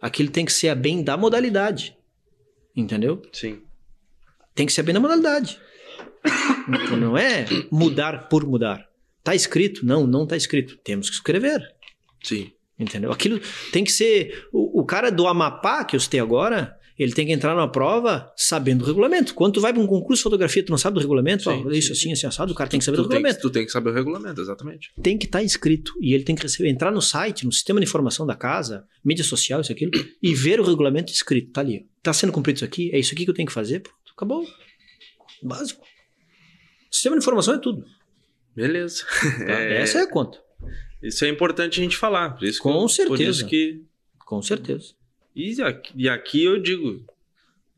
Aquilo 0.00 0.28
tem 0.28 0.44
que 0.44 0.52
ser 0.52 0.68
a 0.68 0.74
bem 0.74 1.04
da 1.04 1.16
modalidade. 1.16 1.96
Entendeu? 2.74 3.22
Sim. 3.32 3.62
Tem 4.56 4.66
que 4.66 4.72
ser 4.72 4.80
a 4.80 4.84
bem 4.84 4.92
da 4.92 4.98
modalidade. 4.98 5.60
Então, 6.68 6.96
não 6.96 7.16
é 7.16 7.46
mudar 7.70 8.28
por 8.28 8.44
mudar. 8.44 8.88
Tá 9.22 9.36
escrito? 9.36 9.86
Não, 9.86 10.04
não 10.04 10.26
tá 10.26 10.36
escrito. 10.36 10.76
Temos 10.78 11.08
que 11.08 11.14
escrever. 11.14 11.62
Sim. 12.22 12.50
Entendeu? 12.76 13.12
Aquilo 13.12 13.40
tem 13.72 13.84
que 13.84 13.92
ser. 13.92 14.48
O, 14.52 14.80
o 14.80 14.84
cara 14.84 15.10
do 15.10 15.28
Amapá 15.28 15.84
que 15.84 15.94
eu 15.94 16.00
citei 16.00 16.18
agora, 16.18 16.76
ele 17.02 17.12
tem 17.12 17.26
que 17.26 17.32
entrar 17.32 17.54
na 17.54 17.66
prova 17.68 18.32
sabendo 18.36 18.82
o 18.82 18.86
regulamento. 18.86 19.34
Quando 19.34 19.54
tu 19.54 19.60
vai 19.60 19.72
para 19.72 19.82
um 19.82 19.86
concurso 19.86 20.20
de 20.20 20.22
fotografia, 20.24 20.62
tu 20.64 20.70
não 20.70 20.78
sabe 20.78 20.94
do 20.94 21.00
regulamento, 21.00 21.44
Sim, 21.44 21.50
ó, 21.50 21.62
sim, 21.70 21.76
isso 21.78 21.92
assim, 21.92 22.12
assim, 22.12 22.26
assado, 22.26 22.52
o 22.52 22.54
cara 22.54 22.68
tem 22.70 22.78
que 22.78 22.84
saber 22.84 22.96
Tu 22.96 23.02
do 23.02 23.08
tem, 23.08 23.18
que, 23.18 23.22
regulamento. 23.22 23.42
tu 23.48 23.50
tem 23.52 23.64
que 23.66 23.72
saber 23.72 23.90
o 23.90 23.92
regulamento, 23.92 24.40
exatamente. 24.40 24.92
Tem 25.02 25.16
que 25.18 25.26
estar 25.26 25.42
escrito. 25.42 25.92
E 26.00 26.14
ele 26.14 26.24
tem 26.24 26.34
que 26.34 26.42
receber, 26.42 26.68
entrar 26.68 26.90
no 26.90 27.02
site, 27.02 27.44
no 27.44 27.52
sistema 27.52 27.80
de 27.80 27.86
informação 27.86 28.26
da 28.26 28.34
casa, 28.34 28.84
mídia 29.04 29.24
social, 29.24 29.60
isso 29.60 29.72
aquilo, 29.72 29.90
e 30.22 30.34
ver 30.34 30.60
o 30.60 30.64
regulamento 30.64 31.12
escrito. 31.12 31.52
Tá 31.52 31.60
ali. 31.60 31.86
Tá 32.02 32.12
sendo 32.12 32.32
cumprido 32.32 32.56
isso 32.58 32.64
aqui? 32.64 32.90
É 32.92 32.98
isso 32.98 33.12
aqui 33.14 33.24
que 33.24 33.30
eu 33.30 33.34
tenho 33.34 33.46
que 33.46 33.52
fazer? 33.54 33.80
Pronto, 33.80 33.98
acabou. 34.16 34.46
Básico. 35.42 35.84
Sistema 36.90 37.16
de 37.16 37.22
informação 37.22 37.54
é 37.54 37.58
tudo. 37.58 37.84
Beleza. 38.54 39.04
tá? 39.04 39.44
É, 39.52 39.82
Essa 39.82 39.98
é 39.98 40.02
a 40.02 40.06
conta. 40.10 40.38
Isso 41.02 41.24
é 41.24 41.28
importante 41.28 41.80
a 41.80 41.82
gente 41.82 41.96
falar. 41.96 42.30
Por 42.36 42.44
isso 42.44 42.58
que 42.58 42.62
Com 42.62 42.72
Por 42.80 42.88
certeza. 42.88 43.30
isso 43.30 43.46
que. 43.46 43.82
Com 44.24 44.42
certeza. 44.42 44.94
E 45.34 45.60
aqui, 45.62 45.92
e 45.96 46.08
aqui 46.08 46.44
eu 46.44 46.60
digo: 46.60 47.04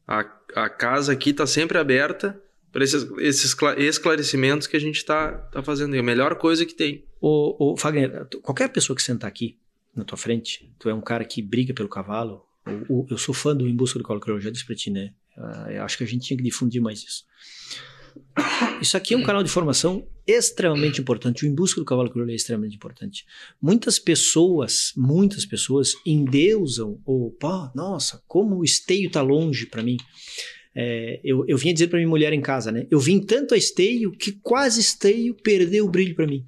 a, 0.06 0.20
a 0.54 0.68
casa 0.68 1.12
aqui 1.12 1.30
está 1.30 1.46
sempre 1.46 1.78
aberta 1.78 2.40
para 2.72 2.82
esses, 2.82 3.06
esses 3.18 3.54
cla- 3.54 3.78
esclarecimentos 3.78 4.66
que 4.66 4.76
a 4.76 4.80
gente 4.80 4.96
está 4.96 5.32
tá 5.32 5.62
fazendo. 5.62 5.94
É 5.94 6.00
a 6.00 6.02
melhor 6.02 6.34
coisa 6.36 6.66
que 6.66 6.74
tem. 6.74 7.04
Ô, 7.20 7.72
ô, 7.72 7.76
Fagner, 7.76 8.26
qualquer 8.42 8.68
pessoa 8.68 8.96
que 8.96 9.02
sentar 9.02 9.28
aqui 9.28 9.58
na 9.94 10.04
tua 10.04 10.18
frente, 10.18 10.72
tu 10.78 10.88
é 10.88 10.94
um 10.94 11.00
cara 11.00 11.24
que 11.24 11.40
briga 11.40 11.72
pelo 11.72 11.88
cavalo. 11.88 12.44
O- 12.88 13.02
o- 13.02 13.06
eu 13.10 13.18
sou 13.18 13.34
fã 13.34 13.54
do 13.54 13.68
Em 13.68 13.76
Busca 13.76 13.98
do 13.98 14.02
Cavalo 14.02 14.20
Crioulo, 14.20 14.42
já 14.42 14.50
disse 14.50 14.64
pra 14.66 14.74
ti, 14.74 14.90
né? 14.90 15.12
Eu 15.70 15.82
acho 15.84 15.98
que 15.98 16.04
a 16.04 16.06
gente 16.06 16.26
tinha 16.26 16.36
que 16.36 16.42
difundir 16.42 16.80
mais 16.80 17.02
isso. 17.02 17.24
Isso 18.80 18.96
aqui 18.96 19.14
é 19.14 19.16
um 19.16 19.22
canal 19.22 19.42
de 19.42 19.50
formação 19.50 20.06
extremamente 20.26 21.00
importante. 21.00 21.44
O 21.44 21.48
Em 21.48 21.54
Busca 21.54 21.80
do 21.80 21.84
Cavalo 21.84 22.10
Crioulo 22.10 22.30
é 22.30 22.34
extremamente 22.34 22.76
importante. 22.76 23.24
Muitas 23.60 23.98
pessoas, 23.98 24.92
muitas 24.96 25.46
pessoas 25.46 25.92
endeusam, 26.04 27.00
ou, 27.04 27.30
pá, 27.30 27.70
nossa, 27.74 28.22
como 28.26 28.56
o 28.56 28.64
esteio 28.64 29.10
tá 29.10 29.22
longe 29.22 29.66
pra 29.66 29.82
mim. 29.82 29.96
É, 30.76 31.20
eu, 31.22 31.44
eu 31.46 31.56
vinha 31.56 31.72
dizer 31.72 31.88
pra 31.88 31.98
minha 31.98 32.08
mulher 32.08 32.32
em 32.32 32.40
casa, 32.40 32.72
né? 32.72 32.86
Eu 32.90 32.98
vim 32.98 33.20
tanto 33.20 33.54
a 33.54 33.56
esteio 33.56 34.10
que 34.12 34.32
quase 34.42 34.80
esteio 34.80 35.34
perdeu 35.34 35.84
o 35.84 35.88
brilho 35.88 36.14
pra 36.14 36.26
mim. 36.26 36.44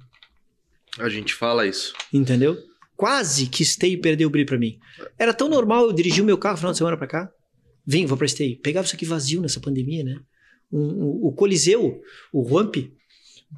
A 0.99 1.09
gente 1.09 1.33
fala 1.33 1.67
isso. 1.67 1.93
Entendeu? 2.11 2.57
Quase 2.95 3.45
que 3.45 3.61
Esteio 3.61 4.01
perdeu 4.01 4.27
o 4.27 4.31
brilho 4.31 4.47
pra 4.47 4.57
mim. 4.57 4.79
Era 5.19 5.31
tão 5.31 5.47
normal 5.47 5.85
eu 5.85 5.93
dirigir 5.93 6.23
o 6.23 6.25
meu 6.25 6.37
carro 6.37 6.53
no 6.55 6.57
final 6.57 6.71
de 6.71 6.79
semana 6.79 6.97
pra 6.97 7.05
cá. 7.05 7.29
Vim, 7.85 8.07
vou 8.07 8.17
pra 8.17 8.25
Esteio. 8.25 8.59
Pegava 8.59 8.85
isso 8.85 8.95
aqui 8.95 9.05
vazio 9.05 9.39
nessa 9.39 9.59
pandemia, 9.59 10.03
né? 10.03 10.19
Um- 10.71 11.25
o 11.27 11.31
Coliseu, 11.31 12.01
o 12.33 12.41
Ramp, 12.43 12.75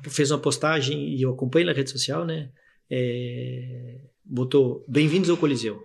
fez 0.09 0.29
uma 0.31 0.37
postagem 0.39 1.15
e 1.15 1.21
eu 1.21 1.31
acompanho 1.31 1.65
na 1.65 1.73
rede 1.73 1.89
social, 1.89 2.25
né? 2.25 2.49
É, 2.89 3.99
botou 4.23 4.83
bem-vindos 4.87 5.29
ao 5.29 5.37
Coliseu. 5.37 5.81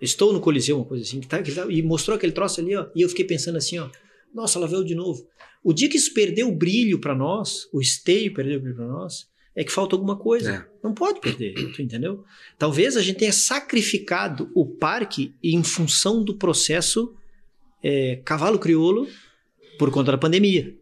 Estou 0.00 0.32
no 0.32 0.40
Coliseu, 0.40 0.76
uma 0.76 0.84
coisa 0.84 1.02
assim. 1.04 1.20
Que 1.20 1.26
tá, 1.26 1.42
que 1.42 1.52
tá- 1.52 1.66
e 1.68 1.82
mostrou 1.82 2.16
aquele 2.16 2.32
troço 2.32 2.60
ali, 2.60 2.76
ó. 2.76 2.86
E 2.94 3.02
eu 3.02 3.08
fiquei 3.08 3.24
pensando 3.24 3.56
assim, 3.56 3.78
ó. 3.78 3.88
Nossa, 4.34 4.58
ela 4.58 4.68
veio 4.68 4.84
de 4.84 4.94
novo. 4.94 5.26
O 5.64 5.72
dia 5.72 5.88
que 5.88 5.96
isso 5.96 6.12
perdeu 6.14 6.48
o 6.48 6.54
brilho 6.54 7.00
pra 7.00 7.14
nós, 7.14 7.66
o 7.72 7.80
esteio 7.80 8.32
perdeu 8.32 8.58
o 8.58 8.60
brilho 8.60 8.76
pra 8.76 8.86
nós, 8.86 9.26
é 9.56 9.64
que 9.64 9.72
falta 9.72 9.96
alguma 9.96 10.16
coisa. 10.16 10.52
É. 10.54 10.66
Não 10.84 10.94
pode 10.94 11.20
perder, 11.20 11.54
tu 11.72 11.82
entendeu? 11.82 12.22
Talvez 12.58 12.96
a 12.96 13.02
gente 13.02 13.18
tenha 13.18 13.32
sacrificado 13.32 14.50
o 14.54 14.64
parque 14.66 15.34
em 15.42 15.62
função 15.64 16.22
do 16.22 16.36
processo 16.36 17.14
é, 17.82 18.16
cavalo 18.24 18.58
crioulo 18.58 19.08
por 19.78 19.90
conta 19.90 20.12
da 20.12 20.18
pandemia. 20.18 20.76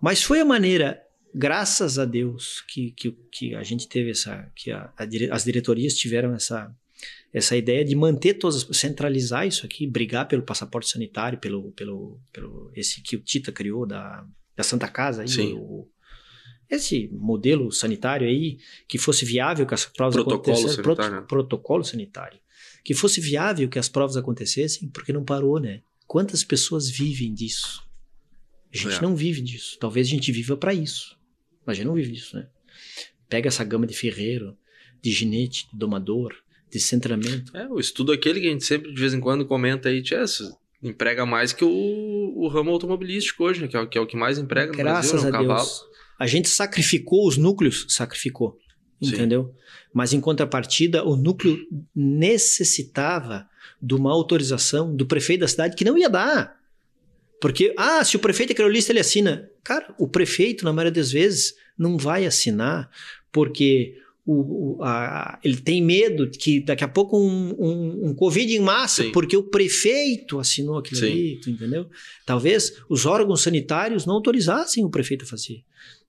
Mas 0.00 0.22
foi 0.22 0.40
a 0.40 0.44
maneira, 0.44 1.02
graças 1.34 1.98
a 1.98 2.04
Deus, 2.04 2.62
que, 2.68 2.90
que, 2.92 3.10
que 3.30 3.54
a 3.54 3.62
gente 3.62 3.88
teve 3.88 4.10
essa, 4.10 4.50
que 4.54 4.70
a, 4.70 4.92
a, 4.96 5.34
as 5.34 5.44
diretorias 5.44 5.94
tiveram 5.94 6.34
essa, 6.34 6.72
essa 7.32 7.56
ideia 7.56 7.84
de 7.84 7.94
manter 7.94 8.34
todas, 8.34 8.66
centralizar 8.72 9.46
isso 9.46 9.64
aqui, 9.64 9.86
brigar 9.86 10.28
pelo 10.28 10.42
passaporte 10.42 10.90
sanitário, 10.90 11.38
pelo, 11.38 11.72
pelo, 11.72 12.20
pelo 12.32 12.70
esse 12.74 13.00
que 13.00 13.16
o 13.16 13.20
Tita 13.20 13.50
criou 13.50 13.86
da, 13.86 14.24
da 14.54 14.62
Santa 14.62 14.88
Casa, 14.88 15.22
aí, 15.22 15.52
o, 15.54 15.88
esse 16.68 17.08
modelo 17.12 17.70
sanitário 17.70 18.26
aí, 18.26 18.58
que 18.88 18.98
fosse 18.98 19.24
viável 19.24 19.66
que 19.66 19.74
as 19.74 19.84
provas 19.84 20.16
acontecessem. 20.16 20.82
Prot, 20.82 20.98
protocolo 21.28 21.84
sanitário. 21.84 22.38
Que 22.84 22.94
fosse 22.94 23.20
viável 23.20 23.68
que 23.68 23.78
as 23.78 23.88
provas 23.88 24.16
acontecessem, 24.16 24.88
porque 24.88 25.12
não 25.12 25.24
parou, 25.24 25.60
né? 25.60 25.82
Quantas 26.06 26.42
pessoas 26.44 26.88
vivem 26.88 27.32
disso? 27.34 27.85
A 28.76 28.90
gente 28.90 28.98
É. 28.98 29.02
não 29.02 29.16
vive 29.16 29.40
disso. 29.40 29.76
Talvez 29.80 30.06
a 30.06 30.10
gente 30.10 30.30
viva 30.32 30.56
para 30.56 30.72
isso. 30.74 31.16
Mas 31.64 31.74
a 31.74 31.76
gente 31.78 31.86
não 31.86 31.94
vive 31.94 32.12
disso, 32.12 32.36
né? 32.36 32.46
Pega 33.28 33.48
essa 33.48 33.64
gama 33.64 33.86
de 33.86 33.94
ferreiro, 33.94 34.56
de 35.02 35.10
ginete, 35.10 35.66
de 35.72 35.78
domador, 35.78 36.32
de 36.70 36.78
centramento. 36.80 37.56
É, 37.56 37.66
o 37.68 37.78
estudo 37.80 38.12
aquele 38.12 38.40
que 38.40 38.46
a 38.48 38.50
gente 38.50 38.64
sempre 38.64 38.92
de 38.92 39.00
vez 39.00 39.12
em 39.14 39.20
quando 39.20 39.44
comenta 39.46 39.88
aí, 39.88 40.00
isso 40.02 40.56
emprega 40.82 41.24
mais 41.26 41.52
que 41.52 41.64
o, 41.64 41.68
o 42.36 42.48
ramo 42.48 42.70
automobilístico 42.70 43.42
hoje, 43.44 43.62
né? 43.62 43.68
Que 43.68 43.76
é, 43.76 43.80
o- 43.80 43.88
que 43.88 43.98
é 43.98 44.00
o 44.00 44.06
que 44.06 44.16
mais 44.16 44.38
emprega 44.38 44.70
no 44.72 44.78
Graças 44.78 45.22
Brasil, 45.22 45.30
né? 45.32 45.38
a. 45.38 45.54
Deus. 45.56 45.82
A 46.18 46.26
gente 46.26 46.48
sacrificou 46.48 47.26
os 47.26 47.36
núcleos, 47.36 47.86
sacrificou. 47.88 48.56
Sim. 49.02 49.10
Entendeu? 49.10 49.52
Mas 49.92 50.12
em 50.12 50.20
contrapartida, 50.20 51.04
o 51.04 51.16
núcleo 51.16 51.58
necessitava 51.94 53.48
de 53.82 53.94
uma 53.94 54.10
autorização 54.12 54.94
do 54.94 55.06
prefeito 55.06 55.40
da 55.40 55.48
cidade 55.48 55.76
que 55.76 55.84
não 55.84 55.98
ia 55.98 56.08
dar. 56.08 56.56
Porque, 57.40 57.74
ah, 57.76 58.02
se 58.04 58.16
o 58.16 58.18
prefeito 58.18 58.52
é 58.52 58.54
criolista, 58.54 58.92
ele 58.92 59.00
assina. 59.00 59.48
Cara, 59.62 59.94
o 59.98 60.08
prefeito, 60.08 60.64
na 60.64 60.72
maioria 60.72 60.92
das 60.92 61.12
vezes, 61.12 61.54
não 61.78 61.98
vai 61.98 62.24
assinar 62.26 62.90
porque 63.30 63.94
o, 64.24 64.78
o- 64.78 64.82
a- 64.82 65.38
ele 65.44 65.58
tem 65.58 65.82
medo 65.82 66.28
que 66.30 66.60
daqui 66.60 66.82
a 66.82 66.88
pouco 66.88 67.18
um, 67.20 67.54
um, 67.58 68.08
um 68.08 68.14
Covid 68.14 68.52
em 68.56 68.60
massa, 68.60 69.02
Sim. 69.04 69.12
porque 69.12 69.36
o 69.36 69.42
prefeito 69.42 70.38
assinou 70.38 70.78
aquilo 70.78 70.98
Sim. 71.00 71.06
ali, 71.06 71.40
entendeu? 71.46 71.88
Talvez 72.24 72.72
os 72.88 73.04
órgãos 73.06 73.42
sanitários 73.42 74.06
não 74.06 74.14
autorizassem 74.14 74.84
o 74.84 74.90
prefeito 74.90 75.24
a 75.24 75.28
fazer. 75.28 75.62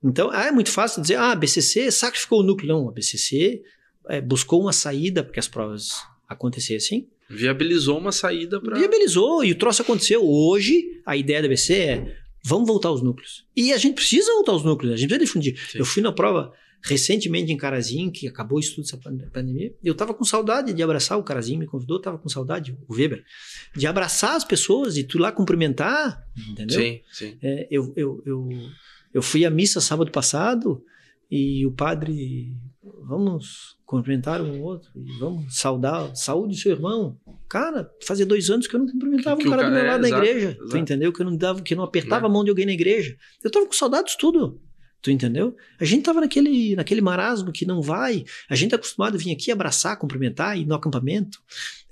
Então, 0.03 0.29
ah, 0.31 0.45
é 0.45 0.51
muito 0.51 0.71
fácil 0.71 1.01
dizer, 1.01 1.15
ah, 1.15 1.31
a 1.31 1.35
BCC 1.35 1.91
sacrificou 1.91 2.39
o 2.39 2.43
núcleo. 2.43 2.69
Não, 2.69 2.87
a 2.87 2.91
BCC 2.91 3.61
é, 4.09 4.21
buscou 4.21 4.61
uma 4.61 4.71
saída 4.73 5.21
para 5.23 5.33
que 5.33 5.39
as 5.39 5.47
provas 5.47 5.89
acontecessem, 6.27 7.07
Viabilizou 7.29 7.97
uma 7.97 8.11
saída 8.11 8.59
para. 8.61 8.77
viabilizou 8.77 9.43
e 9.43 9.51
o 9.51 9.55
troço 9.57 9.81
aconteceu. 9.81 10.23
Hoje, 10.25 11.01
a 11.05 11.15
ideia 11.17 11.41
da 11.41 11.47
BC 11.47 11.73
é, 11.73 12.15
vamos 12.43 12.67
voltar 12.67 12.89
aos 12.89 13.01
núcleos. 13.01 13.45
E 13.55 13.73
a 13.73 13.77
gente 13.77 13.95
precisa 13.95 14.31
voltar 14.33 14.51
aos 14.53 14.63
núcleos, 14.63 14.93
a 14.93 14.97
gente 14.97 15.09
precisa 15.09 15.25
difundir. 15.25 15.59
Sim. 15.71 15.79
Eu 15.79 15.85
fui 15.85 16.01
na 16.01 16.11
prova 16.11 16.53
recentemente 16.83 17.51
em 17.51 17.57
Carazinho, 17.57 18.11
que 18.11 18.27
acabou 18.27 18.57
o 18.57 18.61
estudo 18.61 18.83
dessa 18.85 18.97
pan- 18.97 19.17
pandemia, 19.33 19.75
eu 19.83 19.95
tava 19.95 20.13
com 20.13 20.23
saudade 20.23 20.71
de 20.73 20.81
abraçar, 20.83 21.17
o 21.17 21.23
Carazinho 21.23 21.59
me 21.59 21.65
convidou, 21.65 21.99
tava 21.99 22.17
com 22.19 22.29
saudade, 22.29 22.77
o 22.87 22.93
Weber, 22.95 23.23
de 23.75 23.87
abraçar 23.87 24.35
as 24.35 24.45
pessoas 24.45 24.95
e 24.95 25.03
tu 25.03 25.17
lá 25.17 25.31
cumprimentar, 25.31 26.23
entendeu? 26.49 26.79
Sim, 26.79 27.01
sim. 27.11 27.37
É, 27.41 27.67
eu, 27.69 27.91
eu, 27.97 28.21
eu, 28.25 28.49
eu 29.13 29.21
fui 29.21 29.43
à 29.43 29.49
missa 29.49 29.81
sábado 29.81 30.11
passado 30.11 30.81
e 31.29 31.65
o 31.65 31.71
padre, 31.71 32.53
vamos 33.03 33.75
cumprimentar 33.87 34.41
um 34.41 34.61
outro 34.61 34.91
e 34.95 35.17
vamos 35.17 35.57
saudar, 35.57 36.13
saúde 36.15 36.55
seu 36.57 36.73
irmão. 36.73 37.17
Cara, 37.49 37.89
fazia 38.05 38.25
dois 38.25 38.49
anos 38.51 38.67
que 38.67 38.75
eu 38.75 38.79
não 38.81 38.85
cumprimentava 38.87 39.37
Que- 39.37 39.43
que 39.43 39.47
um 39.47 39.51
cara 39.51 39.63
o 39.63 39.65
do 39.65 39.71
meu 39.71 39.81
cara- 39.81 39.91
lado 39.93 40.01
na 40.01 40.07
é, 40.07 40.09
exato, 40.11 40.25
igreja, 40.25 40.55
tu 40.59 40.63
exato. 40.65 40.77
entendeu? 40.77 41.13
Que 41.13 41.21
eu 41.21 41.25
não 41.25 41.35
dava, 41.37 41.61
que 41.61 41.73
eu 41.73 41.77
não 41.77 41.85
apertava 41.85 42.21
Né? 42.23 42.27
a 42.27 42.29
mão 42.29 42.43
de 42.43 42.49
alguém 42.51 42.65
na 42.65 42.73
igreja. 42.73 43.15
Eu 43.43 43.49
tava 43.49 43.65
com 43.65 43.71
saudades 43.73 44.11
de 44.11 44.17
tudo. 44.19 44.61
Tu 45.01 45.09
entendeu? 45.11 45.55
A 45.79 45.85
gente 45.85 46.03
tava 46.03 46.19
naquele, 46.19 46.75
naquele 46.75 46.99
marasmo 47.01 47.51
que 47.51 47.65
não 47.65 47.81
vai. 47.81 48.25
A 48.49 48.55
gente 48.55 48.73
é 48.73 48.75
acostumado 48.75 49.15
a 49.15 49.17
vir 49.17 49.31
aqui 49.31 49.51
abraçar, 49.51 49.97
cumprimentar, 49.97 50.57
ir 50.59 50.65
no 50.65 50.75
acampamento. 50.75 51.39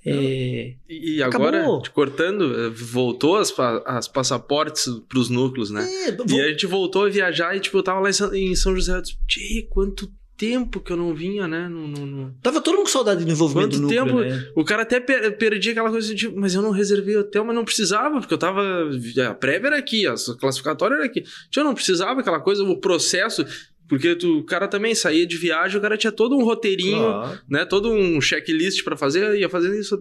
É, 0.06 0.76
E 0.90 1.16
e 1.18 1.24
agora, 1.24 1.60
Acabou. 1.60 1.82
te 1.82 1.90
cortando, 1.92 2.44
eh, 2.60 2.70
voltou 2.70 3.38
as, 3.38 3.54
as 3.86 4.08
passaportes 4.08 4.86
pros 5.08 5.30
núcleos, 5.30 5.72
né? 5.72 5.84
é, 5.84 6.10
E 6.10 6.12
vou- 6.12 6.42
a 6.42 6.50
gente 6.50 6.66
voltou 6.68 7.06
a 7.06 7.10
viajar 7.10 7.56
e, 7.56 7.60
tipo, 7.60 7.78
eu 7.78 7.84
tava 7.84 8.00
lá 8.02 8.10
em 8.10 8.56
São, 8.56 8.76
José. 8.76 8.98
Eu 8.98 9.02
disse, 9.02 9.18
"Tchê, 9.28 9.68
quanto 9.70 10.12
tempo 10.38 10.80
que 10.80 10.92
eu 10.92 10.98
não 10.98 11.14
vinha, 11.14 11.48
né? 11.48 11.68
No, 11.70 11.88
no- 11.88 12.06
no-" 12.06 12.36
tava 12.42 12.60
todo 12.62 12.76
mundo 12.76 12.86
com 12.86 12.92
saudade 12.92 13.24
do 13.24 13.32
envolvimento 13.32 13.70
Quanto 13.70 13.76
do 13.78 13.82
núcleo, 13.84 14.06
tempo- 14.06 14.36
né? 14.36 14.52
O 14.56 14.64
cara 14.64 14.82
até 14.84 15.00
per- 15.00 15.38
perdia 15.38 15.72
aquela 15.72 15.90
coisa 15.90 16.14
de, 16.14 16.30
mas 16.30 16.54
eu 16.54 16.62
não 16.62 16.72
reservei 16.72 17.16
hotel, 17.18 17.44
mas 17.46 17.56
não 17.56 17.64
precisava, 17.66 18.20
porque 18.20 18.34
eu 18.34 18.38
tava. 18.38 18.62
A 19.30 19.34
prévia 19.34 19.68
era 19.68 19.78
aqui, 19.78 20.06
a 20.08 20.16
classificatória 20.40 20.96
era 20.96 21.06
aqui. 21.06 21.24
Eu 21.56 21.64
não 21.64 21.74
precisava 21.74 22.20
aquela 22.20 22.40
coisa, 22.40 22.64
o 22.64 22.78
processo. 22.80 23.46
Porque 23.88 24.16
tu, 24.16 24.40
o 24.40 24.44
cara 24.44 24.68
também 24.68 24.96
saía 24.96 25.28
de 25.28 25.38
viagem, 25.38 25.78
o 25.78 25.82
cara 25.82 25.96
tinha 25.96 26.12
todo 26.12 26.36
um 26.36 26.44
roteirinho, 26.44 26.98
Claro. 26.98 27.40
né? 27.48 27.66
Todo 27.66 27.92
um 27.92 28.20
checklist 28.20 28.84
pra 28.84 28.98
fazer, 28.98 29.38
ia 29.40 29.48
fazendo 29.48 29.76
isso. 29.76 29.96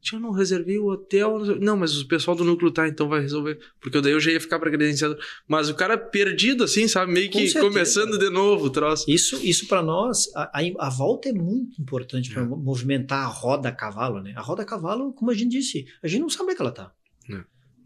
Tio, 0.00 0.16
eu 0.16 0.20
não 0.20 0.32
reservei 0.32 0.76
o 0.78 0.86
hotel. 0.88 1.38
não 1.60 1.76
mas 1.76 1.96
o 2.00 2.08
pessoal 2.08 2.36
do 2.36 2.42
núcleo 2.42 2.70
tá, 2.72 2.88
então 2.88 3.08
vai 3.08 3.20
resolver. 3.20 3.58
Porque 3.80 4.00
daí 4.00 4.10
eu 4.12 4.18
já 4.18 4.32
ia 4.32 4.40
ficar 4.40 4.58
pra 4.58 4.70
credenciado. 4.70 5.16
Mas 5.46 5.68
o 5.68 5.74
cara 5.76 5.96
perdido, 5.96 6.64
assim, 6.64 6.88
sabe? 6.88 7.12
Meio 7.12 7.26
Com 7.30 7.38
que 7.38 7.46
certeza. 7.48 7.64
começando 7.64 8.18
de 8.18 8.28
novo 8.28 8.66
o 8.66 8.70
troço. 8.70 9.04
Isso, 9.08 9.38
isso 9.44 9.68
para 9.68 9.82
nós, 9.82 10.28
a, 10.34 10.58
a- 10.60 10.86
a 10.86 10.90
volta 10.90 11.28
é 11.28 11.32
muito 11.32 11.80
importante 11.80 12.32
para 12.32 12.42
É. 12.42 12.44
movimentar 12.46 13.24
a 13.24 13.28
roda 13.28 13.68
a 13.68 13.72
cavalo, 13.72 14.20
né? 14.20 14.32
A 14.36 14.40
roda 14.40 14.62
a 14.62 14.66
cavalo, 14.66 15.12
como 15.12 15.30
a 15.30 15.34
gente 15.34 15.50
disse, 15.52 15.86
a 16.02 16.08
gente 16.08 16.20
não 16.22 16.28
sabe 16.28 16.44
onde 16.44 16.52
é 16.52 16.56
que 16.56 16.62
ela 16.62 16.72
tá. 16.72 16.92
É. 17.30 17.40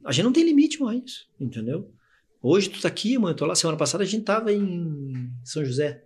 A 0.04 0.12
gente 0.12 0.24
não 0.24 0.32
tem 0.32 0.44
limite 0.44 0.80
mais, 0.80 1.26
entendeu? 1.38 1.90
Hoje 2.44 2.68
tu 2.68 2.80
tá 2.80 2.88
aqui, 2.88 3.14
amanhã 3.14 3.32
eu 3.32 3.36
tô 3.36 3.46
lá. 3.46 3.54
Semana 3.54 3.78
passada 3.78 4.02
a 4.02 4.06
gente 4.06 4.24
tava 4.24 4.52
em 4.52 5.32
São 5.44 5.64
José. 5.64 6.02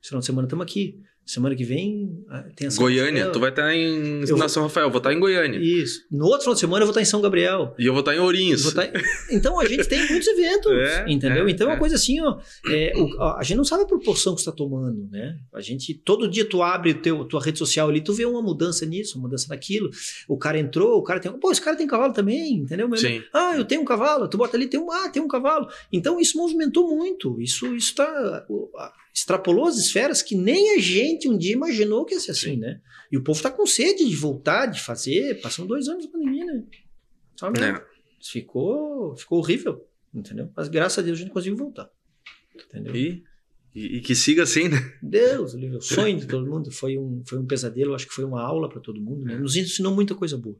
Esse 0.00 0.08
final 0.08 0.20
de 0.20 0.26
semana 0.26 0.46
estamos 0.46 0.64
aqui. 0.64 1.04
Semana 1.26 1.56
que 1.56 1.64
vem 1.64 2.24
ah, 2.30 2.44
tem 2.54 2.68
a 2.68 2.70
São 2.70 2.84
Goiânia, 2.84 3.12
Rafael. 3.24 3.32
tu 3.32 3.40
vai 3.40 3.50
estar 3.50 3.74
em 3.74 4.20
Eu 4.22 4.36
na 4.36 4.36
vou- 4.36 4.48
São 4.48 4.62
Rafael, 4.62 4.86
eu 4.86 4.90
vou 4.92 4.98
estar 4.98 5.12
em 5.12 5.18
Goiânia. 5.18 5.58
Isso. 5.58 6.02
No 6.10 6.26
outro 6.26 6.42
final 6.42 6.54
de 6.54 6.60
semana 6.60 6.82
eu 6.82 6.86
vou 6.86 6.92
estar 6.92 7.02
em 7.02 7.04
São 7.04 7.20
Gabriel. 7.20 7.74
E 7.78 7.84
eu 7.84 7.92
vou 7.92 8.00
estar 8.00 8.14
em 8.14 8.18
Ourinhos. 8.20 8.62
Vou 8.62 8.70
estar- 8.70 8.88
Então 9.32 9.58
a 9.58 9.64
gente 9.66 9.88
tem 9.88 10.06
muitos 10.08 10.26
eventos, 10.28 10.72
É, 10.72 11.04
entendeu? 11.08 11.48
é, 11.48 11.50
então 11.50 11.66
é 11.66 11.70
uma 11.70 11.76
é. 11.76 11.78
coisa 11.80 11.96
assim, 11.96 12.20
ó, 12.20 12.38
é, 12.70 12.92
o- 12.96 13.20
a, 13.22 13.42
gente 13.42 13.56
não 13.56 13.64
sabe 13.64 13.82
a 13.82 13.86
proporção 13.86 14.34
que 14.34 14.40
está 14.40 14.52
tomando, 14.52 15.08
né? 15.10 15.36
A 15.52 15.60
gente 15.60 15.92
todo 15.94 16.28
dia 16.28 16.44
tu 16.48 16.62
abre 16.62 16.94
teu 16.94 17.24
tua 17.24 17.42
rede 17.42 17.58
social 17.58 17.88
ali, 17.88 18.00
tu 18.00 18.12
vê 18.12 18.24
uma 18.24 18.40
mudança 18.40 18.86
nisso, 18.86 19.18
uma 19.18 19.22
mudança 19.26 19.48
naquilo. 19.48 19.90
O 20.28 20.38
cara 20.38 20.58
entrou, 20.60 20.96
o 20.98 21.02
cara 21.02 21.18
tem, 21.18 21.32
pô, 21.32 21.50
esse 21.50 21.60
cara 21.60 21.76
tem 21.76 21.88
cavalo 21.88 22.12
também, 22.12 22.52
entendeu? 22.54 22.88
Meu- 22.88 22.98
Sim. 22.98 23.20
Ah, 23.34 23.54
eu 23.56 23.64
tenho 23.64 23.80
um 23.80 23.84
cavalo. 23.84 24.28
Tu 24.28 24.38
bota 24.38 24.56
ali, 24.56 24.68
tem 24.68 24.78
um, 24.78 24.92
ah, 24.92 25.08
tem 25.08 25.20
um 25.20 25.26
cavalo. 25.28 25.66
Então 25.92 26.20
isso 26.20 26.38
movimentou 26.38 26.94
muito. 26.96 27.40
Isso 27.40 27.74
isso 27.74 27.94
tá 27.96 28.46
extrapolou 29.16 29.66
as 29.66 29.78
esferas 29.78 30.20
que 30.20 30.36
nem 30.36 30.76
a 30.76 30.78
gente 30.78 31.26
um 31.26 31.38
dia 31.38 31.54
imaginou 31.54 32.04
que 32.04 32.12
ia 32.12 32.20
ser 32.20 32.32
assim, 32.32 32.50
Sim. 32.50 32.56
né? 32.58 32.82
E 33.10 33.16
o 33.16 33.24
povo 33.24 33.42
tá 33.42 33.50
com 33.50 33.66
sede 33.66 34.06
de 34.06 34.14
voltar, 34.14 34.66
de 34.66 34.78
fazer. 34.78 35.40
Passam 35.40 35.66
dois 35.66 35.88
anos 35.88 36.04
de 36.04 36.12
pandemia, 36.12 36.44
né? 36.44 36.62
Sabe? 37.34 37.58
É. 37.60 37.82
Ficou, 38.22 39.16
ficou 39.16 39.38
horrível, 39.38 39.88
entendeu? 40.12 40.52
Mas 40.54 40.68
graças 40.68 40.98
a 40.98 41.02
Deus 41.02 41.18
a 41.18 41.22
gente 41.22 41.32
conseguiu 41.32 41.56
voltar. 41.56 41.88
Entendeu? 42.54 42.94
E, 42.94 43.24
e, 43.74 43.96
e 43.96 44.00
que 44.02 44.14
siga 44.14 44.42
assim, 44.42 44.68
né? 44.68 44.76
Deus, 45.02 45.54
o 45.54 45.80
sonho 45.80 46.20
de 46.20 46.26
todo 46.26 46.46
mundo 46.46 46.70
foi 46.70 46.98
um, 46.98 47.22
foi 47.26 47.38
um 47.38 47.46
pesadelo, 47.46 47.94
acho 47.94 48.06
que 48.06 48.14
foi 48.14 48.24
uma 48.24 48.42
aula 48.42 48.68
para 48.68 48.80
todo 48.80 49.00
mundo, 49.00 49.24
né? 49.24 49.38
Nos 49.38 49.56
ensinou 49.56 49.94
muita 49.94 50.14
coisa 50.14 50.36
boa. 50.36 50.58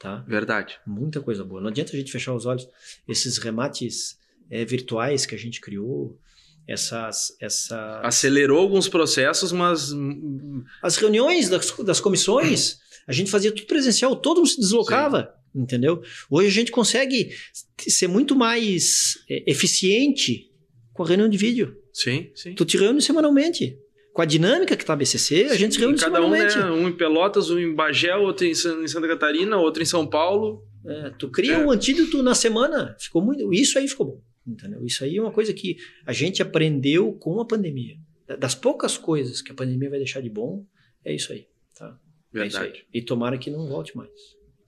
Tá? 0.00 0.16
Verdade. 0.26 0.80
Muita 0.84 1.20
coisa 1.20 1.44
boa. 1.44 1.60
Não 1.60 1.68
adianta 1.68 1.92
a 1.92 1.96
gente 1.96 2.10
fechar 2.10 2.34
os 2.34 2.44
olhos. 2.44 2.66
Esses 3.06 3.38
remates 3.38 4.18
eh, 4.50 4.64
virtuais 4.64 5.24
que 5.24 5.34
a 5.36 5.38
gente 5.38 5.60
criou, 5.60 6.18
essas, 6.66 7.36
essa, 7.40 8.00
Acelerou 8.02 8.58
alguns 8.58 8.88
processos, 8.88 9.52
mas. 9.52 9.92
hum, 9.92 10.62
as 10.82 10.96
reuniões 10.96 11.48
das, 11.48 11.70
das 11.78 12.00
comissões, 12.00 12.78
a 13.06 13.12
gente 13.12 13.30
fazia 13.30 13.50
tudo 13.52 13.66
presencial, 13.66 14.14
todo 14.16 14.38
mundo 14.38 14.48
se 14.48 14.60
deslocava, 14.60 15.34
entendeu? 15.54 16.02
Hoje 16.30 16.48
a 16.48 16.52
gente 16.52 16.70
consegue 16.70 17.30
ser 17.78 18.06
muito 18.08 18.34
mais 18.36 19.18
eh, 19.28 19.42
eficiente 19.46 20.50
com 20.92 21.02
a 21.02 21.06
reunião 21.06 21.28
de 21.28 21.36
vídeo. 21.36 21.76
Sim, 21.92 22.30
sim. 22.34 22.54
Tu 22.54 22.64
te 22.64 22.76
reúne 22.78 23.02
semanalmente. 23.02 23.78
Com 24.14 24.20
a 24.22 24.26
dinâmica 24.26 24.76
que 24.76 24.84
tá 24.84 24.92
a 24.92 24.96
BCC, 24.96 25.46
a 25.50 25.54
gente 25.54 25.74
se 25.74 25.80
reúne 25.80 25.96
Cada 25.98 26.20
um, 26.20 26.24
semanalmente. 26.30 26.58
né? 26.58 26.70
Um 26.70 26.88
em 26.88 26.92
Pelotas, 26.92 27.48
um 27.50 27.58
em 27.58 27.74
Bagé, 27.74 28.14
outro 28.14 28.46
em 28.46 28.54
Santa 28.54 29.08
Catarina, 29.08 29.56
outro 29.56 29.82
em 29.82 29.86
São 29.86 30.06
Paulo. 30.06 30.62
É, 30.86 31.10
tu 31.18 31.30
cria 31.30 31.54
É. 31.54 31.58
um 31.58 31.70
antídoto 31.70 32.22
na 32.22 32.34
semana. 32.34 32.94
Ficou 33.00 33.22
muito. 33.22 33.52
Isso 33.54 33.78
aí 33.78 33.88
ficou 33.88 34.06
bom. 34.06 34.20
Entendeu? 34.46 34.84
Isso 34.84 35.04
aí 35.04 35.16
é 35.16 35.20
uma 35.22 35.30
coisa 35.32 35.52
que 35.52 35.76
a 36.04 36.12
gente 36.12 36.42
aprendeu 36.42 37.12
com 37.12 37.40
a 37.40 37.44
pandemia. 37.46 37.96
Das 38.38 38.54
poucas 38.54 38.96
coisas 38.96 39.40
que 39.42 39.52
a 39.52 39.54
pandemia 39.54 39.90
vai 39.90 39.98
deixar 39.98 40.20
de 40.20 40.30
bom, 40.30 40.64
é 41.04 41.14
isso 41.14 41.32
aí. 41.32 41.46
Tá? 41.78 41.98
É 42.34 42.46
isso 42.46 42.56
Verdade. 42.58 42.86
aí. 42.92 43.00
E 43.00 43.02
tomara 43.04 43.36
que 43.38 43.50
não 43.50 43.68
volte 43.68 43.96
mais. 43.96 44.10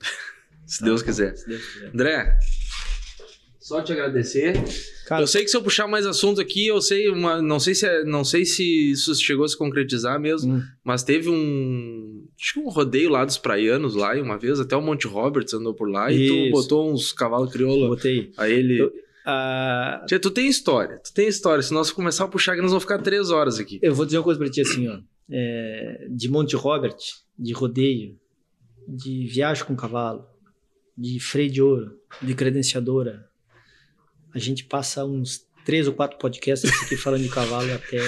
Se 0.67 0.83
Deus 0.85 1.01
Tá? 1.01 1.07
quiser. 1.07 1.37
Se 1.37 1.49
Deus 1.49 1.67
quiser. 1.73 1.89
André, 1.89 2.39
Só 3.59 3.81
te 3.81 3.93
agradecer. 3.93 4.53
Cara, 5.07 5.23
eu 5.23 5.27
sei 5.27 5.43
que 5.43 5.49
se 5.49 5.57
eu 5.57 5.63
puxar 5.63 5.87
mais 5.87 6.05
assuntos 6.07 6.39
aqui, 6.39 6.67
eu 6.67 6.83
sei 6.83 7.09
uma, 7.09 7.41
não 7.41 7.59
sei 7.59 7.75
se 7.75 7.87
é, 7.87 8.05
não 8.05 8.23
sei 8.23 8.45
se 8.45 8.91
isso 8.91 9.15
chegou 9.15 9.43
a 9.45 9.49
se 9.49 9.57
concretizar 9.57 10.21
mesmo, 10.21 10.57
hum. 10.57 10.63
mas 10.85 11.03
teve 11.03 11.31
um 11.31 12.27
acho 12.39 12.55
que 12.55 12.61
um 12.61 12.69
rodeio 12.69 13.09
lá 13.09 13.25
dos 13.25 13.39
praianos 13.39 13.95
lá 13.95 14.15
uma 14.21 14.37
vez, 14.39 14.61
até 14.61 14.77
o 14.77 14.83
Monte 14.83 15.07
Roberts 15.07 15.55
andou 15.55 15.73
por 15.73 15.89
lá 15.91 16.13
isso. 16.13 16.35
e 16.35 16.49
tu 16.49 16.51
botou 16.53 16.93
uns 16.93 17.11
cavalos 17.13 17.51
crioulo. 17.51 17.89
Botei. 17.89 18.33
Aí 18.37 18.53
ele 18.53 18.81
eu, 18.83 18.93
uh... 19.27 20.07
Tia, 20.07 20.19
tu 20.19 20.31
tem 20.31 20.49
história, 20.49 20.99
tu 20.99 21.13
tem 21.13 21.29
história. 21.29 21.63
Se 21.63 21.73
nós 21.73 21.91
começar 21.91 22.25
a 22.25 22.29
puxar, 22.29 22.57
nós 22.57 22.71
vamos 22.71 22.85
ficar 22.85 22.99
três 22.99 23.31
horas 23.31 23.59
aqui. 23.59 23.79
Eu 23.83 23.95
vou 23.95 24.05
dizer 24.05 24.19
uma 24.19 24.25
coisa 24.25 24.39
pra 24.39 24.51
ti 24.51 24.61
assim, 24.61 24.89
ó. 24.89 24.99
É, 25.31 26.07
de 26.11 26.29
Monte 26.29 26.55
Robert, 26.55 26.97
de 27.39 27.53
rodeio, 27.53 28.19
de 28.87 29.27
viagem 29.27 29.65
com 29.65 29.75
cavalo, 29.75 30.27
de 30.97 31.19
freio 31.19 31.51
de 31.51 31.63
ouro, 31.63 31.99
de 32.21 32.35
credenciadora, 32.35 33.29
a 34.35 34.39
gente 34.39 34.65
passa 34.65 35.05
uns 35.05 35.47
três 35.65 35.87
ou 35.87 35.95
quatro 35.95 36.19
podcasts 36.19 36.71
aqui 36.83 36.97
falando 36.99 37.23
de 37.23 37.29
cavalo 37.29 37.73
até. 37.73 37.99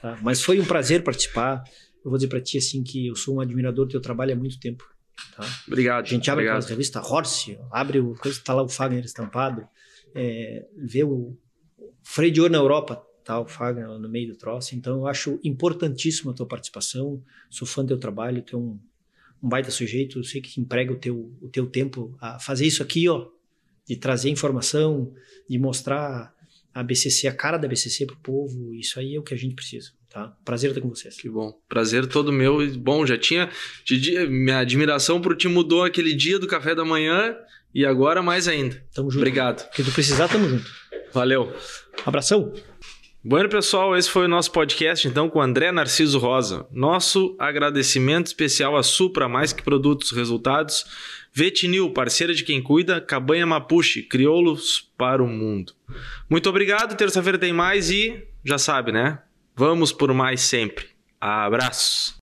Tá? 0.00 0.18
Mas 0.22 0.42
foi 0.42 0.58
um 0.58 0.64
prazer 0.64 1.04
participar. 1.04 1.62
Eu 2.04 2.10
vou 2.10 2.18
dizer 2.18 2.28
para 2.28 2.40
ti 2.40 2.58
assim 2.58 2.82
que 2.82 3.06
eu 3.06 3.14
sou 3.14 3.36
um 3.36 3.40
admirador 3.40 3.86
do 3.86 3.92
teu 3.92 4.00
trabalho 4.00 4.32
há 4.32 4.36
muito 4.36 4.58
tempo. 4.58 4.84
Tá? 5.36 5.46
Obrigado. 5.68 6.06
A 6.06 6.08
gente 6.08 6.30
abre 6.30 6.44
obrigado. 6.44 6.56
aquelas 6.56 6.70
revistas 6.70 7.10
Horse, 7.10 7.58
abre 7.70 8.00
o 8.00 8.14
coisa, 8.14 8.40
tá 8.42 8.54
lá 8.54 8.62
o 8.62 8.68
Fagner 8.68 9.04
estampado, 9.04 9.66
é, 10.14 10.66
vê 10.76 11.04
o 11.04 11.36
freio 12.02 12.32
de 12.32 12.40
ouro 12.40 12.52
na 12.52 12.58
Europa, 12.58 13.04
tá 13.24 13.40
o 13.40 13.46
Fagner 13.46 13.86
no 13.86 14.08
meio 14.08 14.28
do 14.28 14.36
troço. 14.36 14.74
Então 14.74 14.98
eu 14.98 15.06
acho 15.06 15.38
importantíssima 15.44 16.32
a 16.32 16.34
tua 16.34 16.46
participação. 16.46 17.22
Sou 17.50 17.66
fã 17.66 17.82
do 17.82 17.88
teu 17.88 17.98
trabalho, 17.98 18.42
tu 18.42 18.56
é 18.56 18.58
um, 18.58 18.78
um 19.42 19.48
baita 19.48 19.70
sujeito. 19.70 20.18
Eu 20.18 20.24
sei 20.24 20.40
que 20.40 20.60
emprega 20.60 20.92
o 20.92 20.96
teu, 20.96 21.32
o 21.40 21.48
teu 21.48 21.66
tempo 21.66 22.16
a 22.20 22.38
fazer 22.38 22.66
isso 22.66 22.82
aqui, 22.82 23.08
ó, 23.08 23.28
de 23.86 23.96
trazer 23.96 24.30
informação, 24.30 25.12
de 25.48 25.58
mostrar 25.58 26.34
a 26.74 26.82
BCC, 26.82 27.28
a 27.28 27.34
cara 27.34 27.58
da 27.58 27.68
BCC 27.68 28.06
para 28.06 28.16
o 28.16 28.20
povo. 28.20 28.74
Isso 28.74 28.98
aí 28.98 29.14
é 29.14 29.18
o 29.18 29.22
que 29.22 29.34
a 29.34 29.36
gente 29.36 29.54
precisa. 29.54 29.92
Tá? 30.08 30.28
Prazer 30.44 30.70
estar 30.70 30.82
com 30.82 30.88
vocês. 30.88 31.16
Que 31.16 31.28
bom. 31.28 31.58
Prazer 31.68 32.06
todo 32.06 32.32
meu. 32.32 32.58
Bom, 32.78 33.06
já 33.06 33.16
tinha. 33.16 33.50
Minha 34.28 34.58
admiração 34.58 35.20
pro 35.20 35.36
time 35.36 35.54
mudou 35.54 35.84
aquele 35.84 36.14
dia 36.14 36.38
do 36.38 36.46
café 36.46 36.74
da 36.74 36.84
manhã 36.84 37.34
e 37.74 37.84
agora 37.86 38.22
mais 38.22 38.48
ainda. 38.48 38.82
Tamo 38.94 39.10
junto. 39.10 39.20
Obrigado. 39.20 39.66
O 39.66 39.70
que 39.70 39.82
tu 39.82 39.92
precisar, 39.92 40.28
tamo 40.28 40.48
junto. 40.48 40.70
Valeu. 41.12 41.52
Abração. 42.04 42.52
Bueno, 43.24 43.48
pessoal, 43.48 43.96
esse 43.96 44.10
foi 44.10 44.24
o 44.24 44.28
nosso 44.28 44.50
podcast 44.50 45.06
então 45.06 45.28
com 45.28 45.40
André 45.40 45.70
Narciso 45.70 46.18
Rosa. 46.18 46.66
Nosso 46.72 47.36
agradecimento 47.38 48.26
especial 48.26 48.76
à 48.76 48.82
Supra 48.82 49.28
Mais 49.28 49.52
Que 49.52 49.62
Produtos 49.62 50.10
Resultados 50.10 50.84
Vetinil, 51.32 51.90
parceira 51.90 52.34
de 52.34 52.44
quem 52.44 52.62
cuida, 52.62 53.00
Cabanha 53.00 53.46
Mapuche, 53.46 54.02
crioulos 54.02 54.90
para 54.98 55.22
o 55.22 55.26
mundo. 55.26 55.72
Muito 56.28 56.48
obrigado, 56.50 56.96
terça-feira 56.96 57.38
tem 57.38 57.52
mais 57.52 57.90
e 57.90 58.22
já 58.44 58.58
sabe, 58.58 58.92
né? 58.92 59.18
Vamos 59.56 59.92
por 59.92 60.12
mais 60.12 60.42
sempre. 60.42 60.86
Abraço! 61.20 62.21